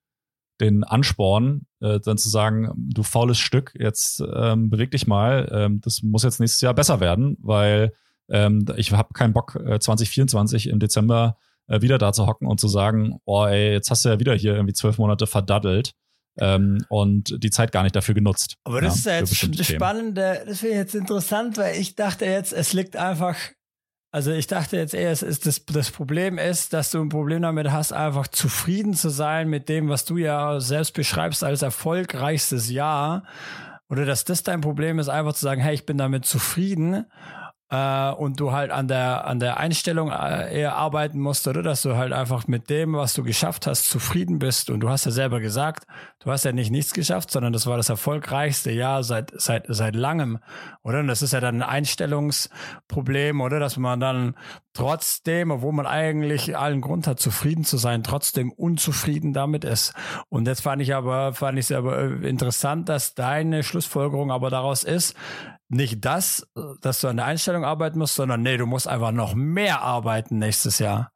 den 0.62 0.84
Ansporn, 0.84 1.66
äh, 1.82 2.00
dann 2.00 2.18
zu 2.18 2.30
sagen, 2.30 2.72
du 2.76 3.04
faules 3.04 3.38
Stück, 3.38 3.74
jetzt 3.78 4.24
ähm, 4.34 4.70
beweg 4.70 4.92
dich 4.92 5.06
mal, 5.06 5.50
ähm, 5.52 5.82
das 5.82 6.02
muss 6.02 6.24
jetzt 6.24 6.40
nächstes 6.40 6.62
Jahr 6.62 6.74
besser 6.74 7.00
werden, 7.00 7.38
weil 7.42 7.94
ähm, 8.30 8.66
ich 8.78 8.92
habe 8.92 9.14
keinen 9.14 9.34
Bock, 9.34 9.56
äh, 9.56 9.80
2024 9.80 10.68
im 10.68 10.80
Dezember 10.80 11.38
äh, 11.68 11.82
wieder 11.82 11.98
da 11.98 12.14
zu 12.14 12.26
hocken 12.26 12.48
und 12.48 12.60
zu 12.60 12.68
sagen, 12.68 13.20
oh 13.26 13.46
ey, 13.46 13.72
jetzt 13.72 13.92
hast 13.92 14.06
du 14.06 14.10
ja 14.10 14.20
wieder 14.20 14.34
hier 14.34 14.56
irgendwie 14.56 14.74
zwölf 14.74 14.98
Monate 14.98 15.28
verdaddelt 15.28 15.94
ähm, 16.40 16.86
und 16.90 17.44
die 17.44 17.50
Zeit 17.50 17.72
gar 17.72 17.84
nicht 17.84 17.96
dafür 17.96 18.16
genutzt. 18.16 18.58
Aber 18.64 18.82
das 18.82 19.04
ja, 19.06 19.20
ist 19.20 19.32
ja 19.32 19.42
jetzt 19.44 19.60
das 19.60 19.68
Spannende, 19.68 20.44
das 20.46 20.60
finde 20.60 20.74
ich 20.74 20.80
jetzt 20.80 20.96
interessant, 20.96 21.58
weil 21.58 21.78
ich 21.80 21.96
dachte 21.96 22.26
jetzt, 22.26 22.54
es 22.54 22.74
liegt 22.74 22.96
einfach, 22.98 23.36
also 24.12 24.32
ich 24.32 24.48
dachte 24.48 24.78
jetzt 24.78 24.94
eher, 24.94 25.12
es 25.12 25.22
ist 25.22 25.46
das, 25.46 25.66
das 25.66 25.92
Problem 25.92 26.38
ist, 26.38 26.74
dass 26.74 26.92
du 26.92 27.02
ein 27.02 27.10
Problem 27.10 27.42
damit 27.42 27.72
hast, 27.72 27.94
einfach 27.94 28.28
zufrieden 28.28 28.94
zu 28.94 29.10
sein 29.10 29.50
mit 29.50 29.70
dem, 29.70 29.90
was 29.90 30.06
du 30.06 30.18
ja 30.18 30.60
selbst 30.60 30.94
beschreibst 30.94 31.44
als 31.44 31.62
erfolgreichstes 31.62 32.70
Jahr. 32.70 33.24
Oder 33.88 34.06
dass 34.06 34.26
das 34.26 34.42
dein 34.42 34.62
Problem 34.62 35.00
ist, 35.00 35.10
einfach 35.10 35.34
zu 35.34 35.42
sagen, 35.42 35.62
hey, 35.62 35.76
ich 35.76 35.86
bin 35.86 35.98
damit 35.98 36.26
zufrieden 36.26 37.06
äh, 37.70 38.12
und 38.12 38.40
du 38.40 38.52
halt 38.52 38.72
an 38.72 38.88
der, 38.88 39.26
an 39.26 39.40
der 39.40 39.58
Einstellung 39.58 40.12
äh, 40.12 40.60
eher 40.60 40.76
arbeiten 40.76 41.20
musst, 41.20 41.48
oder? 41.48 41.64
Dass 41.64 41.82
du 41.82 41.96
halt 41.96 42.14
einfach 42.14 42.48
mit 42.48 42.70
dem, 42.70 42.94
was 42.94 43.14
du 43.14 43.24
geschafft 43.24 43.68
hast, 43.68 43.90
zufrieden 43.90 44.40
bist. 44.40 44.70
Und 44.70 44.82
du 44.82 44.90
hast 44.90 45.06
ja 45.06 45.12
selber 45.12 45.40
gesagt, 45.40 45.86
du 46.20 46.32
hast 46.32 46.46
ja 46.46 46.52
nicht 46.52 46.72
nichts 46.72 46.94
geschafft, 46.94 47.32
sondern 47.32 47.54
das 47.54 47.66
war 47.66 47.78
das 47.78 47.90
erfolgreichste 47.90 48.72
Jahr 48.72 49.04
seit, 49.04 49.32
seit, 49.36 49.66
seit 49.68 49.96
langem, 49.96 50.40
oder? 50.84 51.00
Und 51.00 51.08
das 51.08 51.22
ist 51.22 51.34
ja 51.34 51.40
dann 51.40 51.62
ein 51.62 51.70
Einstellungsproblem, 51.70 53.42
oder? 53.42 53.60
Dass 53.60 53.78
man 53.78 54.00
dann 54.00 54.36
trotzdem, 54.76 55.50
obwohl 55.50 55.74
man 55.74 55.88
eigentlich 55.88 56.56
allen 56.56 56.82
Grund 56.82 57.08
hat, 57.08 57.20
zufrieden 57.20 57.64
zu 57.64 57.78
sein, 57.78 58.04
trotzdem 58.04 58.52
unzufrieden 58.52 59.34
damit 59.34 59.64
ist. 59.64 59.94
Und 60.30 60.48
jetzt 60.48 60.62
fand 60.62 60.82
ich 60.82 60.94
aber, 60.94 61.34
fand 61.34 61.58
ich 61.58 61.66
es 61.66 61.72
aber 61.72 61.98
äh, 61.98 62.30
interessant, 62.30 62.90
dass 62.90 63.16
deine 63.16 63.64
Schlussfolgerung 63.64 64.32
aber 64.32 64.50
daraus 64.50 64.84
ist, 64.84 65.16
nicht 65.68 66.06
das, 66.06 66.48
dass 66.82 67.02
du 67.02 67.08
an 67.08 67.18
der 67.18 67.26
Einstellung 67.26 67.66
arbeiten 67.66 67.98
musst, 67.98 68.16
sondern 68.16 68.44
nee, 68.44 68.58
du 68.58 68.68
musst 68.68 68.88
einfach 68.88 69.12
noch 69.12 69.34
mehr 69.34 69.82
arbeiten 69.82 70.38
nächstes 70.38 70.78
Jahr. 70.78 71.12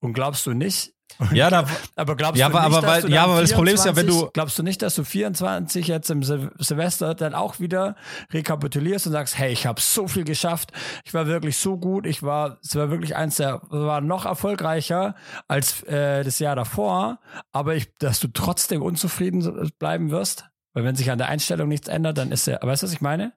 Und 0.00 0.12
glaubst 0.12 0.44
du 0.46 0.52
nicht? 0.52 0.94
Ja, 1.32 1.50
da, 1.50 1.66
aber 1.96 2.16
glaubst 2.16 2.38
ja, 2.38 2.48
du 2.48 2.54
nicht, 2.54 2.64
aber, 2.64 2.86
weil, 2.86 3.10
ja, 3.10 3.24
aber 3.24 3.40
das 3.40 3.52
Problem 3.52 3.74
ist 3.74 3.84
ja, 3.84 3.94
wenn 3.96 4.06
du 4.06 4.30
glaubst 4.32 4.58
du 4.58 4.62
nicht, 4.62 4.80
dass 4.82 4.94
du 4.94 5.04
24 5.04 5.86
jetzt 5.86 6.10
im 6.10 6.22
Silvester 6.22 7.14
dann 7.14 7.34
auch 7.34 7.60
wieder 7.60 7.96
rekapitulierst 8.32 9.06
und 9.06 9.12
sagst, 9.12 9.36
hey, 9.36 9.52
ich 9.52 9.66
habe 9.66 9.80
so 9.80 10.08
viel 10.08 10.24
geschafft, 10.24 10.72
ich 11.04 11.12
war 11.12 11.26
wirklich 11.26 11.58
so 11.58 11.76
gut, 11.76 12.06
ich 12.06 12.22
war, 12.22 12.58
es 12.62 12.74
war 12.74 12.90
wirklich 12.90 13.16
eins 13.16 13.36
der, 13.36 13.60
war 13.68 14.00
noch 14.00 14.24
erfolgreicher 14.24 15.14
als 15.48 15.82
äh, 15.84 16.24
das 16.24 16.38
Jahr 16.38 16.56
davor, 16.56 17.18
aber 17.52 17.74
ich, 17.74 17.94
dass 17.98 18.20
du 18.20 18.28
trotzdem 18.28 18.82
unzufrieden 18.82 19.70
bleiben 19.78 20.10
wirst, 20.10 20.46
weil 20.72 20.84
wenn 20.84 20.96
sich 20.96 21.10
an 21.10 21.18
der 21.18 21.28
Einstellung 21.28 21.68
nichts 21.68 21.88
ändert, 21.88 22.18
dann 22.18 22.32
ist 22.32 22.46
er, 22.48 22.60
weißt 22.62 22.82
du, 22.82 22.86
was 22.86 22.92
ich 22.92 23.00
meine? 23.00 23.32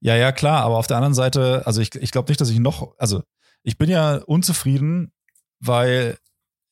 Ja, 0.00 0.14
ja, 0.14 0.30
klar, 0.32 0.62
aber 0.62 0.76
auf 0.76 0.86
der 0.86 0.96
anderen 0.96 1.14
Seite, 1.14 1.62
also 1.66 1.80
ich, 1.80 1.94
ich 1.94 2.12
glaube 2.12 2.30
nicht, 2.30 2.40
dass 2.40 2.50
ich 2.50 2.60
noch, 2.60 2.94
also 2.98 3.22
ich 3.62 3.78
bin 3.78 3.90
ja 3.90 4.18
unzufrieden, 4.18 5.12
weil 5.60 6.18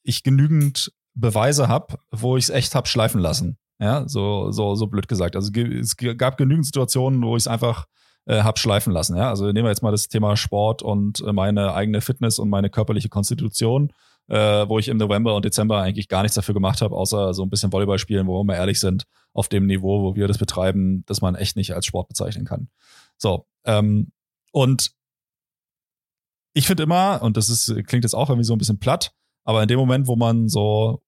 ich 0.03 0.23
genügend 0.23 0.93
Beweise 1.15 1.69
habe, 1.69 1.97
wo 2.11 2.37
ich 2.37 2.45
es 2.45 2.51
echt 2.51 2.75
hab 2.75 2.89
schleifen 2.89 3.21
lassen. 3.21 3.59
Ja, 3.79 4.09
so, 4.09 4.51
so, 4.53 4.75
so 4.75 4.87
blöd 4.87 5.09
gesagt. 5.09 5.37
Also 5.37 5.53
es 5.53 5.97
gab 5.97 6.37
genügend 6.37 6.67
Situationen, 6.67 7.23
wo 7.23 7.37
ich 7.37 7.43
es 7.43 7.49
einfach 7.49 7.87
äh, 8.27 8.43
hab 8.43 8.59
schleifen 8.59 8.93
lassen. 8.93 9.17
Ja, 9.17 9.29
also 9.29 9.47
nehmen 9.47 9.65
wir 9.65 9.71
jetzt 9.71 9.83
mal 9.83 9.91
das 9.91 10.09
Thema 10.09 10.37
Sport 10.37 10.83
und 10.83 11.21
äh, 11.21 11.33
meine 11.33 11.75
eigene 11.75 12.01
Fitness 12.01 12.39
und 12.39 12.49
meine 12.49 12.71
körperliche 12.71 13.09
Konstitution, 13.09 13.93
äh, 14.29 14.69
wo 14.69 14.79
ich 14.79 14.89
im 14.89 14.97
November 14.97 15.35
und 15.35 15.45
Dezember 15.45 15.81
eigentlich 15.81 16.09
gar 16.09 16.23
nichts 16.23 16.35
dafür 16.35 16.55
gemacht 16.55 16.81
habe, 16.83 16.97
außer 16.97 17.35
so 17.35 17.43
ein 17.43 17.51
bisschen 17.51 17.73
Volleyball 17.73 17.99
spielen, 17.99 18.27
wo 18.27 18.39
wir 18.39 18.45
mal 18.45 18.55
ehrlich 18.55 18.81
sind, 18.81 19.05
auf 19.33 19.49
dem 19.49 19.67
Niveau, 19.67 20.03
wo 20.03 20.15
wir 20.15 20.29
das 20.29 20.39
betreiben, 20.39 21.05
dass 21.07 21.21
man 21.21 21.35
echt 21.35 21.57
nicht 21.57 21.75
als 21.75 21.87
Sport 21.87 22.09
bezeichnen 22.09 22.45
kann. 22.45 22.69
So, 23.19 23.47
ähm, 23.65 24.13
und 24.53 24.93
ich 26.55 26.67
finde 26.67 26.85
immer, 26.85 27.21
und 27.23 27.37
das 27.37 27.49
ist, 27.49 27.67
klingt 27.87 28.05
jetzt 28.05 28.15
auch 28.15 28.31
irgendwie 28.31 28.47
so 28.47 28.55
ein 28.55 28.59
bisschen 28.59 28.79
platt, 28.79 29.13
aber 29.45 29.63
in 29.63 29.69
dem 29.69 29.79
Moment, 29.79 30.07
wo 30.07 30.17
man 30.17 30.49
so 30.49 31.03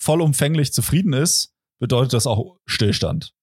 vollumfänglich 0.00 0.72
zufrieden 0.72 1.12
ist, 1.12 1.54
bedeutet 1.78 2.14
das 2.14 2.26
auch 2.26 2.58
Stillstand. 2.66 3.34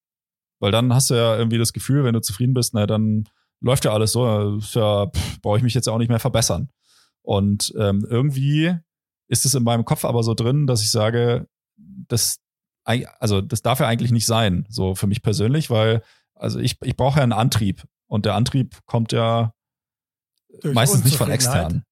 Weil 0.60 0.72
dann 0.72 0.93
hast 0.93 1.10
du 1.10 1.16
ja 1.16 1.38
irgendwie 1.38 1.58
das 1.58 1.74
Gefühl, 1.74 2.03
wenn 2.03 2.14
du 2.14 2.22
zufrieden 2.22 2.53
bist, 2.53 2.74
na, 2.74 2.88
dann 2.88 3.30
läuft 3.62 3.86
ja 3.86 3.93
alles 3.93 4.12
so, 4.12 4.60
ja, 4.60 5.12
brauche 5.41 5.58
ich 5.58 5.64
mich 5.64 5.74
jetzt 5.74 5.88
auch 5.88 5.97
nicht 5.97 6.10
mehr 6.10 6.20
verbessern. 6.20 6.70
Und 7.22 7.74
ähm, 7.78 8.06
irgendwie 8.10 8.76
ist 9.28 9.45
es 9.45 9.53
in 9.53 9.64
meinem 9.64 9.86
Kopf 9.86 10.06
aber 10.06 10.24
so 10.24 10.34
drin, 10.34 10.68
dass 10.68 10.82
ich 10.82 10.91
sage, 10.91 11.47
das, 11.78 12.39
also 12.84 13.41
das 13.41 13.62
darf 13.62 13.80
ja 13.80 13.88
eigentlich 13.88 14.12
nicht 14.12 14.26
sein, 14.26 14.66
so 14.70 14.95
für 14.95 15.08
mich 15.08 15.22
persönlich, 15.22 15.70
weil 15.70 16.03
also 16.36 16.60
ich, 16.60 16.78
ich 16.84 16.95
brauche 16.95 17.18
ja 17.18 17.24
einen 17.24 17.32
Antrieb 17.32 17.84
und 18.08 18.26
der 18.26 18.36
Antrieb 18.36 18.78
kommt 18.86 19.12
ja 19.12 19.55
durch 20.62 20.74
meistens 20.74 21.03
nicht 21.03 21.18
von 21.18 21.32
extern. 21.32 21.84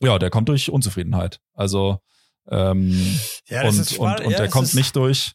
Ja, 0.00 0.18
der 0.18 0.30
kommt 0.30 0.48
durch 0.48 0.70
Unzufriedenheit. 0.70 1.38
Also 1.54 1.98
ähm, 2.48 3.18
ja, 3.46 3.68
und, 3.68 3.98
und, 3.98 4.20
und 4.20 4.30
ja, 4.32 4.38
der 4.38 4.48
kommt 4.48 4.74
nicht 4.74 4.96
durch. 4.96 5.32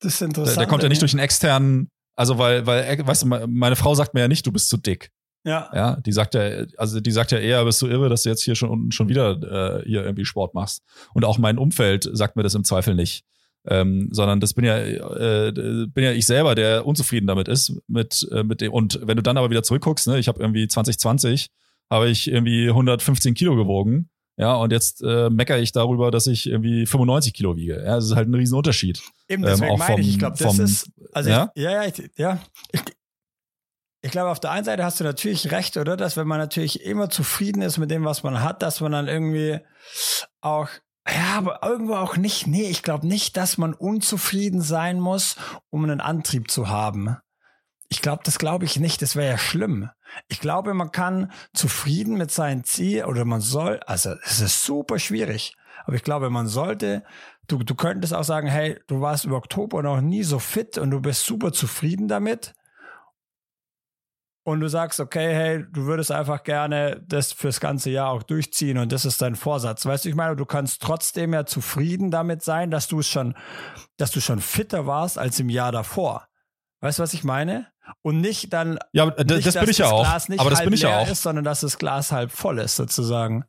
Das 0.00 0.14
ist 0.14 0.20
interessant. 0.22 0.56
Der, 0.56 0.64
der 0.64 0.68
kommt 0.68 0.82
ja 0.82 0.88
nicht 0.88 1.02
durch 1.02 1.12
einen 1.12 1.24
externen, 1.24 1.88
also 2.14 2.38
weil, 2.38 2.66
weil, 2.66 3.04
weißt 3.06 3.22
du, 3.22 3.26
meine 3.26 3.76
Frau 3.76 3.94
sagt 3.94 4.14
mir 4.14 4.20
ja 4.20 4.28
nicht, 4.28 4.46
du 4.46 4.52
bist 4.52 4.68
zu 4.68 4.76
dick. 4.76 5.10
Ja. 5.44 5.70
Ja, 5.72 6.00
die 6.00 6.12
sagt 6.12 6.34
ja, 6.34 6.64
also 6.76 7.00
die 7.00 7.12
sagt 7.12 7.30
ja 7.30 7.38
eher, 7.38 7.64
bist 7.64 7.80
du 7.80 7.86
irre, 7.86 8.08
dass 8.08 8.24
du 8.24 8.28
jetzt 8.28 8.42
hier 8.42 8.56
schon, 8.56 8.90
schon 8.90 9.08
wieder 9.08 9.80
äh, 9.80 9.84
hier 9.84 10.02
irgendwie 10.04 10.24
Sport 10.24 10.54
machst. 10.54 10.82
Und 11.14 11.24
auch 11.24 11.38
mein 11.38 11.56
Umfeld 11.56 12.08
sagt 12.12 12.36
mir 12.36 12.42
das 12.42 12.54
im 12.54 12.64
Zweifel 12.64 12.94
nicht 12.94 13.24
ähm, 13.68 14.08
sondern 14.12 14.40
das 14.40 14.54
bin 14.54 14.64
ja 14.64 14.78
äh, 14.78 15.52
bin 15.52 16.04
ja 16.04 16.12
ich 16.12 16.26
selber, 16.26 16.54
der 16.54 16.86
unzufrieden 16.86 17.26
damit 17.26 17.48
ist 17.48 17.80
mit 17.88 18.26
äh, 18.32 18.42
mit 18.42 18.60
dem 18.60 18.72
und 18.72 19.00
wenn 19.02 19.16
du 19.16 19.22
dann 19.22 19.36
aber 19.36 19.50
wieder 19.50 19.62
zurückguckst, 19.62 20.08
ne, 20.08 20.18
ich 20.18 20.28
habe 20.28 20.40
irgendwie 20.40 20.68
2020 20.68 21.50
habe 21.90 22.08
ich 22.08 22.28
irgendwie 22.28 22.68
115 22.68 23.34
Kilo 23.34 23.56
gewogen. 23.56 24.10
Ja, 24.38 24.54
und 24.56 24.70
jetzt 24.70 25.02
äh, 25.02 25.30
meckere 25.30 25.60
ich 25.60 25.72
darüber, 25.72 26.10
dass 26.10 26.26
ich 26.26 26.46
irgendwie 26.46 26.84
95 26.84 27.32
Kilo 27.32 27.56
wiege. 27.56 27.82
Ja, 27.82 27.96
das 27.96 28.04
ist 28.04 28.16
halt 28.16 28.28
ein 28.28 28.34
Riesenunterschied. 28.34 29.00
Eben, 29.28 29.42
deswegen 29.42 29.72
ähm, 29.72 29.78
meine 29.78 30.00
ich, 30.00 30.10
ich 30.10 30.18
glaube, 30.18 30.36
das 30.36 30.58
ist, 30.58 30.90
also 31.12 31.30
ja, 31.30 31.50
ich, 31.54 31.62
ja, 31.62 31.70
ja, 31.70 31.84
ich, 31.84 32.10
ja. 32.16 32.38
Ich, 32.70 32.82
ich 34.02 34.10
glaube, 34.10 34.30
auf 34.30 34.38
der 34.38 34.50
einen 34.50 34.64
Seite 34.64 34.84
hast 34.84 35.00
du 35.00 35.04
natürlich 35.04 35.50
recht, 35.52 35.78
oder? 35.78 35.96
Dass 35.96 36.18
wenn 36.18 36.28
man 36.28 36.38
natürlich 36.38 36.84
immer 36.84 37.08
zufrieden 37.08 37.62
ist 37.62 37.78
mit 37.78 37.90
dem, 37.90 38.04
was 38.04 38.22
man 38.22 38.42
hat, 38.42 38.62
dass 38.62 38.80
man 38.80 38.92
dann 38.92 39.08
irgendwie 39.08 39.58
auch 40.42 40.68
ja, 41.08 41.38
aber 41.38 41.60
irgendwo 41.62 41.94
auch 41.94 42.16
nicht. 42.16 42.46
Nee, 42.46 42.68
ich 42.68 42.82
glaube 42.82 43.06
nicht, 43.06 43.36
dass 43.36 43.58
man 43.58 43.74
unzufrieden 43.74 44.60
sein 44.60 45.00
muss, 45.00 45.36
um 45.70 45.84
einen 45.84 46.00
Antrieb 46.00 46.50
zu 46.50 46.68
haben. 46.68 47.16
Ich 47.88 48.02
glaube, 48.02 48.22
das 48.24 48.38
glaube 48.38 48.64
ich 48.64 48.80
nicht. 48.80 49.02
Das 49.02 49.14
wäre 49.14 49.30
ja 49.30 49.38
schlimm. 49.38 49.90
Ich 50.28 50.40
glaube, 50.40 50.74
man 50.74 50.90
kann 50.90 51.30
zufrieden 51.54 52.16
mit 52.16 52.30
seinem 52.30 52.64
Ziel 52.64 53.04
oder 53.04 53.24
man 53.24 53.40
soll, 53.40 53.80
also 53.86 54.14
es 54.24 54.40
ist 54.40 54.64
super 54.64 54.98
schwierig, 54.98 55.54
aber 55.84 55.96
ich 55.96 56.02
glaube, 56.02 56.30
man 56.30 56.46
sollte 56.48 57.04
du, 57.48 57.58
du 57.58 57.74
könntest 57.74 58.14
auch 58.14 58.24
sagen, 58.24 58.48
hey, 58.48 58.78
du 58.86 59.00
warst 59.00 59.24
im 59.24 59.32
Oktober 59.32 59.82
noch 59.82 60.00
nie 60.00 60.22
so 60.22 60.38
fit 60.38 60.78
und 60.78 60.90
du 60.90 61.00
bist 61.00 61.24
super 61.24 61.52
zufrieden 61.52 62.08
damit. 62.08 62.54
Und 64.46 64.60
du 64.60 64.68
sagst, 64.68 65.00
okay, 65.00 65.34
hey, 65.34 65.64
du 65.72 65.86
würdest 65.86 66.12
einfach 66.12 66.44
gerne 66.44 67.02
das 67.08 67.32
fürs 67.32 67.58
ganze 67.58 67.90
Jahr 67.90 68.12
auch 68.12 68.22
durchziehen 68.22 68.78
und 68.78 68.92
das 68.92 69.04
ist 69.04 69.20
dein 69.20 69.34
Vorsatz. 69.34 69.84
Weißt 69.84 70.04
du, 70.04 70.08
ich 70.08 70.14
meine, 70.14 70.36
du 70.36 70.44
kannst 70.44 70.82
trotzdem 70.82 71.34
ja 71.34 71.44
zufrieden 71.46 72.12
damit 72.12 72.44
sein, 72.44 72.70
dass 72.70 72.86
du 72.86 73.00
es 73.00 73.08
schon, 73.08 73.34
dass 73.96 74.12
du 74.12 74.20
schon 74.20 74.38
fitter 74.38 74.86
warst 74.86 75.18
als 75.18 75.40
im 75.40 75.48
Jahr 75.48 75.72
davor. 75.72 76.28
Weißt 76.80 77.00
du, 77.00 77.02
was 77.02 77.12
ich 77.12 77.24
meine? 77.24 77.66
Und 78.02 78.20
nicht 78.20 78.52
dann. 78.52 78.78
Ja, 78.92 79.10
das, 79.10 79.26
nicht, 79.26 79.48
das 79.48 79.58
bin 79.58 79.68
ich 79.68 79.78
ja 79.78 79.90
auch. 79.90 80.06
aber 80.06 80.50
das 80.50 80.62
bin 80.62 80.72
ich 80.72 80.82
ja 80.82 80.96
auch. 80.96 81.10
Ist, 81.10 81.22
sondern 81.22 81.44
dass 81.44 81.62
das 81.62 81.76
Glas 81.76 82.12
halb 82.12 82.30
voll 82.30 82.60
ist, 82.60 82.76
sozusagen. 82.76 83.46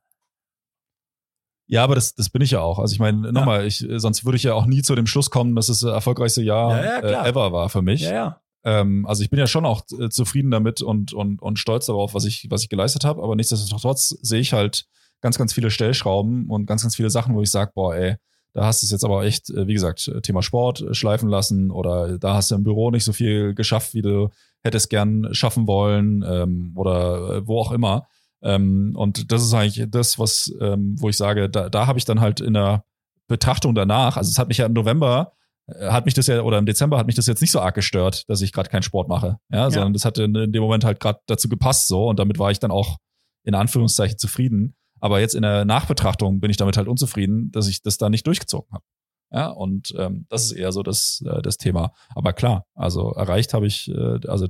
Ja, 1.68 1.84
aber 1.84 1.93
das, 1.93 2.16
das 2.16 2.32
bin 2.32 2.41
ich 2.41 2.50
ja 2.50 2.62
auch. 2.62 2.80
Also 2.80 2.93
ich 2.93 3.00
meine, 3.00 3.32
nochmal, 3.32 3.68
ich, 3.68 3.86
sonst 3.98 4.26
würde 4.26 4.38
ich 4.38 4.43
ja 4.43 4.56
auch 4.56 4.66
nie 4.66 4.82
zu 4.82 4.95
dem 4.95 5.06
Schluss 5.06 5.30
kommen, 5.30 5.56
dass 5.56 5.70
es 5.70 5.82
das 5.82 5.93
erfolgreichste 5.93 6.41
Jahr 6.41 6.84
ja, 6.84 7.08
ja, 7.08 7.24
äh, 7.24 7.30
ever 7.30 7.52
war 7.52 7.70
für 7.70 7.84
mich. 7.84 8.02
Ja, 8.02 8.14
ja. 8.14 8.41
Ähm, 8.68 9.05
also 9.05 9.24
ich 9.24 9.30
bin 9.30 9.39
ja 9.39 9.47
schon 9.47 9.65
auch 9.65 9.84
äh, 9.97 10.09
zufrieden 10.09 10.51
damit 10.51 10.82
und, 10.82 11.13
und, 11.13 11.41
und 11.41 11.57
stolz 11.57 11.86
darauf, 11.86 12.13
was 12.13 12.26
ich, 12.26 12.47
was 12.49 12.63
ich 12.63 12.70
geleistet 12.70 13.05
habe. 13.05 13.24
Aber 13.24 13.36
nichtsdestotrotz 13.38 14.09
sehe 14.22 14.41
ich 14.41 14.51
halt 14.51 14.86
ganz, 15.22 15.38
ganz 15.38 15.53
viele 15.53 15.72
Stellschrauben 15.72 16.49
und 16.49 16.65
ganz, 16.65 16.82
ganz 16.82 16.97
viele 16.97 17.09
Sachen, 17.09 17.34
wo 17.34 17.41
ich 17.41 17.49
sage, 17.49 17.72
boah, 17.74 17.95
ey, 17.95 18.15
da 18.53 18.65
hast 18.65 18.82
du 18.82 18.86
es 18.86 18.91
jetzt 18.91 19.05
aber 19.05 19.24
echt, 19.24 19.49
äh, 19.51 19.68
wie 19.68 19.74
gesagt, 19.74 20.11
Thema 20.22 20.43
Sport 20.43 20.84
schleifen 20.91 21.30
lassen 21.30 21.72
oder 21.72 22.18
da 22.20 22.34
hast 22.34 22.51
du 22.51 22.55
im 22.55 22.63
Büro 22.63 22.91
nicht 22.91 23.05
so 23.05 23.13
viel 23.13 23.53
geschafft, 23.53 23.93
wie 23.93 24.01
du 24.01 24.32
hättest 24.63 24.89
gern 24.89 25.30
schaffen 25.32 25.65
wollen 25.65 26.26
ähm, 26.28 26.74
oder 26.76 27.47
wo 27.47 27.61
auch 27.61 27.72
immer. 27.72 28.07
Ähm, 28.41 28.93
und 28.97 29.32
das 29.32 29.43
ist 29.43 29.53
eigentlich 29.53 29.88
das, 29.89 30.20
was, 30.20 30.53
ähm, 30.59 30.95
wo 30.99 31.07
ich 31.07 31.15
sage, 31.15 31.49
da, 31.49 31.70
da 31.70 31.88
habe 31.88 31.99
ich 31.99 32.05
dann 32.05 32.20
halt 32.20 32.41
in 32.41 32.53
der 32.53 32.84
Betrachtung 33.28 33.76
danach, 33.76 34.18
also 34.18 34.30
es 34.30 34.38
hat 34.38 34.49
mich 34.49 34.57
ja 34.57 34.65
im 34.65 34.74
November, 34.74 35.32
äh, 35.32 35.37
hat 35.68 36.05
mich 36.05 36.13
das 36.13 36.28
ja, 36.28 36.41
oder 36.41 36.57
im 36.57 36.65
Dezember 36.65 36.97
hat 36.97 37.07
mich 37.07 37.15
das 37.15 37.28
jetzt 37.28 37.41
nicht 37.41 37.51
so 37.51 37.59
arg 37.59 37.76
gestört, 37.76 38.24
dass 38.30 38.41
ich 38.41 38.53
gerade 38.53 38.70
keinen 38.70 38.84
Sport 38.84 39.09
mache. 39.09 39.38
Ja, 39.49 39.59
ja. 39.59 39.72
sondern 39.72 39.93
das 39.93 40.05
hatte 40.05 40.24
in, 40.24 40.36
in 40.36 40.51
dem 40.51 40.61
Moment 40.61 40.86
halt 40.86 40.99
gerade 40.99 41.20
dazu 41.28 41.49
gepasst 41.49 41.88
so 41.88 42.07
und 42.07 42.20
damit 42.20 42.39
war 42.39 42.51
ich 42.51 42.59
dann 42.59 42.72
auch 42.72 42.97
in 43.43 43.55
Anführungszeichen 43.55 44.18
zufrieden. 44.18 44.76
Aber 44.99 45.20
jetzt 45.20 45.36
in 45.36 45.43
der 45.43 45.65
Nachbetrachtung 45.65 46.39
bin 46.39 46.49
ich 46.49 46.57
damit 46.57 46.78
halt 46.78 46.88
unzufrieden, 46.88 47.51
dass 47.51 47.68
ich 47.68 47.82
das 47.82 47.97
da 47.97 48.09
nicht 48.09 48.26
durchgezogen 48.26 48.72
habe. 48.72 48.84
Ja, 49.32 49.47
und 49.47 49.93
ähm, 49.97 50.26
das 50.30 50.45
ist 50.45 50.53
eher 50.53 50.72
so 50.72 50.84
das, 50.84 51.24
äh, 51.26 51.41
das 51.41 51.57
Thema. 51.57 51.91
Aber 52.15 52.34
klar, 52.34 52.65
also 52.74 53.11
erreicht 53.11 53.53
habe 53.53 53.68
ich, 53.68 53.89
äh, 53.89 54.20
also 54.28 54.47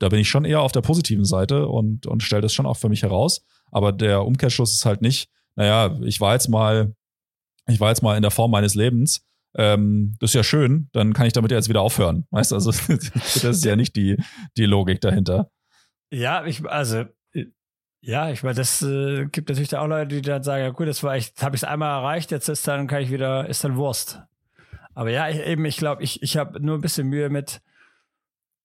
da 0.00 0.08
bin 0.08 0.18
ich 0.18 0.28
schon 0.28 0.44
eher 0.44 0.62
auf 0.62 0.72
der 0.72 0.80
positiven 0.80 1.24
Seite 1.24 1.68
und, 1.68 2.06
und 2.06 2.22
stelle 2.22 2.42
das 2.42 2.52
schon 2.52 2.66
auch 2.66 2.76
für 2.76 2.88
mich 2.88 3.02
heraus. 3.02 3.44
Aber 3.70 3.92
der 3.92 4.24
Umkehrschluss 4.24 4.74
ist 4.74 4.84
halt 4.84 5.00
nicht, 5.00 5.30
naja, 5.54 5.96
ich 6.02 6.20
war 6.20 6.32
jetzt 6.32 6.48
mal, 6.48 6.94
ich 7.68 7.78
war 7.78 7.90
jetzt 7.90 8.02
mal 8.02 8.16
in 8.16 8.22
der 8.22 8.30
Form 8.30 8.50
meines 8.50 8.74
Lebens. 8.74 9.24
Ähm, 9.54 10.14
das 10.20 10.30
ist 10.30 10.34
ja 10.34 10.44
schön, 10.44 10.88
dann 10.92 11.12
kann 11.12 11.26
ich 11.26 11.32
damit 11.32 11.50
jetzt 11.50 11.68
wieder 11.68 11.82
aufhören. 11.82 12.26
Weißt 12.30 12.52
du, 12.52 12.54
also 12.54 12.70
das 12.88 13.34
ist 13.44 13.64
ja 13.64 13.76
nicht 13.76 13.96
die, 13.96 14.16
die 14.56 14.66
Logik 14.66 15.00
dahinter. 15.00 15.50
Ja, 16.12 16.44
ich, 16.44 16.64
also, 16.68 17.04
ja, 18.02 18.30
ich 18.30 18.42
meine, 18.42 18.54
das 18.54 18.80
äh, 18.82 19.26
gibt 19.26 19.48
natürlich 19.48 19.76
auch 19.76 19.86
Leute, 19.86 20.16
die 20.16 20.22
dann 20.22 20.42
sagen, 20.42 20.62
ja 20.62 20.70
gut, 20.70 20.88
das 20.88 21.02
war 21.02 21.14
echt, 21.14 21.42
habe 21.42 21.54
ich 21.56 21.62
es 21.62 21.68
einmal 21.68 22.00
erreicht, 22.00 22.30
jetzt 22.30 22.48
ist 22.48 22.66
dann, 22.66 22.86
kann 22.86 23.02
ich 23.02 23.10
wieder, 23.10 23.48
ist 23.48 23.62
dann 23.62 23.76
Wurst. 23.76 24.22
Aber 24.94 25.10
ja, 25.10 25.28
ich, 25.28 25.40
eben, 25.40 25.64
ich 25.64 25.76
glaube, 25.76 26.02
ich, 26.02 26.22
ich 26.22 26.36
habe 26.36 26.60
nur 26.60 26.78
ein 26.78 26.80
bisschen 26.80 27.08
Mühe 27.08 27.28
mit, 27.28 27.60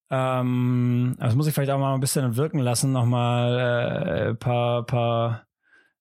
ähm, 0.10 1.16
das 1.20 1.36
muss 1.36 1.48
ich 1.48 1.54
vielleicht 1.54 1.72
auch 1.72 1.80
mal 1.80 1.94
ein 1.94 2.00
bisschen 2.00 2.36
wirken 2.36 2.60
lassen, 2.60 2.92
nochmal 2.92 3.60
äh, 3.60 4.30
ein 4.30 4.38
paar, 4.38 4.86
paar 4.86 5.46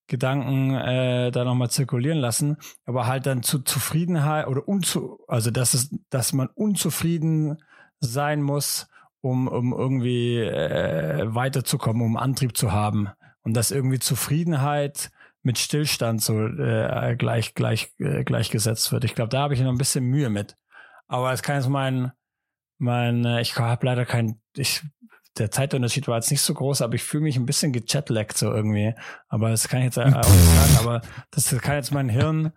Gedanken 0.06 0.74
äh, 0.74 1.30
da 1.30 1.44
nochmal 1.44 1.70
zirkulieren 1.70 2.18
lassen, 2.18 2.56
aber 2.84 3.06
halt 3.06 3.26
dann 3.26 3.42
zu 3.42 3.60
Zufriedenheit 3.60 4.46
oder 4.46 4.68
unzu, 4.68 5.18
also 5.28 5.50
dass 5.50 5.74
es, 5.74 5.90
dass 6.10 6.32
man 6.32 6.48
unzufrieden 6.54 7.58
sein 8.00 8.42
muss, 8.42 8.88
um, 9.20 9.48
um 9.48 9.72
irgendwie 9.72 10.38
äh, 10.38 11.34
weiterzukommen, 11.34 12.02
um 12.02 12.16
Antrieb 12.16 12.56
zu 12.56 12.72
haben. 12.72 13.08
Und 13.42 13.54
dass 13.54 13.70
irgendwie 13.70 13.98
Zufriedenheit 13.98 15.10
mit 15.42 15.58
Stillstand 15.58 16.22
so 16.22 16.46
äh, 16.46 17.16
gleich, 17.16 17.54
gleich, 17.54 17.92
äh, 17.98 18.24
gleichgesetzt 18.24 18.92
wird. 18.92 19.04
Ich 19.04 19.14
glaube, 19.14 19.28
da 19.28 19.42
habe 19.42 19.54
ich 19.54 19.60
noch 19.60 19.70
ein 19.70 19.78
bisschen 19.78 20.04
Mühe 20.04 20.30
mit. 20.30 20.56
Aber 21.06 21.32
es 21.32 21.42
kann 21.42 21.56
jetzt 21.56 21.68
mein, 21.68 22.12
mein, 22.78 23.24
äh, 23.24 23.40
ich 23.40 23.56
habe 23.56 23.86
leider 23.86 24.06
kein, 24.06 24.40
ich, 24.56 24.82
der 25.38 25.50
Zeitunterschied 25.50 26.06
war 26.06 26.16
jetzt 26.16 26.30
nicht 26.30 26.42
so 26.42 26.54
groß, 26.54 26.82
aber 26.82 26.94
ich 26.94 27.02
fühle 27.02 27.24
mich 27.24 27.36
ein 27.36 27.46
bisschen 27.46 27.72
gechatlaggt 27.72 28.38
so 28.38 28.52
irgendwie. 28.52 28.94
Aber 29.28 29.50
das 29.50 29.68
kann 29.68 29.80
ich 29.80 29.86
jetzt 29.86 29.98
auch 29.98 30.04
nicht 30.04 30.14
sagen, 30.14 30.76
aber 30.78 31.02
das 31.30 31.50
kann 31.58 31.74
jetzt 31.74 31.92
mein 31.92 32.08
Hirn 32.08 32.52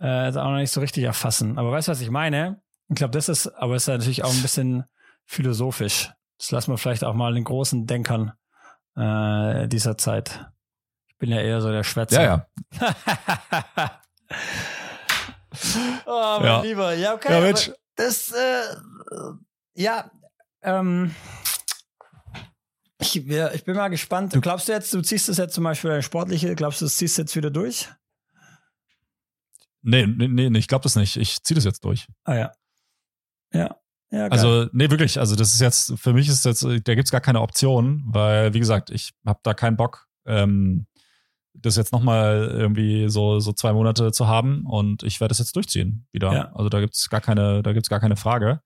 äh, 0.00 0.28
auch 0.28 0.50
noch 0.50 0.56
nicht 0.56 0.70
so 0.70 0.80
richtig 0.80 1.04
erfassen. 1.04 1.58
Aber 1.58 1.72
weißt 1.72 1.88
du, 1.88 1.92
was 1.92 2.00
ich 2.00 2.10
meine? 2.10 2.60
Ich 2.88 2.96
glaube, 2.96 3.12
das 3.12 3.28
ist, 3.28 3.48
aber 3.48 3.76
ist 3.76 3.88
ja 3.88 3.96
natürlich 3.96 4.24
auch 4.24 4.32
ein 4.32 4.42
bisschen 4.42 4.84
philosophisch. 5.24 6.10
Das 6.38 6.50
lassen 6.50 6.70
wir 6.72 6.78
vielleicht 6.78 7.04
auch 7.04 7.14
mal 7.14 7.34
den 7.34 7.44
großen 7.44 7.86
Denkern 7.86 8.32
äh, 8.96 9.66
dieser 9.68 9.96
Zeit. 9.96 10.46
Ich 11.08 11.16
bin 11.18 11.30
ja 11.30 11.40
eher 11.40 11.60
so 11.60 11.70
der 11.70 11.82
Schwätzer. 11.82 12.22
Ja, 12.22 12.46
ja. 12.80 13.00
oh, 16.06 16.38
mein 16.40 16.46
ja. 16.46 16.60
Lieber. 16.60 16.94
Ja, 16.94 17.14
okay. 17.14 17.32
Ja. 17.32 17.72
Das, 17.96 18.30
äh, 18.30 18.62
ja, 19.74 20.10
ähm, 20.62 21.14
ich, 22.98 23.14
ja, 23.14 23.52
ich 23.52 23.64
bin 23.64 23.76
mal 23.76 23.88
gespannt. 23.88 24.34
Du 24.34 24.40
glaubst 24.40 24.68
du 24.68 24.72
jetzt, 24.72 24.92
du 24.92 25.00
ziehst 25.00 25.28
das 25.28 25.38
jetzt 25.38 25.54
zum 25.54 25.64
Beispiel 25.64 25.90
eine 25.90 26.02
sportliche, 26.02 26.54
glaubst 26.54 26.80
du, 26.80 26.86
das 26.86 26.96
ziehst 26.96 27.18
du 27.18 27.22
jetzt 27.22 27.36
wieder 27.36 27.50
durch? 27.50 27.88
Nee, 29.82 30.06
nee, 30.06 30.50
nee, 30.50 30.58
ich 30.58 30.68
glaube 30.68 30.82
das 30.82 30.96
nicht. 30.96 31.16
Ich 31.16 31.42
ziehe 31.42 31.54
das 31.54 31.64
jetzt 31.64 31.84
durch. 31.84 32.08
Ah 32.24 32.34
ja. 32.34 32.52
Ja. 33.52 33.76
Ja, 34.10 34.28
geil. 34.28 34.32
also, 34.32 34.66
nee, 34.72 34.90
wirklich. 34.90 35.18
Also, 35.20 35.36
das 35.36 35.52
ist 35.52 35.60
jetzt, 35.60 35.98
für 35.98 36.12
mich 36.12 36.28
ist 36.28 36.44
jetzt, 36.44 36.64
da 36.64 36.94
gibt's 36.94 37.10
gar 37.10 37.20
keine 37.20 37.42
Option, 37.42 38.04
weil, 38.06 38.54
wie 38.54 38.58
gesagt, 38.58 38.90
ich 38.90 39.12
habe 39.26 39.40
da 39.42 39.52
keinen 39.52 39.76
Bock, 39.76 40.06
ähm, 40.24 40.86
das 41.52 41.76
jetzt 41.76 41.92
nochmal 41.92 42.48
irgendwie 42.52 43.08
so, 43.08 43.40
so 43.40 43.52
zwei 43.52 43.72
Monate 43.72 44.12
zu 44.12 44.26
haben 44.26 44.64
und 44.64 45.02
ich 45.02 45.20
werde 45.20 45.30
das 45.30 45.38
jetzt 45.38 45.56
durchziehen 45.56 46.06
wieder. 46.12 46.32
Ja. 46.32 46.52
Also 46.54 46.68
da 46.68 46.80
gibt's 46.80 47.08
gar 47.10 47.20
keine, 47.20 47.62
da 47.62 47.72
gibt's 47.72 47.88
gar 47.88 48.00
keine 48.00 48.16
Frage. 48.16 48.60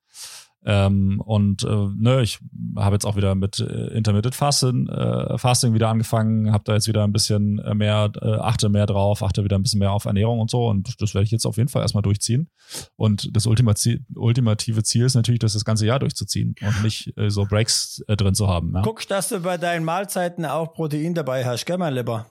Ähm, 0.65 1.21
und 1.25 1.65
äh, 1.65 1.89
ne, 1.97 2.23
ich 2.23 2.39
habe 2.77 2.95
jetzt 2.95 3.05
auch 3.05 3.17
wieder 3.17 3.35
mit 3.35 3.59
äh, 3.59 3.89
Intermittent 3.89 4.35
Fasting, 4.35 4.87
äh, 4.89 5.37
Fasting 5.37 5.75
wieder 5.75 5.89
angefangen, 5.89 6.53
habe 6.53 6.63
da 6.65 6.75
jetzt 6.75 6.87
wieder 6.87 7.03
ein 7.03 7.13
bisschen 7.13 7.59
äh, 7.59 7.75
mehr, 7.75 8.13
äh, 8.21 8.35
achte 8.35 8.69
mehr 8.69 8.87
drauf, 8.87 9.23
achte 9.25 9.43
wieder 9.43 9.59
ein 9.59 9.63
bisschen 9.63 9.81
mehr 9.81 9.93
auf 9.93 10.05
Ernährung 10.05 10.39
und 10.39 10.51
so. 10.51 10.69
Und 10.69 11.01
das 11.01 11.15
werde 11.15 11.25
ich 11.25 11.33
jetzt 11.33 11.47
auf 11.47 11.57
jeden 11.57 11.69
Fall 11.69 11.83
erstmal 11.83 12.03
durchziehen. 12.03 12.49
Und 12.95 13.35
das 13.37 13.47
ultimative 13.47 14.83
Ziel 14.85 15.05
ist 15.05 15.15
natürlich, 15.15 15.41
das 15.41 15.55
das 15.55 15.65
ganze 15.65 15.87
Jahr 15.87 15.99
durchzuziehen 15.99 16.55
und 16.61 16.83
nicht 16.83 17.17
äh, 17.19 17.29
so 17.29 17.45
Breaks 17.45 18.03
äh, 18.07 18.17
drin 18.17 18.35
zu 18.35 18.47
haben. 18.47 18.73
Ja? 18.75 18.83
Guck, 18.83 19.07
dass 19.09 19.31
du 19.31 19.41
bei 19.41 19.59
deinen 19.59 19.85
Mahlzeiten 19.85 20.47
auch 20.47 20.73
Protein 20.73 21.15
dabei 21.15 21.45
hast, 21.45 21.67
gell, 21.67 21.79
mein 21.79 21.95
Lieber? 21.95 22.27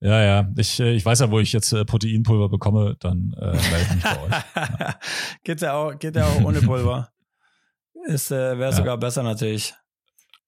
Ja, 0.00 0.22
ja. 0.22 0.48
Ich, 0.58 0.78
äh, 0.78 0.92
ich 0.92 1.06
weiß 1.06 1.20
ja, 1.20 1.30
wo 1.30 1.40
ich 1.40 1.54
jetzt 1.54 1.70
Proteinpulver 1.86 2.50
bekomme, 2.50 2.96
dann 3.00 3.34
äh, 3.40 3.46
melde 3.46 3.86
ich 3.88 3.94
mich 3.94 4.04
bei 4.04 4.22
euch. 4.22 4.44
Ja. 4.54 4.94
geht 5.44 5.60
ja 5.62 5.72
auch, 5.72 5.98
geht 5.98 6.16
ja 6.16 6.26
auch 6.26 6.44
ohne 6.44 6.60
Pulver. 6.60 7.08
Ist, 8.06 8.30
äh, 8.30 8.58
wäre 8.58 8.70
ja. 8.70 8.72
sogar 8.72 8.96
besser 8.96 9.22
natürlich. 9.22 9.74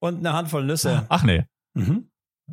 Und 0.00 0.18
eine 0.18 0.32
Handvoll 0.32 0.64
Nüsse. 0.64 1.04
Ach 1.08 1.22
nee. 1.24 1.44
Mhm. 1.74 2.08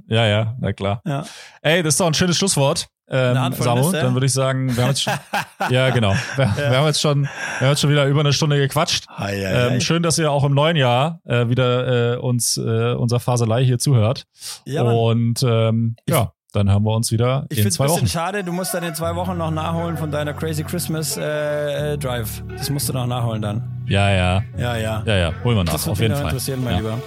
Ja, 0.08 0.26
ja, 0.26 0.56
na 0.60 0.74
klar. 0.74 1.01
Ja. 1.06 1.26
Ey, 1.62 1.82
das 1.84 1.93
ist 1.93 1.99
doch 1.99 2.08
ein 2.08 2.14
schönes 2.14 2.38
Schlusswort. 2.38 2.88
Ähm, 3.08 3.53
Samu, 3.53 3.91
dann 3.91 4.14
würde 4.16 4.26
ich 4.26 4.34
sagen, 4.34 4.76
wir 4.76 4.82
haben 4.82 4.89
jetzt 4.89 5.03
schon, 5.03 5.14
ja 5.70 5.91
genau, 5.91 6.16
wir, 6.36 6.45
ja. 6.45 6.58
wir, 6.58 6.78
haben 6.78 6.88
jetzt 6.88 7.01
schon, 7.01 7.24
wir 7.24 7.62
haben 7.62 7.70
jetzt 7.70 7.82
schon 7.82 7.91
wieder 7.91 8.08
über 8.08 8.22
eine 8.22 8.34
Stunde 8.34 8.58
gequatscht. 8.58 9.06
Hi, 9.10 9.36
hi, 9.36 9.74
ähm, 9.76 9.80
schön, 9.82 10.01
dass 10.01 10.18
ihr 10.18 10.32
auch 10.32 10.43
im 10.43 10.56
neuen 10.56 10.76
Jahr 10.76 11.20
äh, 11.24 11.47
wieder 11.47 12.16
äh, 12.16 12.18
uns 12.18 12.58
äh, 12.58 12.93
unser 12.93 13.20
Faselei 13.20 13.64
hier 13.64 13.78
zuhört. 13.78 14.26
Ja, 14.66 14.82
Und 14.82 15.43
ähm, 15.43 15.97
ja, 16.10 16.34
dann 16.56 16.70
hören 16.70 16.84
wir 16.84 16.95
uns 16.95 17.12
wieder 17.12 17.45
ich 17.49 17.60
in 17.60 17.72
zwei 17.72 17.86
Wochen. 17.86 17.93
Ich 17.93 17.99
finde 17.99 18.06
es 18.06 18.06
ein 18.06 18.06
bisschen 18.06 18.08
schade, 18.08 18.43
du 18.43 18.51
musst 18.51 18.74
dann 18.74 18.84
in 18.84 18.95
zwei 18.95 19.16
Wochen 19.16 19.38
noch 19.38 19.51
nachholen 19.51 19.97
von 19.97 20.12
deiner 20.12 20.34
Crazy 20.34 20.64
Christmas 20.64 21.18
äh, 21.18 21.93
äh, 21.93 21.97
Drive. 21.97 22.43
Das 22.49 22.70
musst 22.70 22.89
du 22.89 22.93
noch 22.93 23.08
nachholen 23.08 23.41
dann. 23.41 23.84
Ja, 23.88 24.10
ja. 24.10 24.43
Ja, 24.58 24.76
ja. 24.78 25.03
Ja, 25.06 25.16
ja. 25.16 25.34
Holen 25.43 25.58
wir 25.58 25.64
nach, 25.64 25.74
das 25.74 25.88
auf 25.88 25.99
jeden 25.99 26.16
Fall. 26.16 26.26
interessieren, 26.26 26.64
mein 26.64 26.74
ja. 26.74 26.80
Lieber. 26.80 26.97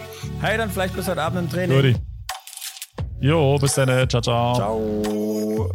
Hey, 0.40 0.56
dann 0.56 0.70
vielleicht 0.70 0.94
bis 0.94 1.08
heute 1.08 1.22
Abend 1.22 1.40
im 1.40 1.50
Training. 1.50 1.76
Guti. 1.76 1.96
Jo, 3.20 3.58
bis 3.58 3.74
dann. 3.74 4.08
Ciao, 4.08 4.20
ciao. 4.20 4.54
Ciao. 4.54 5.70